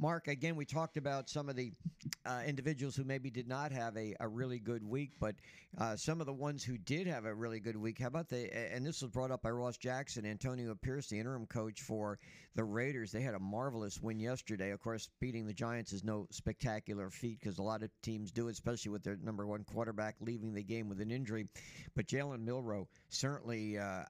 Mark, 0.00 0.28
again, 0.28 0.54
we 0.54 0.64
talked 0.64 0.96
about 0.96 1.28
some 1.28 1.48
of 1.48 1.56
the 1.56 1.72
uh, 2.24 2.42
individuals 2.46 2.94
who 2.94 3.02
maybe 3.02 3.30
did 3.30 3.48
not 3.48 3.72
have 3.72 3.96
a, 3.96 4.14
a 4.20 4.28
really 4.28 4.60
good 4.60 4.84
week, 4.84 5.10
but 5.18 5.34
uh, 5.76 5.96
some 5.96 6.20
of 6.20 6.26
the 6.26 6.32
ones 6.32 6.62
who 6.62 6.78
did 6.78 7.08
have 7.08 7.24
a 7.24 7.34
really 7.34 7.58
good 7.58 7.76
week. 7.76 7.98
How 7.98 8.06
about 8.06 8.28
the, 8.28 8.56
and 8.72 8.86
this 8.86 9.02
was 9.02 9.10
brought 9.10 9.32
up 9.32 9.42
by 9.42 9.50
Ross 9.50 9.76
Jackson, 9.76 10.24
Antonio 10.24 10.72
Pierce, 10.76 11.08
the 11.08 11.18
interim 11.18 11.46
coach 11.46 11.80
for 11.80 12.20
the 12.54 12.62
Raiders. 12.62 13.10
They 13.10 13.22
had 13.22 13.34
a 13.34 13.40
marvelous 13.40 14.00
win 14.00 14.20
yesterday. 14.20 14.70
Of 14.70 14.80
course, 14.80 15.10
beating 15.18 15.46
the 15.46 15.52
Giants 15.52 15.92
is 15.92 16.04
no 16.04 16.28
spectacular 16.30 17.10
feat 17.10 17.40
because 17.40 17.58
a 17.58 17.62
lot 17.62 17.82
of 17.82 17.90
teams 18.00 18.30
do 18.30 18.46
especially 18.48 18.92
with 18.92 19.02
their 19.02 19.18
number 19.20 19.46
one 19.46 19.64
quarterback 19.64 20.14
leaving 20.20 20.54
the 20.54 20.62
game 20.62 20.88
with 20.88 21.00
an 21.00 21.10
injury. 21.10 21.48
But 21.96 22.06
Jalen 22.06 22.44
Milroe 22.44 22.86
certainly, 23.08 23.78
uh, 23.78 24.04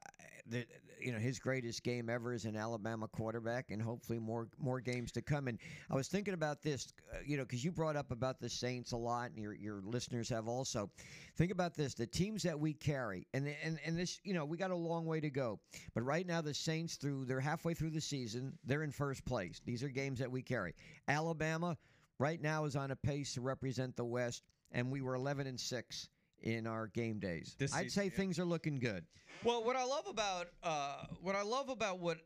the, 0.45 0.65
you 1.01 1.11
know, 1.11 1.17
his 1.19 1.39
greatest 1.39 1.83
game 1.83 2.09
ever 2.09 2.33
as 2.33 2.45
an 2.45 2.55
Alabama 2.55 3.07
quarterback, 3.07 3.71
and 3.71 3.81
hopefully 3.81 4.19
more 4.19 4.47
more 4.57 4.79
games 4.79 5.11
to 5.13 5.21
come. 5.21 5.47
And 5.47 5.57
I 5.89 5.95
was 5.95 6.07
thinking 6.07 6.33
about 6.33 6.61
this, 6.61 6.93
uh, 7.13 7.17
you 7.25 7.37
know, 7.37 7.43
because 7.43 7.63
you 7.63 7.71
brought 7.71 7.95
up 7.95 8.11
about 8.11 8.39
the 8.39 8.49
Saints 8.49 8.91
a 8.91 8.97
lot, 8.97 9.31
and 9.31 9.39
your 9.39 9.53
your 9.53 9.81
listeners 9.83 10.29
have 10.29 10.47
also. 10.47 10.89
Think 11.37 11.51
about 11.51 11.75
this: 11.75 11.93
the 11.93 12.07
teams 12.07 12.43
that 12.43 12.59
we 12.59 12.73
carry, 12.73 13.27
and 13.33 13.47
and 13.63 13.79
and 13.85 13.97
this, 13.97 14.19
you 14.23 14.33
know, 14.33 14.45
we 14.45 14.57
got 14.57 14.71
a 14.71 14.75
long 14.75 15.05
way 15.05 15.19
to 15.19 15.29
go. 15.29 15.59
But 15.93 16.03
right 16.03 16.25
now, 16.25 16.41
the 16.41 16.53
Saints 16.53 16.95
through 16.95 17.25
they're 17.25 17.39
halfway 17.39 17.73
through 17.73 17.91
the 17.91 18.01
season. 18.01 18.57
They're 18.65 18.83
in 18.83 18.91
first 18.91 19.25
place. 19.25 19.61
These 19.65 19.83
are 19.83 19.89
games 19.89 20.19
that 20.19 20.31
we 20.31 20.41
carry. 20.41 20.75
Alabama 21.07 21.77
right 22.19 22.41
now 22.41 22.65
is 22.65 22.75
on 22.75 22.91
a 22.91 22.95
pace 22.95 23.33
to 23.33 23.41
represent 23.41 23.95
the 23.95 24.05
West, 24.05 24.43
and 24.71 24.91
we 24.91 25.01
were 25.01 25.15
11 25.15 25.47
and 25.47 25.59
six 25.59 26.09
in 26.41 26.67
our 26.67 26.87
game 26.87 27.19
days. 27.19 27.55
This 27.57 27.73
I'd 27.73 27.83
season, 27.83 27.89
say 27.89 28.03
yeah. 28.05 28.17
things 28.17 28.39
are 28.39 28.45
looking 28.45 28.79
good. 28.79 29.05
Well, 29.43 29.63
what 29.63 29.75
I 29.75 29.83
love 29.83 30.07
about 30.07 30.47
uh, 30.63 31.05
what 31.21 31.35
I 31.35 31.43
love 31.43 31.69
about 31.69 31.99
what 31.99 32.17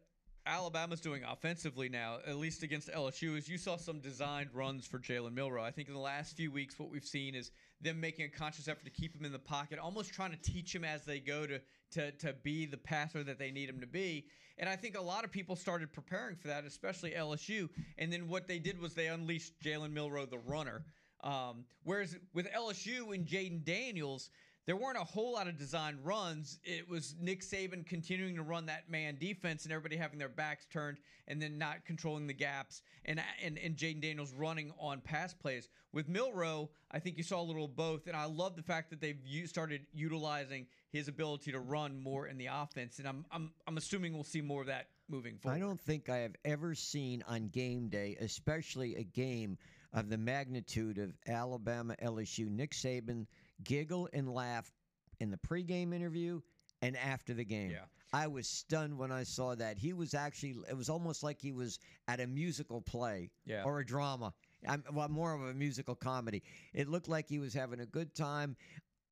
Alabama's 0.45 0.99
doing 0.99 1.23
offensively 1.23 1.87
now, 1.87 2.17
at 2.27 2.35
least 2.35 2.63
against 2.63 2.91
LSU, 2.91 3.37
is 3.37 3.47
you 3.47 3.57
saw 3.57 3.77
some 3.77 3.99
designed 3.99 4.49
runs 4.53 4.85
for 4.85 4.99
Jalen 4.99 5.33
Milroe. 5.33 5.63
I 5.63 5.71
think 5.71 5.87
in 5.87 5.93
the 5.93 5.99
last 5.99 6.35
few 6.35 6.51
weeks, 6.51 6.77
what 6.77 6.89
we've 6.89 7.05
seen 7.05 7.33
is 7.33 7.51
them 7.81 7.99
making 7.99 8.25
a 8.25 8.29
conscious 8.29 8.67
effort 8.67 8.83
to 8.85 8.91
keep 8.91 9.15
him 9.15 9.25
in 9.25 9.31
the 9.31 9.39
pocket, 9.39 9.79
almost 9.79 10.13
trying 10.13 10.31
to 10.31 10.37
teach 10.37 10.73
him 10.73 10.83
as 10.83 11.05
they 11.05 11.19
go 11.19 11.45
to 11.45 11.61
to 11.91 12.11
to 12.11 12.33
be 12.43 12.65
the 12.65 12.77
passer 12.77 13.23
that 13.23 13.39
they 13.39 13.51
need 13.51 13.69
him 13.69 13.79
to 13.79 13.87
be. 13.87 14.25
And 14.57 14.69
I 14.69 14.75
think 14.75 14.97
a 14.97 15.01
lot 15.01 15.23
of 15.23 15.31
people 15.31 15.55
started 15.55 15.91
preparing 15.91 16.35
for 16.35 16.47
that, 16.49 16.63
especially 16.65 17.11
LSU. 17.11 17.69
And 17.97 18.11
then 18.13 18.27
what 18.27 18.47
they 18.47 18.59
did 18.59 18.79
was 18.79 18.93
they 18.93 19.07
unleashed 19.07 19.59
Jalen 19.63 19.91
Milroe, 19.91 20.25
the 20.25 20.37
runner. 20.37 20.83
Um, 21.23 21.65
whereas 21.83 22.17
with 22.33 22.51
LSU 22.51 23.15
and 23.15 23.25
Jayden 23.25 23.63
Daniels, 23.63 24.29
there 24.65 24.75
weren't 24.75 24.97
a 24.97 25.03
whole 25.03 25.33
lot 25.33 25.47
of 25.47 25.57
designed 25.57 25.99
runs. 26.05 26.59
It 26.63 26.87
was 26.87 27.15
Nick 27.19 27.41
Saban 27.41 27.85
continuing 27.85 28.35
to 28.35 28.43
run 28.43 28.65
that 28.67 28.89
man 28.89 29.17
defense 29.19 29.63
and 29.63 29.73
everybody 29.73 29.97
having 29.97 30.19
their 30.19 30.29
backs 30.29 30.65
turned 30.71 30.99
and 31.27 31.41
then 31.41 31.57
not 31.57 31.85
controlling 31.85 32.27
the 32.27 32.33
gaps 32.33 32.81
and 33.05 33.21
and, 33.43 33.57
and 33.57 33.75
Jayden 33.75 34.01
Daniels 34.01 34.33
running 34.33 34.71
on 34.79 35.01
pass 35.01 35.33
plays. 35.33 35.69
With 35.91 36.07
Milroe, 36.07 36.69
I 36.91 36.99
think 36.99 37.17
you 37.17 37.23
saw 37.23 37.41
a 37.41 37.43
little 37.43 37.65
of 37.65 37.75
both, 37.75 38.07
and 38.07 38.15
I 38.15 38.25
love 38.25 38.55
the 38.55 38.63
fact 38.63 38.89
that 38.89 38.99
they've 38.99 39.19
u- 39.25 39.47
started 39.47 39.81
utilizing 39.93 40.65
his 40.91 41.07
ability 41.07 41.51
to 41.51 41.59
run 41.59 41.99
more 41.99 42.27
in 42.27 42.37
the 42.37 42.47
offense, 42.47 42.99
and 42.99 43.07
I'm 43.07 43.25
I'm 43.31 43.51
I'm 43.67 43.77
assuming 43.77 44.13
we'll 44.13 44.23
see 44.23 44.41
more 44.41 44.61
of 44.61 44.67
that 44.67 44.87
moving 45.09 45.37
forward. 45.37 45.57
I 45.57 45.59
don't 45.59 45.79
think 45.79 46.09
I 46.09 46.17
have 46.17 46.35
ever 46.45 46.73
seen 46.73 47.21
on 47.27 47.49
game 47.49 47.89
day, 47.89 48.17
especially 48.19 48.95
a 48.95 49.03
game 49.03 49.57
of 49.93 50.09
the 50.09 50.17
magnitude 50.17 50.97
of 50.97 51.13
Alabama 51.27 51.95
LSU, 52.03 52.49
Nick 52.49 52.71
Saban 52.71 53.25
giggle 53.63 54.09
and 54.13 54.33
laugh 54.33 54.71
in 55.19 55.29
the 55.29 55.37
pregame 55.37 55.93
interview 55.93 56.41
and 56.81 56.97
after 56.97 57.33
the 57.33 57.45
game. 57.45 57.71
Yeah. 57.71 57.85
I 58.11 58.27
was 58.27 58.47
stunned 58.47 58.97
when 58.97 59.11
I 59.11 59.23
saw 59.23 59.55
that. 59.55 59.77
He 59.77 59.93
was 59.93 60.13
actually, 60.13 60.55
it 60.69 60.77
was 60.77 60.89
almost 60.89 61.23
like 61.23 61.41
he 61.41 61.51
was 61.51 61.79
at 62.07 62.19
a 62.19 62.27
musical 62.27 62.81
play 62.81 63.31
Yeah. 63.45 63.63
or 63.63 63.79
a 63.79 63.85
drama. 63.85 64.33
I'm, 64.67 64.83
well, 64.93 65.09
more 65.09 65.33
of 65.33 65.41
a 65.41 65.53
musical 65.53 65.95
comedy. 65.95 66.43
It 66.73 66.87
looked 66.87 67.07
like 67.09 67.27
he 67.27 67.39
was 67.39 67.53
having 67.53 67.79
a 67.79 67.85
good 67.85 68.13
time. 68.13 68.55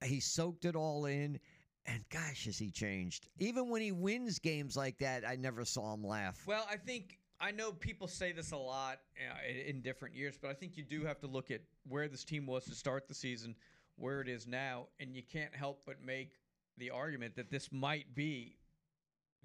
He 0.03 0.20
soaked 0.20 0.66
it 0.66 0.76
all 0.76 1.06
in. 1.06 1.40
And 1.88 2.03
gosh, 2.12 2.45
has 2.45 2.60
he 2.60 2.70
changed. 2.70 3.28
Even 3.40 3.70
when 3.70 3.82
he 3.82 3.91
wins 3.91 4.38
games 4.38 4.78
like 4.78 4.99
that, 4.99 5.28
I 5.28 5.36
never 5.36 5.66
saw 5.66 5.94
him 5.95 6.03
laugh. 6.06 6.40
Well, 6.45 6.66
I 6.70 6.78
think 6.78 7.18
I 7.41 7.49
know 7.49 7.72
people 7.72 8.07
say 8.07 8.31
this 8.31 8.51
a 8.51 8.57
lot 8.57 8.99
uh, 9.18 9.68
in, 9.68 9.81
different 9.81 10.15
years, 10.15 10.38
but 10.39 10.51
I 10.51 10.53
think 10.53 10.77
you 10.77 10.84
do 10.84 11.03
have 11.05 11.19
to 11.22 11.27
look 11.27 11.49
at 11.49 11.61
where 11.88 12.07
this 12.07 12.23
team 12.23 12.45
was 12.45 12.65
to 12.65 12.76
start 12.76 13.07
the 13.07 13.15
season, 13.15 13.55
where 13.95 14.22
it 14.22 14.30
is 14.30 14.45
now, 14.45 14.85
and 14.99 15.15
you 15.15 15.23
can't 15.23 15.53
help 15.53 15.81
but 15.88 16.03
make 16.05 16.39
the 16.77 16.91
argument 16.91 17.35
that 17.35 17.49
this 17.49 17.72
might 17.72 18.13
be 18.13 18.57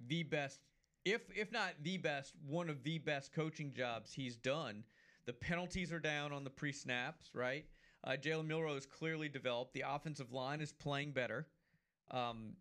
the 0.09 0.24
best, 0.24 0.60
if 1.06 1.23
if 1.35 1.51
not 1.51 1.73
the 1.82 1.97
best, 1.97 2.35
one 2.47 2.68
of 2.68 2.82
the 2.82 2.98
best 2.98 3.32
coaching 3.32 3.73
jobs 3.73 4.12
he's 4.12 4.36
done. 4.36 4.85
The 5.24 5.32
penalties 5.32 5.90
are 5.90 5.98
down 5.98 6.32
on 6.32 6.44
the 6.44 6.51
pre-snaps, 6.51 7.31
right? 7.35 7.64
Uh, 8.05 8.10
Jalen 8.10 8.47
Milroe 8.47 8.77
is 8.77 8.86
clearly 8.86 9.28
developed. 9.28 9.73
The 9.73 9.85
offensive 9.89 10.32
line 10.32 10.60
is 10.60 10.73
playing 10.73 11.12
better. 11.12 11.47
Um, 12.10 12.52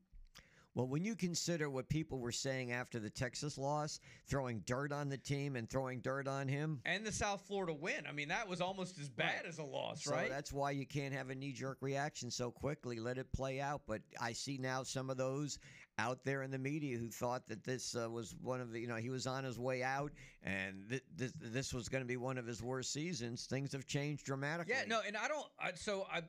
Well, 0.76 0.88
when 0.88 1.06
you 1.06 1.16
consider 1.16 1.70
what 1.70 1.88
people 1.88 2.20
were 2.20 2.34
saying 2.34 2.74
after 2.74 3.00
the 3.00 3.10
Texas 3.10 3.58
loss, 3.58 4.02
throwing 4.28 4.60
dirt 4.66 4.92
on 4.92 5.08
the 5.08 5.18
team 5.18 5.56
and 5.56 5.70
throwing 5.70 6.02
dirt 6.02 6.28
on 6.28 6.50
him, 6.50 6.82
and 6.86 7.06
the 7.06 7.14
South 7.14 7.42
Florida 7.48 7.74
win. 7.74 8.04
I 8.08 8.12
mean, 8.12 8.28
that 8.28 8.48
was 8.48 8.60
almost 8.60 9.00
as 9.00 9.08
bad 9.08 9.46
as 9.48 9.58
a 9.58 9.64
loss, 9.64 10.06
right? 10.06 10.14
so 10.14 10.16
right? 10.16 10.30
that's 10.30 10.52
why 10.52 10.72
you 10.72 10.86
can't 10.86 11.14
have 11.14 11.30
a 11.30 11.36
knee 11.36 11.54
jerk 11.54 11.78
reaction 11.80 12.30
so 12.30 12.52
quickly. 12.52 13.00
Let 13.00 13.18
it 13.18 13.32
play 13.32 13.62
out. 13.62 13.84
But 13.88 14.02
I 14.22 14.34
see 14.34 14.58
now 14.58 14.84
some 14.84 15.10
of 15.10 15.16
those 15.16 15.60
out 15.98 16.26
there 16.26 16.44
in 16.44 16.52
the 16.52 16.58
media 16.58 16.98
who 16.98 17.10
thought 17.10 17.48
that 17.48 17.64
this 17.64 17.96
uh, 17.96 18.10
was 18.10 18.36
one 18.42 18.60
of 18.60 18.72
the, 18.72 18.80
you 18.80 18.88
know, 18.88 18.96
he 18.96 19.10
was 19.10 19.26
on 19.28 19.46
his 19.46 19.58
way 19.58 19.82
out 19.82 20.12
and 20.44 20.90
th- 20.90 21.04
th- 21.18 21.32
this 21.40 21.74
was 21.74 21.88
going 21.88 22.04
to 22.04 22.08
be 22.08 22.18
one 22.18 22.38
of 22.38 22.46
his 22.46 22.62
worst 22.62 22.92
seasons. 22.92 23.46
Things 23.46 23.72
have 23.72 23.86
changed 23.88 24.26
dramatically. 24.26 24.76
Yeah, 24.78 24.88
no, 24.88 25.00
and 25.06 25.16
I 25.16 25.30
don't. 25.30 25.48
I, 25.58 25.72
so 25.76 26.06
I, 26.12 26.24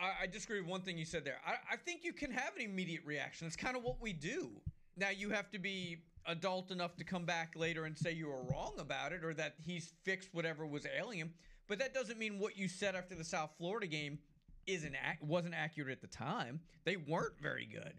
I, 0.00 0.24
I 0.24 0.26
disagree 0.26 0.60
with 0.60 0.68
one 0.68 0.80
thing 0.80 0.98
you 0.98 1.04
said 1.04 1.24
there. 1.24 1.38
I, 1.46 1.74
I 1.74 1.76
think 1.76 2.04
you 2.04 2.12
can 2.12 2.30
have 2.30 2.56
an 2.56 2.62
immediate 2.62 3.02
reaction. 3.04 3.46
That's 3.46 3.56
kind 3.56 3.76
of 3.76 3.82
what 3.82 4.00
we 4.00 4.12
do. 4.12 4.50
Now 4.96 5.10
you 5.10 5.30
have 5.30 5.50
to 5.50 5.58
be 5.58 5.98
adult 6.26 6.70
enough 6.70 6.96
to 6.96 7.04
come 7.04 7.24
back 7.24 7.54
later 7.56 7.84
and 7.84 7.96
say 7.96 8.12
you 8.12 8.28
were 8.28 8.42
wrong 8.44 8.74
about 8.78 9.12
it 9.12 9.24
or 9.24 9.34
that 9.34 9.54
he's 9.64 9.92
fixed 10.04 10.30
whatever 10.32 10.66
was 10.66 10.86
ailing 10.98 11.18
him. 11.18 11.32
But 11.66 11.78
that 11.78 11.94
doesn't 11.94 12.18
mean 12.18 12.38
what 12.38 12.56
you 12.56 12.68
said 12.68 12.94
after 12.94 13.14
the 13.14 13.24
South 13.24 13.50
Florida 13.58 13.86
game 13.86 14.18
isn't 14.66 14.94
wasn't 15.20 15.54
accurate 15.54 15.92
at 15.92 16.00
the 16.00 16.06
time. 16.06 16.60
They 16.84 16.96
weren't 16.96 17.38
very 17.40 17.66
good. 17.66 17.94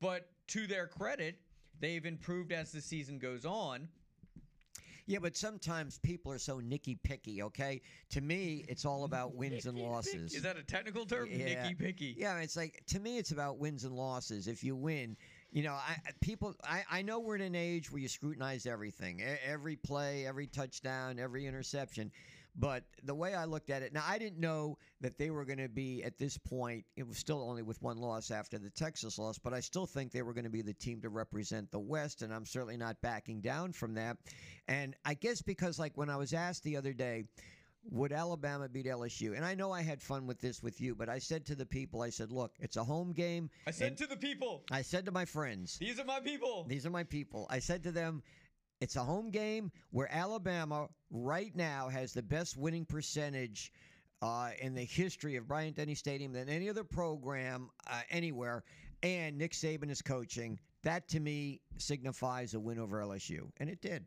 But 0.00 0.28
to 0.48 0.66
their 0.66 0.86
credit, 0.86 1.36
they've 1.80 2.04
improved 2.04 2.52
as 2.52 2.72
the 2.72 2.80
season 2.80 3.18
goes 3.18 3.44
on. 3.44 3.88
Yeah, 5.06 5.18
but 5.20 5.36
sometimes 5.36 5.98
people 5.98 6.32
are 6.32 6.38
so 6.38 6.60
nicky 6.60 6.98
picky, 7.02 7.42
okay? 7.42 7.82
To 8.10 8.20
me, 8.20 8.64
it's 8.68 8.86
all 8.86 9.04
about 9.04 9.34
wins 9.34 9.66
and 9.66 9.78
losses. 9.78 10.34
Is 10.34 10.42
that 10.42 10.56
a 10.56 10.62
technical 10.62 11.04
term? 11.04 11.28
Yeah. 11.30 11.62
Nicky 11.62 11.74
picky. 11.74 12.14
Yeah, 12.16 12.38
it's 12.38 12.56
like 12.56 12.82
to 12.88 13.00
me, 13.00 13.18
it's 13.18 13.30
about 13.30 13.58
wins 13.58 13.84
and 13.84 13.94
losses. 13.94 14.48
If 14.48 14.64
you 14.64 14.74
win, 14.74 15.16
you 15.52 15.62
know, 15.62 15.74
I 15.74 15.96
people. 16.20 16.54
I 16.64 16.84
I 16.90 17.02
know 17.02 17.20
we're 17.20 17.36
in 17.36 17.42
an 17.42 17.54
age 17.54 17.92
where 17.92 18.00
you 18.00 18.08
scrutinize 18.08 18.64
everything, 18.66 19.22
every 19.46 19.76
play, 19.76 20.26
every 20.26 20.46
touchdown, 20.46 21.18
every 21.18 21.46
interception. 21.46 22.10
But 22.56 22.84
the 23.02 23.14
way 23.14 23.34
I 23.34 23.44
looked 23.46 23.70
at 23.70 23.82
it, 23.82 23.92
now 23.92 24.04
I 24.06 24.16
didn't 24.18 24.38
know 24.38 24.78
that 25.00 25.18
they 25.18 25.30
were 25.30 25.44
going 25.44 25.58
to 25.58 25.68
be 25.68 26.04
at 26.04 26.18
this 26.18 26.38
point. 26.38 26.84
It 26.96 27.06
was 27.06 27.18
still 27.18 27.42
only 27.42 27.62
with 27.62 27.82
one 27.82 27.98
loss 27.98 28.30
after 28.30 28.58
the 28.58 28.70
Texas 28.70 29.18
loss, 29.18 29.38
but 29.38 29.52
I 29.52 29.60
still 29.60 29.86
think 29.86 30.12
they 30.12 30.22
were 30.22 30.34
going 30.34 30.44
to 30.44 30.50
be 30.50 30.62
the 30.62 30.72
team 30.74 31.00
to 31.02 31.08
represent 31.08 31.70
the 31.72 31.80
West, 31.80 32.22
and 32.22 32.32
I'm 32.32 32.46
certainly 32.46 32.76
not 32.76 33.00
backing 33.00 33.40
down 33.40 33.72
from 33.72 33.94
that. 33.94 34.18
And 34.68 34.94
I 35.04 35.14
guess 35.14 35.42
because, 35.42 35.78
like, 35.80 35.96
when 35.96 36.08
I 36.08 36.16
was 36.16 36.32
asked 36.32 36.62
the 36.62 36.76
other 36.76 36.92
day, 36.92 37.24
would 37.90 38.12
Alabama 38.12 38.68
beat 38.68 38.86
LSU? 38.86 39.36
And 39.36 39.44
I 39.44 39.54
know 39.54 39.72
I 39.72 39.82
had 39.82 40.00
fun 40.00 40.26
with 40.26 40.40
this 40.40 40.62
with 40.62 40.80
you, 40.80 40.94
but 40.94 41.08
I 41.08 41.18
said 41.18 41.44
to 41.46 41.54
the 41.54 41.66
people, 41.66 42.02
I 42.02 42.10
said, 42.10 42.30
look, 42.30 42.52
it's 42.60 42.76
a 42.76 42.84
home 42.84 43.12
game. 43.12 43.50
I 43.66 43.72
said 43.72 43.96
to 43.98 44.06
the 44.06 44.16
people, 44.16 44.64
I 44.70 44.82
said 44.82 45.04
to 45.06 45.12
my 45.12 45.24
friends, 45.24 45.76
these 45.78 45.98
are 45.98 46.04
my 46.04 46.20
people. 46.20 46.64
these 46.68 46.86
are 46.86 46.90
my 46.90 47.04
people. 47.04 47.46
I 47.50 47.58
said 47.58 47.82
to 47.84 47.92
them, 47.92 48.22
it's 48.80 48.96
a 48.96 49.02
home 49.02 49.30
game 49.30 49.70
where 49.90 50.12
Alabama 50.12 50.88
right 51.10 51.54
now 51.54 51.88
has 51.88 52.12
the 52.12 52.22
best 52.22 52.56
winning 52.56 52.84
percentage 52.84 53.72
uh, 54.22 54.50
in 54.60 54.74
the 54.74 54.84
history 54.84 55.36
of 55.36 55.46
Bryant 55.46 55.76
Denny 55.76 55.94
Stadium 55.94 56.32
than 56.32 56.48
any 56.48 56.68
other 56.68 56.84
program 56.84 57.70
uh, 57.90 58.00
anywhere, 58.10 58.64
and 59.02 59.36
Nick 59.36 59.52
Saban 59.52 59.90
is 59.90 60.02
coaching. 60.02 60.58
That 60.82 61.08
to 61.08 61.20
me 61.20 61.60
signifies 61.78 62.54
a 62.54 62.60
win 62.60 62.78
over 62.78 63.00
LSU, 63.00 63.50
and 63.58 63.68
it 63.68 63.80
did. 63.80 64.04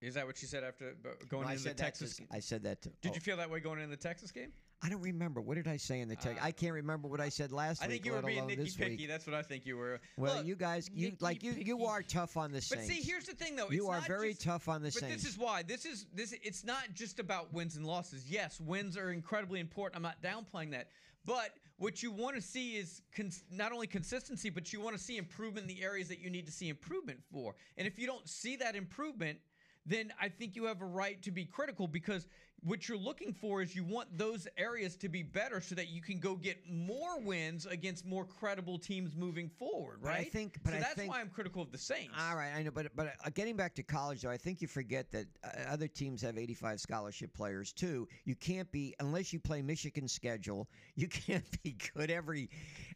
Is 0.00 0.14
that 0.14 0.26
what 0.26 0.40
you 0.42 0.48
said 0.48 0.62
after 0.62 0.94
going 1.28 1.44
No, 1.46 1.52
into 1.52 1.62
the 1.64 1.68
that 1.70 1.76
Texas? 1.76 2.16
to- 2.16 2.24
I 2.30 2.40
said 2.40 2.62
that. 2.64 2.82
To, 2.82 2.90
Did 3.00 3.12
oh, 3.12 3.14
you 3.14 3.20
feel 3.20 3.36
that 3.38 3.50
way 3.50 3.60
going 3.60 3.78
into 3.80 3.90
the 3.90 3.96
Texas 3.96 4.30
game? 4.30 4.52
I 4.82 4.88
don't 4.90 5.00
remember. 5.00 5.40
What 5.40 5.54
did 5.56 5.66
I 5.66 5.78
say 5.78 6.00
in 6.00 6.08
the 6.08 6.16
text? 6.16 6.42
Uh, 6.42 6.46
I 6.46 6.52
can't 6.52 6.74
remember 6.74 7.08
what 7.08 7.20
I 7.20 7.28
said 7.30 7.50
last 7.50 7.82
I 7.82 7.86
week. 7.86 7.90
I 7.90 7.92
think 7.94 8.06
you 8.06 8.12
were 8.12 8.22
being 8.22 8.46
nicky 8.46 8.70
picky. 8.76 8.96
week. 8.96 9.08
That's 9.08 9.26
what 9.26 9.34
I 9.34 9.42
think 9.42 9.64
you 9.64 9.76
were. 9.76 10.00
Well, 10.18 10.36
Look, 10.36 10.46
you 10.46 10.54
guys, 10.54 10.90
you 10.94 11.16
like 11.20 11.42
you. 11.42 11.52
You 11.52 11.86
are 11.86 12.02
tough 12.02 12.36
on 12.36 12.52
the 12.52 12.64
But 12.70 12.80
see, 12.80 13.00
here's 13.02 13.24
the 13.24 13.34
thing, 13.34 13.56
though. 13.56 13.70
You 13.70 13.88
are 13.88 14.00
very 14.02 14.30
just- 14.30 14.42
tough 14.42 14.68
on 14.68 14.82
the 14.82 14.88
But 14.88 15.00
Saints. 15.00 15.22
this 15.24 15.32
is 15.32 15.38
why. 15.38 15.62
This 15.62 15.86
is 15.86 16.06
this. 16.12 16.34
It's 16.42 16.64
not 16.64 16.92
just 16.94 17.18
about 17.18 17.52
wins 17.52 17.76
and 17.76 17.86
losses. 17.86 18.30
Yes, 18.30 18.60
wins 18.60 18.96
are 18.96 19.12
incredibly 19.12 19.60
important. 19.60 19.96
I'm 19.96 20.02
not 20.02 20.22
downplaying 20.22 20.72
that. 20.72 20.90
But 21.24 21.50
what 21.78 22.02
you 22.02 22.10
want 22.12 22.36
to 22.36 22.42
see 22.42 22.76
is 22.76 23.02
cons- 23.14 23.44
not 23.50 23.72
only 23.72 23.86
consistency, 23.86 24.50
but 24.50 24.72
you 24.72 24.80
want 24.80 24.96
to 24.96 25.02
see 25.02 25.16
improvement 25.16 25.68
in 25.68 25.74
the 25.74 25.82
areas 25.82 26.08
that 26.08 26.20
you 26.20 26.30
need 26.30 26.46
to 26.46 26.52
see 26.52 26.68
improvement 26.68 27.18
for. 27.32 27.56
And 27.76 27.86
if 27.88 27.98
you 27.98 28.06
don't 28.06 28.28
see 28.28 28.56
that 28.56 28.76
improvement, 28.76 29.38
then 29.86 30.12
I 30.20 30.28
think 30.28 30.56
you 30.56 30.64
have 30.64 30.82
a 30.82 30.86
right 30.86 31.20
to 31.22 31.30
be 31.30 31.44
critical 31.44 31.86
because 31.86 32.26
what 32.62 32.88
you're 32.88 32.98
looking 32.98 33.32
for 33.32 33.60
is 33.62 33.76
you 33.76 33.84
want 33.84 34.08
those 34.18 34.48
areas 34.56 34.96
to 34.96 35.08
be 35.08 35.22
better 35.22 35.60
so 35.60 35.74
that 35.76 35.88
you 35.88 36.00
can 36.00 36.18
go 36.18 36.34
get 36.34 36.56
more 36.68 37.20
wins 37.20 37.66
against 37.66 38.04
more 38.06 38.24
credible 38.24 38.78
teams 38.78 39.14
moving 39.14 39.48
forward, 39.48 40.00
But 40.02 40.12
I 40.12 40.24
think- 40.24 40.58
but 40.64 40.70
so 40.72 40.76
I 40.78 40.80
that's 40.80 40.94
think- 40.94 41.12
why 41.12 41.20
I'm 41.20 41.28
critical 41.28 41.62
of 41.62 41.70
the 41.70 41.78
Saints. 41.78 42.14
All 42.18 42.34
right, 42.34 42.50
I 42.56 42.62
know, 42.62 42.70
but 42.72 42.86
but 42.96 43.08
uh, 43.24 43.30
getting 43.34 43.56
back 43.56 43.74
to 43.76 43.82
college 43.82 44.22
though, 44.22 44.30
I 44.30 44.38
think 44.38 44.60
you 44.62 44.66
forget 44.68 45.12
that 45.12 45.26
uh, 45.44 45.48
other 45.70 45.86
teams 45.86 46.22
have 46.22 46.38
85 46.38 46.80
scholarship 46.80 47.32
players 47.34 47.72
too. 47.72 48.08
You 48.24 48.34
can't 48.34 48.70
be 48.72 48.94
unless 49.00 49.32
you 49.32 49.38
play 49.38 49.62
Michigan's 49.62 50.12
schedule. 50.12 50.68
You 50.96 51.08
can't 51.08 51.44
be 51.62 51.76
good 51.94 52.10
every 52.10 52.48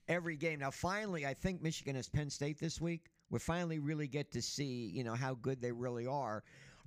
every 0.08 0.36
game. 0.36 0.58
Now, 0.60 0.70
finally, 0.70 1.26
I 1.26 1.34
think 1.34 1.62
Michigan 1.62 1.94
has 1.96 2.08
Penn 2.08 2.30
State 2.30 2.58
this 2.58 2.80
week. 2.80 3.10
We 3.28 3.38
finally 3.38 3.78
really 3.78 4.08
get 4.08 4.32
to 4.32 4.42
see 4.42 4.90
you 4.92 5.04
know 5.04 5.14
how 5.14 5.34
good 5.34 5.60
they 5.60 5.70
really 5.70 6.06
are. 6.06 6.42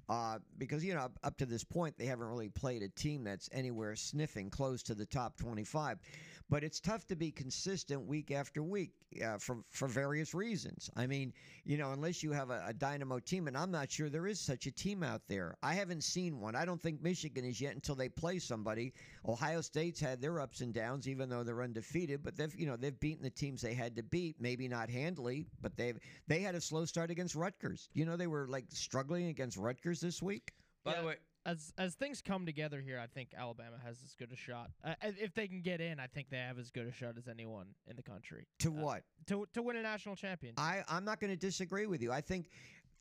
Uh, 0.10 0.38
because 0.58 0.84
you 0.84 0.94
know 0.94 1.00
up, 1.02 1.18
up 1.24 1.38
to 1.38 1.46
this 1.46 1.64
point 1.64 1.98
they 1.98 2.06
haven't 2.06 2.28
really 2.28 2.50
played 2.50 2.84
a 2.84 2.90
team 2.90 3.24
that's 3.24 3.50
anywhere 3.54 3.96
sniffing 3.96 4.50
close 4.50 4.84
to 4.84 4.94
the 4.94 5.06
top 5.06 5.38
25 5.38 5.98
but 6.50 6.64
it's 6.64 6.80
tough 6.80 7.06
to 7.08 7.16
be 7.16 7.32
consistent 7.32 8.06
week 8.06 8.32
after 8.32 8.64
week 8.64 8.92
uh, 9.24 9.38
for 9.38 9.64
for 9.72 9.88
various 9.88 10.34
reasons. 10.34 10.90
I 10.96 11.08
mean, 11.08 11.34
you 11.66 11.78
know, 11.78 11.92
unless 11.92 12.24
you 12.24 12.32
have 12.32 12.50
a, 12.50 12.64
a 12.68 12.74
dynamo 12.74 13.20
team, 13.20 13.48
and 13.48 13.58
I'm 13.58 13.72
not 13.72 13.92
sure 13.92 14.10
there 14.10 14.28
is 14.28 14.40
such 14.40 14.66
a 14.66 14.72
team 14.72 15.04
out 15.04 15.22
there. 15.28 15.56
I 15.64 15.74
haven't 15.74 16.04
seen 16.04 16.40
one. 16.40 16.56
I 16.56 16.66
don't 16.66 16.82
think 16.82 17.02
Michigan 17.02 17.46
is 17.46 17.60
yet 17.62 17.76
until 17.76 17.96
they 17.96 18.10
play 18.10 18.40
somebody. 18.40 18.94
Ohio 19.28 19.62
State's 19.62 20.00
had 20.00 20.22
their 20.22 20.40
ups 20.40 20.62
and 20.62 20.74
downs, 20.74 21.08
even 21.08 21.30
though 21.30 21.44
they're 21.44 21.62
undefeated. 21.62 22.24
But 22.24 22.36
they've 22.36 22.54
you 22.56 22.66
know 22.66 22.76
they've 22.76 23.00
beaten 23.00 23.24
the 23.24 23.30
teams 23.30 23.62
they 23.62 23.74
had 23.74 23.96
to 23.96 24.04
beat. 24.04 24.36
Maybe 24.40 24.68
not 24.68 24.90
handily, 24.90 25.48
but 25.62 25.78
they've 25.78 26.00
they 26.28 26.40
had 26.40 26.56
a 26.56 26.62
slow 26.62 26.86
start 26.86 27.12
against 27.12 27.36
Rutgers. 27.36 27.90
You 27.94 28.06
know, 28.06 28.18
they 28.18 28.28
were 28.28 28.48
like 28.48 28.66
struggling 28.70 29.28
against 29.28 29.58
Rutgers 29.58 30.00
this 30.00 30.22
week. 30.22 30.52
By 30.84 31.00
the 31.00 31.08
way, 31.08 31.16
as 31.46 31.74
as 31.78 31.96
things 31.96 32.22
come 32.22 32.46
together 32.46 32.80
here, 32.82 33.00
I 33.00 33.08
think 33.08 33.30
Alabama 33.38 33.78
has 33.86 33.98
as 34.04 34.16
good 34.16 34.32
a 34.32 34.36
shot. 34.36 34.72
Uh, 34.84 34.94
if 35.02 35.34
they 35.34 35.48
can 35.48 35.62
get 35.62 35.82
in, 35.82 36.00
I 36.00 36.08
think 36.08 36.30
they 36.30 36.38
have 36.38 36.58
as 36.58 36.72
good 36.72 36.88
a 36.88 36.92
shot 36.92 37.18
as 37.18 37.28
anyone 37.28 37.68
in 37.88 37.96
the 37.96 38.04
country 38.04 38.48
To 38.60 38.72
what? 38.72 39.04
to 39.28 39.46
to 39.54 39.62
win 39.62 39.76
a 39.76 39.82
national 39.82 40.16
championship. 40.16 40.60
I, 40.60 40.84
I'm 40.88 41.04
not 41.06 41.20
going 41.20 41.32
to 41.32 41.38
disagree 41.38 41.86
with 41.86 42.02
you. 42.02 42.12
I 42.12 42.22
think 42.22 42.50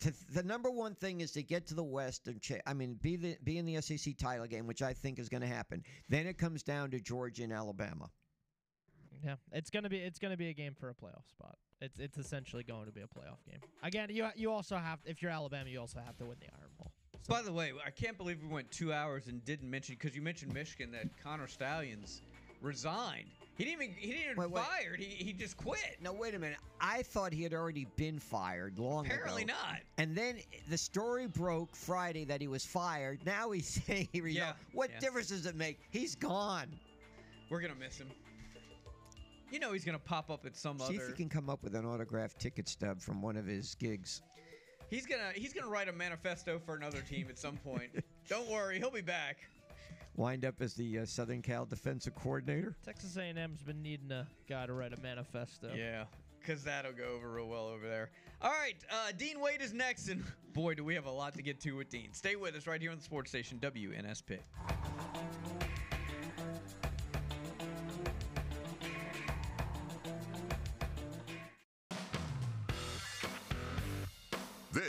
to, 0.00 0.12
the 0.32 0.42
number 0.42 0.70
one 0.70 0.94
thing 0.96 1.20
is 1.20 1.30
to 1.32 1.42
get 1.42 1.66
to 1.68 1.74
the 1.74 1.84
West 1.84 2.26
and 2.26 2.40
cha- 2.40 2.56
I 2.66 2.74
mean 2.74 2.94
be 3.00 3.16
the 3.16 3.36
be 3.44 3.58
in 3.58 3.66
the 3.66 3.80
SEC 3.80 4.16
title 4.16 4.46
game, 4.46 4.66
which 4.66 4.82
I 4.82 4.92
think 4.92 5.18
is 5.18 5.28
going 5.28 5.42
to 5.42 5.46
happen. 5.46 5.84
Then 6.08 6.26
it 6.26 6.38
comes 6.38 6.62
down 6.62 6.90
to 6.90 7.00
Georgia 7.00 7.44
and 7.44 7.52
Alabama. 7.52 8.10
Yeah, 9.24 9.36
it's 9.52 9.70
gonna 9.70 9.88
be 9.88 9.98
it's 9.98 10.18
gonna 10.18 10.36
be 10.36 10.48
a 10.48 10.52
game 10.52 10.74
for 10.74 10.88
a 10.88 10.94
playoff 10.94 11.28
spot. 11.28 11.56
It's 11.80 12.00
it's 12.00 12.18
essentially 12.18 12.64
going 12.64 12.86
to 12.86 12.92
be 12.92 13.02
a 13.02 13.06
playoff 13.06 13.44
game. 13.48 13.60
Again, 13.84 14.08
you 14.10 14.26
you 14.34 14.50
also 14.50 14.76
have 14.76 14.98
if 15.04 15.22
you're 15.22 15.30
Alabama, 15.30 15.70
you 15.70 15.78
also 15.80 16.00
have 16.04 16.16
to 16.18 16.26
win 16.26 16.38
the 16.40 16.46
Iron 16.58 16.72
Bowl. 16.76 16.90
By 17.28 17.42
the 17.42 17.52
way, 17.52 17.72
I 17.84 17.90
can't 17.90 18.16
believe 18.18 18.38
we 18.42 18.48
went 18.48 18.70
two 18.70 18.92
hours 18.92 19.26
and 19.28 19.44
didn't 19.44 19.70
mention 19.70 19.96
because 19.98 20.14
you 20.16 20.22
mentioned 20.22 20.52
Michigan 20.52 20.90
that 20.92 21.06
Connor 21.22 21.46
Stalions 21.46 22.20
resigned. 22.60 23.26
He 23.56 23.64
didn't 23.64 23.82
even 23.82 23.94
he 23.96 24.06
didn't 24.08 24.22
even 24.24 24.36
Wait, 24.38 24.50
wait. 24.50 24.64
fired. 24.64 24.98
He, 25.00 25.24
he 25.24 25.32
just 25.32 25.56
quit. 25.56 25.98
No, 26.02 26.12
wait 26.12 26.34
a 26.34 26.38
minute. 26.38 26.58
I 26.80 27.02
thought 27.02 27.32
he 27.32 27.42
had 27.42 27.52
already 27.54 27.86
been 27.96 28.18
fired 28.18 28.78
long 28.78 29.06
Apparently 29.06 29.42
ago. 29.42 29.52
Apparently 29.52 29.74
not. 29.74 29.82
And 29.98 30.16
then 30.16 30.38
the 30.68 30.78
story 30.78 31.26
broke 31.26 31.76
Friday 31.76 32.24
that 32.24 32.40
he 32.40 32.48
was 32.48 32.64
fired. 32.64 33.20
Now 33.24 33.50
he's 33.50 33.68
saying 33.86 34.08
he 34.12 34.20
resigned. 34.20 34.36
Yeah, 34.36 34.52
What 34.72 34.90
yeah. 34.90 34.98
difference 35.00 35.28
does 35.28 35.46
it 35.46 35.54
make? 35.54 35.78
He's 35.90 36.14
gone. 36.14 36.66
We're 37.50 37.60
gonna 37.60 37.74
miss 37.74 37.98
him. 37.98 38.08
You 39.50 39.58
know 39.60 39.72
he's 39.72 39.84
gonna 39.84 39.98
pop 39.98 40.30
up 40.30 40.46
at 40.46 40.56
some 40.56 40.78
See 40.78 40.94
if 40.94 41.00
other. 41.00 41.08
you 41.10 41.14
can 41.14 41.28
come 41.28 41.50
up 41.50 41.62
with 41.62 41.74
an 41.74 41.84
autographed 41.84 42.38
ticket 42.40 42.66
stub 42.68 43.00
from 43.02 43.20
one 43.20 43.36
of 43.36 43.44
his 43.46 43.74
gigs. 43.74 44.22
He's 44.92 45.06
gonna 45.06 45.32
he's 45.34 45.54
gonna 45.54 45.70
write 45.70 45.88
a 45.88 45.92
manifesto 45.92 46.58
for 46.58 46.74
another 46.74 47.00
team 47.00 47.28
at 47.30 47.38
some 47.38 47.56
point. 47.56 47.90
Don't 48.28 48.46
worry, 48.50 48.78
he'll 48.78 48.90
be 48.90 49.00
back. 49.00 49.38
Wind 50.16 50.44
up 50.44 50.60
as 50.60 50.74
the 50.74 50.98
uh, 50.98 51.06
Southern 51.06 51.40
Cal 51.40 51.64
defensive 51.64 52.14
coordinator. 52.14 52.76
Texas 52.84 53.16
A&M's 53.16 53.62
been 53.62 53.82
needing 53.82 54.12
a 54.12 54.26
guy 54.46 54.66
to 54.66 54.74
write 54.74 54.92
a 54.92 55.00
manifesto. 55.00 55.70
Yeah, 55.74 56.04
because 56.38 56.62
that'll 56.64 56.92
go 56.92 57.04
over 57.16 57.30
real 57.30 57.48
well 57.48 57.68
over 57.68 57.88
there. 57.88 58.10
All 58.42 58.50
right, 58.50 58.74
uh, 58.90 59.12
Dean 59.16 59.40
Waite 59.40 59.62
is 59.62 59.72
next, 59.72 60.08
and 60.08 60.22
boy, 60.52 60.74
do 60.74 60.84
we 60.84 60.94
have 60.94 61.06
a 61.06 61.10
lot 61.10 61.32
to 61.36 61.42
get 61.42 61.58
to 61.60 61.72
with 61.72 61.88
Dean. 61.88 62.12
Stay 62.12 62.36
with 62.36 62.54
us 62.54 62.66
right 62.66 62.78
here 62.80 62.90
on 62.90 62.98
the 62.98 63.02
sports 63.02 63.30
station 63.30 63.58
WNSP. 63.62 64.40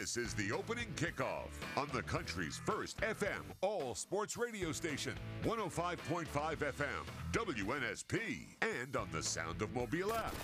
This 0.04 0.18
is 0.18 0.34
the 0.34 0.52
opening 0.52 0.88
kickoff 0.98 1.48
on 1.78 1.88
the 1.94 2.02
country's 2.02 2.60
first 2.66 2.98
FM 2.98 3.42
all 3.62 3.96
sports 3.96 4.36
radio 4.36 4.74
station, 4.74 5.14
105.5 5.46 6.26
FM, 6.58 7.06
WNSP, 7.32 8.48
and 8.62 8.98
on 8.98 9.08
the 9.14 9.24
Sound 9.24 9.62
of 9.62 9.74
Mobile 9.74 10.14
app. 10.14 10.36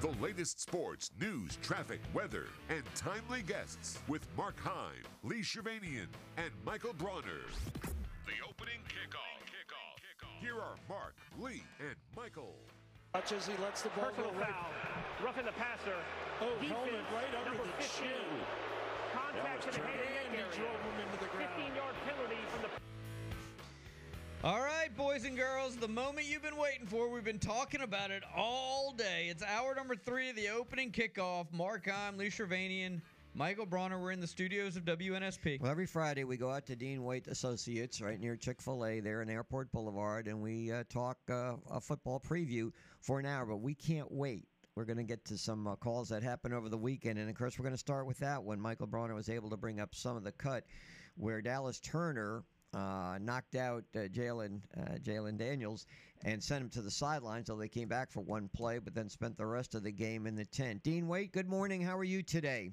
The 0.00 0.10
latest 0.20 0.60
sports, 0.60 1.12
news, 1.20 1.58
traffic, 1.62 2.00
weather, 2.12 2.46
and 2.68 2.82
timely 2.96 3.42
guests 3.42 4.00
with 4.08 4.26
Mark 4.36 4.58
Heim, 4.58 5.04
Lee 5.22 5.42
Shirvanian, 5.42 6.08
and 6.38 6.50
Michael 6.66 6.94
Bronner. 6.94 7.46
The 8.26 8.48
opening 8.48 8.80
kickoff. 8.88 9.28
Here 10.40 10.56
are 10.56 10.74
Mark, 10.88 11.14
Lee, 11.38 11.62
and 11.78 11.94
Michael. 12.16 12.56
Much 13.18 13.32
as 13.32 13.48
he 13.48 13.54
lets 13.60 13.82
the 13.82 13.88
ball 13.98 14.04
Personal 14.14 14.30
go 14.30 14.38
right. 14.38 14.46
foul. 14.54 15.26
Roughing 15.26 15.44
the 15.44 15.50
passer. 15.58 15.90
Oh, 16.40 16.54
Defense, 16.60 16.70
helmet 16.70 17.04
right 17.12 17.34
under 17.44 17.58
the 17.58 17.68
15. 17.82 18.06
chin. 18.06 18.14
Contact 19.12 19.64
That 19.64 19.72
to 19.72 19.80
the 19.80 19.86
head 19.88 19.98
and 19.98 20.06
terrible. 20.06 20.14
neck 20.14 20.26
And 20.28 20.34
he 20.36 20.38
area. 20.38 20.70
drove 20.70 20.80
him 20.86 20.96
into 21.02 21.18
the 21.24 21.30
ground. 21.34 21.50
15-yard 21.58 21.94
penalty 22.06 22.36
from 22.52 22.62
the 22.62 22.68
All 24.46 24.60
right, 24.60 24.96
boys 24.96 25.24
and 25.24 25.36
girls, 25.36 25.74
the 25.74 25.88
moment 25.88 26.28
you've 26.28 26.42
been 26.44 26.56
waiting 26.56 26.86
for. 26.86 27.08
We've 27.10 27.24
been 27.24 27.40
talking 27.40 27.80
about 27.80 28.12
it 28.12 28.22
all 28.36 28.92
day. 28.96 29.26
It's 29.30 29.42
hour 29.42 29.74
number 29.74 29.96
three 29.96 30.30
of 30.30 30.36
the 30.36 30.50
opening 30.50 30.92
kickoff. 30.92 31.46
Mark 31.52 31.88
Heim, 31.90 32.18
Lee 32.18 32.28
Shirvanian, 32.30 33.00
Michael 33.34 33.66
Bronner. 33.66 33.98
We're 34.00 34.12
in 34.12 34.20
the 34.20 34.28
studios 34.28 34.76
of 34.76 34.84
WNSP. 34.84 35.60
Well, 35.60 35.72
every 35.72 35.86
Friday 35.86 36.22
we 36.22 36.36
go 36.36 36.50
out 36.52 36.66
to 36.66 36.76
Dean 36.76 37.02
Waite 37.02 37.26
Associates 37.26 38.00
right 38.00 38.20
near 38.20 38.36
Chick 38.36 38.62
fil 38.62 38.86
A 38.86 39.00
there 39.00 39.22
in 39.22 39.28
Airport 39.28 39.72
Boulevard, 39.72 40.28
and 40.28 40.40
we 40.40 40.70
uh, 40.70 40.84
talk 40.88 41.18
uh, 41.28 41.54
a 41.68 41.80
football 41.80 42.20
preview 42.20 42.70
for 43.00 43.18
an 43.18 43.26
hour, 43.26 43.46
but 43.46 43.58
we 43.58 43.74
can't 43.74 44.10
wait. 44.10 44.46
We're 44.74 44.84
going 44.84 44.98
to 44.98 45.04
get 45.04 45.24
to 45.26 45.38
some 45.38 45.66
uh, 45.66 45.76
calls 45.76 46.08
that 46.10 46.22
happened 46.22 46.54
over 46.54 46.68
the 46.68 46.78
weekend, 46.78 47.18
and 47.18 47.28
of 47.28 47.36
course, 47.36 47.58
we're 47.58 47.64
going 47.64 47.74
to 47.74 47.78
start 47.78 48.06
with 48.06 48.18
that 48.18 48.44
when 48.44 48.60
Michael 48.60 48.86
Bronner 48.86 49.14
was 49.14 49.28
able 49.28 49.50
to 49.50 49.56
bring 49.56 49.80
up 49.80 49.94
some 49.94 50.16
of 50.16 50.22
the 50.22 50.32
cut 50.32 50.64
where 51.16 51.42
Dallas 51.42 51.80
Turner 51.80 52.44
uh, 52.74 53.18
knocked 53.20 53.54
out 53.54 53.84
uh, 53.94 54.00
Jalen 54.00 54.60
uh, 54.76 54.98
Jalen 55.02 55.38
Daniels 55.38 55.86
and 56.24 56.42
sent 56.42 56.62
him 56.62 56.70
to 56.70 56.82
the 56.82 56.90
sidelines. 56.90 57.46
So 57.46 57.56
they 57.56 57.68
came 57.68 57.88
back 57.88 58.12
for 58.12 58.20
one 58.20 58.48
play, 58.48 58.78
but 58.78 58.94
then 58.94 59.08
spent 59.08 59.36
the 59.36 59.46
rest 59.46 59.74
of 59.74 59.82
the 59.82 59.92
game 59.92 60.26
in 60.26 60.36
the 60.36 60.44
tent. 60.44 60.82
Dean 60.82 61.08
Waite, 61.08 61.32
good 61.32 61.48
morning. 61.48 61.80
How 61.80 61.96
are 61.96 62.04
you 62.04 62.22
today? 62.22 62.72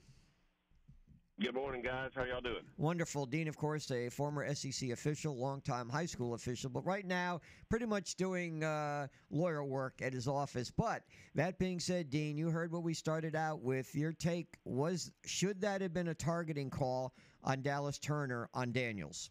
Good 1.41 1.53
morning, 1.53 1.81
guys. 1.81 2.11
How 2.15 2.23
y'all 2.23 2.39
doing? 2.39 2.63
Wonderful. 2.77 3.25
Dean, 3.25 3.49
of 3.49 3.57
course, 3.57 3.91
a 3.91 4.07
former 4.07 4.55
SEC 4.55 4.91
official, 4.91 5.35
longtime 5.35 5.89
high 5.89 6.05
school 6.05 6.33
official, 6.33 6.69
but 6.69 6.85
right 6.85 7.05
now 7.05 7.41
pretty 7.69 7.85
much 7.85 8.15
doing 8.15 8.63
uh, 8.63 9.07
lawyer 9.29 9.61
work 9.65 9.95
at 10.01 10.13
his 10.13 10.29
office. 10.29 10.71
But 10.71 11.03
that 11.33 11.59
being 11.59 11.77
said, 11.81 12.09
Dean, 12.09 12.37
you 12.37 12.49
heard 12.49 12.71
what 12.71 12.83
we 12.83 12.93
started 12.93 13.35
out 13.35 13.61
with. 13.61 13.93
Your 13.93 14.13
take 14.13 14.47
was 14.63 15.11
should 15.25 15.59
that 15.59 15.81
have 15.81 15.93
been 15.93 16.07
a 16.07 16.13
targeting 16.13 16.69
call 16.69 17.13
on 17.43 17.61
Dallas 17.61 17.99
Turner 17.99 18.47
on 18.53 18.71
Daniels? 18.71 19.29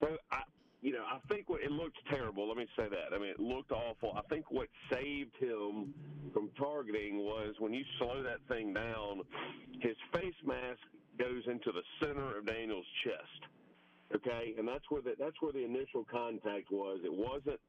Well, 0.00 0.16
I, 0.30 0.40
you 0.82 0.92
know, 0.92 1.04
I 1.04 1.18
think 1.32 1.48
what 1.48 1.62
it 1.62 1.70
looked 1.70 1.98
terrible. 2.08 2.48
Let 2.48 2.56
me 2.56 2.66
say 2.76 2.88
that. 2.88 3.14
I 3.14 3.18
mean, 3.18 3.28
it 3.28 3.40
looked 3.40 3.70
awful. 3.70 4.12
I 4.16 4.22
think 4.28 4.50
what 4.50 4.68
saved 4.90 5.36
him 5.38 5.92
from 6.32 6.50
targeting 6.58 7.18
was 7.18 7.54
when 7.58 7.74
you 7.74 7.84
slow 7.98 8.22
that 8.22 8.40
thing 8.48 8.72
down, 8.72 9.22
his 9.80 9.96
face 10.12 10.34
mask 10.44 10.80
goes 11.18 11.42
into 11.46 11.70
the 11.72 11.82
center 12.00 12.38
of 12.38 12.46
Daniel's 12.46 12.86
chest. 13.04 13.52
Okay, 14.16 14.54
and 14.58 14.66
that's 14.66 14.84
where 14.88 15.02
the 15.02 15.14
that's 15.18 15.36
where 15.40 15.52
the 15.52 15.64
initial 15.64 16.04
contact 16.10 16.72
was. 16.72 16.98
It 17.04 17.12
wasn't 17.12 17.60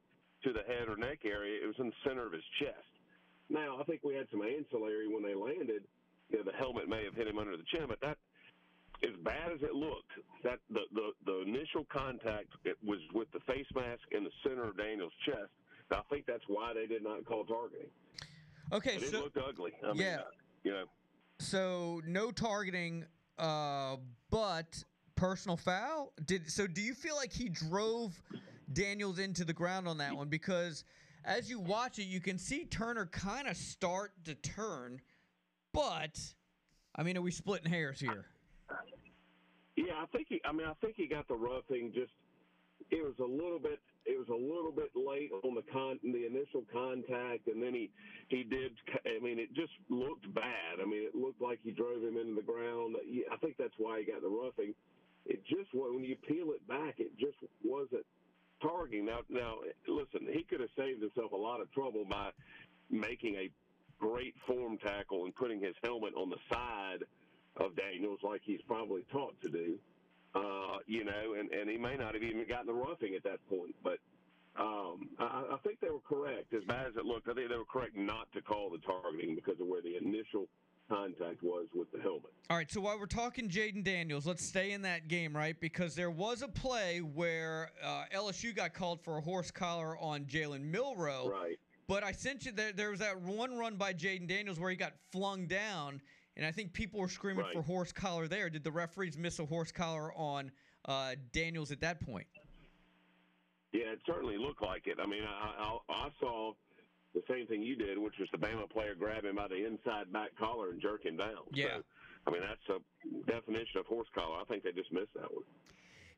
to 0.42 0.52
the 0.52 0.64
head 0.66 0.88
or 0.88 0.96
neck 0.96 1.20
area. 1.24 1.62
It 1.62 1.66
was 1.66 1.76
in 1.78 1.86
the 1.86 2.00
center 2.02 2.26
of 2.26 2.32
his 2.32 2.42
chest. 2.58 2.90
Now, 3.48 3.78
I 3.78 3.84
think 3.84 4.00
we 4.02 4.14
had 4.14 4.26
some 4.30 4.42
ancillary 4.42 5.06
when 5.06 5.22
they 5.22 5.34
landed. 5.34 5.84
You 6.30 6.38
know, 6.38 6.44
the 6.44 6.56
helmet 6.56 6.88
may 6.88 7.04
have 7.04 7.14
hit 7.14 7.28
him 7.28 7.38
under 7.38 7.56
the 7.56 7.68
chin, 7.70 7.84
but 7.86 8.00
that 8.00 8.16
as 9.04 9.16
bad 9.24 9.52
as 9.54 9.62
it 9.62 9.74
looked, 9.74 10.12
that 10.44 10.58
the, 10.70 10.80
the, 10.92 11.10
the 11.26 11.42
initial 11.42 11.86
contact 11.92 12.48
it 12.64 12.76
was 12.84 12.98
with 13.14 13.30
the 13.32 13.40
face 13.40 13.66
mask 13.74 14.02
in 14.12 14.24
the 14.24 14.30
center 14.42 14.64
of 14.64 14.76
Daniel's 14.76 15.12
chest. 15.26 15.50
I 15.90 16.00
think 16.10 16.26
that's 16.26 16.44
why 16.46 16.72
they 16.74 16.86
did 16.86 17.02
not 17.02 17.24
call 17.26 17.44
targeting. 17.44 17.88
Okay, 18.72 18.94
But 18.94 19.02
it 19.02 19.10
so 19.10 19.20
looked 19.20 19.36
ugly. 19.36 19.72
I 19.84 19.88
mean, 19.88 19.96
yeah. 19.98 20.16
uh, 20.20 20.30
you 20.64 20.70
know, 20.70 20.84
So 21.38 22.00
no 22.06 22.30
targeting, 22.30 23.04
uh, 23.38 23.96
but 24.30 24.82
personal 25.16 25.56
foul. 25.56 26.12
Did 26.24 26.50
so? 26.50 26.66
Do 26.66 26.80
you 26.80 26.94
feel 26.94 27.16
like 27.16 27.32
he 27.32 27.50
drove 27.50 28.20
Daniels 28.72 29.18
into 29.18 29.44
the 29.44 29.52
ground 29.52 29.86
on 29.86 29.98
that 29.98 30.16
one? 30.16 30.28
Because 30.28 30.84
as 31.24 31.50
you 31.50 31.60
watch 31.60 31.98
it, 31.98 32.04
you 32.04 32.20
can 32.20 32.38
see 32.38 32.64
Turner 32.64 33.06
kind 33.06 33.46
of 33.46 33.56
start 33.56 34.12
to 34.24 34.34
turn, 34.34 35.00
but 35.74 36.18
I 36.94 37.02
mean, 37.02 37.16
are 37.18 37.22
we 37.22 37.30
splitting 37.30 37.70
hairs 37.70 38.00
here? 38.00 38.26
Yeah, 39.86 40.02
I 40.02 40.06
think 40.06 40.28
he. 40.28 40.40
I 40.44 40.52
mean, 40.52 40.66
I 40.66 40.74
think 40.74 40.96
he 40.96 41.08
got 41.08 41.28
the 41.28 41.34
roughing. 41.34 41.92
Just 41.94 42.12
it 42.90 43.02
was 43.02 43.16
a 43.18 43.24
little 43.24 43.58
bit. 43.58 43.80
It 44.04 44.18
was 44.18 44.28
a 44.28 44.34
little 44.34 44.72
bit 44.72 44.90
late 44.94 45.30
on 45.32 45.54
the 45.54 45.62
con 45.72 45.98
the 46.02 46.26
initial 46.26 46.64
contact, 46.72 47.46
and 47.48 47.62
then 47.62 47.74
he 47.74 47.92
he 48.28 48.44
did. 48.44 48.78
I 49.06 49.18
mean, 49.22 49.38
it 49.38 49.52
just 49.54 49.72
looked 49.88 50.32
bad. 50.34 50.80
I 50.80 50.84
mean, 50.84 51.02
it 51.02 51.14
looked 51.14 51.40
like 51.40 51.60
he 51.62 51.72
drove 51.72 52.02
him 52.02 52.16
into 52.16 52.34
the 52.34 52.46
ground. 52.46 52.96
I 53.30 53.36
think 53.38 53.56
that's 53.58 53.74
why 53.78 54.00
he 54.00 54.06
got 54.06 54.22
the 54.22 54.28
roughing. 54.28 54.74
It 55.24 55.44
just 55.46 55.72
when 55.74 56.04
you 56.04 56.16
peel 56.16 56.52
it 56.52 56.66
back, 56.66 56.98
it 56.98 57.16
just 57.16 57.38
wasn't 57.64 58.06
targeting. 58.60 59.06
Now, 59.06 59.20
now, 59.28 59.58
listen, 59.86 60.26
he 60.32 60.44
could 60.44 60.60
have 60.60 60.70
saved 60.76 61.02
himself 61.02 61.32
a 61.32 61.36
lot 61.36 61.60
of 61.60 61.70
trouble 61.72 62.04
by 62.04 62.32
making 62.90 63.36
a 63.36 63.50
great 63.98 64.34
form 64.46 64.78
tackle 64.78 65.24
and 65.24 65.34
putting 65.34 65.60
his 65.60 65.74
helmet 65.82 66.14
on 66.14 66.28
the 66.28 66.38
side 66.50 67.04
of 67.56 67.76
Daniels 67.76 68.20
like 68.22 68.40
he's 68.44 68.62
probably 68.66 69.04
taught 69.12 69.40
to 69.42 69.48
do. 69.48 69.78
Uh, 70.34 70.78
you 70.86 71.04
know, 71.04 71.34
and, 71.38 71.50
and 71.50 71.68
he 71.68 71.76
may 71.76 71.94
not 71.96 72.14
have 72.14 72.22
even 72.22 72.46
gotten 72.48 72.66
the 72.66 72.72
roughing 72.72 73.14
at 73.14 73.22
that 73.22 73.38
point. 73.50 73.74
But 73.84 73.98
um, 74.58 75.10
I, 75.18 75.44
I 75.52 75.56
think 75.62 75.80
they 75.80 75.90
were 75.90 76.00
correct. 76.00 76.54
As 76.54 76.64
bad 76.64 76.86
as 76.86 76.96
it 76.96 77.04
looked, 77.04 77.28
I 77.28 77.34
think 77.34 77.50
they 77.50 77.56
were 77.56 77.66
correct 77.70 77.96
not 77.96 78.32
to 78.32 78.40
call 78.40 78.70
the 78.70 78.78
targeting 78.78 79.34
because 79.34 79.60
of 79.60 79.66
where 79.66 79.82
the 79.82 79.96
initial 79.96 80.46
contact 80.88 81.42
was 81.42 81.66
with 81.74 81.90
the 81.92 82.00
helmet. 82.00 82.32
All 82.50 82.56
right, 82.56 82.70
so 82.70 82.80
while 82.80 82.98
we're 82.98 83.06
talking 83.06 83.48
Jayden 83.48 83.84
Daniels, 83.84 84.26
let's 84.26 84.44
stay 84.44 84.72
in 84.72 84.82
that 84.82 85.08
game, 85.08 85.34
right? 85.34 85.58
Because 85.58 85.94
there 85.94 86.10
was 86.10 86.42
a 86.42 86.48
play 86.48 87.00
where 87.00 87.70
uh, 87.84 88.04
LSU 88.14 88.54
got 88.54 88.74
called 88.74 89.00
for 89.02 89.18
a 89.18 89.20
horse 89.20 89.50
collar 89.50 89.96
on 89.98 90.24
Jalen 90.24 90.62
Milroe. 90.62 91.30
Right. 91.30 91.58
But 91.88 92.04
I 92.04 92.12
sent 92.12 92.46
you 92.46 92.52
there. 92.52 92.72
There 92.72 92.90
was 92.90 93.00
that 93.00 93.20
one 93.20 93.58
run 93.58 93.76
by 93.76 93.92
Jayden 93.92 94.26
Daniels 94.28 94.58
where 94.58 94.70
he 94.70 94.76
got 94.76 94.92
flung 95.10 95.46
down, 95.46 96.00
and 96.36 96.46
I 96.46 96.52
think 96.52 96.72
people 96.72 97.00
were 97.00 97.08
screaming 97.08 97.44
Right. 97.44 97.54
for 97.54 97.62
horse 97.62 97.92
collar 97.92 98.28
there. 98.28 98.48
Did 98.50 98.64
the 98.64 98.72
referees 98.72 99.16
miss 99.18 99.38
a 99.38 99.44
horse 99.46 99.72
collar 99.72 100.12
on 100.14 100.50
uh, 100.86 101.14
Daniels 101.32 101.70
at 101.70 101.80
that 101.80 102.00
point? 102.00 102.26
Yeah, 103.72 103.92
it 103.92 104.00
certainly 104.06 104.36
looked 104.36 104.62
like 104.62 104.86
it. 104.86 104.98
I 105.02 105.06
mean, 105.06 105.22
I, 105.24 105.78
I, 105.88 105.92
I 106.06 106.08
saw 106.20 106.52
the 107.14 107.22
same 107.28 107.46
thing 107.46 107.62
you 107.62 107.76
did, 107.76 107.98
which 107.98 108.14
was 108.18 108.28
the 108.32 108.38
Bama 108.38 108.68
player 108.70 108.94
grab 108.94 109.24
him 109.24 109.36
by 109.36 109.48
the 109.48 109.66
inside 109.66 110.12
back 110.12 110.30
collar 110.38 110.70
and 110.70 110.80
jerk 110.80 111.04
him 111.04 111.16
down. 111.16 111.36
Yeah. 111.52 111.78
So, 111.78 111.82
I 112.26 112.30
mean, 112.30 112.42
that's 112.42 112.80
a 112.80 113.30
definition 113.30 113.78
of 113.80 113.86
horse 113.86 114.08
collar. 114.14 114.38
I 114.40 114.44
think 114.44 114.62
they 114.62 114.72
just 114.72 114.92
missed 114.92 115.12
that 115.14 115.32
one. 115.32 115.44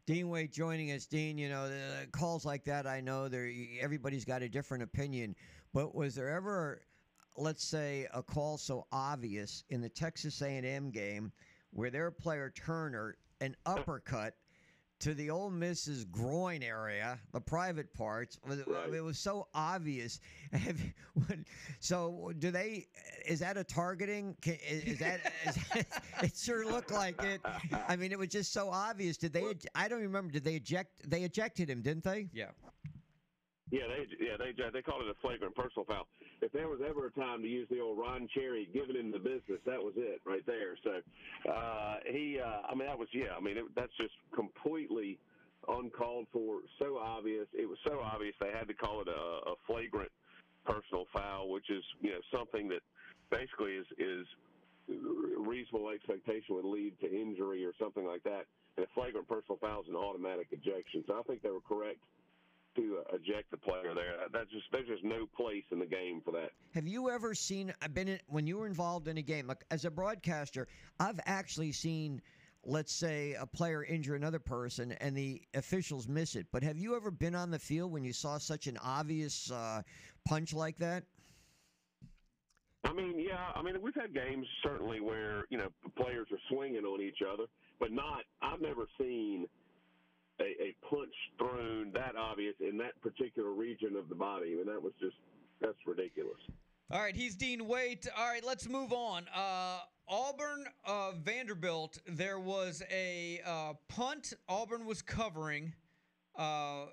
Dean 0.07 0.29
Waite 0.29 0.53
joining 0.53 0.91
us. 0.93 1.07
Dean, 1.07 1.39
you 1.39 1.49
know, 1.49 1.69
the 1.69 2.07
calls 2.13 2.45
like 2.45 2.65
that, 2.65 2.87
I 2.87 3.01
know 3.01 3.29
there 3.29 3.51
everybody's 3.81 4.25
got 4.25 4.43
a 4.43 4.49
different 4.49 4.83
opinion, 4.83 5.35
but 5.73 5.95
was 5.95 6.15
there 6.15 6.29
ever, 6.29 6.83
let's 7.37 7.65
say, 7.65 8.07
a 8.15 8.23
call 8.23 8.57
so 8.59 8.87
obvious 8.93 9.65
in 9.71 9.81
the 9.81 9.89
Texas 9.89 10.41
A&M 10.43 10.91
game 10.91 11.33
where 11.71 11.91
their 11.91 12.11
player 12.11 12.53
Turner 12.55 13.17
an 13.41 13.57
uppercut 13.67 14.35
to 15.01 15.13
the 15.13 15.29
Ole 15.29 15.51
Miss's 15.51 16.05
groin 16.05 16.63
area, 16.63 17.19
the 17.33 17.41
private 17.41 17.93
parts? 17.93 18.39
Was 18.47 18.61
it, 18.61 18.69
it 18.95 19.03
was 19.03 19.19
so 19.19 19.49
obvious. 19.53 20.21
Have 20.53 20.81
you- 20.81 20.93
when- 21.27 21.45
so, 21.81 22.33
do 22.39 22.51
they? 22.51 22.87
Is 23.27 23.41
that 23.41 23.57
a 23.57 23.65
targeting? 23.65 24.37
Is, 24.47 24.85
is 24.85 24.99
that? 25.01 25.33
Is, 25.47 25.85
it 26.23 26.37
sure 26.37 26.65
looked 26.65 26.93
like 26.93 27.23
it. 27.23 27.41
I 27.89 27.97
mean, 27.97 28.13
it 28.13 28.19
was 28.19 28.29
just 28.29 28.53
so 28.53 28.71
obvious. 28.71 29.17
Did 29.17 29.33
they? 29.33 29.45
I 29.75 29.89
don't 29.89 30.01
remember. 30.01 30.33
Did 30.33 30.45
they 30.45 30.55
eject? 30.55 31.11
They 31.11 31.23
ejected 31.23 31.69
him, 31.69 31.83
didn't 31.83 32.05
they? 32.05 32.29
Yeah. 32.33 32.51
Yeah, 33.75 33.91
they 33.91 34.07
yeah 34.25 34.37
they 34.39 34.55
they 34.71 34.83
called 34.83 35.03
it 35.03 35.11
a 35.11 35.19
flagrant 35.21 35.57
personal 35.57 35.85
foul. 35.85 36.07
If 36.41 36.53
there 36.53 36.69
was 36.69 36.79
ever 36.79 37.07
a 37.07 37.11
time 37.11 37.43
to 37.43 37.49
use 37.49 37.67
the 37.69 37.81
old 37.81 37.99
Ron 37.99 38.29
Cherry 38.33 38.69
giving 38.73 38.95
him 38.95 39.11
the 39.11 39.19
business, 39.19 39.59
that 39.67 39.83
was 39.83 39.95
it 39.97 40.21
right 40.25 40.47
there. 40.47 40.79
So 40.85 41.03
uh, 41.51 41.97
he, 42.07 42.39
uh, 42.39 42.71
I 42.71 42.75
mean, 42.77 42.87
that 42.87 42.97
was 42.97 43.09
yeah. 43.13 43.35
I 43.37 43.41
mean, 43.41 43.59
it, 43.59 43.65
that's 43.75 43.93
just 43.99 44.15
completely 44.33 45.19
uncalled 45.67 46.29
for. 46.33 46.61
So 46.79 46.99
obvious. 46.99 47.49
It 47.53 47.67
was 47.67 47.79
so 47.85 47.99
obvious 47.99 48.35
they 48.39 48.53
had 48.57 48.69
to 48.69 48.75
call 48.75 49.03
it 49.03 49.09
a, 49.09 49.51
a 49.51 49.55
flagrant 49.67 50.13
personal 50.65 51.07
foul, 51.13 51.51
which 51.51 51.69
is 51.69 51.83
you 52.01 52.11
know 52.11 52.23
something 52.31 52.69
that 52.69 52.83
basically 53.29 53.73
is 53.73 53.87
is 53.99 54.27
reasonable 54.87 55.89
expectation 55.91 56.55
would 56.55 56.65
lead 56.65 56.95
to 57.01 57.11
injury 57.11 57.65
or 57.65 57.73
something 57.81 58.07
like 58.07 58.23
that. 58.23 58.47
And 58.77 58.87
a 58.87 58.89
flagrant 58.95 59.27
personal 59.27 59.59
foul 59.59 59.83
is 59.83 59.89
an 59.89 59.97
automatic 59.97 60.47
ejection. 60.53 61.03
So 61.09 61.19
I 61.19 61.23
think 61.23 61.43
they 61.43 61.51
were 61.51 61.65
correct 61.67 61.99
to 62.77 62.99
uh, 62.99 63.17
eject 63.17 63.51
the 63.51 63.57
player 63.57 63.95
there. 63.95 64.15
That's 64.33 64.51
just 64.51 64.65
there's 64.73 64.89
just 64.89 65.05
no 65.05 65.27
place 65.37 65.65
in 65.71 65.79
the 65.79 65.87
game 65.87 66.21
for 66.25 66.33
that. 66.33 66.51
Have 66.75 66.87
you 66.87 67.11
ever 67.11 67.35
seen? 67.35 67.73
I've 67.83 67.95
been 67.95 68.09
in, 68.09 68.19
when 68.29 68.47
you 68.47 68.59
were 68.59 68.67
involved 68.67 69.09
in 69.09 69.19
a 69.19 69.23
game. 69.23 69.47
Like 69.47 69.65
as 69.71 69.85
a 69.85 69.91
broadcaster, 69.91 70.69
I've 71.01 71.21
actually 71.27 71.73
seen, 71.73 72.21
let's 72.65 72.93
say, 72.93 73.35
a 73.39 73.47
player 73.47 73.85
injure 73.85 74.15
another 74.15 74.39
person 74.39 74.93
and 75.01 75.17
the 75.17 75.43
officials 75.55 76.09
miss 76.09 76.37
it. 76.37 76.47
But 76.53 76.63
have 76.63 76.79
you 76.79 76.97
ever 76.97 77.11
been 77.11 77.35
on 77.35 77.51
the 77.51 77.59
field 77.59 77.93
when 77.93 78.05
you 78.05 78.13
saw 78.13 78.39
such 78.39 78.67
an 78.67 78.79
obvious 78.83 79.51
uh, 79.51 79.83
punch 80.27 80.53
like 80.53 80.79
that? 80.79 81.05
I 82.85 82.93
mean, 82.93 83.19
yeah, 83.19 83.51
I 83.55 83.63
mean 83.63 83.81
we've 83.81 83.95
had 83.95 84.13
games 84.15 84.47
certainly 84.63 85.01
where 85.01 85.45
you 85.51 85.59
know 85.59 85.69
players 85.97 86.27
are 86.31 86.39
swinging 86.51 86.85
on 86.85 87.01
each 87.01 87.19
other, 87.27 87.45
but 87.81 87.93
not. 87.93 88.25
I've 88.43 88.61
never 88.61 88.87
seen 88.99 89.47
a, 90.41 90.45
a 90.45 90.77
punch 90.89 91.15
thrown 91.39 91.93
that 91.93 92.17
obvious 92.17 92.55
in 92.61 92.77
that 92.79 93.01
particular 93.03 93.51
region 93.51 93.97
of 93.97 94.09
the 94.09 94.15
body. 94.15 94.53
I 94.53 94.57
mean 94.57 94.67
that 94.67 94.83
was 94.83 94.93
just 95.01 95.17
that's 95.61 95.79
ridiculous. 95.87 96.41
All 96.91 97.01
right, 97.01 97.17
he's 97.17 97.35
Dean 97.35 97.67
Waite. 97.67 98.07
All 98.17 98.27
right, 98.27 98.45
let's 98.45 98.69
move 98.69 98.93
on. 98.93 99.25
Uh, 99.35 99.79
Auburn, 100.07 100.67
uh, 100.87 101.13
Vanderbilt. 101.23 101.99
There 102.07 102.39
was 102.39 102.83
a 102.91 103.41
uh, 103.47 103.73
punt. 103.89 104.35
Auburn 104.49 104.85
was 104.85 105.01
covering. 105.01 105.73
Uh, 106.37 106.87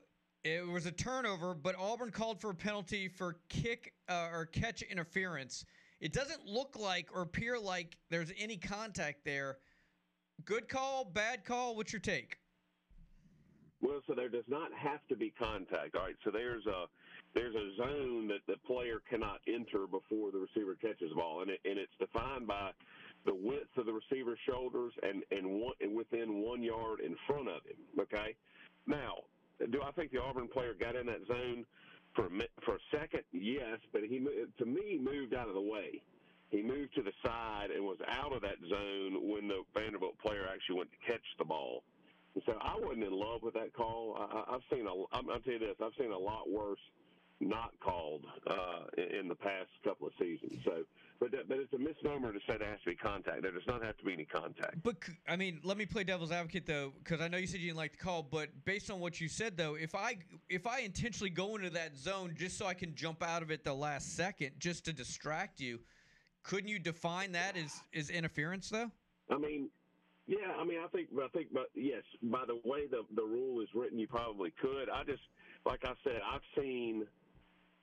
it 0.43 0.65
was 0.65 0.85
a 0.85 0.91
turnover, 0.91 1.53
but 1.53 1.75
Auburn 1.77 2.09
called 2.09 2.39
for 2.39 2.51
a 2.51 2.55
penalty 2.55 3.07
for 3.09 3.37
kick 3.49 3.93
uh, 4.07 4.29
or 4.31 4.45
catch 4.45 4.81
interference. 4.81 5.65
It 5.99 6.13
doesn't 6.13 6.47
look 6.47 6.77
like 6.79 7.09
or 7.13 7.21
appear 7.21 7.59
like 7.59 7.97
there's 8.09 8.31
any 8.39 8.57
contact 8.57 9.25
there. 9.25 9.57
Good 10.45 10.67
call, 10.69 11.05
bad 11.05 11.43
call. 11.43 11.75
What's 11.75 11.93
your 11.93 11.99
take? 11.99 12.37
Well, 13.81 14.01
so 14.07 14.13
there 14.15 14.29
does 14.29 14.47
not 14.47 14.71
have 14.73 15.01
to 15.09 15.15
be 15.15 15.31
contact. 15.39 15.95
All 15.95 16.03
right, 16.05 16.15
so 16.23 16.31
there's 16.31 16.65
a 16.67 16.85
there's 17.33 17.55
a 17.55 17.75
zone 17.77 18.27
that 18.27 18.45
the 18.47 18.57
player 18.67 19.01
cannot 19.09 19.39
enter 19.47 19.87
before 19.87 20.31
the 20.31 20.39
receiver 20.39 20.75
catches 20.75 21.09
the 21.09 21.15
ball, 21.15 21.41
and 21.41 21.51
it, 21.51 21.59
and 21.65 21.79
it's 21.79 21.93
defined 21.99 22.47
by 22.47 22.71
the 23.25 23.33
width 23.35 23.75
of 23.77 23.85
the 23.85 23.93
receiver's 23.93 24.39
shoulders 24.47 24.93
and 25.03 25.23
and, 25.31 25.47
one, 25.49 25.73
and 25.81 25.95
within 25.95 26.41
one 26.41 26.63
yard 26.63 26.99
in 27.01 27.15
front 27.27 27.47
of 27.49 27.61
him. 27.65 27.77
Okay, 27.99 28.35
now 28.87 29.15
do 29.71 29.81
I 29.83 29.91
think 29.91 30.11
the 30.11 30.21
Auburn 30.21 30.47
player 30.47 30.73
got 30.79 30.95
in 30.95 31.05
that 31.07 31.25
zone 31.27 31.65
for 32.15 32.25
a, 32.27 32.29
for 32.65 32.75
a 32.75 32.79
second? 32.91 33.21
Yes, 33.31 33.79
but 33.93 34.01
he 34.03 34.19
to 34.59 34.65
me 34.65 34.99
moved 35.01 35.33
out 35.33 35.47
of 35.47 35.55
the 35.55 35.61
way. 35.61 36.01
he 36.49 36.61
moved 36.61 36.93
to 36.95 37.01
the 37.03 37.13
side 37.25 37.69
and 37.73 37.83
was 37.83 37.97
out 38.07 38.33
of 38.33 38.41
that 38.41 38.57
zone 38.69 39.29
when 39.31 39.47
the 39.47 39.63
Vanderbilt 39.73 40.17
player 40.19 40.45
actually 40.51 40.77
went 40.77 40.89
to 40.91 41.11
catch 41.11 41.23
the 41.39 41.45
ball. 41.45 41.83
So 42.45 42.53
I 42.61 42.75
wasn't 42.79 43.03
in 43.03 43.13
love 43.13 43.43
with 43.43 43.53
that 43.55 43.73
call. 43.73 44.15
I, 44.17 44.55
I've 44.55 44.61
seen 44.71 44.87
a, 44.87 44.93
I'm, 45.15 45.29
I'll 45.29 45.39
tell 45.39 45.53
you 45.53 45.59
this, 45.59 45.75
I've 45.83 45.91
seen 45.99 46.11
a 46.11 46.17
lot 46.17 46.49
worse 46.49 46.79
not 47.41 47.71
called 47.83 48.23
uh, 48.47 48.55
in, 48.97 49.21
in 49.21 49.27
the 49.27 49.35
past 49.35 49.69
couple 49.83 50.07
of 50.07 50.13
seasons. 50.19 50.59
So, 50.63 50.83
but 51.19 51.31
that, 51.31 51.49
but 51.49 51.57
it's 51.57 51.73
a 51.73 51.77
misnomer 51.77 52.31
to 52.31 52.39
say 52.47 52.57
there 52.57 52.69
has 52.69 52.79
to 52.83 52.91
be 52.91 52.95
contact. 52.95 53.41
There 53.41 53.51
does 53.51 53.65
not 53.67 53.83
have 53.83 53.97
to 53.97 54.05
be 54.05 54.13
any 54.13 54.25
contact. 54.25 54.81
But 54.83 54.97
I 55.27 55.35
mean, 55.35 55.59
let 55.63 55.77
me 55.77 55.85
play 55.85 56.03
devil's 56.03 56.31
advocate 56.31 56.65
though, 56.65 56.93
because 57.03 57.19
I 57.21 57.27
know 57.27 57.37
you 57.37 57.47
said 57.47 57.59
you 57.59 57.67
didn't 57.67 57.77
like 57.77 57.91
the 57.91 58.03
call. 58.03 58.23
But 58.23 58.49
based 58.65 58.89
on 58.89 58.99
what 58.99 59.19
you 59.19 59.27
said 59.27 59.57
though, 59.57 59.75
if 59.75 59.95
I 59.95 60.17
if 60.49 60.65
I 60.65 60.79
intentionally 60.79 61.29
go 61.29 61.55
into 61.55 61.69
that 61.71 61.97
zone 61.97 62.35
just 62.37 62.57
so 62.57 62.65
I 62.65 62.73
can 62.73 62.95
jump 62.95 63.23
out 63.23 63.41
of 63.41 63.51
it 63.51 63.63
the 63.63 63.73
last 63.73 64.15
second, 64.15 64.51
just 64.59 64.85
to 64.85 64.93
distract 64.93 65.59
you, 65.59 65.79
couldn't 66.43 66.69
you 66.69 66.79
define 66.79 67.31
that 67.33 67.57
as 67.57 67.81
as 67.95 68.09
interference 68.09 68.69
though? 68.69 68.91
I 69.29 69.37
mean, 69.37 69.69
yeah, 70.31 70.53
I 70.57 70.63
mean, 70.63 70.79
I 70.79 70.87
think, 70.87 71.09
I 71.21 71.27
think, 71.29 71.49
but 71.53 71.69
yes, 71.75 72.03
by 72.23 72.43
the 72.47 72.55
way 72.63 72.87
the 72.87 73.03
the 73.15 73.23
rule 73.23 73.61
is 73.61 73.67
written, 73.75 73.99
you 73.99 74.07
probably 74.07 74.51
could. 74.61 74.89
I 74.89 75.03
just, 75.03 75.21
like 75.65 75.81
I 75.83 75.93
said, 76.03 76.21
I've 76.25 76.41
seen, 76.55 77.05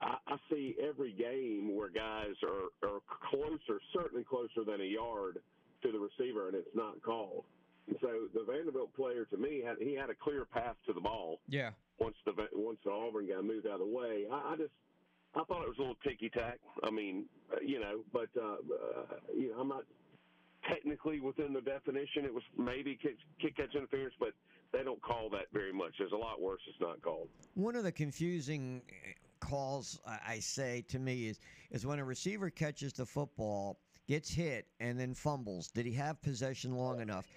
I, 0.01 0.15
I 0.27 0.37
see 0.49 0.75
every 0.81 1.13
game 1.13 1.75
where 1.75 1.89
guys 1.89 2.33
are 2.43 2.89
are 2.89 2.99
closer, 3.29 3.79
certainly 3.93 4.23
closer 4.23 4.63
than 4.65 4.81
a 4.81 4.85
yard 4.85 5.39
to 5.83 5.91
the 5.91 5.99
receiver, 5.99 6.47
and 6.47 6.55
it's 6.55 6.75
not 6.75 7.01
called. 7.03 7.45
And 7.87 7.97
so 8.01 8.27
the 8.33 8.43
Vanderbilt 8.43 8.93
player, 8.95 9.25
to 9.25 9.37
me, 9.37 9.61
had 9.65 9.77
he 9.79 9.93
had 9.93 10.09
a 10.09 10.15
clear 10.15 10.45
path 10.45 10.75
to 10.87 10.93
the 10.93 11.01
ball 11.01 11.39
Yeah. 11.47 11.71
once 11.99 12.15
the 12.25 12.33
once 12.53 12.79
the 12.83 12.91
Auburn 12.91 13.27
guy 13.27 13.41
moved 13.41 13.67
out 13.67 13.79
of 13.81 13.87
the 13.87 13.95
way. 13.95 14.25
I, 14.31 14.53
I 14.53 14.55
just 14.57 14.73
I 15.35 15.43
thought 15.45 15.61
it 15.63 15.69
was 15.69 15.77
a 15.77 15.81
little 15.81 15.95
ticky 16.03 16.29
tack. 16.29 16.59
I 16.83 16.89
mean, 16.89 17.25
uh, 17.53 17.57
you 17.65 17.79
know, 17.79 18.01
but 18.11 18.29
uh, 18.35 18.57
uh, 18.57 19.15
you 19.35 19.51
know, 19.51 19.59
I'm 19.59 19.67
not 19.67 19.85
technically 20.67 21.19
within 21.19 21.53
the 21.53 21.61
definition. 21.61 22.25
It 22.25 22.33
was 22.33 22.43
maybe 22.57 22.97
kick, 23.01 23.17
kick 23.41 23.57
catch 23.57 23.75
interference, 23.75 24.13
but 24.19 24.29
they 24.71 24.83
don't 24.83 25.01
call 25.01 25.29
that 25.31 25.45
very 25.53 25.73
much. 25.73 25.93
There's 25.97 26.11
a 26.11 26.17
lot 26.17 26.41
worse 26.41 26.61
it's 26.67 26.79
not 26.81 27.01
called. 27.01 27.27
One 27.55 27.75
of 27.75 27.83
the 27.83 27.91
confusing 27.91 28.81
eh, 28.89 29.13
calls 29.39 29.99
I 30.05 30.39
say 30.39 30.83
to 30.89 30.99
me 30.99 31.27
is 31.27 31.39
is 31.71 31.85
when 31.85 31.99
a 31.99 32.05
receiver 32.05 32.49
catches 32.49 32.93
the 32.93 33.05
football, 33.05 33.79
gets 34.07 34.29
hit, 34.29 34.67
and 34.79 34.99
then 34.99 35.13
fumbles. 35.13 35.69
Did 35.69 35.85
he 35.85 35.93
have 35.93 36.21
possession 36.21 36.75
long 36.75 36.99
enough? 36.99 37.27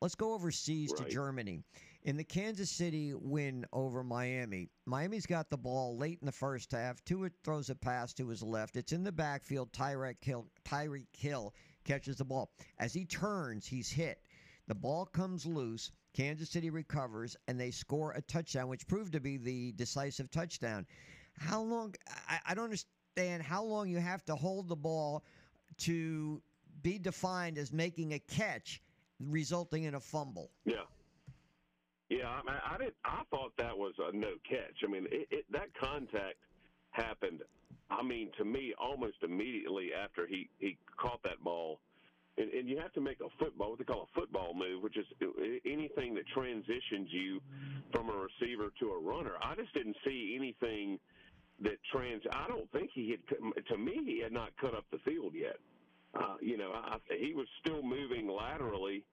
Let's 0.00 0.14
go 0.14 0.34
overseas 0.34 0.92
to 0.92 1.04
Germany. 1.08 1.62
In 2.04 2.16
the 2.16 2.24
Kansas 2.24 2.70
City 2.70 3.14
win 3.14 3.64
over 3.72 4.04
Miami, 4.04 4.68
Miami's 4.84 5.26
got 5.26 5.50
the 5.50 5.56
ball 5.56 5.96
late 5.96 6.18
in 6.20 6.26
the 6.26 6.32
first 6.32 6.70
half. 6.70 7.02
Tua 7.04 7.30
throws 7.42 7.70
a 7.70 7.74
pass 7.74 8.12
to 8.14 8.28
his 8.28 8.42
left. 8.42 8.76
It's 8.76 8.92
in 8.92 9.02
the 9.02 9.10
backfield. 9.10 9.72
Tyreek 9.72 10.22
Hill, 10.22 10.46
Tyreek 10.64 11.06
Hill 11.16 11.52
catches 11.86 12.16
the 12.16 12.24
ball. 12.24 12.50
As 12.78 12.92
he 12.92 13.04
turns, 13.04 13.66
he's 13.66 13.88
hit. 13.88 14.20
The 14.66 14.74
ball 14.74 15.06
comes 15.06 15.46
loose. 15.46 15.92
Kansas 16.12 16.50
City 16.50 16.70
recovers, 16.70 17.36
and 17.46 17.60
they 17.60 17.70
score 17.70 18.12
a 18.12 18.22
touchdown, 18.22 18.68
which 18.68 18.86
proved 18.88 19.12
to 19.12 19.20
be 19.20 19.36
the 19.36 19.72
decisive 19.72 20.30
touchdown. 20.30 20.86
How 21.38 21.60
long? 21.60 21.94
I, 22.28 22.38
I 22.48 22.54
don't 22.54 22.64
understand 22.64 23.42
how 23.42 23.62
long 23.62 23.88
you 23.88 23.98
have 23.98 24.24
to 24.24 24.34
hold 24.34 24.68
the 24.68 24.76
ball 24.76 25.24
to 25.78 26.40
be 26.82 26.98
defined 26.98 27.58
as 27.58 27.72
making 27.72 28.14
a 28.14 28.18
catch, 28.18 28.82
resulting 29.20 29.84
in 29.84 29.94
a 29.94 30.00
fumble. 30.00 30.50
Yeah. 30.64 30.84
Yeah, 32.08 32.28
I, 32.28 32.36
mean, 32.36 32.60
I 32.64 32.78
didn't. 32.78 32.94
I 33.04 33.22
thought 33.30 33.52
that 33.58 33.76
was 33.76 33.92
a 33.98 34.16
no 34.16 34.34
catch. 34.48 34.84
I 34.84 34.90
mean, 34.90 35.06
it, 35.10 35.26
it, 35.30 35.44
that 35.50 35.74
contact 35.78 36.36
happened. 36.90 37.42
I 37.90 38.02
mean, 38.02 38.30
to 38.38 38.44
me, 38.44 38.74
almost 38.78 39.16
immediately 39.22 39.90
after 39.94 40.26
he 40.26 40.48
he 40.58 40.76
caught 40.96 41.22
that 41.22 41.42
ball, 41.42 41.78
and, 42.36 42.50
and 42.50 42.68
you 42.68 42.78
have 42.78 42.92
to 42.94 43.00
make 43.00 43.20
a 43.20 43.28
football, 43.38 43.70
what 43.70 43.78
they 43.78 43.84
call 43.84 44.08
a 44.12 44.20
football 44.20 44.54
move, 44.54 44.82
which 44.82 44.96
is 44.96 45.06
anything 45.64 46.14
that 46.14 46.26
transitions 46.34 47.08
you 47.10 47.40
from 47.92 48.10
a 48.10 48.12
receiver 48.12 48.72
to 48.80 48.90
a 48.90 49.00
runner. 49.00 49.32
I 49.40 49.54
just 49.54 49.72
didn't 49.72 49.96
see 50.04 50.34
anything 50.36 50.98
that 51.60 51.76
trans. 51.92 52.22
I 52.32 52.48
don't 52.48 52.70
think 52.72 52.90
he 52.92 53.10
had. 53.12 53.64
To 53.68 53.78
me, 53.78 54.00
he 54.04 54.20
had 54.22 54.32
not 54.32 54.50
cut 54.60 54.74
up 54.74 54.84
the 54.90 54.98
field 54.98 55.32
yet. 55.34 55.56
Uh, 56.14 56.36
you 56.40 56.56
know, 56.56 56.72
I, 56.72 56.98
he 57.18 57.34
was 57.34 57.46
still 57.60 57.82
moving 57.82 58.28
laterally. 58.28 59.04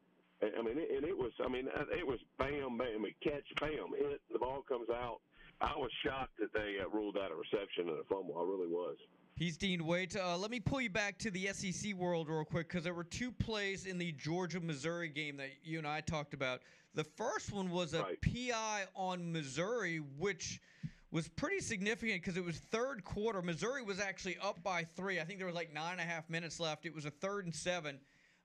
I 0.42 0.62
mean, 0.62 0.78
and 0.78 1.06
it 1.06 1.18
was. 1.18 1.32
I 1.44 1.48
mean, 1.48 1.68
uh, 1.68 1.86
it 1.98 2.06
was 2.06 2.20
bam, 2.38 2.78
bam, 2.78 3.06
a 3.06 3.14
catch, 3.24 3.46
bam, 3.62 3.94
hit. 3.98 4.22
The 4.32 4.40
ball 4.40 4.64
comes 4.68 4.90
out. 4.90 5.20
I 5.62 5.78
was 5.78 5.92
shocked 6.06 6.38
that 6.40 6.54
they 6.54 6.78
uh, 6.84 6.90
ruled 6.90 7.18
out 7.18 7.32
a 7.32 7.36
reception 7.36 7.88
and 7.90 8.00
a 8.00 8.04
fumble. 8.04 8.36
I 8.38 8.44
really 8.44 8.68
was. 8.68 8.98
He's 9.36 9.58
Dean 9.58 9.86
Waite. 9.86 10.16
Uh, 10.16 10.38
let 10.38 10.52
me 10.52 10.60
pull 10.60 10.82
you 10.82 10.90
back 10.90 11.18
to 11.20 11.32
the 11.32 11.48
SEC 11.48 11.96
world 11.96 12.30
real 12.30 12.46
quick 12.46 12.68
because 12.68 12.84
there 12.84 12.94
were 12.94 13.04
two 13.04 13.32
plays 13.32 13.86
in 13.86 13.98
the 13.98 14.12
Georgia 14.12 14.60
Missouri 14.60 15.10
game 15.10 15.38
that 15.38 15.50
you 15.64 15.80
and 15.80 15.88
I 15.88 16.02
talked 16.02 16.34
about. 16.36 16.62
The 16.94 17.04
first 17.04 17.52
one 17.52 17.72
was 17.72 17.96
a 17.96 18.06
PI 18.22 18.84
on 18.96 19.32
Missouri, 19.32 19.98
which 20.20 20.62
was 21.10 21.28
pretty 21.30 21.60
significant 21.60 22.22
because 22.22 22.38
it 22.38 22.46
was 22.46 22.58
third 22.58 23.04
quarter. 23.04 23.42
Missouri 23.42 23.82
was 23.82 24.00
actually 24.00 24.38
up 24.38 24.62
by 24.64 24.84
three. 24.96 25.20
I 25.20 25.24
think 25.24 25.40
there 25.40 25.48
was 25.48 25.56
like 25.56 25.74
nine 25.74 25.94
and 25.94 26.02
a 26.02 26.04
half 26.04 26.30
minutes 26.30 26.60
left. 26.60 26.86
It 26.86 26.94
was 26.94 27.06
a 27.06 27.12
third 27.12 27.46
and 27.46 27.56
seven. 27.56 28.00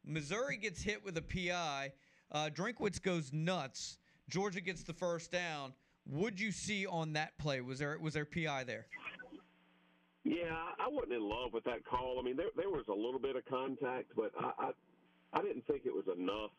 Missouri 0.07 0.57
gets 0.57 0.83
hit 0.83 1.05
with 1.05 1.19
a 1.19 1.23
PI. 1.23 1.93
Uh, 2.33 2.49
Drinkwitz 2.55 3.03
goes 3.03 3.33
nuts. 3.33 3.99
Georgia 4.31 4.61
gets 4.61 4.83
the 4.83 4.95
first 4.95 5.31
down. 5.31 5.75
Would 6.09 6.41
you 6.41 6.53
see 6.53 6.87
on 6.87 7.13
that 7.15 7.37
play? 7.39 7.61
Was 7.61 7.79
there 7.79 7.99
was 7.99 8.15
there 8.15 8.25
PI 8.25 8.65
there? 8.65 8.87
Yeah, 10.25 10.55
I 10.79 10.89
wasn't 10.89 11.13
in 11.13 11.29
love 11.29 11.53
with 11.53 11.65
that 11.65 11.85
call. 11.85 12.19
I 12.19 12.23
mean, 12.23 12.37
there 12.37 12.51
there 12.57 12.71
was 12.71 12.85
a 12.89 12.95
little 12.95 13.21
bit 13.21 13.37
of 13.37 13.45
contact, 13.45 14.13
but 14.17 14.33
I 14.39 14.53
I, 14.59 14.71
I 15.35 15.43
didn't 15.43 15.67
think 15.67 15.83
it 15.85 15.95
was 15.95 16.07
enough 16.09 16.51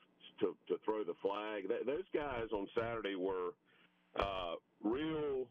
to 0.41 0.55
to 0.67 0.79
throw 0.85 1.03
the 1.03 1.15
flag. 1.21 1.67
Th- 1.67 1.85
those 1.85 2.05
guys 2.13 2.47
on 2.53 2.67
Saturday 2.75 3.15
were 3.15 3.53
uh, 4.19 4.55
real 4.83 5.47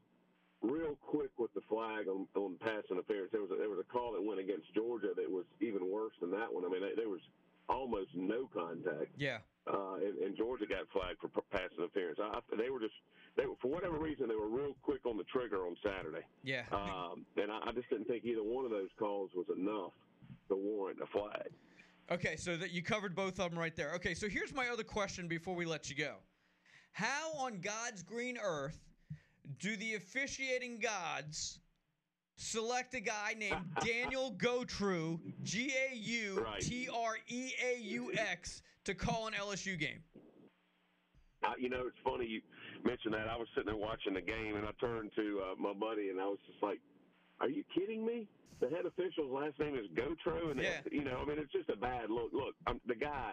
real 0.63 0.97
quick 1.07 1.31
with 1.39 1.53
the 1.55 1.61
flag 1.69 2.09
on, 2.09 2.27
on 2.35 2.57
pass 2.61 2.83
interference. 2.91 3.31
There 3.31 3.43
was 3.43 3.51
a, 3.51 3.57
there 3.57 3.71
was 3.71 3.79
a 3.79 3.93
call 3.93 4.13
that 4.13 4.23
went 4.23 4.41
against 4.41 4.73
Georgia 4.75 5.11
that 5.15 5.31
was 5.31 5.45
even 5.61 5.91
worse 5.91 6.15
than 6.21 6.31
that 6.33 6.53
one. 6.53 6.65
I 6.65 6.69
mean, 6.69 6.83
there 6.97 7.09
was 7.09 7.21
almost 7.69 8.11
no 8.15 8.49
contact. 8.53 9.11
Yeah. 9.17 9.39
Uh, 9.67 9.95
and, 9.97 10.19
and 10.19 10.37
Georgia 10.37 10.65
got 10.67 10.89
flagged 10.93 11.21
for 11.21 11.29
pass 11.53 11.71
interference. 11.77 12.19
I- 12.23 12.41
they 12.57 12.71
were 12.71 12.81
just, 12.81 12.95
they 13.37 13.47
were, 13.47 13.55
for 13.61 13.69
whatever 13.69 13.99
reason, 13.99 14.29
they 14.29 14.35
were 14.35 14.49
real 14.49 14.75
quick 14.83 15.05
on 15.05 15.17
the 15.17 15.25
trigger 15.25 15.67
on 15.67 15.77
Saturday. 15.85 16.25
Yeah. 16.43 16.63
Um, 16.73 17.27
and 17.37 17.53
I, 17.53 17.61
I 17.69 17.73
just 17.73 17.89
didn't 17.91 18.07
think 18.07 18.25
either 18.25 18.43
one 18.43 18.65
of 18.65 18.71
those 18.71 18.89
calls 18.99 19.31
was 19.35 19.47
enough 19.55 19.93
to 20.49 20.57
warrant 20.57 20.99
a 21.03 21.07
flag. 21.07 21.51
Okay, 22.11 22.37
so 22.37 22.57
that 22.57 22.71
you 22.71 22.83
covered 22.83 23.15
both 23.15 23.39
of 23.39 23.51
them 23.51 23.59
right 23.59 23.77
there. 23.77 23.93
Okay, 23.95 24.15
so 24.15 24.29
here's 24.29 24.55
my 24.55 24.69
other 24.69 24.83
question 24.85 25.29
before 25.29 25.55
we 25.55 25.67
let 25.67 25.91
you 25.91 25.97
go. 25.97 26.15
How 26.93 27.33
on 27.37 27.61
God's 27.61 28.03
green 28.03 28.39
earth 28.43 28.81
do 29.59 29.77
the 29.77 29.95
officiating 29.95 30.81
gods 30.81 31.61
select 32.39 32.95
a 32.95 33.01
guy 33.01 33.35
named 33.37 33.67
Daniel 33.85 34.33
Gautreaux, 34.33 35.21
G 35.43 35.73
A 35.91 35.95
U 35.95 36.47
T 36.61 36.89
R 36.93 37.19
E 37.27 37.53
A 37.63 37.79
U 37.81 38.13
X, 38.17 38.63
to 38.85 38.95
call 38.95 39.27
an 39.27 39.35
LSU 39.35 39.79
game? 39.79 40.03
I, 41.45 41.55
you 41.59 41.69
know, 41.69 41.83
it's 41.87 41.97
funny 42.03 42.27
you 42.27 42.41
mentioned 42.85 43.15
that. 43.15 43.29
I 43.29 43.37
was 43.37 43.47
sitting 43.55 43.67
there 43.67 43.77
watching 43.77 44.15
the 44.15 44.21
game, 44.21 44.57
and 44.57 44.67
I 44.67 44.71
turned 44.81 45.11
to 45.17 45.41
uh, 45.45 45.55
my 45.61 45.73
buddy, 45.73 46.09
and 46.09 46.21
I 46.21 46.27
was 46.27 46.39
just 46.47 46.63
like, 46.63 46.81
"Are 47.41 47.49
you 47.49 47.65
kidding 47.75 48.07
me?" 48.07 48.27
The 48.61 48.69
head 48.69 48.87
official's 48.87 49.31
last 49.31 49.59
name 49.61 49.77
is 49.77 49.87
Gautreaux, 49.95 50.51
and 50.51 50.61
Yeah. 50.61 50.81
you 50.91 51.05
know, 51.05 51.19
I 51.23 51.25
mean, 51.29 51.39
it's 51.39 51.53
just 51.53 51.69
a 51.69 51.77
bad 51.77 52.11
look. 52.11 52.33
Look, 52.33 52.55
I'm, 52.67 52.81
the 52.89 52.97
guy, 52.97 53.33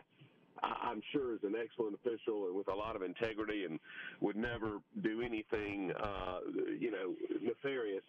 I, 0.62 0.90
I'm 0.92 1.02
sure, 1.12 1.34
is 1.34 1.40
an 1.44 1.56
excellent 1.60 1.96
official 1.96 2.46
and 2.46 2.56
with 2.56 2.68
a 2.68 2.76
lot 2.76 2.96
of 2.96 3.02
integrity, 3.02 3.66
and 3.66 3.80
would 4.22 4.36
never 4.36 4.78
do 5.02 5.22
anything, 5.24 5.92
uh, 6.00 6.40
you 6.80 6.92
know, 6.92 7.16
nefarious. 7.42 8.04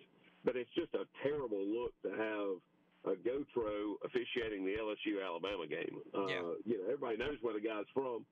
But 0.47 0.55
it's 0.56 0.70
just 0.78 0.94
a 0.94 1.05
terrible 1.27 1.59
look 1.66 1.90
to 2.06 2.10
have 2.14 3.12
a 3.12 3.16
Gautreaux 3.18 3.94
officiating 4.06 4.64
the 4.64 4.74
LSU 4.78 5.18
Alabama 5.23 5.66
game. 5.66 5.98
Uh, 6.14 6.55
You 6.64 6.78
know, 6.78 6.85
everybody 6.85 7.16
knows 7.18 7.36
where 7.43 7.52
the 7.52 7.60
guy's 7.60 7.85
from. 7.93 8.24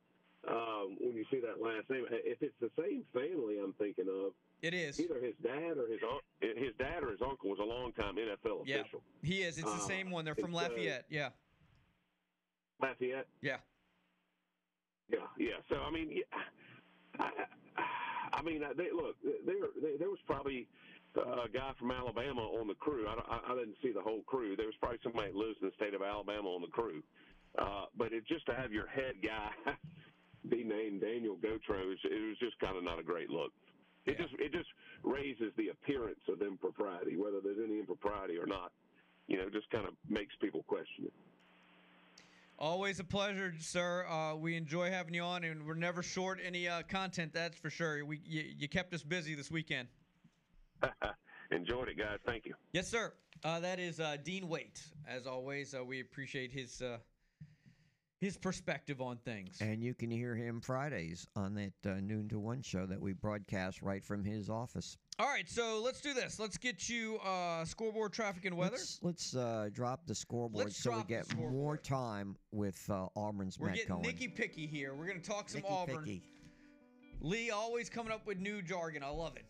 Um, 0.46 0.96
when 1.00 1.16
you 1.16 1.24
see 1.30 1.40
that 1.40 1.60
last 1.60 1.88
name, 1.90 2.04
if 2.10 2.40
it's 2.40 2.54
the 2.60 2.70
same 2.78 3.02
family 3.12 3.58
I'm 3.58 3.72
thinking 3.74 4.06
of, 4.08 4.32
It 4.62 4.74
is. 4.74 5.00
either 5.00 5.18
his 5.20 5.34
dad 5.42 5.76
or 5.76 5.88
his 5.88 6.00
his 6.40 6.74
dad 6.78 7.02
or 7.02 7.10
his 7.10 7.20
uncle 7.22 7.48
was 7.50 7.58
a 7.58 7.64
longtime 7.64 8.16
NFL 8.16 8.62
Yeah, 8.66 8.80
official. 8.80 9.02
he 9.22 9.42
is. 9.42 9.56
It's 9.58 9.64
the 9.66 9.70
Uh, 9.82 9.88
same 9.88 10.10
one. 10.10 10.24
They're 10.24 10.34
from 10.34 10.52
so- 10.52 10.58
Lafayette. 10.58 11.06
Yeah. 11.08 11.30
Lafayette. 12.80 13.26
Yeah. 13.40 13.58
Yeah, 15.08 15.18
yeah. 15.38 15.60
So 15.68 15.76
I 15.80 15.90
mean, 15.90 16.10
yeah, 16.10 16.22
I, 17.18 17.30
I 18.34 18.42
mean, 18.42 18.62
uh, 18.62 18.72
they, 18.76 18.90
look, 18.92 19.16
there 19.22 19.68
there 19.80 19.98
there 19.98 20.10
was 20.10 20.18
probably 20.26 20.66
uh, 20.66 20.93
a 21.16 21.48
guy 21.52 21.72
from 21.78 21.90
Alabama 21.90 22.42
on 22.42 22.66
the 22.66 22.74
crew. 22.74 23.06
I, 23.06 23.14
I, 23.14 23.52
I 23.52 23.54
didn't 23.56 23.76
see 23.82 23.92
the 23.92 24.00
whole 24.02 24.22
crew. 24.26 24.56
There 24.56 24.66
was 24.66 24.74
probably 24.80 24.98
somebody 25.02 25.30
that 25.30 25.36
lives 25.36 25.56
in 25.62 25.68
the 25.68 25.74
state 25.76 25.94
of 25.94 26.02
Alabama 26.02 26.48
on 26.48 26.60
the 26.60 26.68
crew. 26.68 27.02
Uh, 27.58 27.86
but 27.96 28.12
it 28.12 28.26
just 28.26 28.46
to 28.46 28.54
have 28.54 28.72
your 28.72 28.86
head 28.88 29.14
guy 29.22 29.50
be 30.50 30.64
named 30.64 31.00
Daniel 31.00 31.36
Gautreaux, 31.36 31.92
is- 31.92 31.98
it 32.04 32.28
was 32.28 32.38
just 32.38 32.58
kind 32.58 32.76
of 32.76 32.82
not 32.82 32.98
a 32.98 33.02
great 33.02 33.30
look. 33.30 33.52
It 34.06 34.18
just 34.18 34.34
it 34.38 34.52
just 34.52 34.68
raises 35.02 35.50
the 35.56 35.68
appearance 35.68 36.20
of 36.28 36.42
impropriety, 36.42 37.16
whether 37.16 37.40
there's 37.42 37.56
any 37.64 37.78
impropriety 37.78 38.36
or 38.36 38.44
not. 38.46 38.70
You 39.28 39.38
know, 39.38 39.48
just 39.48 39.70
kind 39.70 39.86
of 39.88 39.94
makes 40.10 40.34
people 40.42 40.62
question 40.64 41.06
it. 41.06 41.12
Always 42.58 43.00
a 43.00 43.04
pleasure, 43.04 43.54
sir. 43.58 44.06
Uh, 44.06 44.36
we 44.36 44.56
enjoy 44.56 44.90
having 44.90 45.14
you 45.14 45.22
on, 45.22 45.42
and 45.44 45.66
we're 45.66 45.74
never 45.74 46.02
short 46.02 46.38
any 46.44 46.68
uh, 46.68 46.82
content. 46.82 47.32
That's 47.32 47.58
for 47.58 47.70
sure. 47.70 48.04
We 48.04 48.20
you, 48.26 48.44
you 48.58 48.68
kept 48.68 48.92
us 48.92 49.02
busy 49.02 49.34
this 49.34 49.50
weekend. 49.50 49.88
Enjoyed 51.50 51.88
it, 51.88 51.98
guys. 51.98 52.18
Thank 52.26 52.46
you. 52.46 52.54
Yes, 52.72 52.88
sir. 52.88 53.12
Uh, 53.44 53.60
that 53.60 53.78
is 53.78 54.00
uh, 54.00 54.16
Dean 54.24 54.48
Waite. 54.48 54.82
As 55.08 55.26
always, 55.26 55.74
uh, 55.74 55.84
we 55.84 56.00
appreciate 56.00 56.50
his 56.50 56.82
uh, 56.82 56.98
his 58.20 58.36
perspective 58.36 59.00
on 59.00 59.18
things. 59.18 59.58
And 59.60 59.82
you 59.82 59.94
can 59.94 60.10
hear 60.10 60.34
him 60.34 60.60
Fridays 60.60 61.26
on 61.36 61.54
that 61.54 61.72
uh, 61.86 62.00
noon 62.00 62.28
to 62.30 62.38
one 62.38 62.62
show 62.62 62.86
that 62.86 63.00
we 63.00 63.12
broadcast 63.12 63.82
right 63.82 64.04
from 64.04 64.24
his 64.24 64.48
office. 64.48 64.96
All 65.18 65.26
right, 65.26 65.48
so 65.48 65.80
let's 65.84 66.00
do 66.00 66.14
this. 66.14 66.40
Let's 66.40 66.56
get 66.56 66.88
you 66.88 67.18
uh, 67.18 67.64
scoreboard, 67.64 68.12
traffic, 68.12 68.46
and 68.46 68.56
weather. 68.56 68.72
Let's, 68.72 68.98
let's 69.02 69.36
uh, 69.36 69.68
drop 69.72 70.06
the 70.06 70.14
scoreboard 70.14 70.64
Let's 70.64 70.76
so 70.76 70.96
we 70.96 71.04
get 71.04 71.36
more 71.36 71.76
time 71.76 72.36
with 72.50 72.82
uh, 72.90 73.06
Auburn's 73.14 73.58
We're 73.58 73.68
Matt 73.68 73.76
getting 73.76 73.90
Cohen. 73.90 74.02
Nicky 74.02 74.28
Picky 74.28 74.66
here. 74.66 74.94
We're 74.94 75.06
going 75.06 75.20
to 75.20 75.28
talk 75.30 75.48
some 75.48 75.60
Nicky 75.60 75.72
Auburn. 75.72 75.98
Picky. 75.98 76.22
Lee 77.20 77.50
always 77.50 77.88
coming 77.88 78.12
up 78.12 78.26
with 78.26 78.38
new 78.38 78.60
jargon. 78.60 79.02
I 79.02 79.08
love 79.08 79.36
it. 79.36 79.44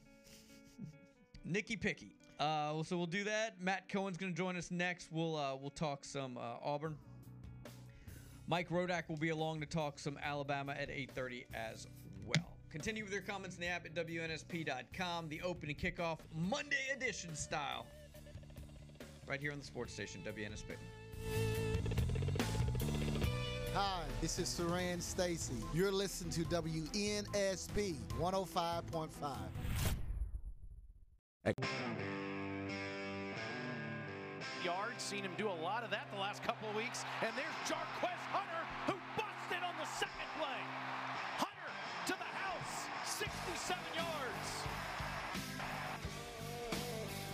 Nicky 1.44 1.76
Picky. 1.76 2.16
Uh, 2.40 2.82
so 2.82 2.96
we'll 2.96 3.06
do 3.06 3.24
that. 3.24 3.60
Matt 3.60 3.88
Cohen's 3.88 4.16
going 4.16 4.32
to 4.32 4.36
join 4.36 4.56
us 4.56 4.70
next. 4.70 5.08
We'll 5.12 5.36
uh, 5.36 5.54
we'll 5.56 5.70
talk 5.70 6.04
some 6.04 6.36
uh, 6.36 6.56
Auburn. 6.64 6.96
Mike 8.46 8.68
Rodak 8.68 9.08
will 9.08 9.16
be 9.16 9.30
along 9.30 9.60
to 9.60 9.66
talk 9.66 9.98
some 9.98 10.18
Alabama 10.22 10.72
at 10.72 10.88
8:30 10.88 11.44
as 11.54 11.86
well. 12.26 12.56
Continue 12.70 13.04
with 13.04 13.12
your 13.12 13.22
comments 13.22 13.56
in 13.56 13.62
the 13.62 13.68
app 13.68 13.86
at 13.86 13.94
wnsp.com. 13.94 15.28
The 15.28 15.40
opening 15.42 15.76
kickoff 15.76 16.18
Monday 16.34 16.88
edition 16.94 17.36
style. 17.36 17.86
Right 19.26 19.40
here 19.40 19.52
on 19.52 19.58
the 19.58 19.64
sports 19.64 19.94
station 19.94 20.20
WNSP. 20.26 20.74
Hi, 23.74 24.02
this 24.20 24.38
is 24.38 24.48
Saran 24.48 25.00
Stacy. 25.00 25.54
You're 25.72 25.90
listening 25.90 26.30
to 26.32 26.42
WNSP 26.42 27.96
105.5. 28.20 29.08
Yards, 34.64 34.96
seen 34.96 35.20
him 35.20 35.32
do 35.36 35.46
a 35.46 35.58
lot 35.60 35.84
of 35.84 35.90
that 35.90 36.08
the 36.10 36.18
last 36.18 36.42
couple 36.42 36.70
of 36.70 36.74
weeks. 36.74 37.04
And 37.20 37.36
there's 37.36 37.52
Jarquez 37.68 38.16
Hunter, 38.32 38.64
who 38.88 38.96
busted 39.12 39.60
on 39.60 39.76
the 39.76 39.84
second 39.84 40.24
play. 40.40 40.60
Hunter 41.36 41.68
to 42.06 42.14
the 42.16 42.32
house, 42.40 42.88
67 43.04 43.76
yards. 43.92 44.48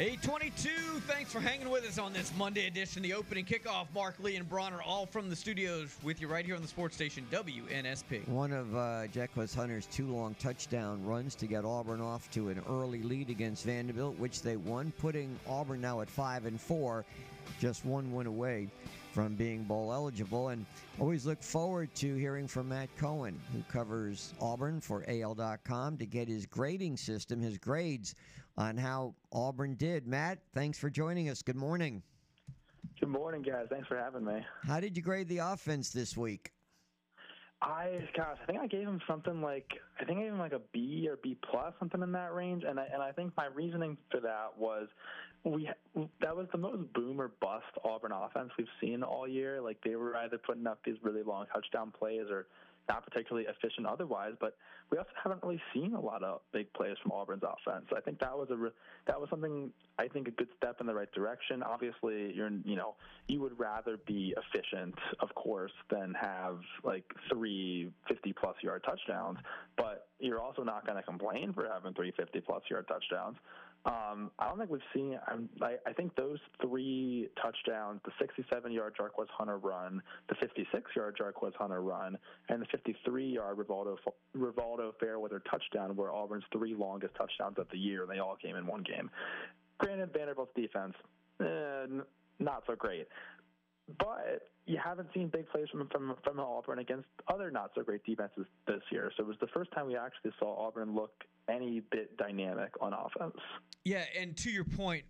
822, 0.01 0.71
thanks 1.01 1.31
for 1.31 1.41
hanging 1.41 1.69
with 1.69 1.85
us 1.85 1.99
on 1.99 2.15
this 2.15 2.33
Monday 2.39 2.67
edition. 2.67 3.03
The 3.03 3.13
opening 3.13 3.45
kickoff, 3.45 3.85
Mark 3.95 4.15
Lee 4.19 4.37
and 4.37 4.49
Bronner, 4.49 4.81
all 4.81 5.05
from 5.05 5.29
the 5.29 5.37
studios 5.37 5.95
with 6.03 6.23
you 6.23 6.27
right 6.27 6.43
here 6.43 6.57
on 6.57 6.63
the 6.63 6.69
sports 6.69 6.95
station 6.95 7.27
WNSP. 7.31 8.27
One 8.27 8.51
of 8.51 8.75
uh, 8.75 9.03
Hunter's 9.55 9.85
two 9.85 10.07
long 10.07 10.35
touchdown 10.39 11.05
runs 11.05 11.35
to 11.35 11.47
get 11.47 11.67
Auburn 11.67 12.01
off 12.01 12.31
to 12.31 12.49
an 12.49 12.63
early 12.67 13.03
lead 13.03 13.29
against 13.29 13.67
Vanderbilt, 13.67 14.19
which 14.19 14.41
they 14.41 14.57
won, 14.57 14.91
putting 14.99 15.39
Auburn 15.47 15.83
now 15.83 16.01
at 16.01 16.09
five 16.09 16.47
and 16.47 16.59
four, 16.59 17.05
just 17.61 17.85
one 17.85 18.11
win 18.11 18.27
away 18.27 18.69
from 19.13 19.35
being 19.35 19.65
bowl 19.65 19.93
eligible. 19.93 20.49
And 20.49 20.65
always 20.99 21.27
look 21.27 21.43
forward 21.43 21.95
to 21.97 22.15
hearing 22.15 22.49
from 22.49 22.71
Matt 22.71 22.89
Cohen, 22.97 23.39
who 23.53 23.63
covers 23.71 24.33
Auburn 24.41 24.81
for 24.81 25.05
AL.com, 25.09 25.99
to 25.99 26.07
get 26.07 26.27
his 26.27 26.47
grading 26.47 26.97
system, 26.97 27.39
his 27.39 27.59
grades 27.59 28.15
on 28.57 28.77
how 28.77 29.15
Auburn 29.33 29.75
did. 29.75 30.07
Matt, 30.07 30.39
thanks 30.55 30.79
for 30.79 30.91
joining 30.91 31.29
us. 31.29 31.43
Good 31.43 31.57
morning. 31.57 32.03
Good 32.99 33.09
morning, 33.09 33.43
guys. 33.43 33.67
Thanks 33.71 33.89
for 33.89 33.97
having 33.97 34.25
me. 34.25 34.45
How 34.67 34.81
did 34.81 34.97
you 34.97 35.03
grade 35.03 35.29
the 35.29 35.39
offense 35.39 35.91
this 35.91 36.17
week? 36.17 36.53
I 37.63 38.09
gosh, 38.17 38.39
I 38.43 38.47
think 38.47 38.59
I 38.59 38.67
gave 38.67 38.87
him 38.87 39.01
something 39.07 39.43
like 39.43 39.67
I 40.01 40.05
think 40.05 40.19
I 40.19 40.23
gave 40.23 40.33
him 40.33 40.39
like 40.39 40.53
a 40.53 40.63
B 40.73 41.07
or 41.11 41.17
B 41.23 41.37
plus, 41.51 41.75
something 41.79 42.03
in 42.03 42.13
that 42.13 42.35
range. 42.35 42.65
And 42.67 42.81
I 42.81 42.87
and 42.93 43.03
I 43.03 43.13
think 43.13 43.33
my 43.37 43.47
reasoning 43.47 43.99
for 44.11 44.21
that 44.21 44.57
was 44.59 44.89
we 45.45 45.69
that 46.23 46.35
was 46.35 46.47
the 46.53 46.59
most 46.59 46.91
boom 46.95 47.21
or 47.21 47.33
bust 47.41 47.67
Auburn 47.85 48.13
offense 48.13 48.51
we've 48.57 48.67
seen 48.81 49.03
all 49.03 49.29
year. 49.29 49.61
Like 49.61 49.79
they 49.85 49.97
were 49.97 50.17
either 50.17 50.39
putting 50.39 50.67
up 50.67 50.81
these 50.85 50.97
really 51.03 51.23
long 51.23 51.47
touchdown 51.53 51.93
plays 51.99 52.27
or 52.31 52.47
not 52.91 53.07
particularly 53.07 53.47
efficient 53.47 53.87
otherwise, 53.87 54.33
but 54.41 54.57
we 54.91 54.99
also 54.99 55.11
haven't 55.23 55.41
really 55.45 55.63
seen 55.73 55.95
a 55.95 56.01
lot 56.01 56.25
of 56.25 56.41
big 56.53 56.73
plays 56.73 56.97
from 57.01 57.13
Auburn's 57.13 57.45
offense. 57.45 57.87
I 57.97 58.01
think 58.01 58.19
that 58.19 58.37
was 58.37 58.49
a 58.51 58.57
re- 58.57 58.71
that 59.07 59.21
was 59.21 59.31
something 59.31 59.71
I 59.99 60.09
think 60.09 60.27
a 60.27 60.33
good 60.33 60.49
step 60.57 60.81
in 60.81 60.87
the 60.89 60.95
right 60.95 61.11
direction. 61.13 61.63
Obviously, 61.63 62.33
you're 62.35 62.51
you 62.65 62.75
know 62.75 62.97
you 63.29 63.41
would 63.41 63.57
rather 63.59 63.97
be 64.07 64.35
efficient, 64.37 64.97
of 65.21 65.33
course, 65.37 65.73
than 65.89 66.15
have 66.21 66.59
like 66.83 67.05
three 67.33 67.93
50 68.09 68.33
plus 68.33 68.57
yard 68.61 68.83
touchdowns, 68.85 69.39
but 69.77 70.09
you're 70.19 70.41
also 70.41 70.65
not 70.65 70.85
going 70.85 70.97
to 70.97 71.05
complain 71.05 71.53
for 71.53 71.69
having 71.73 71.95
three 71.95 72.11
50 72.11 72.41
plus 72.41 72.63
yard 72.69 72.89
touchdowns. 72.89 73.37
Um, 73.87 74.31
I 74.39 74.49
don't 74.49 74.59
think 74.59 74.71
we've 74.71 74.81
seen. 74.95 75.19
I'm, 75.27 75.49
I, 75.63 75.77
I 75.87 75.93
think 75.95 76.15
those 76.15 76.39
three 76.61 77.29
touchdowns, 77.41 78.01
the 78.05 78.13
67-yard 78.23 78.95
Jarquez 79.01 79.29
Hunter 79.31 79.57
run, 79.57 80.03
the 80.29 80.35
56-yard 80.35 81.17
Jarquez 81.17 81.55
Hunter 81.57 81.81
run, 81.81 82.19
and 82.51 82.63
the 82.63 82.67
53-yard 82.67 83.57
Rivaldo 83.57 83.97
Rivaldo 84.37 84.93
Fairweather 85.01 85.43
touchdown, 85.51 85.97
were 85.97 86.13
Auburn's 86.13 86.45
three 86.53 86.75
longest 86.75 87.15
touchdowns 87.15 87.57
of 87.59 87.69
the 87.73 87.79
year. 87.79 88.03
And 88.03 88.11
they 88.11 88.19
all 88.19 88.37
came 88.37 88.57
in 88.57 88.67
one 88.67 88.83
game. 88.83 89.11
Granted, 89.79 90.13
Vanderbilt's 90.13 90.53
defense, 90.55 90.95
eh, 91.41 92.03
not 92.39 92.65
so 92.67 92.75
great. 92.77 93.09
But 93.99 94.51
you 94.67 94.79
haven't 94.83 95.09
seen 95.15 95.29
big 95.29 95.49
plays 95.49 95.67
from 95.71 95.89
from 95.89 96.15
from 96.23 96.39
Auburn 96.39 96.79
against 96.79 97.09
other 97.29 97.51
not 97.51 97.71
so 97.75 97.83
great 97.83 98.05
defenses 98.05 98.47
this 98.67 98.83
year. 98.93 99.11
So 99.17 99.25
it 99.25 99.27
was 99.27 99.37
the 99.41 99.49
first 99.49 99.73
time 99.73 99.87
we 99.87 99.97
actually 99.97 100.33
saw 100.39 100.67
Auburn 100.67 100.95
look 100.95 101.13
any 101.49 101.81
bit 101.91 102.17
dynamic 102.17 102.71
on 102.81 102.93
offense. 102.93 103.37
Yeah, 103.85 104.05
and 104.19 104.37
to 104.39 104.51
your 104.51 104.65
point, 104.65 105.05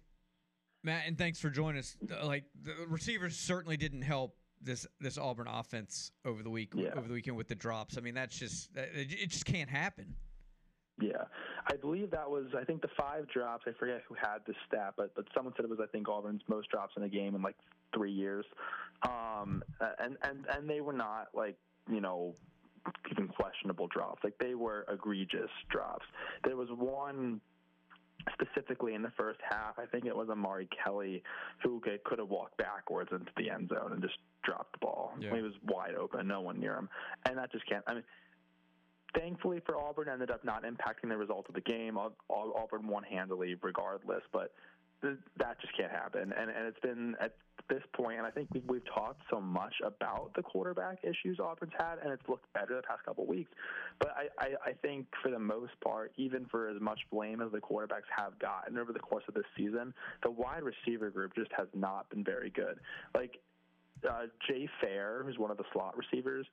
Matt, 0.83 1.03
and 1.07 1.19
thanks 1.19 1.39
for 1.41 1.51
joining 1.51 1.79
us. 1.81 1.97
Like 2.23 2.45
the 2.63 2.75
receivers 2.89 3.37
certainly 3.37 3.77
didn't 3.77 4.03
help 4.03 4.37
this 4.63 4.87
this 5.01 5.19
Auburn 5.19 5.47
offense 5.49 6.13
over 6.25 6.43
the 6.43 6.51
week 6.51 6.73
Yeah. 6.75 6.91
over 6.97 7.09
the 7.09 7.15
weekend 7.15 7.37
with 7.37 7.49
the 7.49 7.55
drops. 7.55 7.97
I 7.99 8.01
mean, 8.01 8.15
that's 8.15 8.39
just 8.39 8.71
it, 8.77 9.13
it 9.13 9.31
just 9.31 9.45
can't 9.45 9.71
happen. 9.71 10.15
Yeah, 11.01 11.25
I 11.67 11.77
believe 11.77 12.11
that 12.11 12.31
was. 12.31 12.47
I 12.55 12.63
think 12.65 12.83
the 12.83 12.91
five 12.95 13.27
drops. 13.29 13.65
I 13.67 13.73
forget 13.79 14.03
who 14.07 14.15
had 14.15 14.39
the 14.47 14.53
stat, 14.67 14.95
but 14.99 15.15
but 15.15 15.25
someone 15.35 15.55
said 15.57 15.65
it 15.65 15.71
was. 15.71 15.79
I 15.83 15.87
think 15.87 16.09
Auburn's 16.09 16.43
most 16.47 16.69
drops 16.69 16.93
in 16.97 17.03
a 17.03 17.09
game 17.09 17.35
in 17.35 17.41
like 17.41 17.57
three 17.95 18.13
years. 18.13 18.45
Um, 19.03 19.63
and 19.99 20.19
and 20.23 20.45
and 20.55 20.69
they 20.69 20.83
were 20.83 20.93
not 20.93 21.29
like 21.35 21.57
you 21.91 22.03
know 22.03 22.35
even 23.11 23.29
questionable 23.29 23.89
drops. 23.89 24.23
Like 24.25 24.39
they 24.39 24.55
were 24.55 24.87
egregious 24.91 25.51
drops. 25.71 26.05
There 26.45 26.57
was 26.57 26.69
one 26.71 27.41
specifically 28.33 28.95
in 28.95 29.03
the 29.03 29.13
first 29.17 29.41
half. 29.49 29.79
I 29.79 29.87
think 29.87 30.05
it 30.05 30.15
was 30.15 30.29
Amari 30.29 30.69
Kelly 30.85 31.23
who 31.63 31.81
could, 31.81 32.19
have 32.19 32.29
walked 32.29 32.57
backwards 32.57 33.11
into 33.13 33.33
the 33.37 33.51
end 33.51 33.71
zone 33.71 33.93
and 33.93 34.03
just 34.03 34.17
dropped 34.43 34.73
the 34.73 34.79
ball. 34.79 35.13
Yeah. 35.19 35.35
He 35.35 35.43
was 35.43 35.53
wide 35.67 35.95
open, 35.95 36.27
no 36.27 36.41
one 36.41 36.61
near 36.61 36.75
him, 36.77 36.89
and 37.27 37.39
that 37.39 37.51
just 37.53 37.67
can't. 37.67 37.85
I 37.87 37.95
mean, 37.95 38.05
thankfully 39.15 39.61
for 39.65 39.77
Auburn, 39.77 40.09
ended 40.09 40.31
up 40.31 40.45
not 40.45 40.65
impacting 40.65 41.09
the 41.09 41.17
result 41.17 41.47
of 41.49 41.55
the 41.55 41.61
game. 41.61 41.97
Au- 41.99 42.13
Au- 42.29 42.53
Auburn 42.57 42.87
won 42.87 43.03
handily, 43.03 43.57
regardless, 43.61 44.23
but 44.33 44.53
that 45.03 45.61
just 45.61 45.77
can't 45.77 45.93
happen. 45.93 46.33
And 46.37 46.51
and 46.51 46.67
it's 46.67 46.81
been 46.81 47.17
at 47.21 47.35
this 47.69 47.83
point, 47.95 48.19
and 48.19 48.27
I 48.27 48.31
think 48.31 48.49
we've, 48.53 48.65
we've 48.67 48.85
talked 48.95 49.23
so 49.31 49.41
much 49.41 49.75
about 49.85 50.33
the 50.35 50.43
quarterback 50.43 50.99
issues 51.03 51.39
Auburn's 51.39 51.73
had, 51.79 51.99
and 52.03 52.13
it's 52.13 52.29
looked 52.29 52.53
better 52.53 52.77
the 52.77 52.83
past 52.83 53.05
couple 53.05 53.25
of 53.25 53.29
weeks. 53.29 53.51
But 53.99 54.11
I, 54.17 54.45
I, 54.45 54.71
I 54.71 54.73
think 54.73 55.07
for 55.23 55.31
the 55.31 55.39
most 55.39 55.73
part, 55.83 56.13
even 56.17 56.47
for 56.47 56.69
as 56.69 56.81
much 56.81 56.99
blame 57.13 57.41
as 57.41 57.53
the 57.53 57.61
quarterbacks 57.61 58.09
have 58.17 58.39
gotten 58.39 58.77
over 58.79 58.93
the 58.93 58.99
course 58.99 59.25
of 59.29 59.35
this 59.35 59.45
season, 59.57 59.95
the 60.23 60.31
wide 60.31 60.63
receiver 60.63 61.11
group 61.11 61.35
just 61.35 61.51
has 61.57 61.69
not 61.75 62.09
been 62.11 62.25
very 62.25 62.51
good. 62.51 62.81
Like 63.15 63.39
uh, 64.09 64.27
Jay 64.49 64.69
Fair, 64.81 65.23
who's 65.25 65.39
one 65.39 65.51
of 65.51 65.57
the 65.57 65.65
slot 65.73 65.97
receivers, 65.97 66.47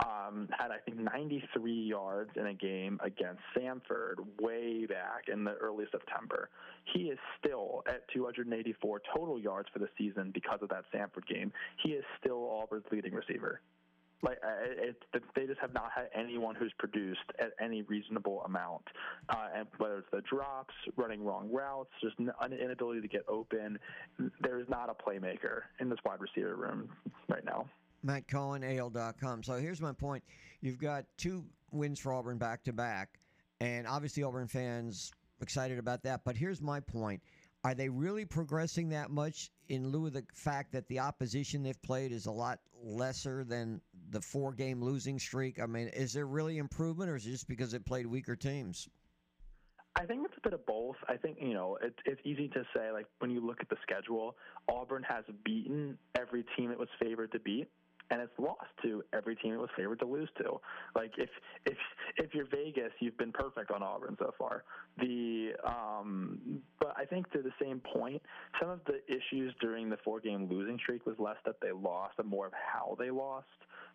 um, 0.00 0.48
had 0.58 0.70
I 0.70 0.78
think 0.78 0.98
93 0.98 1.72
yards 1.72 2.30
in 2.36 2.46
a 2.46 2.54
game 2.54 2.98
against 3.04 3.40
Samford 3.56 4.14
way 4.40 4.86
back 4.86 5.28
in 5.30 5.44
the 5.44 5.54
early 5.54 5.84
September. 5.90 6.48
He 6.92 7.04
is 7.04 7.18
still 7.38 7.82
at 7.86 8.08
284 8.12 9.02
total 9.14 9.38
yards 9.38 9.68
for 9.72 9.78
the 9.78 9.88
season 9.98 10.30
because 10.32 10.60
of 10.62 10.68
that 10.70 10.84
Samford 10.94 11.26
game. 11.26 11.52
He 11.82 11.90
is 11.90 12.04
still 12.18 12.38
Auburn's 12.38 12.86
leading 12.90 13.12
receiver. 13.12 13.60
Like 14.22 14.38
uh, 14.44 14.64
it, 14.64 15.02
it, 15.14 15.22
they 15.34 15.46
just 15.46 15.60
have 15.60 15.74
not 15.74 15.90
had 15.94 16.08
anyone 16.14 16.54
who's 16.54 16.72
produced 16.78 17.20
at 17.40 17.52
any 17.60 17.82
reasonable 17.82 18.42
amount, 18.44 18.82
uh, 19.28 19.48
and 19.56 19.66
whether 19.78 19.98
it's 19.98 20.08
the 20.12 20.20
drops, 20.20 20.74
running 20.96 21.24
wrong 21.24 21.50
routes, 21.50 21.90
just 22.00 22.18
an 22.18 22.30
an 22.40 22.52
inability 22.52 23.00
to 23.00 23.08
get 23.08 23.24
open. 23.28 23.78
There 24.40 24.60
is 24.60 24.68
not 24.68 24.88
a 24.90 24.94
playmaker 24.94 25.62
in 25.80 25.88
this 25.88 25.98
wide 26.04 26.20
receiver 26.20 26.54
room 26.54 26.88
right 27.28 27.44
now. 27.44 27.66
Matt 28.04 28.28
Cohen, 28.28 28.64
AL.com. 28.64 29.42
So 29.42 29.54
here's 29.54 29.80
my 29.80 29.92
point. 29.92 30.22
You've 30.60 30.78
got 30.78 31.04
two 31.16 31.44
wins 31.70 31.98
for 31.98 32.12
Auburn 32.12 32.38
back 32.38 32.62
to 32.64 32.72
back, 32.72 33.18
and 33.60 33.86
obviously 33.86 34.22
Auburn 34.22 34.48
fans 34.48 35.12
excited 35.40 35.78
about 35.78 36.04
that. 36.04 36.22
But 36.24 36.36
here's 36.36 36.60
my 36.62 36.78
point. 36.80 37.20
Are 37.64 37.74
they 37.74 37.88
really 37.88 38.24
progressing 38.24 38.88
that 38.88 39.10
much 39.10 39.50
in 39.68 39.88
lieu 39.88 40.06
of 40.06 40.14
the 40.14 40.24
fact 40.34 40.72
that 40.72 40.88
the 40.88 40.98
opposition 40.98 41.62
they've 41.62 41.80
played 41.82 42.10
is 42.10 42.26
a 42.26 42.32
lot 42.32 42.58
lesser 42.82 43.44
than 43.44 43.80
the 44.10 44.20
four 44.20 44.52
game 44.52 44.82
losing 44.82 45.18
streak? 45.18 45.60
I 45.60 45.66
mean, 45.66 45.88
is 45.88 46.12
there 46.12 46.26
really 46.26 46.58
improvement 46.58 47.08
or 47.08 47.16
is 47.16 47.26
it 47.26 47.30
just 47.30 47.48
because 47.48 47.70
they 47.70 47.78
played 47.78 48.06
weaker 48.06 48.34
teams? 48.34 48.88
I 49.94 50.06
think 50.06 50.24
it's 50.24 50.34
a 50.38 50.40
bit 50.40 50.54
of 50.54 50.64
both. 50.66 50.96
I 51.08 51.16
think 51.16 51.36
you 51.40 51.52
know 51.52 51.78
it's 51.82 51.98
it's 52.06 52.20
easy 52.24 52.48
to 52.48 52.64
say 52.74 52.90
like 52.90 53.06
when 53.18 53.30
you 53.30 53.44
look 53.46 53.58
at 53.60 53.68
the 53.68 53.76
schedule, 53.82 54.36
Auburn 54.68 55.02
has 55.02 55.24
beaten 55.44 55.98
every 56.18 56.44
team 56.56 56.70
it 56.70 56.78
was 56.78 56.88
favored 56.98 57.30
to 57.32 57.38
beat, 57.38 57.68
and 58.10 58.20
it's 58.20 58.32
lost 58.38 58.70
to 58.82 59.02
every 59.12 59.36
team 59.36 59.54
it 59.54 59.58
was 59.58 59.70
favored 59.76 59.98
to 60.00 60.06
lose 60.06 60.28
to. 60.38 60.60
Like 60.94 61.12
if 61.18 61.30
if 61.66 61.76
if 62.16 62.34
you're 62.34 62.46
Vegas, 62.46 62.92
you've 63.00 63.16
been 63.18 63.32
perfect 63.32 63.70
on 63.70 63.82
Auburn 63.82 64.16
so 64.18 64.32
far. 64.38 64.64
The 64.98 65.52
um, 65.66 66.60
but 66.78 66.94
I 66.96 67.04
think 67.04 67.30
to 67.32 67.42
the 67.42 67.52
same 67.60 67.80
point, 67.80 68.22
some 68.60 68.70
of 68.70 68.80
the 68.86 69.00
issues 69.06 69.54
during 69.60 69.88
the 69.88 69.98
four 70.04 70.20
game 70.20 70.48
losing 70.50 70.78
streak 70.78 71.06
was 71.06 71.16
less 71.18 71.36
that 71.46 71.56
they 71.60 71.72
lost, 71.72 72.14
but 72.16 72.26
more 72.26 72.46
of 72.46 72.52
how 72.52 72.96
they 72.98 73.10
lost. 73.10 73.46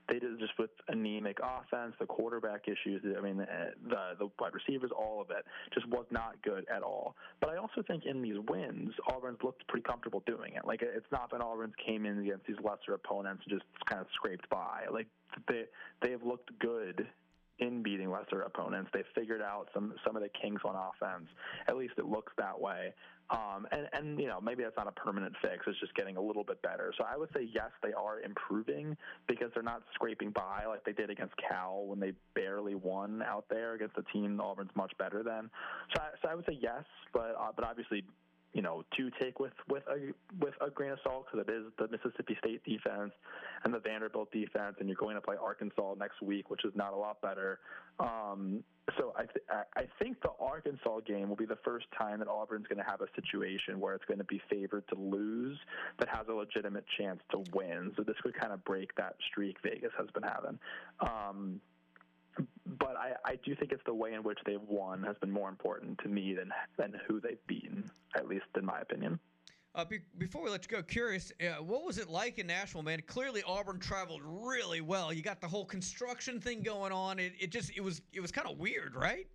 They 0.10 0.20
did 0.20 0.40
just 0.40 0.54
with 0.58 0.70
anemic 0.88 1.38
offense, 1.44 1.94
the 2.00 2.06
quarterback 2.06 2.68
issues. 2.68 3.04
I 3.18 3.22
mean, 3.22 3.38
the 3.38 4.16
the 4.18 4.30
wide 4.40 4.54
receivers, 4.54 4.92
all 4.98 5.22
of 5.22 5.30
it 5.32 5.46
just 5.74 5.88
was 5.90 6.06
not 6.12 6.42
good 6.44 6.66
at 6.74 6.82
all. 6.82 7.16
But 7.42 7.50
I 7.50 7.58
also 7.58 7.84
think 7.86 8.06
in 8.06 8.22
these 8.22 8.38
wins, 8.50 8.94
Auburn's 9.10 9.40
looked 9.44 9.68
pretty 9.68 9.84
comfortable 9.84 10.24
doing 10.26 10.54
it. 10.56 10.66
Like 10.66 10.82
it's 10.82 11.12
not 11.12 11.30
been 11.32 11.42
Auburn's 11.42 11.74
came 11.86 12.06
in 12.06 12.20
against 12.20 12.46
these 12.48 12.58
lesser 12.64 12.94
opponents 12.94 13.44
and 13.50 13.60
just 13.60 13.66
kind 13.86 14.02
of 14.02 14.08
scraped 14.14 14.50
by. 14.50 14.86
Like 14.92 15.08
they 15.48 15.66
they 16.02 16.12
have 16.12 16.24
looked 16.24 16.58
good 16.60 17.08
in 17.60 17.82
beating 17.82 18.10
lesser 18.12 18.42
opponents. 18.42 18.90
They 18.94 19.04
figured 19.16 19.42
out 19.42 19.68
some 19.74 19.94
some 20.06 20.16
of 20.16 20.22
the 20.22 20.30
kinks 20.42 20.62
on 20.66 20.76
offense. 20.76 21.28
At 21.68 21.78
least 21.78 21.94
it 21.98 22.06
looks 22.06 22.34
that 22.38 22.60
way. 22.60 22.94
Um, 23.30 23.68
and 23.72 23.90
and 23.92 24.20
you 24.20 24.28
know 24.28 24.40
maybe 24.40 24.64
that's 24.64 24.78
not 24.78 24.88
a 24.88 24.92
permanent 24.92 25.36
fix. 25.42 25.66
It's 25.68 25.80
just 25.80 25.94
getting 25.96 26.16
a 26.16 26.22
little 26.22 26.44
bit 26.44 26.62
better. 26.62 26.94
So 26.98 27.04
I 27.04 27.18
would 27.18 27.30
say 27.34 27.50
yes, 27.54 27.72
they 27.84 27.94
are 27.94 28.22
improving 28.22 28.96
because 29.28 29.50
they're 29.54 29.64
not 29.64 29.82
scraping 29.94 30.32
by 30.32 30.66
like 30.68 30.86
they 30.86 30.94
did 30.94 31.10
against 31.10 31.34
Cal 31.38 31.84
when 31.86 32.00
they 32.00 32.14
barely 32.36 32.76
won 32.76 33.22
out 33.22 33.46
there 33.50 33.74
against 33.74 33.98
a 33.98 34.04
team 34.14 34.40
Auburn's 34.40 34.72
much 34.76 34.94
better 34.98 35.24
than. 35.24 35.50
So 35.94 36.02
I, 36.02 36.10
so 36.22 36.30
I 36.30 36.36
would 36.36 36.46
say 36.46 36.58
yes, 36.62 36.84
but 37.12 37.36
uh, 37.38 37.52
but 37.56 37.66
obviously 37.66 38.04
you 38.54 38.62
know, 38.62 38.84
to 38.98 39.12
take 39.22 39.40
with 39.40 39.54
with 39.70 39.84
a 39.88 40.14
with 40.40 40.54
a 40.62 40.70
grain 40.70 40.92
of 40.92 41.00
salt 41.04 41.26
because 41.32 41.46
it 41.48 41.52
is 41.52 41.66
the 41.78 41.88
Mississippi 41.90 42.36
State 42.40 42.64
defense 42.64 43.12
and 43.64 43.74
the 43.74 43.80
Vanderbilt 43.80 44.32
defense, 44.32 44.78
and 44.80 44.88
you're 44.88 44.96
going 44.96 45.16
to 45.16 45.22
play 45.22 45.36
Arkansas 45.42 45.96
next 46.00 46.22
week, 46.22 46.50
which 46.50 46.66
is 46.66 46.74
not 46.76 46.94
a 46.94 46.96
lot 46.96 47.22
better. 47.22 47.60
Um, 48.00 48.64
so 48.98 49.14
I 49.18 49.26
th- 49.26 49.46
I 49.76 49.84
think 50.00 50.22
the 50.22 50.32
Arkansas 50.40 51.02
game 51.02 51.30
will 51.30 51.36
be 51.36 51.46
the 51.46 51.58
first 51.64 51.86
time 51.98 52.20
that 52.20 52.28
Auburn's 52.28 52.68
going 52.68 52.84
to 52.84 52.90
have 52.90 53.02
a 53.02 53.08
situation 53.16 53.80
where 53.80 53.94
it's 53.94 54.06
going 54.06 54.20
to 54.20 54.24
be 54.24 54.42
favored 54.50 54.88
to 54.88 54.96
lose 54.96 55.58
that 56.00 56.08
has 56.10 56.28
a 56.30 56.34
legitimate 56.34 56.86
chance 56.98 57.20
to 57.32 57.44
win. 57.54 57.92
So 57.98 58.04
this 58.04 58.16
could 58.24 58.40
kind 58.40 58.54
of 58.54 58.64
break 58.64 58.96
that 58.96 59.16
streak 59.30 59.58
Vegas 59.62 59.92
has 59.98 60.08
been 60.12 60.24
having. 60.24 60.58
Um, 61.02 61.60
but 62.80 62.96
I, 62.98 63.14
I 63.26 63.36
do 63.44 63.56
think 63.56 63.72
it's 63.72 63.84
the 63.86 63.94
way 63.94 64.14
in 64.14 64.24
which 64.24 64.40
they've 64.46 64.62
won 64.68 65.04
has 65.04 65.16
been 65.22 65.32
more 65.32 65.50
important 65.50 66.00
to 66.00 66.10
me 66.10 66.34
than 66.34 66.52
than 66.78 67.00
who 67.08 67.20
they've 67.20 67.46
beaten, 67.48 67.90
at 68.16 68.28
least 68.28 68.46
in 68.58 68.66
my 68.66 68.80
opinion. 68.82 69.20
Uh, 69.76 69.86
be- 69.86 70.00
before 70.18 70.42
we 70.42 70.50
let 70.50 70.64
you 70.64 70.76
go, 70.76 70.82
curious, 70.82 71.32
uh, 71.40 71.62
what 71.62 71.84
was 71.84 72.00
it 72.00 72.10
like 72.10 72.40
in 72.40 72.48
Nashville, 72.48 72.82
man? 72.82 73.00
Clearly, 73.06 73.44
Auburn 73.46 73.80
traveled 73.80 74.22
really 74.24 74.82
well. 74.82 75.14
You 75.14 75.22
got 75.22 75.40
the 75.40 75.48
whole 75.48 75.66
construction 75.66 76.40
thing 76.42 76.64
going 76.64 76.92
on. 76.92 77.20
It, 77.20 77.34
it 77.40 77.52
just 77.52 77.72
it 77.76 77.82
was 77.82 78.02
it 78.12 78.20
was 78.20 78.32
kind 78.32 78.48
of 78.50 78.58
weird, 78.58 78.96
right? 78.96 79.28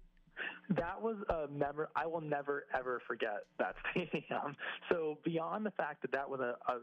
That 0.70 1.00
was 1.00 1.16
a 1.28 1.46
memor. 1.48 1.90
I 1.94 2.06
will 2.06 2.20
never 2.20 2.66
ever 2.76 3.00
forget 3.06 3.44
that 3.58 3.76
stadium. 3.92 4.56
So 4.90 5.18
beyond 5.24 5.64
the 5.64 5.70
fact 5.72 6.02
that 6.02 6.12
that 6.12 6.28
was 6.28 6.40
a, 6.40 6.56
a 6.70 6.78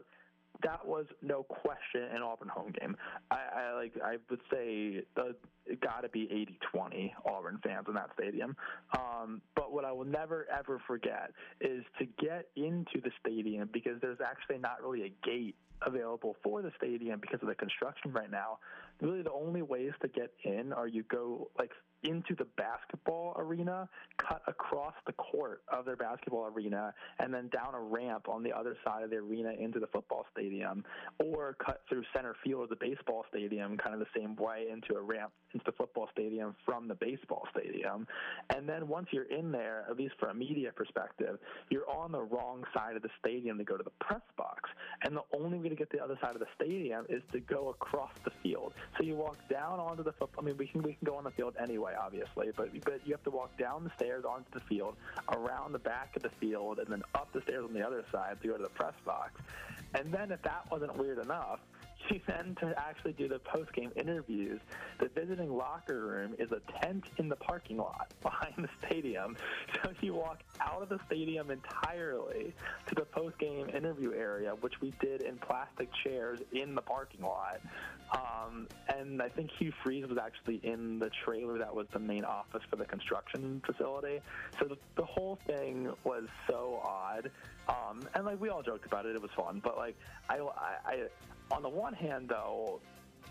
that 0.62 0.86
was 0.86 1.06
no 1.22 1.42
question 1.42 2.02
an 2.14 2.22
Auburn 2.22 2.48
home 2.48 2.72
game. 2.78 2.96
I, 3.30 3.38
I 3.56 3.74
like 3.74 3.92
I 4.04 4.16
would 4.28 4.40
say 4.52 5.02
the 5.16 5.34
it 5.66 5.80
got 5.80 6.00
to 6.00 6.08
be 6.08 6.48
80-20 6.74 7.12
Auburn 7.26 7.60
fans 7.62 7.84
in 7.86 7.94
that 7.94 8.10
stadium. 8.18 8.56
Um, 8.96 9.40
but 9.54 9.72
what 9.72 9.84
I 9.84 9.92
will 9.92 10.04
never 10.04 10.46
ever 10.56 10.80
forget 10.86 11.30
is 11.60 11.84
to 11.98 12.06
get 12.18 12.48
into 12.56 13.00
the 13.02 13.10
stadium 13.20 13.68
because 13.72 14.00
there's 14.00 14.18
actually 14.24 14.58
not 14.58 14.82
really 14.82 15.02
a 15.04 15.26
gate 15.26 15.56
available 15.86 16.36
for 16.42 16.62
the 16.62 16.72
stadium 16.76 17.20
because 17.20 17.40
of 17.42 17.48
the 17.48 17.54
construction 17.54 18.12
right 18.12 18.30
now. 18.30 18.58
Really, 19.00 19.22
the 19.22 19.32
only 19.32 19.62
ways 19.62 19.92
to 20.02 20.08
get 20.08 20.32
in 20.44 20.72
are 20.72 20.86
you 20.86 21.04
go 21.04 21.50
like 21.58 21.70
into 22.02 22.34
the 22.34 22.46
basketball 22.56 23.34
arena, 23.36 23.88
cut 24.18 24.42
across 24.46 24.94
the 25.06 25.12
court 25.12 25.62
of 25.72 25.84
their 25.84 25.96
basketball 25.96 26.46
arena, 26.46 26.94
and 27.18 27.32
then 27.32 27.48
down 27.48 27.74
a 27.74 27.80
ramp 27.80 28.28
on 28.28 28.42
the 28.42 28.52
other 28.52 28.76
side 28.84 29.02
of 29.02 29.10
the 29.10 29.16
arena 29.16 29.52
into 29.58 29.78
the 29.78 29.86
football 29.88 30.26
stadium, 30.32 30.84
or 31.18 31.56
cut 31.64 31.82
through 31.88 32.02
center 32.14 32.34
field 32.42 32.64
of 32.64 32.68
the 32.70 32.76
baseball 32.76 33.24
stadium, 33.28 33.76
kind 33.76 33.94
of 33.94 34.00
the 34.00 34.20
same 34.20 34.36
way 34.36 34.66
into 34.72 34.94
a 34.94 35.00
ramp 35.00 35.32
into 35.52 35.64
the 35.64 35.72
football 35.72 36.08
stadium 36.12 36.54
from 36.64 36.88
the 36.88 36.94
baseball 36.94 37.46
stadium. 37.50 38.06
And 38.54 38.68
then 38.68 38.88
once 38.88 39.08
you're 39.10 39.24
in 39.24 39.50
there, 39.50 39.84
at 39.88 39.96
least 39.96 40.14
from 40.18 40.30
a 40.30 40.34
media 40.34 40.70
perspective, 40.74 41.38
you're 41.70 41.88
on 41.88 42.12
the 42.12 42.22
wrong 42.22 42.64
side 42.74 42.96
of 42.96 43.02
the 43.02 43.08
stadium 43.18 43.58
to 43.58 43.64
go 43.64 43.76
to 43.76 43.82
the 43.82 43.90
press 44.00 44.22
box. 44.36 44.70
And 45.02 45.16
the 45.16 45.24
only 45.36 45.58
way 45.58 45.68
to 45.68 45.74
get 45.74 45.90
to 45.90 45.96
the 45.96 46.04
other 46.04 46.18
side 46.20 46.34
of 46.34 46.40
the 46.40 46.46
stadium 46.54 47.06
is 47.08 47.22
to 47.32 47.40
go 47.40 47.70
across 47.70 48.12
the 48.24 48.30
field. 48.42 48.72
So 48.96 49.04
you 49.04 49.16
walk 49.16 49.36
down 49.48 49.80
onto 49.80 50.02
the 50.02 50.12
football. 50.12 50.44
I 50.44 50.46
mean, 50.46 50.56
we 50.56 50.66
can 50.66 50.82
we 50.82 50.94
can 50.94 51.04
go 51.04 51.16
on 51.16 51.24
the 51.24 51.30
field 51.30 51.54
anyway, 51.60 51.89
obviously, 51.94 52.50
but 52.56 52.68
but 52.84 53.00
you 53.04 53.12
have 53.12 53.22
to 53.24 53.30
walk 53.30 53.56
down 53.56 53.84
the 53.84 53.90
stairs 53.96 54.24
onto 54.24 54.50
the 54.52 54.60
field, 54.60 54.96
around 55.32 55.72
the 55.72 55.78
back 55.78 56.16
of 56.16 56.22
the 56.22 56.30
field, 56.40 56.78
and 56.78 56.88
then 56.88 57.02
up 57.14 57.32
the 57.32 57.40
stairs 57.42 57.64
on 57.64 57.72
the 57.72 57.86
other 57.86 58.04
side 58.12 58.40
to 58.42 58.48
go 58.48 58.56
to 58.56 58.62
the 58.62 58.68
press 58.70 58.94
box. 59.04 59.40
And 59.94 60.12
then 60.12 60.30
if 60.30 60.42
that 60.42 60.66
wasn't 60.70 60.96
weird 60.96 61.18
enough, 61.18 61.60
you 62.08 62.20
then 62.26 62.56
to 62.60 62.74
actually 62.78 63.12
do 63.12 63.28
the 63.28 63.38
post 63.38 63.72
game 63.72 63.90
interviews, 63.96 64.60
the 64.98 65.08
visiting 65.08 65.56
locker 65.56 66.00
room 66.00 66.34
is 66.38 66.50
a 66.52 66.60
tent 66.80 67.04
in 67.18 67.28
the 67.28 67.36
parking 67.36 67.76
lot 67.76 68.08
behind 68.22 68.54
the 68.58 68.68
stadium. 68.86 69.36
So 69.82 69.92
you 70.00 70.14
walk 70.14 70.40
out 70.60 70.82
of 70.82 70.88
the 70.88 70.98
stadium 71.06 71.50
entirely 71.50 72.52
to 72.88 72.94
the 72.94 73.04
post 73.04 73.38
game 73.38 73.68
interview 73.68 74.12
area, 74.12 74.52
which 74.60 74.80
we 74.80 74.92
did 75.00 75.22
in 75.22 75.36
plastic 75.38 75.88
chairs 76.04 76.40
in 76.52 76.74
the 76.74 76.82
parking 76.82 77.22
lot. 77.22 77.60
Um, 78.12 78.66
and 78.88 79.22
I 79.22 79.28
think 79.28 79.50
Hugh 79.58 79.72
Freeze 79.84 80.06
was 80.08 80.18
actually 80.18 80.60
in 80.64 80.98
the 80.98 81.10
trailer 81.24 81.58
that 81.58 81.74
was 81.74 81.86
the 81.92 82.00
main 82.00 82.24
office 82.24 82.62
for 82.68 82.76
the 82.76 82.84
construction 82.84 83.62
facility. 83.64 84.20
So 84.58 84.66
the, 84.66 84.76
the 84.96 85.04
whole 85.04 85.38
thing 85.46 85.92
was 86.02 86.24
so 86.48 86.80
odd. 86.84 87.30
Um, 87.68 88.08
and 88.14 88.24
like 88.24 88.40
we 88.40 88.48
all 88.48 88.62
joked 88.62 88.86
about 88.86 89.06
it, 89.06 89.14
it 89.14 89.22
was 89.22 89.30
fun. 89.36 89.60
But 89.62 89.76
like 89.76 89.96
I, 90.28 90.38
I 90.84 91.06
on 91.50 91.62
the 91.62 91.68
one 91.68 91.94
hand, 91.94 92.28
though, 92.28 92.80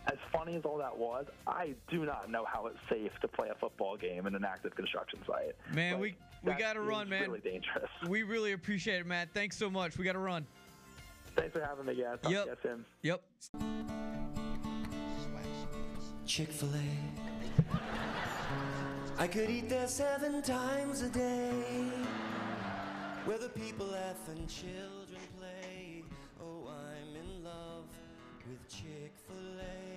as 0.07 0.17
funny 0.31 0.55
as 0.55 0.63
all 0.65 0.77
that 0.77 0.97
was, 0.97 1.25
I 1.47 1.73
do 1.89 2.05
not 2.05 2.29
know 2.29 2.45
how 2.45 2.67
it's 2.67 2.77
safe 2.89 3.11
to 3.21 3.27
play 3.27 3.49
a 3.49 3.55
football 3.55 3.97
game 3.97 4.27
in 4.27 4.35
an 4.35 4.43
active 4.45 4.75
construction 4.75 5.19
site. 5.27 5.55
Man, 5.73 5.93
Like, 5.93 6.01
we 6.01 6.15
we 6.43 6.53
got 6.53 6.73
to 6.73 6.81
run, 6.81 7.09
man. 7.09 7.23
Really 7.29 7.39
dangerous. 7.41 7.89
We 8.07 8.23
really 8.23 8.53
appreciate 8.53 8.99
it, 9.01 9.05
Matt. 9.05 9.29
Thanks 9.33 9.57
so 9.57 9.69
much. 9.69 9.97
We 9.97 10.05
got 10.05 10.13
to 10.13 10.19
run. 10.19 10.45
Thanks 11.35 11.53
for 11.53 11.61
having 11.63 11.85
me, 11.85 11.95
guys. 12.01 12.17
Talk 12.21 12.31
Yep. 12.31 12.43
to 12.45 12.49
you 12.49 12.57
soon. 12.63 12.85
Yep. 13.03 13.21
Chick 16.25 16.51
fil 16.51 16.69
A. 16.69 16.81
I 19.21 19.27
could 19.27 19.49
eat 19.49 19.67
there 19.67 19.87
seven 19.87 20.41
times 20.41 21.01
a 21.01 21.09
day. 21.09 21.89
Where 23.25 23.37
the 23.37 23.49
people 23.49 23.87
laugh 23.87 24.27
and 24.29 24.47
children 24.47 24.98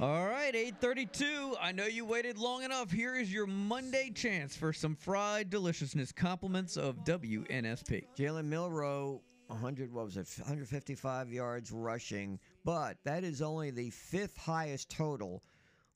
All 0.01 0.27
right, 0.27 0.55
832. 0.55 1.57
I 1.61 1.71
know 1.73 1.87
you 1.87 2.05
waited 2.05 2.39
long 2.39 2.65
enough. 2.65 2.91
Here 2.91 3.15
is 3.15 3.33
your 3.33 3.47
Monday 3.47 4.11
chance 4.11 4.57
for 4.57 4.73
some 4.73 4.97
fried 4.97 5.49
deliciousness 5.49 6.11
compliments 6.11 6.77
of 6.77 7.05
WNSP. 7.05 8.05
Jalen 8.19 8.47
Milroe, 8.47 9.21
100, 9.47 9.93
what 9.93 10.07
was 10.07 10.17
it, 10.17 10.29
155 10.39 11.33
yards 11.33 11.71
rushing, 11.71 12.39
but 12.65 12.97
that 13.05 13.23
is 13.23 13.43
only 13.43 13.71
the 13.71 13.91
fifth 13.91 14.37
highest 14.37 14.91
total 14.91 15.43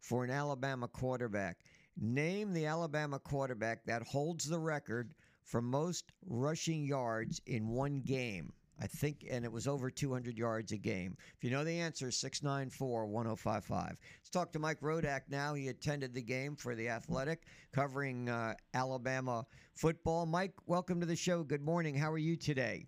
for 0.01 0.24
an 0.24 0.31
Alabama 0.31 0.87
quarterback. 0.87 1.59
Name 1.99 2.53
the 2.53 2.66
Alabama 2.66 3.19
quarterback 3.19 3.85
that 3.87 4.03
holds 4.03 4.49
the 4.49 4.59
record 4.59 5.15
for 5.43 5.62
most 5.62 6.12
rushing 6.27 6.85
yards 6.85 7.41
in 7.47 7.69
one 7.69 8.03
game. 8.03 8.53
I 8.81 8.86
think, 8.86 9.27
and 9.31 9.44
it 9.44 9.53
was 9.53 9.66
over 9.66 9.90
200 9.90 10.36
yards 10.36 10.73
a 10.73 10.77
game. 10.77 11.16
If 11.36 11.44
you 11.44 11.51
know 11.51 11.65
the 11.65 11.81
answer, 11.81 12.11
694 12.11 13.07
1055. 13.07 13.89
Let's 13.89 14.31
talk 14.31 14.53
to 14.53 14.59
Mike 14.59 14.81
Rodak 14.81 15.23
now. 15.31 15.55
He 15.55 15.69
attended 15.69 16.12
the 16.12 16.23
game 16.23 16.57
for 16.57 16.74
The 16.74 16.89
Athletic, 16.89 17.44
covering 17.73 18.28
uh, 18.28 18.55
Alabama 18.74 19.47
football. 19.74 20.27
Mike, 20.27 20.53
welcome 20.66 21.01
to 21.01 21.07
the 21.07 21.16
show. 21.16 21.43
Good 21.43 21.62
morning. 21.62 21.94
How 21.94 22.12
are 22.12 22.19
you 22.19 22.36
today? 22.36 22.86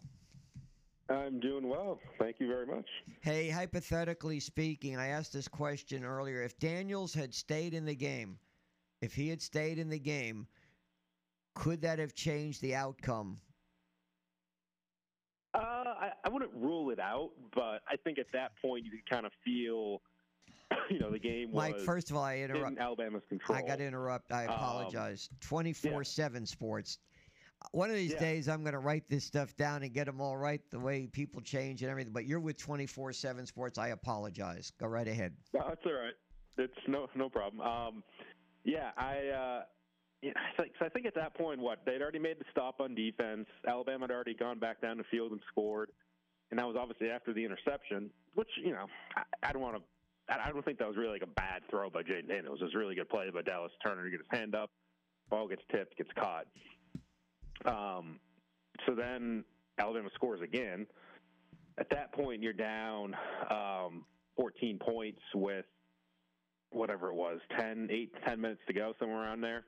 I'm 1.08 1.40
doing 1.40 1.66
well. 1.66 1.98
Thank 2.18 2.36
you 2.38 2.48
very 2.48 2.66
much. 2.66 2.86
Hey, 3.22 3.48
hypothetically 3.48 4.40
speaking, 4.40 4.98
I 4.98 5.08
asked 5.08 5.32
this 5.32 5.48
question 5.48 6.04
earlier. 6.04 6.42
If 6.42 6.58
Daniels 6.58 7.14
had 7.14 7.32
stayed 7.32 7.72
in 7.72 7.86
the 7.86 7.94
game, 7.94 8.38
if 9.00 9.14
he 9.14 9.28
had 9.28 9.40
stayed 9.40 9.78
in 9.78 9.88
the 9.88 9.98
game, 9.98 10.46
could 11.54 11.80
that 11.80 11.98
have 11.98 12.14
changed 12.14 12.60
the 12.60 12.74
outcome 12.74 13.38
I 15.60 16.28
wouldn't 16.28 16.52
rule 16.54 16.90
it 16.90 16.98
out, 17.00 17.30
but 17.54 17.82
I 17.88 17.96
think 18.04 18.18
at 18.18 18.26
that 18.32 18.52
point 18.60 18.84
you 18.84 18.90
could 18.90 19.08
kind 19.08 19.26
of 19.26 19.32
feel, 19.44 20.02
you 20.90 20.98
know, 20.98 21.10
the 21.10 21.18
game 21.18 21.52
was 21.52 21.70
Mike, 21.72 21.80
first 21.80 22.10
of 22.10 22.16
all, 22.16 22.22
I 22.24 22.38
interrupt. 22.38 22.72
in 22.72 22.78
Alabama's 22.78 23.22
control. 23.28 23.58
I 23.58 23.62
got 23.62 23.78
to 23.78 23.84
interrupt. 23.84 24.32
I 24.32 24.44
apologize. 24.44 25.28
24 25.40 26.04
7 26.04 26.46
sports. 26.46 26.98
One 27.72 27.90
of 27.90 27.96
these 27.96 28.12
Yeah. 28.12 28.20
days, 28.20 28.48
I'm 28.48 28.62
going 28.62 28.74
to 28.74 28.78
write 28.78 29.08
this 29.08 29.24
stuff 29.24 29.56
down 29.56 29.82
and 29.82 29.92
get 29.92 30.06
them 30.06 30.20
all 30.20 30.36
right 30.36 30.60
the 30.70 30.78
way 30.78 31.08
people 31.08 31.40
change 31.40 31.82
and 31.82 31.90
everything. 31.90 32.12
But 32.12 32.24
you're 32.24 32.38
with 32.40 32.56
24 32.56 33.12
7 33.12 33.46
sports. 33.46 33.78
I 33.78 33.88
apologize. 33.88 34.70
Go 34.78 34.86
right 34.86 35.08
ahead. 35.08 35.34
No, 35.52 35.64
that's 35.68 35.84
all 35.84 35.92
right. 35.92 36.14
It's 36.56 36.72
no 36.86 37.08
no 37.14 37.28
problem. 37.28 37.60
Um, 37.60 38.04
yeah, 38.64 38.90
I. 38.96 39.28
Uh, 39.28 39.62
I 40.24 40.60
think, 40.60 40.72
so 40.78 40.86
I 40.86 40.88
think 40.88 41.06
at 41.06 41.14
that 41.14 41.34
point, 41.34 41.60
what 41.60 41.80
they'd 41.86 42.02
already 42.02 42.18
made 42.18 42.38
the 42.38 42.44
stop 42.50 42.80
on 42.80 42.94
defense. 42.94 43.46
Alabama 43.66 44.04
had 44.04 44.10
already 44.10 44.34
gone 44.34 44.58
back 44.58 44.80
down 44.80 44.98
the 44.98 45.04
field 45.10 45.32
and 45.32 45.40
scored, 45.50 45.90
and 46.50 46.58
that 46.58 46.66
was 46.66 46.76
obviously 46.78 47.10
after 47.10 47.32
the 47.32 47.44
interception. 47.44 48.10
Which 48.34 48.48
you 48.62 48.72
know, 48.72 48.86
I, 49.16 49.22
I 49.48 49.52
don't 49.52 49.62
want 49.62 49.76
to. 49.76 49.82
I 50.28 50.48
I 50.48 50.52
don't 50.52 50.64
think 50.64 50.78
that 50.78 50.88
was 50.88 50.96
really 50.96 51.12
like 51.12 51.22
a 51.22 51.26
bad 51.26 51.62
throw 51.70 51.88
by 51.88 52.02
Jayden 52.02 52.28
Daniels. 52.28 52.58
It 52.60 52.64
was 52.64 52.74
a 52.74 52.78
really 52.78 52.94
good 52.94 53.08
play 53.08 53.30
by 53.32 53.42
Dallas 53.42 53.72
Turner 53.84 54.04
to 54.04 54.10
get 54.10 54.18
his 54.18 54.38
hand 54.38 54.54
up. 54.54 54.70
Ball 55.30 55.46
gets 55.46 55.62
tipped, 55.70 55.96
gets 55.96 56.10
caught. 56.18 56.46
Um, 57.64 58.18
so 58.86 58.94
then 58.94 59.44
Alabama 59.78 60.08
scores 60.14 60.40
again. 60.40 60.86
At 61.78 61.90
that 61.90 62.12
point, 62.12 62.42
you're 62.42 62.52
down 62.52 63.14
um, 63.50 64.04
14 64.36 64.78
points 64.78 65.20
with 65.34 65.64
whatever 66.70 67.08
it 67.10 67.14
was, 67.14 67.40
10, 67.56 67.88
8, 67.90 68.12
10 68.26 68.40
minutes 68.40 68.60
to 68.66 68.72
go, 68.72 68.94
somewhere 68.98 69.22
around 69.22 69.40
there. 69.40 69.64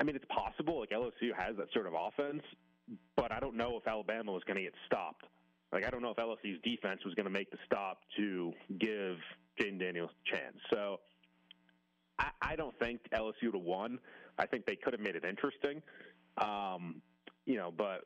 I 0.00 0.04
mean, 0.04 0.16
it's 0.16 0.24
possible. 0.26 0.80
Like 0.80 0.90
LSU 0.90 1.30
has 1.36 1.56
that 1.58 1.66
sort 1.72 1.86
of 1.86 1.92
offense, 1.94 2.42
but 3.16 3.30
I 3.30 3.38
don't 3.38 3.56
know 3.56 3.76
if 3.76 3.86
Alabama 3.86 4.32
was 4.32 4.42
going 4.46 4.56
to 4.56 4.62
get 4.62 4.74
stopped. 4.86 5.26
Like 5.72 5.84
I 5.86 5.90
don't 5.90 6.02
know 6.02 6.10
if 6.10 6.16
LSU's 6.16 6.60
defense 6.64 7.00
was 7.04 7.14
going 7.14 7.26
to 7.26 7.30
make 7.30 7.50
the 7.50 7.58
stop 7.66 7.98
to 8.16 8.52
give 8.78 9.16
Jayden 9.60 9.78
Daniels 9.78 10.10
a 10.10 10.36
chance. 10.36 10.56
So 10.70 11.00
I, 12.18 12.30
I 12.42 12.56
don't 12.56 12.76
think 12.78 13.00
LSU 13.14 13.44
would 13.44 13.54
have 13.54 13.62
won. 13.62 13.98
I 14.38 14.46
think 14.46 14.66
they 14.66 14.76
could 14.76 14.94
have 14.94 15.00
made 15.00 15.16
it 15.16 15.24
interesting. 15.24 15.82
Um, 16.38 17.02
you 17.44 17.56
know, 17.56 17.72
but 17.76 18.04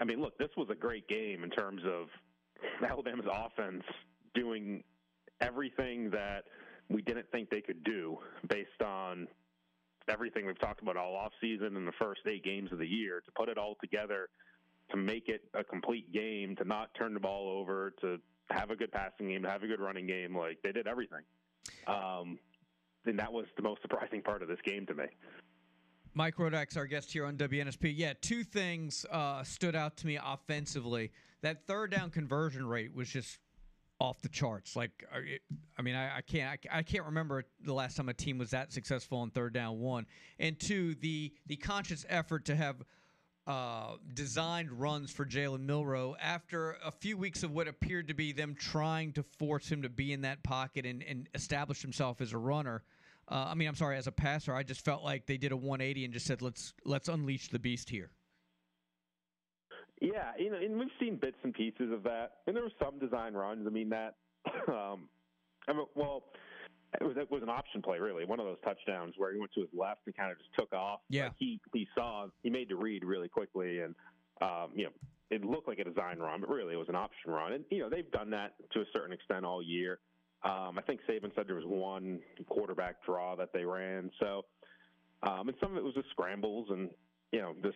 I 0.00 0.04
mean, 0.04 0.20
look, 0.20 0.36
this 0.38 0.50
was 0.56 0.68
a 0.70 0.74
great 0.74 1.08
game 1.08 1.44
in 1.44 1.50
terms 1.50 1.82
of 1.86 2.08
Alabama's 2.86 3.26
offense 3.32 3.84
doing 4.34 4.82
everything 5.40 6.10
that 6.10 6.44
we 6.88 7.02
didn't 7.02 7.26
think 7.30 7.50
they 7.50 7.60
could 7.60 7.82
do 7.84 8.18
based 8.48 8.82
on 8.84 9.28
everything 10.08 10.46
we've 10.46 10.58
talked 10.58 10.82
about 10.82 10.96
all 10.96 11.14
offseason 11.14 11.76
and 11.76 11.86
the 11.86 11.92
first 11.98 12.20
eight 12.26 12.44
games 12.44 12.72
of 12.72 12.78
the 12.78 12.86
year 12.86 13.20
to 13.24 13.32
put 13.32 13.48
it 13.48 13.58
all 13.58 13.76
together 13.80 14.28
to 14.90 14.96
make 14.96 15.28
it 15.28 15.42
a 15.54 15.64
complete 15.64 16.12
game, 16.12 16.54
to 16.56 16.64
not 16.64 16.94
turn 16.94 17.12
the 17.12 17.20
ball 17.20 17.48
over, 17.48 17.92
to 18.00 18.18
have 18.50 18.70
a 18.70 18.76
good 18.76 18.92
passing 18.92 19.28
game, 19.28 19.42
to 19.42 19.50
have 19.50 19.62
a 19.62 19.66
good 19.66 19.80
running 19.80 20.06
game. 20.06 20.36
Like 20.36 20.58
they 20.62 20.72
did 20.72 20.86
everything. 20.86 21.22
Um, 21.86 22.38
and 23.04 23.18
that 23.18 23.32
was 23.32 23.46
the 23.56 23.62
most 23.62 23.82
surprising 23.82 24.22
part 24.22 24.42
of 24.42 24.48
this 24.48 24.58
game 24.64 24.86
to 24.86 24.94
me. 24.94 25.04
Mike 26.14 26.36
Rodak's 26.36 26.76
our 26.76 26.86
guest 26.86 27.12
here 27.12 27.26
on 27.26 27.36
WNSP. 27.36 27.92
Yeah, 27.94 28.14
two 28.20 28.42
things 28.42 29.04
uh, 29.10 29.42
stood 29.42 29.76
out 29.76 29.96
to 29.98 30.06
me 30.06 30.18
offensively. 30.24 31.12
That 31.42 31.66
third 31.66 31.90
down 31.90 32.10
conversion 32.10 32.66
rate 32.66 32.94
was 32.94 33.08
just 33.08 33.38
off 33.98 34.20
the 34.20 34.28
charts. 34.28 34.76
Like, 34.76 35.04
I 35.78 35.82
mean, 35.82 35.94
I, 35.94 36.18
I 36.18 36.20
can't, 36.20 36.60
I, 36.70 36.78
I 36.78 36.82
can't 36.82 37.06
remember 37.06 37.44
the 37.64 37.72
last 37.72 37.96
time 37.96 38.08
a 38.08 38.14
team 38.14 38.38
was 38.38 38.50
that 38.50 38.72
successful 38.72 39.18
on 39.18 39.30
third 39.30 39.54
down. 39.54 39.80
One 39.80 40.06
and 40.38 40.58
two, 40.58 40.94
the 40.96 41.32
the 41.46 41.56
conscious 41.56 42.04
effort 42.08 42.46
to 42.46 42.56
have 42.56 42.76
uh, 43.46 43.96
designed 44.12 44.72
runs 44.72 45.10
for 45.10 45.24
Jalen 45.24 45.60
Milroe 45.60 46.16
after 46.20 46.76
a 46.84 46.90
few 46.90 47.16
weeks 47.16 47.42
of 47.42 47.52
what 47.52 47.68
appeared 47.68 48.08
to 48.08 48.14
be 48.14 48.32
them 48.32 48.56
trying 48.58 49.12
to 49.12 49.22
force 49.38 49.68
him 49.68 49.82
to 49.82 49.88
be 49.88 50.12
in 50.12 50.22
that 50.22 50.42
pocket 50.42 50.84
and, 50.84 51.02
and 51.02 51.28
establish 51.34 51.80
himself 51.80 52.20
as 52.20 52.32
a 52.32 52.38
runner. 52.38 52.82
Uh, 53.28 53.46
I 53.48 53.54
mean, 53.54 53.68
I'm 53.68 53.74
sorry, 53.74 53.96
as 53.96 54.06
a 54.06 54.12
passer, 54.12 54.54
I 54.54 54.62
just 54.62 54.84
felt 54.84 55.02
like 55.04 55.26
they 55.26 55.36
did 55.36 55.52
a 55.52 55.56
180 55.56 56.04
and 56.04 56.14
just 56.14 56.26
said, 56.26 56.42
"Let's 56.42 56.74
let's 56.84 57.08
unleash 57.08 57.48
the 57.48 57.58
beast 57.58 57.90
here." 57.90 58.10
Yeah, 60.00 60.32
you 60.38 60.50
know, 60.50 60.58
and 60.58 60.78
we've 60.78 60.88
seen 61.00 61.16
bits 61.16 61.38
and 61.42 61.54
pieces 61.54 61.92
of 61.92 62.02
that, 62.02 62.38
and 62.46 62.54
there 62.54 62.62
were 62.62 62.72
some 62.82 62.98
design 62.98 63.34
runs. 63.34 63.66
I 63.66 63.70
mean, 63.70 63.88
that, 63.90 64.16
um, 64.68 65.08
I 65.68 65.72
mean, 65.72 65.86
well, 65.94 66.24
it 67.00 67.04
was 67.04 67.16
it 67.16 67.30
was 67.30 67.42
an 67.42 67.48
option 67.48 67.82
play 67.82 67.98
really. 67.98 68.24
One 68.24 68.38
of 68.38 68.46
those 68.46 68.58
touchdowns 68.62 69.14
where 69.16 69.32
he 69.32 69.38
went 69.38 69.52
to 69.54 69.60
his 69.60 69.70
left 69.72 70.00
and 70.06 70.16
kind 70.16 70.30
of 70.30 70.38
just 70.38 70.50
took 70.58 70.72
off. 70.72 71.00
Yeah. 71.08 71.24
Like, 71.24 71.32
he 71.38 71.60
he 71.72 71.88
saw 71.94 72.26
he 72.42 72.50
made 72.50 72.68
the 72.68 72.76
read 72.76 73.04
really 73.04 73.28
quickly, 73.28 73.80
and 73.80 73.94
um, 74.42 74.72
you 74.74 74.84
know, 74.84 74.90
it 75.30 75.44
looked 75.44 75.66
like 75.66 75.78
a 75.78 75.84
design 75.84 76.18
run, 76.18 76.40
but 76.40 76.50
really 76.50 76.74
it 76.74 76.78
was 76.78 76.88
an 76.88 76.94
option 76.94 77.30
run. 77.30 77.52
And 77.52 77.64
you 77.70 77.80
know, 77.80 77.88
they've 77.88 78.10
done 78.10 78.30
that 78.30 78.54
to 78.72 78.80
a 78.80 78.84
certain 78.92 79.12
extent 79.12 79.44
all 79.44 79.62
year. 79.62 79.98
Um, 80.44 80.78
I 80.78 80.82
think 80.86 81.00
Saban 81.08 81.34
said 81.34 81.48
there 81.48 81.56
was 81.56 81.64
one 81.66 82.20
quarterback 82.48 83.04
draw 83.04 83.34
that 83.36 83.52
they 83.52 83.64
ran. 83.64 84.10
So, 84.20 84.44
um, 85.22 85.48
and 85.48 85.56
some 85.60 85.72
of 85.72 85.78
it 85.78 85.84
was 85.84 85.94
just 85.94 86.10
scrambles 86.10 86.68
and 86.70 86.90
you 87.32 87.40
know 87.40 87.54
this 87.62 87.74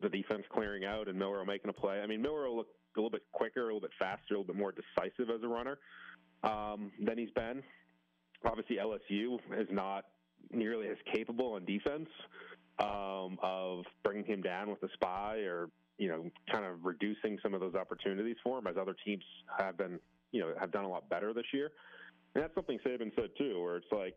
the 0.00 0.08
defense 0.08 0.44
clearing 0.52 0.84
out 0.84 1.08
and 1.08 1.18
Milroe 1.18 1.44
making 1.44 1.70
a 1.70 1.72
play. 1.72 2.00
I 2.00 2.06
mean, 2.06 2.22
Milroe 2.22 2.54
looked 2.54 2.74
a 2.96 3.00
little 3.00 3.10
bit 3.10 3.22
quicker, 3.32 3.62
a 3.62 3.64
little 3.64 3.80
bit 3.80 3.90
faster, 3.98 4.34
a 4.34 4.38
little 4.38 4.44
bit 4.44 4.56
more 4.56 4.72
decisive 4.72 5.30
as 5.30 5.42
a 5.42 5.48
runner 5.48 5.78
um, 6.42 6.92
than 7.02 7.18
he's 7.18 7.30
been. 7.30 7.62
Obviously, 8.44 8.76
LSU 8.76 9.38
is 9.58 9.68
not 9.70 10.04
nearly 10.50 10.88
as 10.88 10.96
capable 11.12 11.54
on 11.54 11.64
defense 11.64 12.08
um, 12.78 13.38
of 13.42 13.84
bringing 14.02 14.24
him 14.24 14.42
down 14.42 14.68
with 14.68 14.82
a 14.82 14.88
spy 14.94 15.38
or 15.38 15.68
you 15.98 16.08
know, 16.08 16.28
kind 16.50 16.64
of 16.64 16.84
reducing 16.84 17.38
some 17.42 17.54
of 17.54 17.60
those 17.60 17.74
opportunities 17.74 18.36
for 18.42 18.58
him 18.58 18.66
as 18.66 18.76
other 18.80 18.96
teams 19.04 19.22
have 19.58 19.76
been, 19.76 19.98
you 20.32 20.40
know, 20.40 20.52
have 20.58 20.72
done 20.72 20.84
a 20.84 20.88
lot 20.88 21.08
better 21.08 21.32
this 21.32 21.44
year. 21.52 21.70
And 22.34 22.42
that's 22.42 22.54
something 22.54 22.78
Saban 22.84 23.14
said 23.14 23.30
too, 23.38 23.62
where 23.62 23.76
it's 23.76 23.92
like 23.92 24.16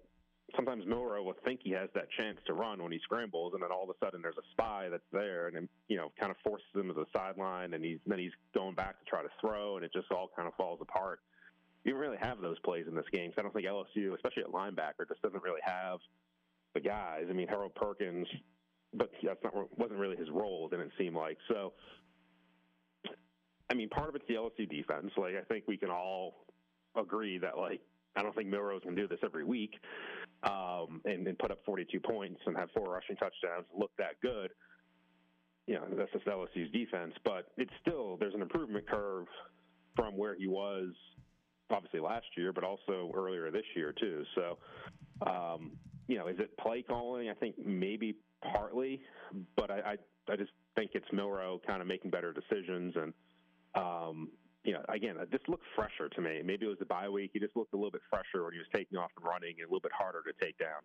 sometimes 0.56 0.86
Milroe 0.86 1.24
will 1.24 1.36
think 1.44 1.62
he 1.64 1.72
has 1.72 1.90
that 1.94 2.10
chance 2.18 2.38
to 2.46 2.54
run 2.54 2.82
when 2.82 2.92
he 2.92 3.00
scrambles, 3.04 3.54
and 3.54 3.62
then 3.62 3.72
all 3.72 3.84
of 3.84 3.90
a 3.90 4.06
sudden 4.06 4.22
there's 4.22 4.38
a 4.38 4.48
spy 4.52 4.88
that's 4.90 5.04
there, 5.12 5.48
and 5.48 5.68
you 5.88 5.98
know, 5.98 6.12
kind 6.20 6.32
of 6.32 6.38
forces 6.44 6.68
him 6.74 6.88
to 6.88 6.94
the 6.94 7.06
sideline, 7.16 7.74
and 7.74 7.84
he's 7.84 8.00
then 8.06 8.20
he's 8.20 8.32
going 8.54 8.76
back 8.76 9.00
to 9.00 9.06
try 9.06 9.22
to 9.22 9.30
throw, 9.42 9.76
and 9.76 9.86
it 9.86 9.92
just 9.94 10.12
all 10.12 10.30
kind 10.36 10.48
of 10.48 10.54
falls 10.56 10.80
apart. 10.82 11.20
You 11.84 11.92
don't 11.92 12.02
really 12.02 12.18
have 12.18 12.42
those 12.42 12.60
plays 12.60 12.86
in 12.88 12.96
this 12.96 13.06
game. 13.12 13.32
So 13.36 13.40
I 13.40 13.44
don't 13.44 13.54
think 13.54 13.66
LSU, 13.66 14.14
especially 14.14 14.44
at 14.44 14.50
linebacker, 14.50 15.08
just 15.08 15.22
doesn't 15.22 15.44
really 15.44 15.62
have 15.64 16.00
the 16.74 16.82
guys. 16.82 17.26
I 17.30 17.34
mean, 17.34 17.48
Harold 17.48 17.76
Perkins, 17.76 18.28
but 18.94 19.12
that's 19.24 19.44
not 19.44 19.54
wasn't 19.78 20.00
really 20.00 20.18
his 20.18 20.30
role. 20.30 20.68
Didn't 20.70 20.92
seem 20.98 21.16
like 21.16 21.38
so. 21.50 21.74
I 23.70 23.74
mean, 23.74 23.90
part 23.90 24.08
of 24.08 24.16
it's 24.16 24.26
the 24.30 24.36
LSU 24.36 24.70
defense. 24.70 25.12
Like, 25.18 25.36
I 25.36 25.42
think 25.42 25.66
we 25.68 25.76
can 25.78 25.90
all 25.90 26.46
agree 26.96 27.38
that 27.38 27.58
like 27.58 27.82
I 28.16 28.24
don't 28.24 28.36
think 28.36 28.50
Milrose 28.50 28.82
can 28.82 28.96
do 28.96 29.08
this 29.08 29.20
every 29.24 29.44
week 29.44 29.76
um, 30.44 31.02
and, 31.06 31.28
and 31.28 31.38
put 31.40 31.52
up 31.52 31.60
42 31.66 32.00
points 32.00 32.40
and 32.46 32.56
have 32.56 32.70
four 32.76 32.86
rushing 32.94 33.16
touchdowns 33.16 33.66
look 33.78 33.92
that 33.98 34.20
good. 34.22 34.52
You 35.66 35.76
know, 35.76 35.86
that's 35.98 36.12
just 36.14 36.26
LSU's 36.26 36.72
defense, 36.72 37.14
but 37.26 37.52
it's 37.58 37.74
still 37.82 38.18
there's 38.18 38.34
an 38.34 38.42
improvement 38.42 38.88
curve 38.90 39.26
from 39.96 40.16
where 40.16 40.36
he 40.36 40.48
was 40.48 40.94
obviously 41.70 42.00
last 42.00 42.26
year, 42.38 42.54
but 42.54 42.64
also 42.64 43.12
earlier 43.16 43.52
this 43.52 43.66
year 43.76 43.94
too. 44.00 44.24
So, 44.36 44.58
um, 45.26 45.72
you 46.08 46.18
know, 46.18 46.28
is 46.28 46.38
it 46.40 46.58
play 46.58 46.82
calling? 46.82 47.30
I 47.30 47.34
think 47.34 47.56
maybe 47.58 48.16
partly, 48.54 49.02
but 49.56 49.70
I, 49.70 49.80
I, 49.80 50.32
I 50.32 50.36
just 50.38 50.52
think 50.76 50.92
it's 50.94 51.08
Milroe 51.12 51.60
kind 51.66 51.82
of 51.82 51.88
making 51.88 52.12
better 52.12 52.34
decisions 52.34 52.94
and, 52.96 53.14
um, 53.76 54.30
you 54.68 54.74
know, 54.74 54.84
again, 54.90 55.16
uh, 55.18 55.24
this 55.32 55.40
looked 55.48 55.64
fresher 55.76 56.10
to 56.10 56.22
me. 56.22 56.42
Maybe 56.44 56.66
it 56.66 56.70
was 56.70 56.78
the 56.78 56.86
bye 56.86 57.08
week. 57.08 57.32
He 57.32 57.40
just 57.40 57.56
looked 57.56 57.74
a 57.74 57.78
little 57.78 57.90
bit 57.90 58.02
fresher 58.10 58.44
when 58.44 58.52
he 58.52 58.60
was 58.60 58.68
taking 58.76 58.98
off 58.98 59.12
and 59.16 59.26
running 59.26 59.56
and 59.60 59.62
a 59.62 59.68
little 59.68 59.80
bit 59.80 59.94
harder 59.98 60.22
to 60.24 60.46
take 60.46 60.58
down. 60.58 60.82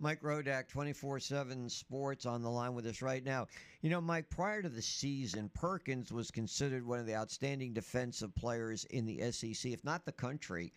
Mike 0.00 0.20
Rodak, 0.20 0.66
24 0.66 1.20
7 1.20 1.68
Sports, 1.68 2.26
on 2.26 2.42
the 2.42 2.50
line 2.50 2.74
with 2.74 2.84
us 2.86 3.02
right 3.02 3.22
now. 3.24 3.46
You 3.82 3.90
know, 3.90 4.00
Mike, 4.00 4.28
prior 4.30 4.62
to 4.62 4.68
the 4.68 4.82
season, 4.82 5.48
Perkins 5.54 6.12
was 6.12 6.32
considered 6.32 6.84
one 6.84 6.98
of 6.98 7.06
the 7.06 7.14
outstanding 7.14 7.72
defensive 7.72 8.34
players 8.34 8.84
in 8.86 9.06
the 9.06 9.30
SEC, 9.30 9.70
if 9.70 9.84
not 9.84 10.04
the 10.04 10.10
country. 10.10 10.72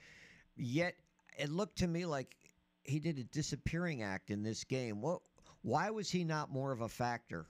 Yet, 0.55 0.93
it 1.39 1.49
looked 1.49 1.79
to 1.79 1.87
me 1.87 2.05
like 2.05 2.35
he 2.83 2.99
did 2.99 3.17
a 3.17 3.23
disappearing 3.23 4.03
act 4.03 4.29
in 4.29 4.43
this 4.43 4.63
game. 4.63 5.01
What? 5.01 5.21
Why 5.63 5.89
was 5.89 6.11
he 6.11 6.23
not 6.23 6.51
more 6.51 6.71
of 6.71 6.81
a 6.81 6.87
factor? 6.87 7.47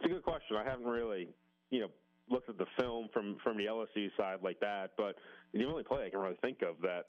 It's 0.00 0.06
a 0.06 0.08
good 0.08 0.24
question. 0.24 0.56
I 0.56 0.64
haven't 0.68 0.86
really, 0.86 1.28
you 1.70 1.80
know, 1.80 1.90
looked 2.30 2.48
at 2.48 2.58
the 2.58 2.66
film 2.78 3.08
from 3.12 3.36
from 3.42 3.56
the 3.56 3.66
LSU 3.66 4.08
side 4.16 4.38
like 4.42 4.60
that, 4.60 4.90
but 4.96 5.16
the 5.52 5.64
only 5.64 5.82
play 5.82 6.06
I 6.06 6.10
can 6.10 6.20
really 6.20 6.36
think 6.42 6.62
of 6.62 6.80
that, 6.82 7.04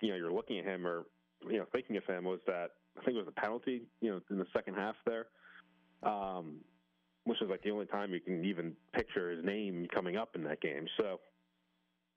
you 0.00 0.10
know, 0.10 0.16
you're 0.16 0.32
looking 0.32 0.58
at 0.58 0.64
him 0.64 0.86
or 0.86 1.04
you 1.48 1.58
know 1.58 1.64
thinking 1.72 1.96
of 1.96 2.04
him 2.04 2.24
was 2.24 2.40
that 2.46 2.70
I 2.98 3.04
think 3.04 3.16
it 3.16 3.24
was 3.24 3.32
a 3.36 3.40
penalty, 3.40 3.82
you 4.00 4.10
know, 4.10 4.20
in 4.30 4.38
the 4.38 4.46
second 4.54 4.74
half 4.74 4.96
there, 5.06 5.26
um, 6.02 6.56
which 7.24 7.40
is 7.40 7.48
like 7.48 7.62
the 7.62 7.70
only 7.70 7.86
time 7.86 8.12
you 8.12 8.20
can 8.20 8.44
even 8.44 8.72
picture 8.94 9.30
his 9.30 9.44
name 9.44 9.86
coming 9.92 10.16
up 10.16 10.30
in 10.34 10.44
that 10.44 10.60
game. 10.60 10.86
So, 10.98 11.20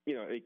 you 0.06 0.16
know, 0.16 0.24
it 0.24 0.44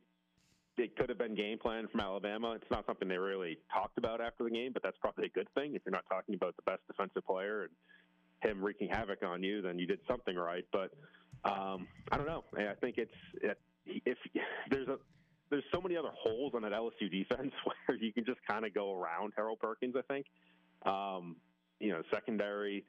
it 0.77 0.95
could 0.95 1.09
have 1.09 1.17
been 1.17 1.33
game 1.33 1.57
plan 1.57 1.87
from 1.91 2.01
Alabama. 2.01 2.51
It's 2.51 2.69
not 2.69 2.85
something 2.85 3.07
they 3.07 3.17
really 3.17 3.57
talked 3.73 3.97
about 3.97 4.21
after 4.21 4.43
the 4.43 4.51
game, 4.51 4.73
but 4.73 4.83
that's 4.83 4.97
probably 4.99 5.25
a 5.25 5.29
good 5.29 5.47
thing 5.55 5.73
if 5.73 5.81
you're 5.83 5.91
not 5.91 6.05
talking 6.07 6.35
about 6.35 6.55
the 6.55 6.61
best 6.63 6.81
defensive 6.87 7.25
player 7.25 7.63
and 7.63 7.71
him 8.43 8.63
wreaking 8.63 8.89
havoc 8.89 9.23
on 9.23 9.41
you, 9.41 9.63
then 9.63 9.79
you 9.79 9.87
did 9.87 9.99
something 10.07 10.35
right. 10.35 10.65
But 10.71 10.91
Um, 11.47 11.87
I 12.11 12.17
don't 12.17 12.27
know. 12.27 12.43
I 12.57 12.73
think 12.81 12.97
it's 12.97 13.11
it, 13.41 13.57
if 13.85 14.17
there's 14.69 14.87
a 14.87 14.97
there's 15.49 15.63
so 15.73 15.79
many 15.81 15.95
other 15.95 16.11
holes 16.13 16.53
on 16.55 16.61
that 16.63 16.73
LSU 16.73 17.09
defense 17.09 17.53
where 17.85 17.97
you 17.97 18.11
can 18.11 18.25
just 18.25 18.39
kind 18.49 18.65
of 18.65 18.73
go 18.73 18.99
around 18.99 19.33
Harold 19.35 19.59
Perkins. 19.59 19.95
I 19.97 20.01
think, 20.13 20.25
um, 20.85 21.37
you 21.79 21.89
know, 21.89 22.01
secondary, 22.13 22.85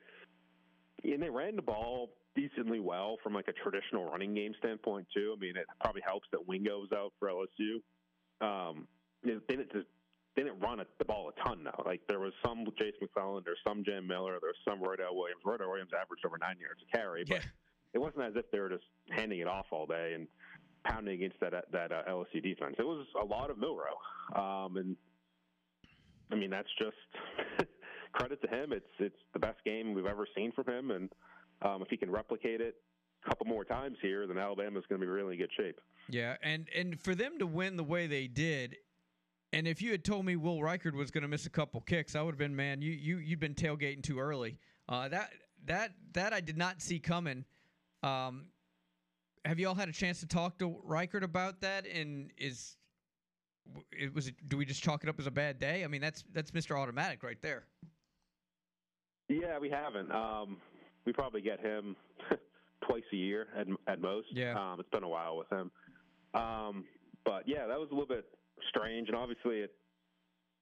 and 1.05 1.23
they 1.23 1.31
ran 1.31 1.57
the 1.57 1.63
ball 1.63 2.11
decently 2.35 2.81
well 2.81 3.17
from 3.23 3.33
like 3.33 3.49
a 3.49 3.53
traditional 3.53 4.11
running 4.11 4.35
game 4.35 4.55
standpoint 4.59 5.07
too. 5.15 5.35
I 5.37 5.41
mean, 5.41 5.57
it 5.57 5.67
probably 5.81 6.03
helps 6.05 6.27
that 6.33 6.47
Wingo's 6.47 6.89
out 6.95 7.13
for 7.19 7.29
LSU. 7.29 7.81
Um, 8.41 8.87
they 9.23 9.39
didn't 9.49 9.73
just 9.73 9.87
they 10.37 10.43
didn't 10.45 10.61
run 10.61 10.79
the 10.99 11.05
ball 11.05 11.31
a 11.31 11.49
ton 11.49 11.65
though. 11.65 11.83
Like 11.85 12.01
there 12.09 12.21
was 12.21 12.33
some 12.45 12.65
Jase 12.79 12.95
McClellan, 13.01 13.43
there's 13.45 13.59
some 13.67 13.83
Jam 13.85 14.07
Miller, 14.07 14.39
there's 14.41 14.59
some 14.65 14.79
Roydell 14.81 15.15
Williams. 15.15 15.43
Roydell 15.45 15.69
Williams 15.69 15.91
averaged 15.93 16.25
over 16.25 16.39
nine 16.39 16.57
yards 16.61 16.81
a 16.83 16.97
carry, 16.97 17.25
but 17.29 17.43
it 17.95 17.99
wasn't 17.99 18.25
as 18.25 18.33
if 18.37 18.51
they 18.51 18.59
were 18.59 18.69
just 18.69 18.85
handing 19.11 19.41
it 19.41 19.47
off 19.47 19.67
all 19.71 19.87
day 19.87 20.13
and 20.15 20.27
pounding 20.85 21.15
against 21.15 21.41
that 21.41 21.53
that 21.73 21.93
uh, 21.93 22.03
LSU 22.09 22.43
defense. 22.43 22.77
It 22.79 22.85
was 22.85 23.07
a 23.21 23.25
lot 23.25 23.51
of 23.51 23.59
Milroe, 23.59 23.99
um, 24.35 24.77
and 24.77 24.97
I 26.31 26.37
mean 26.37 26.51
that's 26.51 26.69
just 26.79 27.69
credit 28.13 28.41
to 28.43 28.49
him. 28.49 28.73
It's 28.73 28.87
it's 28.99 29.19
the 29.33 29.39
best 29.39 29.59
game 29.65 29.95
we've 29.95 30.07
ever 30.07 30.27
seen 30.37 30.53
from 30.53 30.69
him, 30.69 30.91
and 30.91 31.11
um, 31.63 31.83
if 31.83 31.89
he 31.89 31.97
can 31.97 32.11
replicate 32.11 32.61
it 32.61 32.77
a 33.25 33.29
couple 33.29 33.47
more 33.47 33.65
times 33.65 33.97
here, 34.01 34.27
then 34.27 34.39
Alabama's 34.39 34.85
going 34.89 35.01
to 35.01 35.07
be 35.07 35.11
really 35.11 35.35
in 35.35 35.41
good 35.41 35.51
shape. 35.57 35.81
Yeah, 36.09 36.37
and 36.43 36.69
and 36.75 37.01
for 37.01 37.15
them 37.15 37.39
to 37.39 37.47
win 37.47 37.77
the 37.77 37.85
way 37.85 38.07
they 38.07 38.27
did, 38.27 38.77
and 39.53 39.67
if 39.67 39.83
you 39.83 39.91
had 39.91 40.05
told 40.05 40.25
me 40.25 40.37
Will 40.37 40.59
Reichard 40.59 40.95
was 40.95 41.11
going 41.11 41.23
to 41.23 41.29
miss 41.29 41.47
a 41.47 41.51
couple 41.51 41.81
kicks, 41.81 42.15
I 42.15 42.23
would 42.23 42.33
have 42.33 42.39
been, 42.39 42.57
man, 42.57 42.83
you 42.83 42.93
you 42.93 43.19
you'd 43.19 43.41
been 43.41 43.55
tailgating 43.55 44.03
too 44.03 44.19
early. 44.19 44.59
Uh, 44.89 45.09
that 45.09 45.31
that 45.67 45.93
that 46.13 46.33
I 46.33 46.41
did 46.41 46.57
not 46.57 46.81
see 46.81 46.99
coming. 46.99 47.45
Um, 48.03 48.47
have 49.45 49.59
you 49.59 49.69
all 49.69 49.75
had 49.75 49.89
a 49.89 49.93
chance 49.93 50.21
to 50.21 50.27
talk 50.27 50.59
to 50.59 50.77
Reichard 50.87 51.23
about 51.23 51.61
that? 51.61 51.87
And 51.87 52.31
is 52.37 52.77
it 53.93 54.15
was 54.15 54.29
it, 54.29 54.35
do 54.49 54.57
we 54.57 54.65
just 54.65 54.83
chalk 54.83 55.03
it 55.03 55.09
up 55.09 55.19
as 55.19 55.27
a 55.27 55.31
bad 55.31 55.59
day? 55.59 55.85
I 55.85 55.89
mean, 55.89 56.01
that's 56.01 56.25
that's 56.33 56.51
Mr. 56.51 56.79
Automatic 56.79 57.23
right 57.23 57.41
there. 57.43 57.67
Yeah, 59.29 59.59
we 59.59 59.71
haven't. 59.71 60.11
Um, 60.11 60.57
we 61.05 61.13
probably 61.13 61.41
get 61.41 61.61
him 61.61 61.97
twice 62.87 63.03
a 63.13 63.17
year 63.17 63.49
at 63.57 63.67
at 63.87 64.01
most. 64.01 64.29
Yeah, 64.33 64.55
um, 64.55 64.81
it's 64.81 64.89
been 64.91 65.05
a 65.05 65.09
while 65.09 65.37
with 65.37 65.51
him. 65.51 65.71
Um, 66.35 66.85
but 67.25 67.43
yeah, 67.47 67.67
that 67.67 67.79
was 67.79 67.89
a 67.91 67.95
little 67.95 68.09
bit 68.09 68.25
strange, 68.69 69.09
and 69.09 69.17
obviously, 69.17 69.59
it 69.61 69.73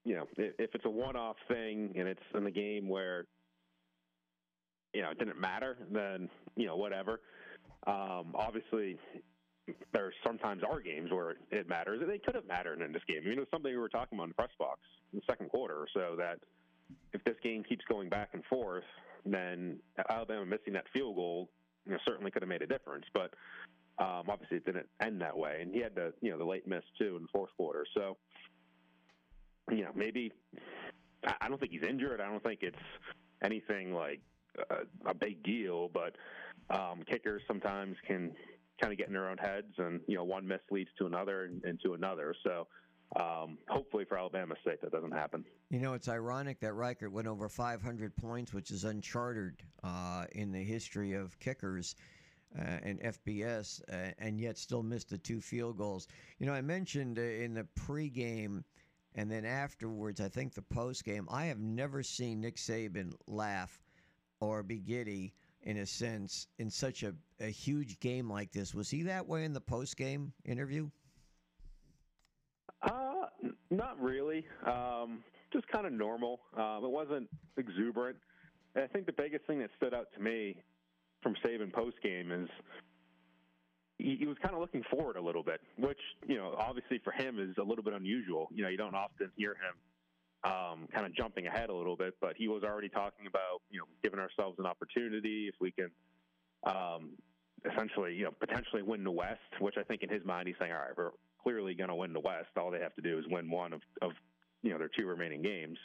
you 0.06 0.14
know, 0.14 0.26
if, 0.36 0.54
if 0.58 0.70
it's 0.74 0.84
a 0.84 0.90
one-off 0.90 1.34
thing 1.48 1.92
and 1.98 2.06
it's 2.06 2.22
in 2.34 2.44
the 2.44 2.50
game 2.50 2.88
where 2.88 3.26
you 4.96 5.02
know 5.02 5.10
it 5.10 5.18
didn't 5.18 5.38
matter, 5.38 5.76
then 5.92 6.30
you 6.56 6.66
know 6.66 6.76
whatever. 6.76 7.20
Um, 7.86 8.34
obviously, 8.34 8.98
there 9.92 10.10
sometimes 10.24 10.62
are 10.62 10.80
games 10.80 11.10
where 11.10 11.34
it 11.50 11.68
matters, 11.68 12.00
and 12.00 12.10
they 12.10 12.18
could 12.18 12.34
have 12.34 12.46
mattered 12.46 12.80
in 12.80 12.92
this 12.92 13.02
game. 13.06 13.18
I 13.22 13.28
mean, 13.28 13.38
it 13.38 13.40
was 13.40 13.48
something 13.50 13.70
we 13.70 13.76
were 13.76 13.90
talking 13.90 14.16
about 14.16 14.24
in 14.24 14.30
the 14.30 14.34
press 14.34 14.50
box 14.58 14.80
in 15.12 15.18
the 15.18 15.24
second 15.30 15.50
quarter 15.50 15.86
so 15.92 16.14
that 16.16 16.38
if 17.12 17.22
this 17.24 17.36
game 17.42 17.62
keeps 17.62 17.84
going 17.88 18.08
back 18.08 18.30
and 18.32 18.42
forth, 18.46 18.84
then 19.26 19.78
Alabama 20.08 20.46
missing 20.46 20.72
that 20.72 20.86
field 20.94 21.16
goal 21.16 21.50
you 21.84 21.92
know, 21.92 21.98
certainly 22.06 22.30
could 22.30 22.42
have 22.42 22.48
made 22.48 22.62
a 22.62 22.66
difference. 22.66 23.04
But 23.12 23.34
um, 23.98 24.24
obviously, 24.28 24.56
it 24.56 24.64
didn't 24.64 24.86
end 25.00 25.20
that 25.20 25.36
way, 25.36 25.58
and 25.60 25.74
he 25.74 25.80
had 25.80 25.94
the 25.94 26.14
you 26.22 26.30
know 26.30 26.38
the 26.38 26.44
late 26.44 26.66
miss 26.66 26.84
too 26.98 27.16
in 27.16 27.22
the 27.22 27.28
fourth 27.32 27.50
quarter. 27.56 27.84
So 27.94 28.16
you 29.70 29.84
know 29.84 29.90
maybe 29.94 30.32
I 31.40 31.48
don't 31.48 31.58
think 31.58 31.72
he's 31.72 31.82
injured. 31.82 32.20
I 32.20 32.30
don't 32.30 32.42
think 32.42 32.60
it's 32.62 32.76
anything 33.42 33.92
like 33.92 34.20
a, 35.06 35.14
big 35.14 35.42
deal, 35.42 35.90
but 35.92 36.14
um, 36.70 37.02
kickers 37.08 37.42
sometimes 37.46 37.96
can 38.06 38.32
kind 38.80 38.92
of 38.92 38.98
get 38.98 39.08
in 39.08 39.14
their 39.14 39.28
own 39.28 39.38
heads, 39.38 39.72
and 39.78 40.00
you 40.06 40.16
know 40.16 40.24
one 40.24 40.46
miss 40.46 40.60
leads 40.70 40.90
to 40.98 41.06
another 41.06 41.44
and, 41.44 41.62
and 41.64 41.80
to 41.84 41.94
another. 41.94 42.34
So 42.44 42.66
um, 43.20 43.58
hopefully 43.68 44.04
for 44.04 44.18
Alabama's 44.18 44.58
sake 44.64 44.80
that 44.82 44.92
doesn't 44.92 45.12
happen. 45.12 45.44
You 45.70 45.80
know, 45.80 45.94
it's 45.94 46.08
ironic 46.08 46.60
that 46.60 46.72
Reichard 46.72 47.10
went 47.10 47.28
over 47.28 47.48
500 47.48 48.16
points, 48.16 48.52
which 48.52 48.70
is 48.70 48.84
uncharted 48.84 49.62
uh, 49.82 50.24
in 50.32 50.52
the 50.52 50.62
history 50.62 51.14
of 51.14 51.38
kickers. 51.38 51.94
Uh, 52.56 52.78
and 52.84 53.00
FBS, 53.02 53.82
uh, 53.92 54.12
and 54.18 54.40
yet 54.40 54.56
still 54.56 54.82
missed 54.82 55.10
the 55.10 55.18
two 55.18 55.42
field 55.42 55.76
goals. 55.76 56.08
You 56.38 56.46
know, 56.46 56.54
I 56.54 56.62
mentioned 56.62 57.18
uh, 57.18 57.22
in 57.22 57.52
the 57.52 57.66
pregame 57.78 58.62
and 59.16 59.30
then 59.30 59.46
afterwards, 59.46 60.20
I 60.20 60.28
think 60.28 60.52
the 60.52 60.62
postgame, 60.62 61.24
I 61.30 61.46
have 61.46 61.58
never 61.58 62.02
seen 62.02 62.42
Nick 62.42 62.56
Saban 62.56 63.14
laugh 63.26 63.80
or 64.40 64.62
be 64.62 64.78
giddy 64.78 65.32
in 65.62 65.78
a 65.78 65.86
sense 65.86 66.46
in 66.58 66.70
such 66.70 67.02
a, 67.02 67.12
a 67.40 67.50
huge 67.50 67.98
game 68.00 68.30
like 68.30 68.52
this. 68.52 68.74
Was 68.74 68.88
he 68.88 69.02
that 69.02 69.26
way 69.26 69.44
in 69.44 69.52
the 69.52 69.60
post 69.60 69.96
game 69.96 70.32
interview? 70.44 70.88
Uh, 72.82 73.26
not 73.70 74.00
really. 74.00 74.46
Um, 74.66 75.24
just 75.52 75.66
kind 75.68 75.86
of 75.86 75.92
normal. 75.92 76.40
Um, 76.56 76.84
it 76.84 76.90
wasn't 76.90 77.28
exuberant. 77.56 78.16
And 78.74 78.84
I 78.84 78.86
think 78.86 79.06
the 79.06 79.12
biggest 79.12 79.46
thing 79.46 79.58
that 79.60 79.70
stood 79.76 79.94
out 79.94 80.06
to 80.14 80.22
me 80.22 80.62
from 81.22 81.34
Saban 81.44 81.72
post 81.72 81.96
game 82.02 82.30
is 82.30 82.48
he, 83.98 84.16
he 84.20 84.26
was 84.26 84.36
kind 84.42 84.54
of 84.54 84.60
looking 84.60 84.82
forward 84.90 85.16
a 85.16 85.22
little 85.22 85.42
bit, 85.42 85.60
which 85.78 85.98
you 86.28 86.36
know 86.36 86.54
obviously 86.58 87.00
for 87.02 87.12
him 87.12 87.38
is 87.40 87.56
a 87.58 87.62
little 87.62 87.82
bit 87.82 87.94
unusual. 87.94 88.48
You 88.52 88.64
know, 88.64 88.68
you 88.68 88.76
don't 88.76 88.94
often 88.94 89.30
hear 89.36 89.52
him 89.52 89.74
um, 90.46 90.86
kind 90.92 91.06
of 91.06 91.14
jumping 91.14 91.46
ahead 91.46 91.70
a 91.70 91.74
little 91.74 91.96
bit, 91.96 92.14
but 92.20 92.36
he 92.36 92.48
was 92.48 92.62
already 92.62 92.88
talking 92.88 93.26
about 93.26 93.62
you 93.70 93.78
know 93.78 93.84
giving 94.02 94.20
ourselves 94.20 94.58
an 94.58 94.66
opportunity 94.66 95.48
if 95.48 95.54
we 95.60 95.72
can 95.72 95.90
um, 96.64 97.10
essentially 97.70 98.14
you 98.14 98.24
know 98.24 98.30
potentially 98.38 98.82
win 98.82 99.02
the 99.02 99.10
West, 99.10 99.40
which 99.58 99.74
I 99.76 99.82
think 99.82 100.02
in 100.02 100.08
his 100.08 100.24
mind 100.24 100.46
he's 100.46 100.56
saying, 100.58 100.72
all 100.72 100.78
right, 100.78 100.96
we're 100.96 101.10
clearly 101.42 101.74
going 101.74 101.88
to 101.88 101.94
win 101.94 102.12
the 102.12 102.20
West. 102.20 102.48
All 102.56 102.70
they 102.70 102.80
have 102.80 102.94
to 102.94 103.02
do 103.02 103.18
is 103.18 103.24
win 103.28 103.50
one 103.50 103.72
of, 103.72 103.80
of 104.02 104.12
you 104.62 104.70
know 104.70 104.78
their 104.78 104.90
two 104.96 105.06
remaining 105.06 105.42
games, 105.42 105.78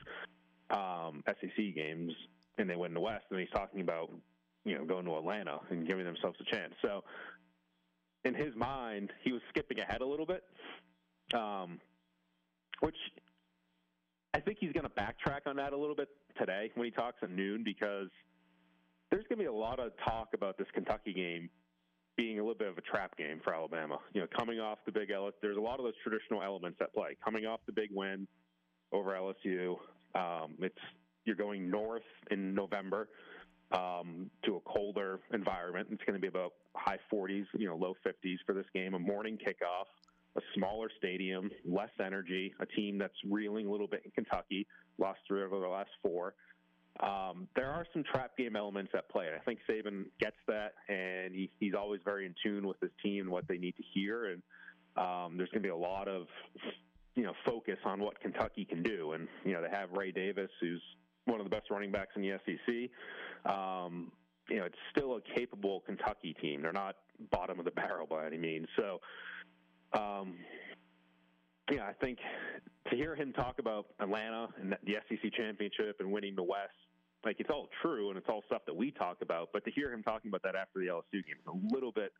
um, 0.70 1.24
SEC 1.28 1.76
games, 1.76 2.14
and 2.58 2.70
they 2.70 2.76
win 2.76 2.94
the 2.94 3.02
West. 3.02 3.26
And 3.32 3.40
he's 3.40 3.50
talking 3.50 3.82
about 3.82 4.12
you 4.64 4.78
know 4.78 4.86
going 4.86 5.06
to 5.06 5.18
Atlanta 5.18 5.60
and 5.70 5.88
giving 5.88 6.06
themselves 6.06 6.38
a 6.40 6.56
chance. 6.56 6.74
So 6.82 7.04
in 8.24 8.36
his 8.36 8.56
mind, 8.56 9.12
he 9.24 9.32
was 9.32 9.42
skipping 9.50 9.80
ahead 9.80 10.02
a 10.02 10.06
little 10.06 10.28
bit, 10.28 10.44
um, 11.34 11.80
which 12.82 12.98
I 14.34 14.40
think 14.40 14.58
he's 14.60 14.72
going 14.72 14.86
to 14.86 14.90
backtrack 14.90 15.42
on 15.46 15.58
that 15.58 15.74
a 15.74 15.78
little 15.78 15.96
bit 15.96 16.10
today 16.38 16.72
when 16.76 16.86
he 16.86 16.92
talks 16.92 17.18
at 17.22 17.30
noon 17.30 17.64
because 17.64 18.08
there's 19.10 19.26
going 19.28 19.38
to 19.40 19.44
be 19.44 19.46
a 19.46 19.54
lot 19.54 19.80
of 19.80 19.92
talk 20.06 20.30
about 20.34 20.58
this 20.58 20.68
Kentucky 20.74 21.14
game 21.14 21.50
being 22.16 22.40
a 22.40 22.42
little 22.42 22.58
bit 22.58 22.70
of 22.70 22.78
a 22.78 22.82
trap 22.82 23.18
game 23.18 23.42
for 23.44 23.54
Alabama. 23.54 23.98
You 24.14 24.22
know, 24.22 24.28
coming 24.38 24.60
off 24.60 24.80
the 24.86 24.92
big 24.92 25.10
LSU, 25.10 25.34
there's 25.42 25.58
a 25.58 25.62
lot 25.62 25.80
of 25.80 25.86
those 25.86 25.96
traditional 26.04 26.42
elements 26.42 26.78
at 26.82 26.94
play. 26.94 27.18
Coming 27.24 27.46
off 27.46 27.60
the 27.66 27.74
big 27.74 27.90
win 27.92 28.28
over 28.94 29.12
LSU, 29.12 29.76
um, 30.16 30.56
it's 30.60 30.78
you're 31.26 31.36
going 31.36 31.70
north 31.70 32.02
in 32.32 32.56
November 32.56 33.10
um, 33.72 34.30
to 34.46 34.56
a 34.56 34.60
colder 34.62 35.20
environment. 35.34 35.88
It's 35.92 36.04
going 36.04 36.16
to 36.16 36.22
be 36.22 36.28
about 36.28 36.54
high 36.76 37.00
40s, 37.14 37.46
you 37.58 37.68
know, 37.68 37.76
low 37.76 37.96
50s 38.06 38.38
for 38.46 38.54
this 38.54 38.66
game. 38.74 38.94
A 38.94 39.00
morning 39.00 39.38
kickoff, 39.38 39.86
a 40.36 40.42
smaller 40.56 40.90
stadium, 40.98 41.50
less 41.66 41.90
energy. 42.04 42.54
A 42.60 42.66
team 42.66 42.98
that's 42.98 43.14
reeling 43.30 43.68
a 43.68 43.72
little 43.72 43.88
bit 43.88 44.02
in 44.06 44.12
Kentucky, 44.12 44.68
lost 44.98 45.20
three 45.28 45.44
over 45.44 45.60
the 45.60 45.68
last 45.68 45.90
four. 46.02 46.34
Um, 47.00 47.48
there 47.56 47.70
are 47.70 47.86
some 47.94 48.04
trap 48.04 48.38
game 48.38 48.56
elements 48.56 48.92
at 48.96 49.10
play. 49.10 49.30
I 49.36 49.44
think 49.44 49.60
Saban 49.70 50.06
gets 50.20 50.36
that, 50.48 50.74
and 50.90 51.34
he, 51.34 51.50
he's 51.60 51.74
always 51.74 52.02
very 52.04 52.26
in 52.26 52.36
tune 52.44 52.68
with 52.68 52.80
his 52.82 52.92
team 53.02 53.22
and 53.22 53.30
what 53.30 53.48
they 53.48 53.58
need 53.58 53.76
to 53.78 53.84
hear. 53.94 54.26
And 54.26 54.42
um, 54.98 55.38
there's 55.38 55.50
going 55.50 55.64
to 55.64 55.68
be 55.68 55.70
a 55.70 55.76
lot 55.76 56.08
of 56.08 56.28
you 57.16 57.24
know 57.24 57.34
focus 57.46 57.78
on 57.86 58.00
what 58.00 58.20
Kentucky 58.20 58.66
can 58.66 58.84
do. 58.84 59.14
And 59.14 59.28
you 59.46 59.54
know 59.54 59.62
they 59.62 59.70
have 59.70 59.92
Ray 59.92 60.12
Davis, 60.12 60.50
who's 60.60 60.82
one 61.26 61.40
of 61.40 61.46
the 61.46 61.56
best 61.56 61.70
running 61.70 61.92
backs 61.92 62.12
in 62.16 62.22
the 62.22 62.40
SEC. 62.46 63.52
Um, 63.52 64.12
you 64.50 64.58
know, 64.58 64.66
it's 64.66 64.78
still 64.92 65.16
a 65.16 65.22
capable 65.36 65.82
Kentucky 65.86 66.36
team. 66.42 66.62
They're 66.62 66.74
not 66.74 66.96
bottom 67.32 67.60
of 67.60 67.66
the 67.66 67.72
barrel 67.72 68.06
by 68.06 68.26
any 68.26 68.38
means. 68.38 68.68
So, 68.76 69.00
um, 69.94 70.36
yeah, 71.72 71.88
I 71.88 71.94
think 71.94 72.20
to 72.90 72.96
hear 72.96 73.16
him 73.16 73.34
talk 73.34 73.60
about 73.60 73.88
Atlanta 74.00 74.50
and 74.60 74.76
the 74.84 74.94
SEC 75.08 75.32
championship 75.34 75.98
and 76.00 76.12
winning 76.12 76.36
the 76.36 76.44
West, 76.44 76.74
like 77.24 77.38
it's 77.40 77.50
all 77.50 77.70
true 77.82 78.10
and 78.10 78.18
it's 78.18 78.28
all 78.30 78.44
stuff 78.48 78.64
that 78.66 78.76
we 78.76 78.92
talk 78.92 79.18
about. 79.22 79.50
But 79.54 79.64
to 79.66 79.72
hear 79.72 79.92
him 79.94 80.04
talking 80.04 80.30
about 80.30 80.44
that 80.44 80.56
after 80.56 80.80
the 80.80 80.88
LSU 80.88 81.24
game 81.26 81.36
is 81.40 81.48
a 81.48 81.74
little 81.74 81.92
bit 81.92 82.12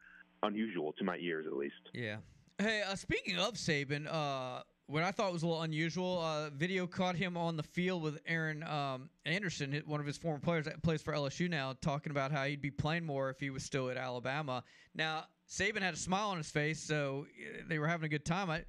unusual 0.44 0.94
to 0.94 1.04
my 1.04 1.18
ears, 1.18 1.46
at 1.48 1.54
least. 1.54 1.76
Yeah. 1.94 2.18
Hey, 2.60 2.84
uh, 2.84 2.96
speaking 2.96 3.38
of 3.38 3.56
Saban, 3.56 4.08
uh, 4.12 4.62
what 4.86 5.04
I 5.04 5.12
thought 5.12 5.32
was 5.34 5.44
a 5.44 5.48
little 5.48 5.64
unusual, 5.64 6.20
uh, 6.20 6.50
video 6.52 6.86
caught 6.86 7.16
him 7.16 7.38
on 7.38 7.56
the 7.56 7.64
field 7.64 8.04
with 8.04 8.20
Aaron 8.28 8.62
um, 8.64 9.10
Anderson, 9.26 9.82
one 9.86 10.00
of 10.00 10.06
his 10.06 10.18
former 10.18 10.40
players 10.40 10.66
that 10.66 10.84
plays 10.84 11.02
for 11.02 11.14
LSU 11.14 11.50
now, 11.50 11.74
talking 11.82 12.12
about 12.12 12.32
how 12.32 12.44
he'd 12.44 12.62
be 12.62 12.72
playing 12.72 13.06
more 13.06 13.30
if 13.30 13.40
he 13.40 13.50
was 13.50 13.64
still 13.64 13.90
at 13.90 13.98
Alabama. 13.98 14.64
Now, 14.94 15.26
Saban 15.52 15.82
had 15.82 15.94
a 15.94 15.98
smile 15.98 16.30
on 16.30 16.38
his 16.38 16.50
face, 16.50 16.80
so 16.82 17.26
uh, 17.30 17.64
they 17.68 17.78
were 17.78 17.88
having 17.88 18.06
a 18.06 18.10
good 18.10 18.24
time. 18.24 18.50
I, 18.50 18.64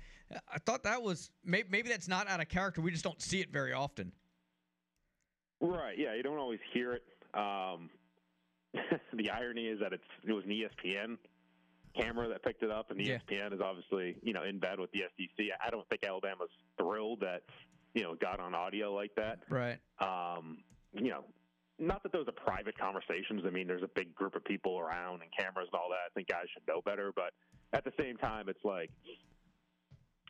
I 0.52 0.58
thought 0.58 0.82
that 0.82 1.00
was 1.00 1.30
maybe, 1.44 1.68
maybe 1.70 1.88
that's 1.88 2.08
not 2.08 2.28
out 2.28 2.40
of 2.40 2.48
character. 2.48 2.80
We 2.80 2.90
just 2.90 3.04
don't 3.04 3.22
see 3.22 3.40
it 3.40 3.52
very 3.52 3.72
often. 3.72 4.10
Right. 5.60 5.96
Yeah, 5.96 6.14
you 6.16 6.24
don't 6.24 6.38
always 6.38 6.58
hear 6.74 6.94
it. 6.94 7.04
Um, 7.34 7.88
the 9.12 9.30
irony 9.30 9.66
is 9.66 9.78
that 9.80 9.92
it's 9.92 10.02
it 10.26 10.32
was 10.32 10.44
an 10.44 10.50
ESPN 10.50 11.18
camera 11.94 12.28
that 12.28 12.42
picked 12.42 12.64
it 12.64 12.70
up, 12.70 12.90
and 12.90 13.00
E 13.00 13.04
Yeah. 13.04 13.18
ESPN 13.18 13.52
is 13.54 13.60
obviously 13.60 14.16
you 14.22 14.32
know 14.32 14.42
in 14.42 14.58
bed 14.58 14.80
with 14.80 14.90
the 14.90 15.02
SEC. 15.16 15.46
I 15.64 15.70
don't 15.70 15.88
think 15.88 16.04
Alabama's 16.04 16.50
thrilled 16.80 17.20
that 17.20 17.42
you 17.94 18.02
know 18.02 18.16
got 18.16 18.40
on 18.40 18.56
audio 18.56 18.92
like 18.92 19.14
that. 19.14 19.38
Right. 19.48 19.78
Um, 20.00 20.58
you 20.94 21.10
know, 21.10 21.24
not 21.78 22.02
that 22.02 22.12
those 22.12 22.26
are 22.28 22.32
private 22.32 22.78
conversations. 22.78 23.42
I 23.46 23.50
mean, 23.50 23.66
there's 23.66 23.82
a 23.82 23.90
big 23.94 24.14
group 24.14 24.34
of 24.34 24.44
people 24.44 24.78
around 24.78 25.22
and 25.22 25.30
cameras 25.36 25.68
and 25.72 25.80
all 25.80 25.88
that. 25.90 26.10
I 26.10 26.12
think 26.14 26.28
guys 26.28 26.44
should 26.52 26.66
know 26.68 26.80
better, 26.84 27.12
but 27.14 27.32
at 27.72 27.84
the 27.84 27.92
same 27.98 28.16
time, 28.16 28.48
it's 28.48 28.64
like 28.64 28.90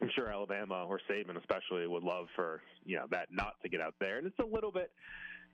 I'm 0.01 0.11
sure 0.15 0.29
Alabama 0.29 0.85
or 0.89 1.01
Saban 1.11 1.39
especially 1.39 1.87
would 1.87 2.03
love 2.03 2.27
for 2.35 2.63
you 2.85 2.97
know 2.97 3.07
that 3.11 3.29
not 3.31 3.55
to 3.63 3.69
get 3.69 3.81
out 3.81 3.95
there, 4.01 4.19
and 4.19 4.27
it's 4.27 4.39
a 4.39 4.47
little 4.47 4.73
bit. 4.73 4.91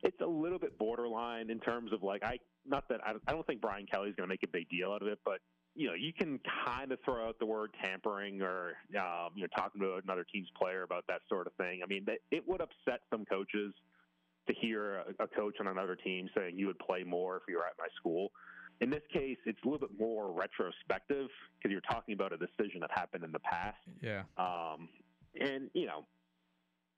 It's 0.04 0.20
a 0.20 0.26
little 0.26 0.60
bit 0.60 0.78
borderline 0.78 1.50
in 1.50 1.58
terms 1.58 1.92
of 1.92 2.02
like 2.02 2.22
I 2.22 2.38
not 2.64 2.88
that 2.88 3.00
I, 3.04 3.32
don't 3.32 3.46
think 3.46 3.60
Brian 3.60 3.86
Kelly's 3.86 4.14
going 4.14 4.28
to 4.28 4.32
make 4.32 4.44
a 4.44 4.48
big 4.48 4.68
deal 4.68 4.92
out 4.92 5.02
of 5.02 5.08
it, 5.08 5.18
but 5.24 5.40
you 5.74 5.88
know 5.88 5.94
you 5.94 6.12
can 6.12 6.38
kind 6.64 6.92
of 6.92 6.98
throw 7.04 7.28
out 7.28 7.38
the 7.40 7.46
word 7.46 7.70
tampering 7.82 8.40
or 8.40 8.74
um, 8.96 9.30
you 9.34 9.42
know 9.42 9.48
talking 9.56 9.80
to 9.80 10.00
another 10.02 10.24
team's 10.32 10.48
player 10.60 10.82
about 10.82 11.04
that 11.08 11.20
sort 11.28 11.46
of 11.46 11.52
thing. 11.54 11.80
I 11.82 11.86
mean, 11.86 12.06
it 12.30 12.46
would 12.46 12.60
upset 12.60 13.00
some 13.10 13.24
coaches 13.24 13.74
to 14.48 14.54
hear 14.54 15.04
a, 15.20 15.24
a 15.24 15.28
coach 15.28 15.56
on 15.60 15.68
another 15.68 15.94
team 15.96 16.28
saying 16.36 16.58
you 16.58 16.66
would 16.66 16.78
play 16.78 17.04
more 17.04 17.36
if 17.36 17.42
you 17.48 17.56
were 17.56 17.66
at 17.66 17.74
my 17.78 17.86
school. 17.96 18.32
In 18.80 18.90
this 18.90 19.02
case, 19.12 19.38
it's 19.44 19.58
a 19.64 19.68
little 19.68 19.86
bit 19.88 19.98
more 19.98 20.32
retrospective 20.32 21.28
because 21.56 21.70
you're 21.72 21.80
talking 21.82 22.14
about 22.14 22.32
a 22.32 22.36
decision 22.36 22.80
that 22.80 22.90
happened 22.92 23.24
in 23.24 23.32
the 23.32 23.40
past. 23.40 23.76
Yeah. 24.00 24.22
Um, 24.36 24.88
and 25.40 25.70
you 25.74 25.86
know, 25.86 26.04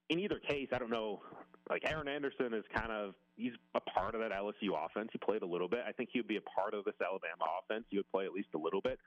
in 0.08 0.18
either 0.18 0.38
case, 0.38 0.68
I 0.72 0.78
don't 0.78 0.90
know. 0.90 1.22
Like 1.68 1.82
Aaron 1.84 2.08
Anderson 2.08 2.52
is 2.52 2.64
kind 2.74 2.90
of 2.90 3.14
he's 3.36 3.52
a 3.74 3.80
part 3.80 4.14
of 4.14 4.20
that 4.20 4.32
LSU 4.32 4.74
offense. 4.76 5.08
He 5.12 5.18
played 5.18 5.42
a 5.42 5.46
little 5.46 5.68
bit. 5.68 5.80
I 5.86 5.92
think 5.92 6.10
he 6.12 6.18
would 6.18 6.28
be 6.28 6.36
a 6.36 6.42
part 6.42 6.74
of 6.74 6.84
this 6.84 6.94
Alabama 7.00 7.44
offense. 7.62 7.84
He 7.90 7.96
would 7.96 8.10
play 8.10 8.24
at 8.24 8.32
least 8.32 8.48
a 8.54 8.58
little 8.58 8.80
bit. 8.80 8.98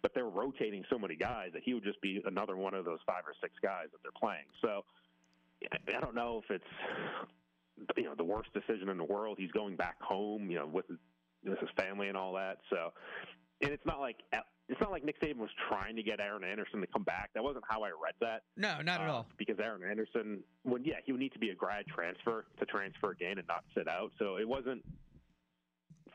But 0.00 0.12
they're 0.14 0.28
rotating 0.28 0.84
so 0.90 0.98
many 0.98 1.16
guys 1.16 1.50
that 1.54 1.62
he 1.64 1.74
would 1.74 1.84
just 1.84 2.00
be 2.00 2.22
another 2.24 2.56
one 2.56 2.72
of 2.72 2.84
those 2.84 3.00
five 3.06 3.24
or 3.26 3.34
six 3.40 3.54
guys 3.62 3.86
that 3.92 3.98
they're 4.02 4.12
playing. 4.18 4.46
So 4.62 4.84
I- 5.72 5.96
I 5.96 6.00
don't 6.00 6.14
know 6.14 6.40
if 6.44 6.50
it's 6.50 6.64
you 7.96 8.04
know 8.04 8.14
the 8.16 8.24
worst 8.24 8.50
decision 8.52 8.88
in 8.88 8.98
the 8.98 9.04
world. 9.04 9.36
He's 9.38 9.50
going 9.52 9.76
back 9.76 10.00
home, 10.00 10.50
you 10.50 10.58
know, 10.58 10.66
with 10.66 10.86
his, 10.88 10.98
with 11.44 11.58
his 11.58 11.70
family 11.76 12.08
and 12.08 12.16
all 12.16 12.32
that. 12.34 12.58
So, 12.70 12.92
and 13.62 13.70
it's 13.72 13.84
not 13.86 14.00
like 14.00 14.16
it's 14.68 14.80
not 14.80 14.90
like 14.90 15.04
Nick 15.04 15.20
Saban 15.20 15.36
was 15.38 15.50
trying 15.68 15.96
to 15.96 16.02
get 16.02 16.20
Aaron 16.20 16.44
Anderson 16.44 16.80
to 16.80 16.86
come 16.86 17.02
back. 17.04 17.30
That 17.34 17.42
wasn't 17.42 17.64
how 17.68 17.82
I 17.84 17.88
read 17.88 18.14
that. 18.20 18.42
No, 18.56 18.82
not 18.82 19.00
at 19.00 19.08
Uh, 19.08 19.12
all. 19.12 19.26
Because 19.38 19.56
Aaron 19.62 19.82
Anderson, 19.88 20.42
when 20.64 20.84
yeah, 20.84 20.96
he 21.04 21.12
would 21.12 21.20
need 21.20 21.32
to 21.32 21.38
be 21.38 21.50
a 21.50 21.54
grad 21.54 21.86
transfer 21.86 22.46
to 22.58 22.66
transfer 22.66 23.10
again 23.12 23.38
and 23.38 23.46
not 23.48 23.64
sit 23.74 23.88
out. 23.88 24.12
So 24.18 24.36
it 24.36 24.46
wasn't 24.46 24.82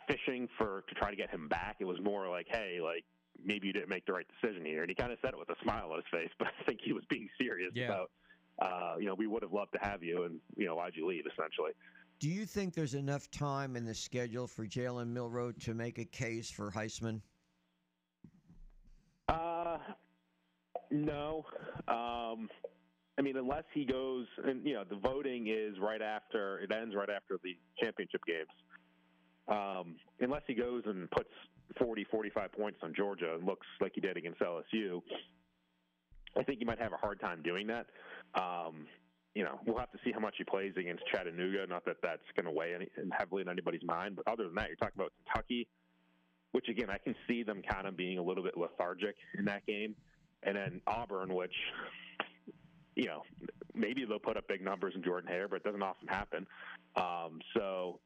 fishing 0.07 0.48
for 0.57 0.84
to 0.90 0.95
try 0.95 1.10
to 1.10 1.15
get 1.15 1.30
him 1.30 1.48
back. 1.48 1.77
It 1.80 1.85
was 1.85 1.98
more 2.03 2.27
like, 2.30 2.48
hey, 2.49 2.80
like 2.81 3.03
maybe 3.44 3.68
you 3.68 3.73
didn't 3.73 3.90
make 3.90 4.06
the 4.06 4.14
right 4.14 4.27
decision 4.41 4.65
here. 4.65 4.81
And 4.81 4.90
he 4.90 4.95
kind 4.95 5.11
of 5.11 5.18
said 5.22 5.31
it 5.34 5.40
with 5.40 5.49
a 5.49 5.56
smile 5.64 5.90
on 5.91 5.98
his 5.98 6.06
face, 6.11 6.30
but 6.40 6.48
I 6.48 6.64
think 6.65 6.80
he 6.84 6.94
was 6.94 7.03
being 7.10 7.30
serious 7.40 7.72
Yeah. 7.73 7.85
about, 7.85 8.11
uh, 8.61 8.95
you 8.99 9.05
know, 9.05 9.15
we 9.15 9.27
would 9.27 9.43
have 9.43 9.53
loved 9.53 9.73
to 9.73 9.80
have 9.81 10.03
you, 10.03 10.23
and 10.23 10.39
you 10.55 10.65
know, 10.65 10.75
why'd 10.75 10.93
you 10.95 11.07
leave? 11.07 11.23
Essentially. 11.31 11.71
Do 12.19 12.30
you 12.30 12.45
think 12.45 12.73
there's 12.73 12.93
enough 12.93 13.30
time 13.31 13.75
in 13.75 13.85
the 13.85 13.93
schedule 13.93 14.47
for 14.47 14.65
Jalen 14.65 15.07
Milroe 15.07 15.51
to 15.51 15.73
make 15.73 15.97
a 15.97 16.05
case 16.05 16.49
for 16.49 16.71
Heisman? 16.71 17.21
Uh, 19.27 19.77
no. 20.91 21.45
Um, 21.88 22.49
I 23.17 23.21
mean, 23.21 23.38
unless 23.38 23.63
he 23.73 23.85
goes, 23.85 24.25
and 24.43 24.65
you 24.65 24.73
know, 24.73 24.84
the 24.89 24.95
voting 24.95 25.47
is 25.47 25.77
right 25.80 26.01
after 26.01 26.59
it 26.59 26.71
ends, 26.71 26.95
right 26.95 27.09
after 27.09 27.39
the 27.43 27.57
championship 27.81 28.21
games. 28.25 28.47
Um, 29.47 29.97
unless 30.21 30.43
he 30.47 30.53
goes 30.53 30.84
and 30.85 31.11
puts 31.11 31.30
40, 31.77 32.05
45 32.09 32.51
points 32.53 32.80
on 32.81 32.93
Georgia 32.95 33.35
and 33.35 33.45
looks 33.45 33.67
like 33.81 33.91
he 33.95 34.01
did 34.01 34.15
against 34.15 34.39
LSU, 34.39 35.01
I 36.38 36.43
think 36.43 36.60
you 36.60 36.65
might 36.65 36.80
have 36.80 36.93
a 36.93 36.97
hard 36.97 37.19
time 37.19 37.41
doing 37.43 37.68
that. 37.68 37.88
Um, 38.35 38.88
you 39.35 39.43
know, 39.43 39.60
we'll 39.65 39.77
have 39.77 39.91
to 39.91 39.97
see 40.03 40.11
how 40.11 40.19
much 40.19 40.35
he 40.38 40.43
plays 40.43 40.73
against 40.77 41.03
Chattanooga. 41.07 41.65
Not 41.68 41.85
that 41.85 41.97
that's 42.03 42.22
going 42.35 42.45
to 42.45 42.51
weigh 42.51 42.76
any, 42.76 42.88
heavily 43.11 43.41
in 43.41 43.49
anybody's 43.49 43.84
mind, 43.84 44.15
but 44.15 44.31
other 44.31 44.45
than 44.45 44.55
that, 44.55 44.68
you're 44.68 44.76
talking 44.76 44.95
about 44.95 45.11
Kentucky, 45.26 45.68
which 46.51 46.69
again, 46.69 46.89
I 46.89 46.97
can 46.97 47.15
see 47.27 47.43
them 47.43 47.61
kind 47.68 47.88
of 47.88 47.97
being 47.97 48.19
a 48.19 48.23
little 48.23 48.43
bit 48.43 48.57
lethargic 48.57 49.15
in 49.38 49.45
that 49.45 49.65
game, 49.65 49.95
and 50.43 50.55
then 50.55 50.81
Auburn, 50.85 51.34
which 51.34 51.55
you 52.95 53.05
know 53.05 53.23
maybe 53.73 54.05
they'll 54.05 54.19
put 54.19 54.38
up 54.38 54.47
big 54.47 54.61
numbers 54.61 54.93
in 54.95 55.03
Jordan 55.03 55.27
Hare, 55.27 55.47
but 55.47 55.57
it 55.57 55.64
doesn't 55.64 55.81
often 55.81 56.07
happen. 56.07 56.45
Um, 56.95 57.39
so 57.57 57.99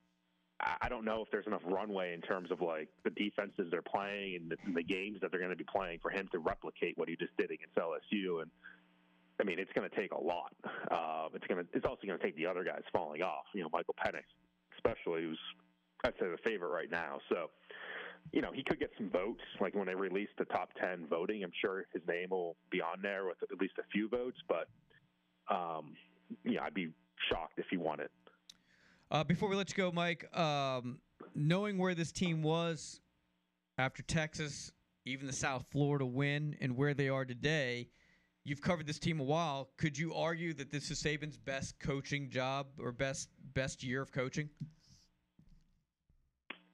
I 0.60 0.90
don't 0.90 1.06
know 1.06 1.22
if 1.22 1.30
there's 1.32 1.46
enough 1.46 1.62
runway 1.66 2.14
in 2.14 2.22
terms 2.22 2.50
of 2.52 2.62
like 2.62 2.90
the 3.04 3.12
defenses 3.12 3.68
they're 3.70 3.84
playing 3.84 4.36
and 4.36 4.52
the, 4.52 4.58
the 4.74 4.84
games 4.84 5.20
that 5.22 5.30
they're 5.30 5.40
going 5.40 5.52
to 5.52 5.58
be 5.58 5.66
playing 5.72 6.00
for 6.02 6.10
him 6.10 6.28
to 6.32 6.40
replicate 6.40 6.98
what 6.98 7.08
he 7.08 7.16
just 7.16 7.36
did 7.38 7.52
against 7.52 7.76
LSU. 7.76 8.42
And 8.42 8.50
I 9.40 9.44
mean, 9.44 9.60
it's 9.60 9.72
going 9.74 9.88
to 9.88 9.96
take 9.96 10.12
a 10.14 10.20
lot. 10.20 10.54
Uh, 10.90 11.28
it's 11.34 11.46
going 11.46 11.64
to. 11.64 11.70
It's 11.74 11.86
also 11.86 12.08
going 12.08 12.18
to 12.18 12.24
take 12.24 12.36
the 12.38 12.48
other 12.48 12.64
guys 12.64 12.82
falling 12.92 13.22
off. 13.22 13.46
You 13.54 13.62
know, 13.62 13.70
Michael 13.72 13.96
Penix, 14.04 14.24
especially, 14.78 15.24
who's 15.24 15.40
I'd 16.04 16.14
say 16.20 16.28
the 16.30 16.38
favorite 16.44 16.70
right 16.70 16.90
now. 16.90 17.20
So, 17.30 17.50
you 18.32 18.42
know, 18.42 18.52
he 18.52 18.64
could 18.64 18.80
get 18.80 18.92
some 18.98 19.10
votes. 19.10 19.42
Like 19.62 19.76
when 19.76 19.86
they 19.86 19.96
release 19.96 20.30
the 20.38 20.46
top 20.46 20.70
ten 20.80 21.06
voting, 21.08 21.44
I'm 21.44 21.52
sure 21.62 21.86
his 21.94 22.02
name 22.08 22.30
will 22.32 22.56
be 22.72 22.82
on 22.82 23.02
there 23.02 23.26
with 23.26 23.38
at 23.44 23.60
least 23.60 23.74
a 23.80 23.84
few 23.92 24.10
votes. 24.10 24.38
But, 24.48 24.68
um, 25.54 25.96
yeah, 26.44 26.64
I'd 26.64 26.74
be 26.74 26.90
shocked 27.30 27.58
if 27.58 27.66
he 27.70 27.78
won 27.78 28.00
it. 28.00 28.12
Uh, 29.10 29.24
before 29.24 29.48
we 29.48 29.56
let 29.56 29.70
you 29.70 29.76
go, 29.76 29.90
Mike, 29.92 30.28
um, 30.38 31.00
knowing 31.34 31.78
where 31.78 31.96
this 31.96 32.12
team 32.12 32.44
was 32.44 33.00
after 33.78 34.04
Texas, 34.04 34.74
even 35.06 35.28
the 35.28 35.34
South 35.34 35.66
Florida 35.72 36.06
win, 36.06 36.58
and 36.60 36.76
where 36.76 36.94
they 36.94 37.08
are 37.08 37.24
today, 37.24 37.88
you've 38.44 38.62
covered 38.62 38.86
this 38.86 39.00
team 39.00 39.22
a 39.22 39.24
while. 39.24 39.70
Could 39.78 39.98
you 39.98 40.14
argue 40.14 40.54
that 40.56 40.72
this 40.72 40.92
is 40.92 41.02
Saban's 41.02 41.38
best 41.38 41.80
coaching 41.80 42.30
job 42.30 42.68
or 42.80 42.92
best 42.92 43.30
best 43.54 43.82
year 43.82 44.02
of 44.02 44.12
coaching? 44.12 44.50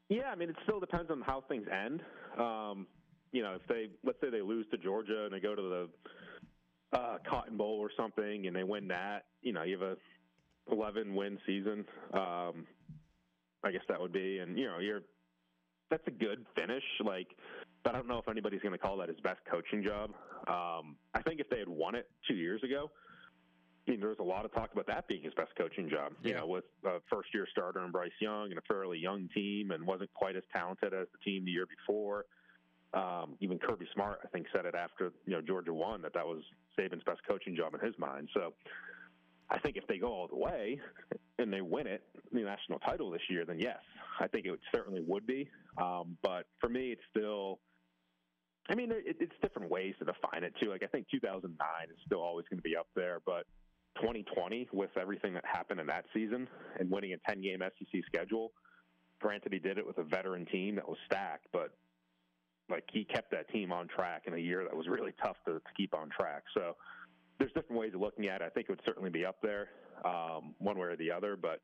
Yeah, 0.10 0.32
I 0.32 0.36
mean, 0.36 0.50
it 0.50 0.56
still 0.64 0.80
depends 0.80 1.12
on 1.12 1.22
how 1.22 1.44
things 1.48 1.68
end. 1.72 2.02
Um, 2.40 2.88
you 3.32 3.44
know, 3.44 3.54
if 3.54 3.68
they 3.68 3.90
let's 4.04 4.20
say 4.22 4.32
they 4.32 4.42
lose 4.42 4.66
to 4.72 4.78
Georgia 4.80 5.26
and 5.26 5.34
they 5.34 5.40
go 5.40 5.54
to 5.54 5.62
the 5.62 6.98
uh, 6.98 7.18
Cotton 7.30 7.58
Bowl 7.58 7.78
or 7.80 7.92
something 7.96 8.48
and 8.48 8.56
they 8.56 8.64
win 8.64 8.88
that, 8.88 9.26
you 9.44 9.54
know, 9.54 9.62
you 9.62 9.78
have 9.78 9.88
a 9.88 9.98
11 10.72 11.14
win 11.16 11.38
season. 11.46 11.86
Um, 12.14 12.66
I 13.64 13.72
guess 13.72 13.82
that 13.90 14.00
would 14.00 14.12
be, 14.14 14.40
and 14.40 14.58
you 14.58 14.66
know, 14.66 14.80
you're 14.80 15.02
that's 15.90 16.04
a 16.08 16.12
good 16.12 16.46
finish. 16.56 16.84
Like, 17.06 17.28
but 17.84 17.94
I 17.94 17.98
don't 17.98 18.08
know 18.08 18.18
if 18.18 18.28
anybody's 18.28 18.62
going 18.62 18.72
to 18.74 18.78
call 18.78 18.98
that 18.98 19.10
his 19.10 19.20
best 19.22 19.40
coaching 19.50 19.84
job. 19.84 20.12
Um, 20.48 20.96
I 21.14 21.22
think 21.22 21.40
if 21.40 21.50
they 21.50 21.60
had 21.60 21.68
won 21.70 21.96
it 21.96 22.10
two 22.28 22.34
years 22.36 22.62
ago, 22.64 22.90
I 23.88 23.92
mean, 23.92 24.00
there 24.00 24.10
was 24.10 24.20
a 24.20 24.24
lot 24.24 24.46
of 24.46 24.54
talk 24.54 24.72
about 24.74 24.88
that 24.88 25.08
being 25.08 25.24
his 25.24 25.34
best 25.34 25.52
coaching 25.58 25.90
job. 25.90 26.14
You 26.24 26.32
Yeah. 26.32 26.40
know, 26.40 26.48
with 26.48 26.64
a 26.86 27.00
first 27.10 27.34
year 27.34 27.46
starter 27.52 27.80
and 27.80 27.92
Bryce 27.92 28.12
Young 28.20 28.50
and 28.50 28.58
a 28.58 28.62
fairly 28.62 28.98
young 28.98 29.30
team, 29.36 29.72
and 29.72 29.86
wasn't 29.86 30.14
quite 30.14 30.36
as 30.36 30.44
talented 30.52 30.94
as 30.94 31.08
the 31.12 31.18
team 31.20 31.46
the 31.46 31.52
year 31.52 31.66
before. 31.68 32.26
Um, 32.94 33.38
even 33.40 33.58
Kirby 33.60 33.88
Smart, 33.94 34.20
I 34.24 34.28
think, 34.28 34.46
said 34.54 34.66
it 34.66 34.76
after 34.76 35.12
you 35.26 35.34
know 35.34 35.42
Georgia 35.42 35.74
won 35.74 36.02
that 36.04 36.14
that 36.14 36.26
was 36.26 36.44
Saban's 36.78 37.04
best 37.04 37.22
coaching 37.28 37.56
job 37.56 37.74
in 37.74 37.80
his 37.80 37.98
mind. 37.98 38.30
So, 38.34 38.54
I 39.54 39.60
think 39.60 39.78
if 39.78 39.86
they 39.88 40.00
go 40.00 40.08
all 40.08 40.28
the 40.28 40.36
way 40.36 40.82
and 41.38 41.54
they 41.54 41.62
win 41.62 41.86
it, 41.86 42.04
the 42.32 42.42
national 42.42 42.80
title 42.80 43.12
this 43.12 43.22
year, 43.30 43.46
then 43.46 43.60
yes, 43.60 43.78
I 44.20 44.28
think 44.28 44.46
it 44.46 44.52
would, 44.52 44.60
certainly 44.74 45.02
would 45.06 45.28
be. 45.28 45.48
Um, 45.82 46.18
but 46.24 46.48
for 46.60 46.70
me, 46.70 46.92
it's 46.92 47.02
still. 47.10 47.60
I 48.70 48.76
mean, 48.76 48.92
it, 48.92 49.18
it's 49.20 49.34
different 49.42 49.70
ways 49.70 49.94
to 50.00 50.06
define 50.06 50.44
it 50.44 50.54
too. 50.60 50.70
Like 50.70 50.84
I 50.84 50.88
think 50.88 51.08
2009 51.12 51.58
is 51.90 51.98
still 52.06 52.22
always 52.22 52.46
going 52.50 52.58
to 52.58 52.64
be 52.64 52.76
up 52.76 52.88
there, 52.96 53.20
but 53.26 53.46
2020 53.98 54.70
with 54.72 54.90
everything 55.00 55.34
that 55.34 55.46
happened 55.46 55.80
in 55.80 55.88
that 55.88 56.06
season 56.14 56.48
and 56.80 56.90
winning 56.90 57.14
a 57.14 57.18
10 57.30 57.42
game 57.42 57.60
SEC 57.62 58.02
schedule. 58.06 58.54
Granted, 59.20 59.54
he 59.54 59.60
did 59.60 59.78
it 59.78 59.86
with 59.86 59.98
a 60.00 60.04
veteran 60.04 60.46
team 60.46 60.76
that 60.76 60.88
was 60.88 60.98
stacked, 61.06 61.48
but 61.54 61.76
like 62.70 62.86
he 62.92 63.04
kept 63.04 63.32
that 63.32 63.50
team 63.50 63.72
on 63.72 63.88
track 63.88 64.24
in 64.26 64.34
a 64.34 64.38
year 64.38 64.64
that 64.64 64.76
was 64.76 64.88
really 64.88 65.14
tough 65.22 65.36
to, 65.46 65.54
to 65.56 65.72
keep 65.76 65.94
on 65.94 66.10
track. 66.10 66.44
So 66.54 66.76
there's 67.40 67.52
different 67.54 67.80
ways 67.80 67.94
of 67.94 68.02
looking 68.02 68.28
at 68.28 68.42
it. 68.42 68.46
I 68.46 68.50
think 68.50 68.68
it 68.70 68.72
would 68.72 68.82
certainly 68.86 69.10
be 69.10 69.26
up 69.26 69.38
there, 69.42 69.70
um, 70.06 70.56
one 70.60 70.78
way 70.78 70.88
or 70.88 70.96
the 70.96 71.12
other, 71.12 71.36
but 71.36 71.62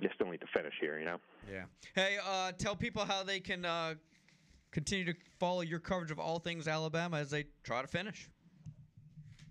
you 0.00 0.08
still 0.14 0.30
need 0.30 0.40
to 0.40 0.46
finish 0.54 0.74
here, 0.80 0.98
you 0.98 1.04
know? 1.04 1.18
Yeah. 1.50 1.64
Hey, 1.94 2.18
uh, 2.26 2.52
tell 2.52 2.76
people 2.76 3.04
how 3.04 3.22
they 3.22 3.40
can 3.40 3.64
uh, 3.64 3.94
continue 4.70 5.04
to 5.06 5.14
follow 5.38 5.62
your 5.62 5.78
coverage 5.78 6.10
of 6.10 6.18
all 6.18 6.38
things 6.38 6.68
Alabama 6.68 7.18
as 7.18 7.30
they 7.30 7.44
try 7.62 7.82
to 7.82 7.88
finish. 7.88 8.28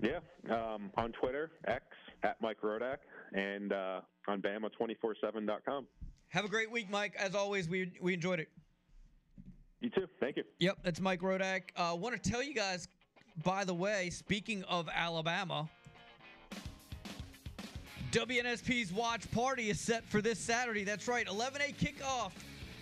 Yeah, 0.02 0.20
um, 0.50 0.92
on 0.98 1.14
Twitter, 1.14 1.52
X 1.68 1.84
at 2.24 2.40
Mike 2.42 2.58
Rodak, 2.62 2.98
and 3.34 3.72
uh, 3.72 4.02
on 4.28 4.42
Bama247.com. 4.42 5.88
Have 6.30 6.46
a 6.46 6.50
great 6.50 6.70
week, 6.70 6.90
Mike. 6.90 7.16
As 7.18 7.34
always, 7.34 7.70
we 7.70 7.94
we 8.02 8.14
enjoyed 8.14 8.40
it. 8.40 8.50
You 9.80 9.90
too. 9.90 10.08
Thank 10.20 10.38
you. 10.38 10.44
Yep, 10.60 10.80
that's 10.84 11.00
Mike 11.00 11.22
Rodak. 11.22 11.62
I 11.78 11.92
uh, 11.92 11.96
want 11.96 12.22
to 12.22 12.30
tell 12.30 12.44
you 12.44 12.54
guys, 12.54 12.88
by 13.44 13.64
the 13.64 13.74
way, 13.74 14.10
speaking 14.10 14.64
of 14.64 14.90
Alabama, 14.94 15.70
WNSP's 18.12 18.94
watch 18.94 19.30
party 19.32 19.70
is 19.70 19.80
set 19.80 20.06
for 20.06 20.22
this 20.22 20.40
Saturday. 20.40 20.84
That's 20.84 21.08
right, 21.08 21.28
11 21.28 21.62
a 21.62 21.74
kickoff. 21.74 22.32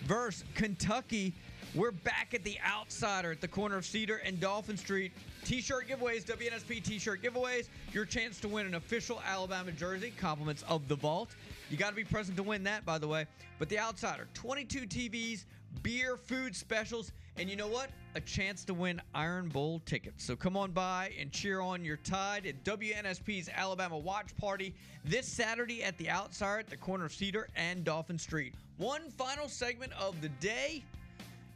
versus 0.04 0.44
Kentucky. 0.54 1.34
We're 1.74 1.90
back 1.90 2.34
at 2.34 2.44
the 2.44 2.56
outsider 2.64 3.32
at 3.32 3.40
the 3.40 3.48
corner 3.48 3.76
of 3.76 3.84
Cedar 3.84 4.18
and 4.18 4.38
Dolphin 4.38 4.76
Street. 4.76 5.10
T-shirt 5.44 5.88
giveaways, 5.88 6.24
WNSP 6.24 6.84
T-shirt 6.84 7.20
giveaways. 7.20 7.68
Your 7.92 8.04
chance 8.04 8.38
to 8.40 8.48
win 8.48 8.66
an 8.66 8.74
official 8.74 9.20
Alabama 9.26 9.72
jersey, 9.72 10.12
compliments 10.16 10.62
of 10.68 10.86
the 10.86 10.94
vault. 10.94 11.30
You 11.70 11.76
got 11.76 11.90
to 11.90 11.96
be 11.96 12.04
present 12.04 12.36
to 12.36 12.44
win 12.44 12.62
that, 12.64 12.84
by 12.84 12.98
the 12.98 13.08
way. 13.08 13.26
But 13.58 13.68
the 13.68 13.78
outsider, 13.80 14.28
22 14.34 14.80
TVs, 14.82 15.46
beer, 15.82 16.16
food 16.16 16.54
specials, 16.54 17.12
and 17.36 17.50
you 17.50 17.56
know 17.56 17.66
what? 17.66 17.90
A 18.14 18.20
chance 18.20 18.64
to 18.64 18.74
win 18.74 19.00
Iron 19.14 19.48
Bowl 19.48 19.80
tickets. 19.86 20.24
So 20.24 20.36
come 20.36 20.56
on 20.56 20.70
by 20.70 21.12
and 21.18 21.32
cheer 21.32 21.60
on 21.60 21.84
your 21.84 21.96
Tide 21.98 22.46
at 22.46 22.62
WNSP's 22.64 23.48
Alabama 23.54 23.98
Watch 23.98 24.36
Party 24.36 24.74
this 25.04 25.26
Saturday 25.26 25.82
at 25.82 25.98
the 25.98 26.08
Outsider 26.08 26.60
at 26.60 26.68
the 26.68 26.76
corner 26.76 27.06
of 27.06 27.12
Cedar 27.12 27.48
and 27.56 27.84
Dolphin 27.84 28.18
Street. 28.18 28.54
One 28.76 29.10
final 29.10 29.48
segment 29.48 29.92
of 30.00 30.20
the 30.20 30.28
day 30.28 30.84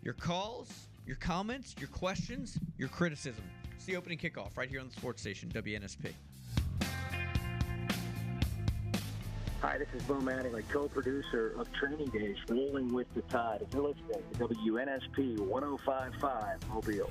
your 0.02 0.14
calls, 0.14 0.68
your 1.06 1.16
comments, 1.16 1.74
your 1.78 1.88
questions, 1.88 2.58
your 2.78 2.88
criticism. 2.88 3.44
It's 3.74 3.84
the 3.84 3.96
opening 3.96 4.18
kickoff 4.18 4.56
right 4.56 4.68
here 4.68 4.80
on 4.80 4.88
the 4.88 4.92
sports 4.92 5.20
station, 5.20 5.50
WNSP. 5.54 6.12
Hi, 9.60 9.76
this 9.76 9.88
is 9.92 10.02
Bo 10.04 10.14
Mattingly, 10.20 10.62
co-producer 10.68 11.52
of 11.58 11.72
Training 11.72 12.06
Days, 12.10 12.36
Rolling 12.48 12.94
with 12.94 13.12
the 13.14 13.22
Tide. 13.22 13.62
If 13.62 13.74
you're 13.74 13.88
listening 13.88 14.22
to 14.34 14.46
WNSP 14.46 15.36
105.5 15.36 16.68
Mobile. 16.68 17.10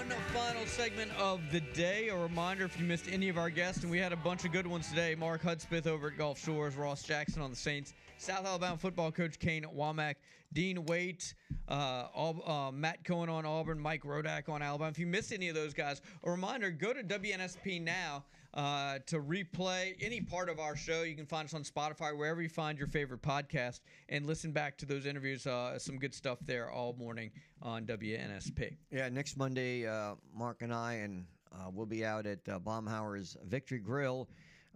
One 0.00 0.08
final 0.32 0.64
segment 0.64 1.10
of 1.18 1.42
the 1.52 1.60
day. 1.60 2.08
A 2.08 2.16
reminder 2.16 2.64
if 2.64 2.80
you 2.80 2.86
missed 2.86 3.04
any 3.12 3.28
of 3.28 3.36
our 3.36 3.50
guests, 3.50 3.82
and 3.82 3.90
we 3.90 3.98
had 3.98 4.14
a 4.14 4.16
bunch 4.16 4.46
of 4.46 4.52
good 4.52 4.66
ones 4.66 4.88
today 4.88 5.14
Mark 5.14 5.42
Hudspeth 5.42 5.86
over 5.86 6.06
at 6.06 6.16
Gulf 6.16 6.42
Shores, 6.42 6.74
Ross 6.74 7.02
Jackson 7.02 7.42
on 7.42 7.50
the 7.50 7.56
Saints, 7.56 7.92
South 8.16 8.46
Alabama 8.46 8.78
football 8.78 9.12
coach 9.12 9.38
Kane 9.38 9.66
Wommack, 9.76 10.14
Dean 10.54 10.86
Waite, 10.86 11.34
uh, 11.68 12.06
uh, 12.16 12.70
Matt 12.72 13.04
Cohen 13.04 13.28
on 13.28 13.44
Auburn, 13.44 13.78
Mike 13.78 14.02
Rodak 14.04 14.48
on 14.48 14.62
Alabama. 14.62 14.90
If 14.90 14.98
you 14.98 15.06
missed 15.06 15.34
any 15.34 15.50
of 15.50 15.54
those 15.54 15.74
guys, 15.74 16.00
a 16.24 16.30
reminder 16.30 16.70
go 16.70 16.94
to 16.94 17.02
WNSP 17.02 17.82
now 17.82 18.24
uh, 18.54 18.98
to 19.06 19.20
replay 19.20 19.94
any 20.00 20.20
part 20.20 20.48
of 20.48 20.58
our 20.58 20.76
show. 20.76 21.02
You 21.02 21.14
can 21.14 21.26
find 21.26 21.46
us 21.46 21.54
on 21.54 21.62
Spotify, 21.62 22.16
wherever 22.16 22.42
you 22.42 22.48
find 22.48 22.78
your 22.78 22.88
favorite 22.88 23.22
podcast, 23.22 23.80
and 24.08 24.26
listen 24.26 24.52
back 24.52 24.76
to 24.78 24.86
those 24.86 25.06
interviews. 25.06 25.46
Uh, 25.46 25.78
some 25.78 25.98
good 25.98 26.14
stuff 26.14 26.38
there 26.46 26.70
all 26.70 26.94
morning 26.98 27.30
on 27.62 27.84
WNSP. 27.86 28.76
Yeah, 28.90 29.08
next 29.08 29.36
Monday, 29.36 29.86
uh, 29.86 30.14
Mark 30.34 30.62
and 30.62 30.74
I, 30.74 30.94
and 30.94 31.26
uh, 31.52 31.70
we'll 31.72 31.86
be 31.86 32.04
out 32.04 32.26
at 32.26 32.40
uh, 32.48 32.58
Baumhower's 32.58 33.36
Victory 33.44 33.78
Grill 33.78 34.28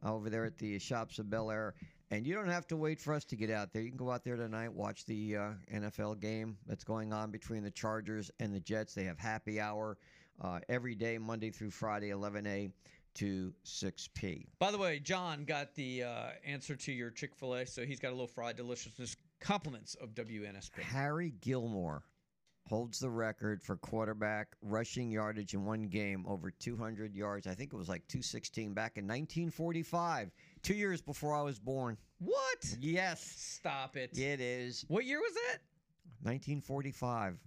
uh, 0.05 0.15
over 0.15 0.31
there 0.31 0.45
at 0.45 0.59
the 0.59 0.79
Shops 0.79 1.19
of 1.19 1.31
Bel 1.31 1.51
Air. 1.51 1.75
And 2.11 2.27
you 2.27 2.35
don't 2.35 2.49
have 2.49 2.67
to 2.69 2.77
wait 2.77 3.01
for 3.01 3.13
us 3.13 3.25
to 3.25 3.37
get 3.37 3.51
out 3.51 3.73
there. 3.73 3.83
You 3.83 3.89
can 3.89 3.97
go 3.97 4.11
out 4.11 4.25
there 4.25 4.37
tonight, 4.37 4.73
watch 4.73 5.05
the 5.05 5.37
uh, 5.37 5.49
NFL 5.73 6.21
game 6.21 6.57
that's 6.67 6.85
going 6.85 7.13
on 7.13 7.31
between 7.31 7.65
the 7.65 7.71
Chargers 7.71 8.31
and 8.39 8.55
the 8.55 8.61
Jets. 8.61 8.95
They 8.95 9.05
have 9.05 9.19
happy 9.19 9.59
hour 9.59 9.97
uh, 10.41 10.61
every 10.69 10.95
day, 10.95 11.19
Monday 11.19 11.51
through 11.51 11.71
Friday, 11.71 12.11
11 12.11 12.47
a 12.47 12.71
to 13.15 13.53
6p. 13.65 14.47
By 14.59 14.71
the 14.71 14.79
way, 14.79 14.99
John 14.99 15.45
got 15.45 15.75
the 15.75 16.05
uh, 16.05 16.27
answer 16.45 16.77
to 16.77 16.93
your 16.93 17.11
Chick 17.11 17.35
fil 17.35 17.55
A, 17.55 17.67
so 17.67 17.85
he's 17.85 18.01
got 18.01 18.09
a 18.09 18.13
little 18.13 18.27
fried 18.27 18.57
deliciousness 18.57 19.17
compliments 19.41 19.95
of 19.97 20.11
WNSP. 20.15 20.81
Harry 20.81 21.35
Gilmer 21.41 22.03
holds 22.67 22.99
the 22.99 23.11
record 23.11 23.63
for 23.63 23.77
quarterback 23.77 24.49
rushing 24.63 25.11
yardage 25.11 25.55
in 25.55 25.65
one 25.65 25.83
game 25.89 26.25
over 26.27 26.51
200 26.51 27.15
yards. 27.15 27.47
I 27.47 27.55
think 27.55 27.73
it 27.73 27.77
was 27.77 27.89
like 27.89 28.07
216 28.09 28.73
back 28.73 28.97
in 28.97 29.05
1945, 29.05 30.31
two 30.63 30.75
years 30.75 31.03
before 31.03 31.35
I 31.35 31.43
was 31.43 31.59
born. 31.59 31.99
What? 32.19 32.77
Yes. 32.81 33.23
Stop 33.37 33.97
it. 33.97 34.17
It 34.17 34.41
is. 34.41 34.85
What 34.89 35.05
year 35.05 35.21
was 35.21 35.35
that? 35.35 35.59
1945. 36.23 37.39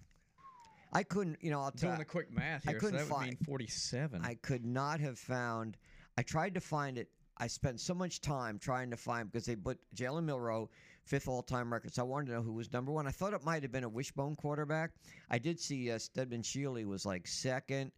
I 0.97 1.03
couldn't, 1.03 1.37
you 1.41 1.51
know, 1.51 1.61
I'll 1.61 1.69
tell 1.69 1.91
Doing 1.91 1.99
the 1.99 2.05
quick 2.05 2.33
math 2.33 2.63
here, 2.63 2.73
so 2.73 2.79
couldn't 2.79 2.97
that 2.97 3.03
would 3.03 3.13
find 3.13 3.27
mean 3.27 3.37
47. 3.45 4.21
I 4.23 4.33
could 4.33 4.65
not 4.65 4.99
have 4.99 5.19
found. 5.19 5.77
I 6.17 6.23
tried 6.23 6.55
to 6.55 6.59
find 6.59 6.97
it. 6.97 7.09
I 7.37 7.45
spent 7.45 7.79
so 7.79 7.93
much 7.93 8.19
time 8.19 8.57
trying 8.57 8.89
to 8.89 8.97
find 8.97 9.31
because 9.31 9.45
they 9.45 9.55
put 9.55 9.77
Jalen 9.95 10.23
Milroe 10.23 10.71
fifth 11.03 11.27
all-time 11.27 11.71
record. 11.71 11.93
So 11.93 12.01
I 12.01 12.05
wanted 12.05 12.27
to 12.27 12.31
know 12.33 12.41
who 12.41 12.53
was 12.53 12.73
number 12.73 12.91
one. 12.91 13.05
I 13.05 13.11
thought 13.11 13.33
it 13.33 13.45
might 13.45 13.61
have 13.61 13.71
been 13.71 13.83
a 13.83 13.89
wishbone 13.89 14.35
quarterback. 14.35 14.89
I 15.29 15.37
did 15.37 15.59
see 15.59 15.91
uh, 15.91 15.99
Steadman 15.99 16.41
Shealy 16.41 16.83
was 16.83 17.05
like 17.05 17.27
second, 17.27 17.91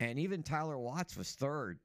and 0.00 0.18
even 0.18 0.42
Tyler 0.42 0.80
Watts 0.80 1.16
was 1.16 1.30
third. 1.30 1.78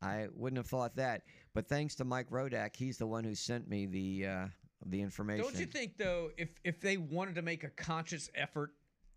I 0.00 0.28
wouldn't 0.32 0.58
have 0.58 0.68
thought 0.68 0.94
that, 0.94 1.22
but 1.54 1.68
thanks 1.68 1.96
to 1.96 2.04
Mike 2.04 2.30
Rodak, 2.30 2.76
he's 2.76 2.98
the 2.98 3.06
one 3.06 3.24
who 3.24 3.34
sent 3.34 3.68
me 3.68 3.86
the 3.86 4.26
uh, 4.28 4.46
the 4.86 5.02
information. 5.02 5.44
Don't 5.44 5.58
you 5.58 5.66
think 5.66 5.96
though, 5.96 6.30
if 6.36 6.50
if 6.62 6.80
they 6.80 6.98
wanted 6.98 7.34
to 7.34 7.42
make 7.42 7.64
a 7.64 7.70
conscious 7.70 8.30
effort 8.36 8.74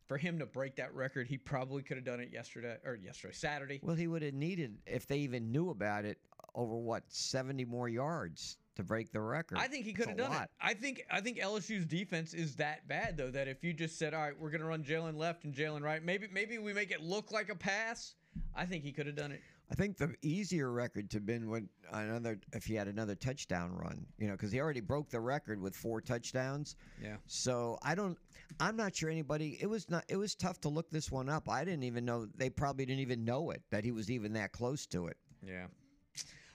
for 0.08 0.18
him 0.18 0.40
to 0.40 0.46
break 0.46 0.76
that 0.78 0.94
record, 0.94 1.28
he 1.28 1.38
probably 1.38 1.84
could 1.84 1.98
have 1.98 2.06
done 2.06 2.20
it 2.20 2.30
yesterday 2.32 2.78
or 2.86 2.96
yesterday, 2.96 3.34
Saturday. 3.34 3.80
Well, 3.84 3.96
he 3.96 4.08
would 4.08 4.22
have 4.22 4.34
needed 4.34 4.78
if 4.86 5.06
they 5.06 5.18
even 5.20 5.52
knew 5.52 5.70
about 5.70 6.06
it 6.06 6.18
over 6.56 6.76
what 6.76 7.04
seventy 7.08 7.66
more 7.66 7.90
yards 7.90 8.58
to 8.76 8.84
break 8.84 9.12
the 9.12 9.20
record. 9.20 9.58
I 9.58 9.68
think 9.68 9.86
he 9.86 9.94
could 9.94 10.08
have 10.08 10.18
done 10.18 10.32
lot. 10.32 10.44
it. 10.44 10.50
I 10.62 10.74
think 10.74 11.04
I 11.12 11.20
think 11.20 11.40
LSU's 11.40 11.86
defense 11.86 12.34
is 12.34 12.56
that 12.56 12.88
bad 12.88 13.18
though 13.18 13.32
that 13.32 13.48
if 13.48 13.64
you 13.64 13.74
just 13.74 14.00
said, 14.00 14.14
"All 14.14 14.22
right, 14.22 14.40
we're 14.40 14.50
going 14.50 14.62
to 14.62 14.68
run 14.68 14.84
Jalen 14.84 15.18
left 15.18 15.44
and 15.44 15.54
Jalen 15.54 15.82
right," 15.82 16.04
maybe 16.04 16.28
maybe 16.32 16.58
we 16.58 16.74
make 16.74 16.92
it 16.92 17.02
look 17.02 17.32
like 17.32 17.50
a 17.50 17.56
pass. 17.56 18.16
I 18.56 18.66
think 18.66 18.84
he 18.84 18.92
could 18.92 19.08
have 19.08 19.16
done 19.16 19.32
it. 19.32 19.42
I 19.70 19.76
think 19.76 19.98
the 19.98 20.16
easier 20.22 20.72
record 20.72 21.10
to 21.12 21.20
been 21.20 21.50
when 21.50 21.68
another 21.92 22.40
if 22.54 22.66
he 22.66 22.74
had 22.76 22.88
another 22.88 23.16
touchdown 23.16 23.74
run, 23.74 24.06
you 24.18 24.28
know, 24.28 24.34
because 24.34 24.52
he 24.52 24.62
already 24.62 24.80
broke 24.80 25.10
the 25.10 25.20
record 25.20 25.62
with 25.62 25.76
four 25.76 26.00
touchdowns. 26.00 26.76
Yeah. 27.02 27.18
So 27.26 27.78
I 27.82 27.94
don't. 27.94 28.18
I'm 28.62 28.78
not 28.78 28.96
sure 28.96 29.10
anybody. 29.10 29.58
It 29.60 29.68
was 29.68 29.90
not. 29.90 30.06
It 30.08 30.16
was 30.16 30.36
tough 30.36 30.62
to 30.62 30.70
look 30.70 30.90
this 30.90 31.12
one 31.12 31.28
up. 31.28 31.50
I 31.50 31.66
didn't 31.66 31.84
even 31.84 32.06
know. 32.06 32.28
They 32.36 32.50
probably 32.50 32.86
didn't 32.86 33.02
even 33.02 33.26
know 33.26 33.52
it 33.52 33.62
that 33.70 33.84
he 33.84 33.92
was 33.92 34.10
even 34.10 34.34
that 34.34 34.54
close 34.54 34.86
to 34.88 35.08
it. 35.08 35.18
Yeah. 35.46 35.68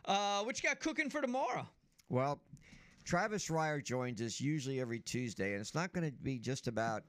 Uh, 0.06 0.42
what 0.42 0.60
you 0.62 0.68
got 0.68 0.80
cooking 0.80 1.10
for 1.10 1.20
tomorrow? 1.20 1.68
Well, 2.08 2.40
Travis 3.04 3.50
Ryer 3.50 3.80
joins 3.80 4.22
us 4.22 4.40
usually 4.40 4.80
every 4.80 5.00
Tuesday, 5.00 5.52
and 5.52 5.60
it's 5.60 5.74
not 5.74 5.92
going 5.92 6.10
to 6.10 6.16
be 6.22 6.38
just 6.38 6.66
about 6.66 7.02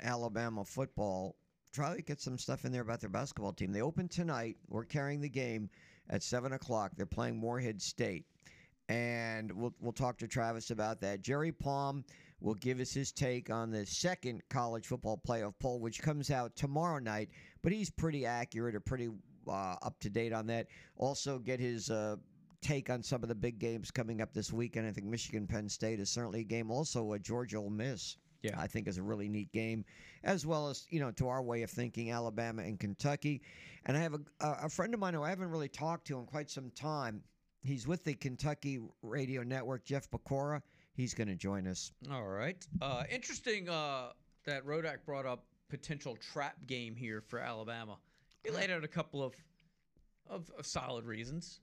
Alabama 0.00 0.64
football. 0.64 1.36
To 1.76 2.00
get 2.00 2.22
some 2.22 2.38
stuff 2.38 2.64
in 2.64 2.72
there 2.72 2.80
about 2.80 3.00
their 3.00 3.10
basketball 3.10 3.52
team. 3.52 3.70
They 3.70 3.82
open 3.82 4.08
tonight. 4.08 4.56
We're 4.70 4.86
carrying 4.86 5.20
the 5.20 5.28
game 5.28 5.68
at 6.08 6.22
seven 6.22 6.54
o'clock. 6.54 6.92
They're 6.96 7.04
playing 7.04 7.36
Morehead 7.36 7.82
State, 7.82 8.24
and 8.88 9.52
we'll 9.52 9.74
we'll 9.80 9.92
talk 9.92 10.16
to 10.18 10.26
Travis 10.26 10.70
about 10.70 11.02
that. 11.02 11.20
Jerry 11.20 11.52
Palm 11.52 12.02
will 12.40 12.54
give 12.54 12.80
us 12.80 12.94
his 12.94 13.12
take 13.12 13.50
on 13.50 13.70
the 13.70 13.84
second 13.84 14.42
college 14.48 14.86
football 14.86 15.20
playoff 15.28 15.52
poll, 15.60 15.78
which 15.78 16.00
comes 16.00 16.30
out 16.30 16.56
tomorrow 16.56 16.98
night. 16.98 17.28
But 17.60 17.72
he's 17.72 17.90
pretty 17.90 18.24
accurate 18.24 18.74
or 18.74 18.80
pretty 18.80 19.10
uh, 19.46 19.76
up 19.82 20.00
to 20.00 20.08
date 20.08 20.32
on 20.32 20.46
that. 20.46 20.68
Also, 20.96 21.38
get 21.38 21.60
his. 21.60 21.90
Uh, 21.90 22.16
take 22.62 22.88
on 22.88 23.02
some 23.02 23.22
of 23.22 23.28
the 23.28 23.34
big 23.34 23.58
games 23.58 23.90
coming 23.90 24.22
up 24.22 24.32
this 24.32 24.50
weekend. 24.50 24.88
I 24.88 24.92
think 24.92 25.06
Michigan 25.06 25.46
Penn 25.46 25.68
State 25.68 26.00
is 26.00 26.08
certainly 26.10 26.40
a 26.40 26.44
game. 26.44 26.70
Also, 26.70 27.12
a 27.12 27.18
Georgia 27.18 27.58
Ole 27.58 27.68
Miss. 27.68 28.16
Yeah, 28.46 28.60
I 28.60 28.66
think 28.66 28.88
is 28.88 28.98
a 28.98 29.02
really 29.02 29.28
neat 29.28 29.52
game, 29.52 29.84
as 30.24 30.46
well 30.46 30.68
as 30.68 30.86
you 30.90 31.00
know 31.00 31.10
to 31.12 31.28
our 31.28 31.42
way 31.42 31.62
of 31.62 31.70
thinking, 31.70 32.10
Alabama 32.10 32.62
and 32.62 32.78
Kentucky. 32.78 33.42
And 33.86 33.96
I 33.96 34.00
have 34.00 34.14
a, 34.14 34.20
a 34.40 34.68
friend 34.68 34.94
of 34.94 35.00
mine 35.00 35.14
who 35.14 35.22
I 35.22 35.30
haven't 35.30 35.50
really 35.50 35.68
talked 35.68 36.06
to 36.08 36.18
in 36.18 36.26
quite 36.26 36.50
some 36.50 36.70
time. 36.70 37.22
He's 37.62 37.86
with 37.86 38.04
the 38.04 38.14
Kentucky 38.14 38.80
Radio 39.02 39.42
Network, 39.42 39.84
Jeff 39.84 40.08
Pecora. 40.10 40.62
He's 40.94 41.14
going 41.14 41.28
to 41.28 41.34
join 41.34 41.66
us. 41.66 41.92
All 42.10 42.26
right. 42.26 42.66
Uh, 42.80 43.04
interesting 43.10 43.68
uh, 43.68 44.10
that 44.44 44.64
Rodak 44.64 45.04
brought 45.04 45.26
up 45.26 45.44
potential 45.68 46.16
trap 46.16 46.54
game 46.66 46.94
here 46.94 47.20
for 47.20 47.38
Alabama. 47.38 47.98
He 48.44 48.50
laid 48.50 48.70
out 48.70 48.84
a 48.84 48.88
couple 48.88 49.22
of 49.22 49.34
of, 50.28 50.50
of 50.58 50.66
solid 50.66 51.04
reasons. 51.04 51.60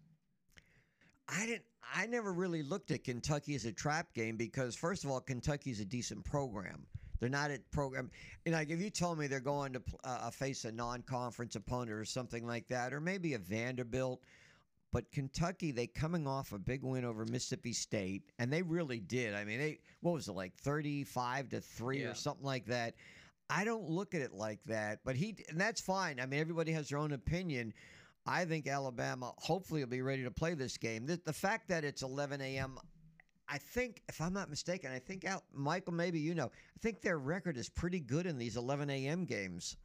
I 1.30 1.46
didn't. 1.46 1.64
I 1.96 2.06
never 2.08 2.34
really 2.34 2.64
looked 2.64 2.92
at 2.92 3.04
Kentucky 3.04 3.56
as 3.56 3.66
a 3.66 3.72
trap 3.72 4.14
game 4.14 4.36
because, 4.36 4.76
first 4.76 5.04
of 5.04 5.12
all, 5.12 5.20
Kentucky's 5.22 5.80
a 5.80 5.86
decent 5.86 6.24
program. 6.24 6.86
They're 7.20 7.30
not 7.30 7.52
a 7.52 7.60
program. 7.72 8.10
And 8.46 8.56
like, 8.56 8.70
if 8.70 8.82
you 8.82 8.90
told 8.90 9.20
me 9.20 9.28
they're 9.28 9.40
going 9.40 9.74
to 9.74 9.82
uh, 10.04 10.30
face 10.30 10.66
a 10.66 10.72
non-conference 10.72 11.56
opponent 11.56 11.92
or 11.92 12.04
something 12.04 12.46
like 12.46 12.68
that, 12.70 12.94
or 12.94 13.00
maybe 13.00 13.34
a 13.36 13.38
Vanderbilt, 13.38 14.22
but 14.92 15.10
Kentucky, 15.12 15.72
they 15.72 15.88
coming 15.88 16.28
off 16.28 16.52
a 16.52 16.60
big 16.60 16.84
win 16.84 17.06
over 17.06 17.26
Mississippi 17.26 17.74
State, 17.74 18.24
and 18.40 18.52
they 18.52 18.62
really 18.62 19.00
did. 19.00 19.34
I 19.36 19.44
mean, 19.46 19.60
they 19.60 19.80
what 20.02 20.14
was 20.14 20.28
it 20.28 20.34
like 20.34 20.54
thirty-five 20.56 21.50
to 21.50 21.62
three 21.62 22.02
Yeah. 22.02 22.10
or 22.12 22.14
something 22.16 22.46
like 22.46 22.66
that. 22.68 22.96
I 23.50 23.66
don't 23.66 23.90
look 23.90 24.14
at 24.16 24.22
it 24.22 24.34
like 24.34 24.60
that, 24.66 25.00
but 25.04 25.16
he 25.16 25.36
and 25.50 25.60
that's 25.60 25.82
fine. 25.82 26.20
I 26.20 26.26
mean, 26.26 26.40
everybody 26.40 26.72
has 26.74 26.90
their 26.90 26.98
own 27.00 27.12
opinion. 27.14 27.74
I 28.26 28.46
think 28.46 28.68
Alabama 28.68 29.34
hopefully 29.38 29.82
will 29.82 29.90
be 29.90 30.02
ready 30.02 30.24
to 30.24 30.32
play 30.32 30.54
this 30.54 30.78
game. 30.78 31.06
The, 31.06 31.20
the 31.26 31.34
fact 31.34 31.68
that 31.70 31.84
it's 31.84 32.02
11 32.02 32.42
a.m. 32.42 32.80
I 33.50 33.58
think, 33.58 34.02
if 34.08 34.22
I'm 34.22 34.34
not 34.34 34.50
mistaken, 34.50 34.92
I 34.92 35.00
think 35.00 35.26
Al, 35.26 35.44
Michael, 35.54 35.94
maybe 35.94 36.20
you 36.20 36.34
know, 36.34 36.46
I 36.46 36.80
think 36.80 37.02
their 37.02 37.20
record 37.20 37.58
is 37.58 37.70
pretty 37.70 38.00
good 38.00 38.26
in 38.26 38.38
these 38.38 38.56
11 38.56 38.90
a.m. 38.90 39.26
games. 39.26 39.76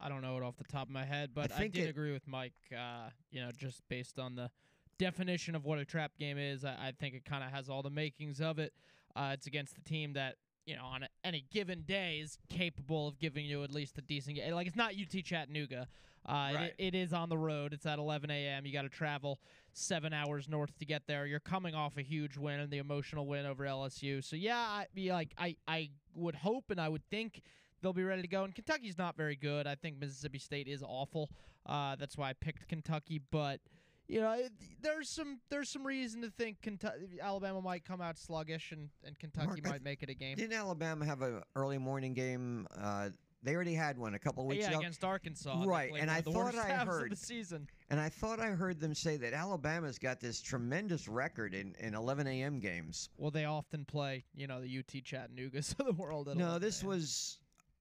I 0.00 0.08
don't 0.08 0.22
know 0.22 0.36
it 0.36 0.42
off 0.42 0.56
the 0.56 0.64
top 0.64 0.86
of 0.86 0.90
my 0.90 1.04
head, 1.04 1.30
but 1.34 1.50
I, 1.50 1.56
think 1.56 1.74
did 1.74 1.86
it- 1.86 1.90
agree 1.90 2.12
with 2.12 2.26
Mike. 2.28 2.52
Uh, 2.72 3.08
you 3.30 3.40
know, 3.40 3.50
just 3.56 3.82
based 3.88 4.18
on 4.18 4.36
the 4.36 4.50
definition 4.98 5.54
of 5.54 5.64
what 5.64 5.78
a 5.78 5.84
trap 5.84 6.12
game 6.18 6.38
is, 6.38 6.64
I, 6.64 6.70
I 6.70 6.92
think 6.98 7.14
it 7.14 7.24
kind 7.24 7.42
of 7.42 7.50
has 7.50 7.68
all 7.68 7.82
the 7.82 7.90
makings 7.90 8.40
of 8.40 8.58
it. 8.58 8.72
Uh, 9.16 9.30
it's 9.32 9.46
against 9.46 9.74
the 9.74 9.80
team 9.80 10.12
that 10.12 10.36
you 10.66 10.76
know 10.76 10.84
on 10.84 11.02
a, 11.04 11.08
any 11.24 11.44
given 11.50 11.82
day 11.82 12.20
is 12.22 12.38
capable 12.50 13.08
of 13.08 13.18
giving 13.18 13.46
you 13.46 13.64
at 13.64 13.72
least 13.72 13.98
a 13.98 14.02
decent 14.02 14.36
game. 14.36 14.52
Like 14.52 14.66
it's 14.66 14.76
not 14.76 14.92
UT 14.92 15.24
Chattanooga. 15.24 15.88
Uh, 16.28 16.50
Right. 16.54 16.72
it, 16.78 16.94
it 16.94 16.94
is 16.94 17.12
on 17.12 17.28
the 17.30 17.38
road. 17.38 17.72
It's 17.72 17.86
at 17.86 17.98
11 17.98 18.30
a.m. 18.30 18.66
You 18.66 18.72
got 18.72 18.82
to 18.82 18.88
travel 18.90 19.40
seven 19.72 20.12
hours 20.12 20.48
north 20.48 20.76
to 20.78 20.84
get 20.84 21.06
there. 21.06 21.26
You're 21.26 21.40
coming 21.40 21.74
off 21.74 21.96
a 21.96 22.02
huge 22.02 22.36
win 22.36 22.60
and 22.60 22.70
the 22.70 22.78
emotional 22.78 23.26
win 23.26 23.46
over 23.46 23.64
LSU. 23.64 24.22
So 24.22 24.36
yeah, 24.36 24.58
I 24.58 24.86
be 24.94 25.10
like 25.10 25.32
I 25.38 25.56
I 25.66 25.90
would 26.14 26.34
hope 26.34 26.70
and 26.70 26.80
I 26.80 26.88
would 26.88 27.04
think 27.10 27.40
they'll 27.80 27.92
be 27.92 28.02
ready 28.04 28.22
to 28.22 28.28
go. 28.28 28.44
And 28.44 28.54
Kentucky's 28.54 28.98
not 28.98 29.16
very 29.16 29.36
good. 29.36 29.66
I 29.66 29.74
think 29.74 29.98
Mississippi 29.98 30.38
State 30.38 30.68
is 30.68 30.82
awful. 30.82 31.30
Uh, 31.64 31.96
that's 31.96 32.16
why 32.18 32.30
I 32.30 32.32
picked 32.34 32.68
Kentucky. 32.68 33.20
But 33.30 33.60
you 34.08 34.20
know, 34.20 34.32
it, 34.32 34.52
there's 34.82 35.08
some 35.08 35.38
there's 35.50 35.70
some 35.70 35.86
reason 35.86 36.22
to 36.22 36.30
think 36.30 36.60
Kentucky, 36.62 37.18
Alabama 37.22 37.60
might 37.62 37.84
come 37.84 38.00
out 38.00 38.18
sluggish 38.18 38.72
and, 38.72 38.88
and 39.04 39.18
Kentucky 39.18 39.60
Mark, 39.62 39.64
might 39.64 39.82
make 39.84 40.02
it 40.02 40.10
a 40.10 40.14
game. 40.14 40.36
Didn't 40.36 40.54
Alabama 40.56 41.04
have 41.04 41.22
an 41.22 41.42
early 41.56 41.78
morning 41.78 42.14
game? 42.14 42.66
Uh, 42.76 43.10
they 43.42 43.54
already 43.54 43.74
had 43.74 43.96
one 43.98 44.14
a 44.14 44.18
couple 44.18 44.44
weeks 44.46 44.64
yeah, 44.64 44.70
ago. 44.70 44.80
against 44.80 45.04
Arkansas. 45.04 45.62
Right, 45.64 45.92
and 45.98 46.10
I 46.10 46.20
thought 46.20 46.54
I 46.54 46.84
heard 46.84 47.12
the 47.12 47.16
season. 47.16 47.68
And 47.90 48.00
I 48.00 48.08
thought 48.08 48.40
I 48.40 48.48
heard 48.48 48.80
them 48.80 48.94
say 48.94 49.16
that 49.18 49.32
Alabama's 49.32 49.98
got 49.98 50.20
this 50.20 50.40
tremendous 50.40 51.08
record 51.08 51.54
in, 51.54 51.74
in 51.78 51.94
11 51.94 52.26
a.m. 52.26 52.58
games. 52.58 53.10
Well, 53.16 53.30
they 53.30 53.44
often 53.44 53.84
play, 53.84 54.24
you 54.34 54.46
know, 54.46 54.60
the 54.60 54.78
UT 54.78 54.86
Chattanoogas 55.04 55.70
of 55.78 55.86
the 55.86 55.92
world. 55.92 56.28
At 56.28 56.36
No, 56.36 56.58
this 56.58 56.82
was, 56.82 57.38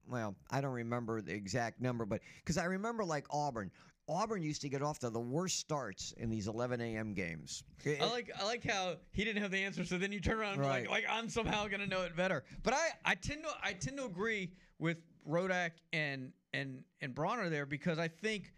well, 0.07 0.35
I 0.51 0.61
don't 0.61 0.73
remember 0.73 1.21
the 1.21 1.34
exact 1.34 1.81
number, 1.81 2.05
but 2.05 2.21
because 2.38 2.57
I 2.57 2.65
remember 2.65 3.03
like 3.03 3.25
Auburn. 3.31 3.71
Auburn 4.09 4.41
used 4.41 4.61
to 4.61 4.69
get 4.69 4.81
off 4.81 4.99
to 4.99 5.09
the 5.09 5.19
worst 5.19 5.59
starts 5.59 6.13
in 6.15 6.29
these 6.29 6.47
11 6.47 6.79
a.m. 6.79 7.13
games. 7.13 7.65
It- 7.84 8.01
I 8.01 8.09
like 8.09 8.31
I 8.39 8.45
like 8.45 8.63
how 8.63 8.95
he 9.11 9.25
didn't 9.25 9.41
have 9.41 9.51
the 9.51 9.61
answer, 9.61 9.84
so 9.84 9.97
then 9.97 10.13
you 10.13 10.21
turn 10.21 10.39
around 10.39 10.53
and 10.53 10.61
Right. 10.61 10.89
like 10.89 11.03
like 11.03 11.05
I'm 11.09 11.27
somehow 11.27 11.67
gonna 11.67 11.88
know 11.88 12.03
it 12.03 12.15
better. 12.15 12.45
But 12.63 12.73
I 12.73 12.88
I 13.03 13.15
tend 13.15 13.43
to 13.43 13.49
I 13.61 13.73
tend 13.73 13.97
to 13.97 14.05
agree 14.05 14.53
with 14.79 14.97
Rodak 15.28 15.72
and 15.94 16.32
and 16.54 16.84
and 17.02 17.14
Bronner 17.14 17.49
there 17.49 17.66
because 17.66 17.99
I 17.99 18.08
think 18.08 18.54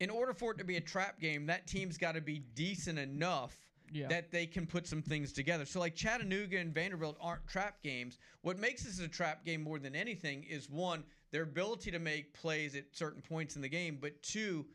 in 0.00 0.10
order 0.10 0.32
for 0.32 0.52
it 0.52 0.58
to 0.58 0.64
be 0.64 0.76
a 0.76 0.80
trap 0.80 1.20
game, 1.20 1.46
that 1.46 1.66
team's 1.66 1.98
got 1.98 2.12
to 2.12 2.20
be 2.20 2.38
decent 2.54 2.98
enough 2.98 3.56
Yeah. 3.90 4.06
that 4.08 4.30
they 4.30 4.46
can 4.46 4.66
put 4.66 4.86
some 4.86 5.02
things 5.02 5.32
together. 5.32 5.64
So 5.64 5.80
like 5.80 5.94
Chattanooga 5.96 6.58
and 6.58 6.72
Vanderbilt 6.74 7.16
aren't 7.20 7.46
trap 7.48 7.82
games. 7.82 8.18
What 8.42 8.58
makes 8.58 8.84
this 8.84 9.00
a 9.00 9.08
trap 9.08 9.44
game 9.44 9.62
more 9.62 9.78
than 9.78 9.96
anything 9.96 10.44
is 10.44 10.68
one 10.70 11.04
their 11.30 11.42
ability 11.42 11.90
to 11.90 11.98
make 11.98 12.32
plays 12.32 12.74
at 12.76 12.84
certain 12.96 13.20
points 13.22 13.56
in 13.56 13.62
the 13.62 13.68
game, 13.68 13.98
but 14.00 14.22
two 14.22 14.66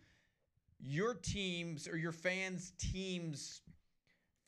your 0.79 1.13
teams 1.13 1.87
or 1.87 1.95
your 1.97 2.11
fans' 2.11 2.73
teams 2.77 3.61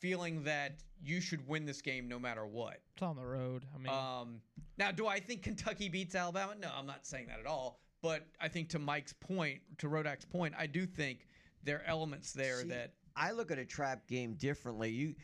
feeling 0.05 0.43
that 0.43 0.73
you 1.03 1.19
should 1.19 1.47
win 1.47 1.65
this 1.65 1.81
game 1.81 2.07
no 2.07 2.19
matter 2.19 2.45
what. 2.45 2.79
It's 2.93 3.01
on 3.01 3.15
the 3.15 3.25
road. 3.25 3.65
I 3.73 3.77
mean, 3.79 3.91
Um, 3.91 4.41
now, 4.77 4.91
do 4.91 5.07
I 5.07 5.19
think 5.19 5.41
Kentucky 5.41 5.89
beats 5.89 6.13
Alabama? 6.13 6.53
No, 6.59 6.69
I'm 6.77 6.85
not 6.85 7.07
saying 7.07 7.25
that 7.27 7.39
at 7.39 7.47
all. 7.47 7.79
But 8.03 8.27
I 8.39 8.47
think 8.47 8.69
to 8.69 8.79
Mike's 8.79 9.13
point, 9.13 9.61
to 9.79 9.87
Rodak's 9.87 10.25
point, 10.25 10.53
I 10.55 10.67
do 10.67 10.85
think 10.85 11.25
there 11.63 11.77
are 11.77 11.83
elements 11.87 12.33
there 12.33 12.61
See, 12.61 12.67
that 12.67 12.91
I 13.15 13.31
look 13.31 13.49
at 13.49 13.57
a 13.57 13.65
trap 13.65 14.05
game 14.07 14.35
differently. 14.35 14.91
You, 14.91 15.15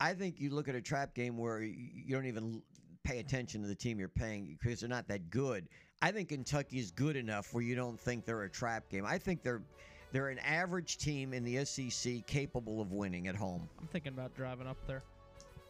I 0.00 0.12
think 0.12 0.38
you 0.38 0.50
look 0.50 0.68
at 0.68 0.74
a 0.74 0.82
trap 0.82 1.14
game 1.14 1.38
where 1.38 1.62
you, 1.62 1.88
you 2.04 2.14
don't 2.14 2.26
even 2.26 2.62
pay 3.04 3.20
attention 3.20 3.62
to 3.62 3.68
the 3.68 3.74
team 3.74 3.98
you're 3.98 4.08
paying 4.08 4.58
because 4.62 4.80
they're 4.80 4.88
not 4.88 5.08
that 5.08 5.30
good. 5.30 5.66
I 6.02 6.12
think 6.12 6.28
Kentucky 6.28 6.78
is 6.78 6.90
good 6.90 7.16
enough 7.16 7.54
where 7.54 7.64
you 7.64 7.74
don't 7.74 7.98
think 7.98 8.26
they're 8.26 8.42
a 8.42 8.50
trap 8.50 8.90
game. 8.90 9.06
I 9.06 9.16
think 9.16 9.42
they're 9.42 9.62
they're 10.12 10.28
an 10.28 10.38
average 10.40 10.98
team 10.98 11.32
in 11.32 11.44
the 11.44 11.64
SEC 11.64 12.26
capable 12.26 12.80
of 12.80 12.92
winning 12.92 13.28
at 13.28 13.36
home. 13.36 13.68
I'm 13.80 13.86
thinking 13.88 14.12
about 14.12 14.34
driving 14.34 14.66
up 14.66 14.78
there. 14.86 15.02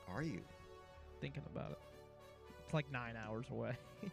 Are 0.09 0.23
you? 0.23 0.41
Thinking 1.21 1.43
about 1.55 1.73
it. 1.73 1.79
It's 2.65 2.75
like 2.75 2.91
nine 2.91 3.15
hours 3.17 3.47
away. 3.51 3.73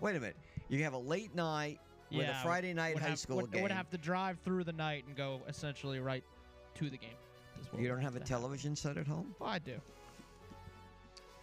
Wait 0.00 0.16
a 0.16 0.20
minute. 0.20 0.36
You 0.68 0.82
have 0.84 0.94
a 0.94 0.98
late 0.98 1.34
night 1.34 1.78
with 2.10 2.22
Yeah, 2.22 2.40
a 2.40 2.42
Friday 2.42 2.72
night 2.72 2.98
high 2.98 3.10
have, 3.10 3.18
school 3.18 3.36
would, 3.36 3.52
game. 3.52 3.62
Would 3.62 3.72
have 3.72 3.90
to 3.90 3.98
drive 3.98 4.38
through 4.44 4.64
the 4.64 4.72
night 4.72 5.04
and 5.06 5.16
go 5.16 5.40
essentially 5.48 6.00
right 6.00 6.24
to 6.76 6.90
the 6.90 6.96
game. 6.96 7.16
you 7.78 7.88
don't 7.88 8.00
have 8.00 8.16
a 8.16 8.20
television 8.20 8.74
set 8.74 8.96
at 8.96 9.06
home? 9.06 9.34
Well, 9.38 9.50
I 9.50 9.58
do. 9.58 9.74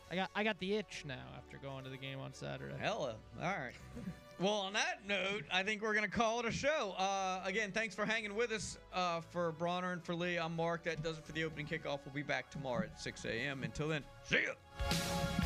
I 0.10 0.16
got 0.16 0.32
I 0.36 0.44
got 0.44 0.58
the 0.60 0.76
itch 0.76 1.04
now 1.06 1.26
after 1.38 1.58
going 1.58 1.84
to 1.84 1.90
the 1.90 1.98
game 1.98 2.20
on 2.20 2.34
Saturday. 2.34 2.76
Hella. 2.80 3.16
All 3.42 3.48
right. 3.50 3.74
well, 4.40 4.54
on 4.54 4.74
that 4.74 5.06
note, 5.08 5.44
I 5.52 5.64
think 5.64 5.82
we're 5.82 5.94
going 5.94 6.06
to 6.06 6.12
call 6.12 6.40
it 6.40 6.46
a 6.46 6.52
show. 6.52 6.94
Uh, 6.98 7.42
again, 7.44 7.72
thanks 7.72 7.96
for 7.96 8.06
hanging 8.06 8.36
with 8.36 8.52
us. 8.52 8.78
Uh, 8.94 9.22
for 9.22 9.52
Bronner 9.54 9.94
and 9.94 10.04
for 10.04 10.14
Lee, 10.14 10.38
I'm 10.38 10.56
Mark. 10.56 10.84
That 10.84 11.04
does 11.04 11.18
it 11.18 11.26
for 11.26 11.32
the 11.32 11.44
opening 11.44 11.66
kickoff. 11.66 12.00
We'll 12.06 12.14
be 12.14 12.24
back 12.24 12.50
tomorrow 12.50 12.84
at 12.84 13.00
6 13.00 13.26
a.m. 13.26 13.64
Until 13.64 13.88
then, 13.88 14.04
see 14.24 14.44
ya. 14.44 15.37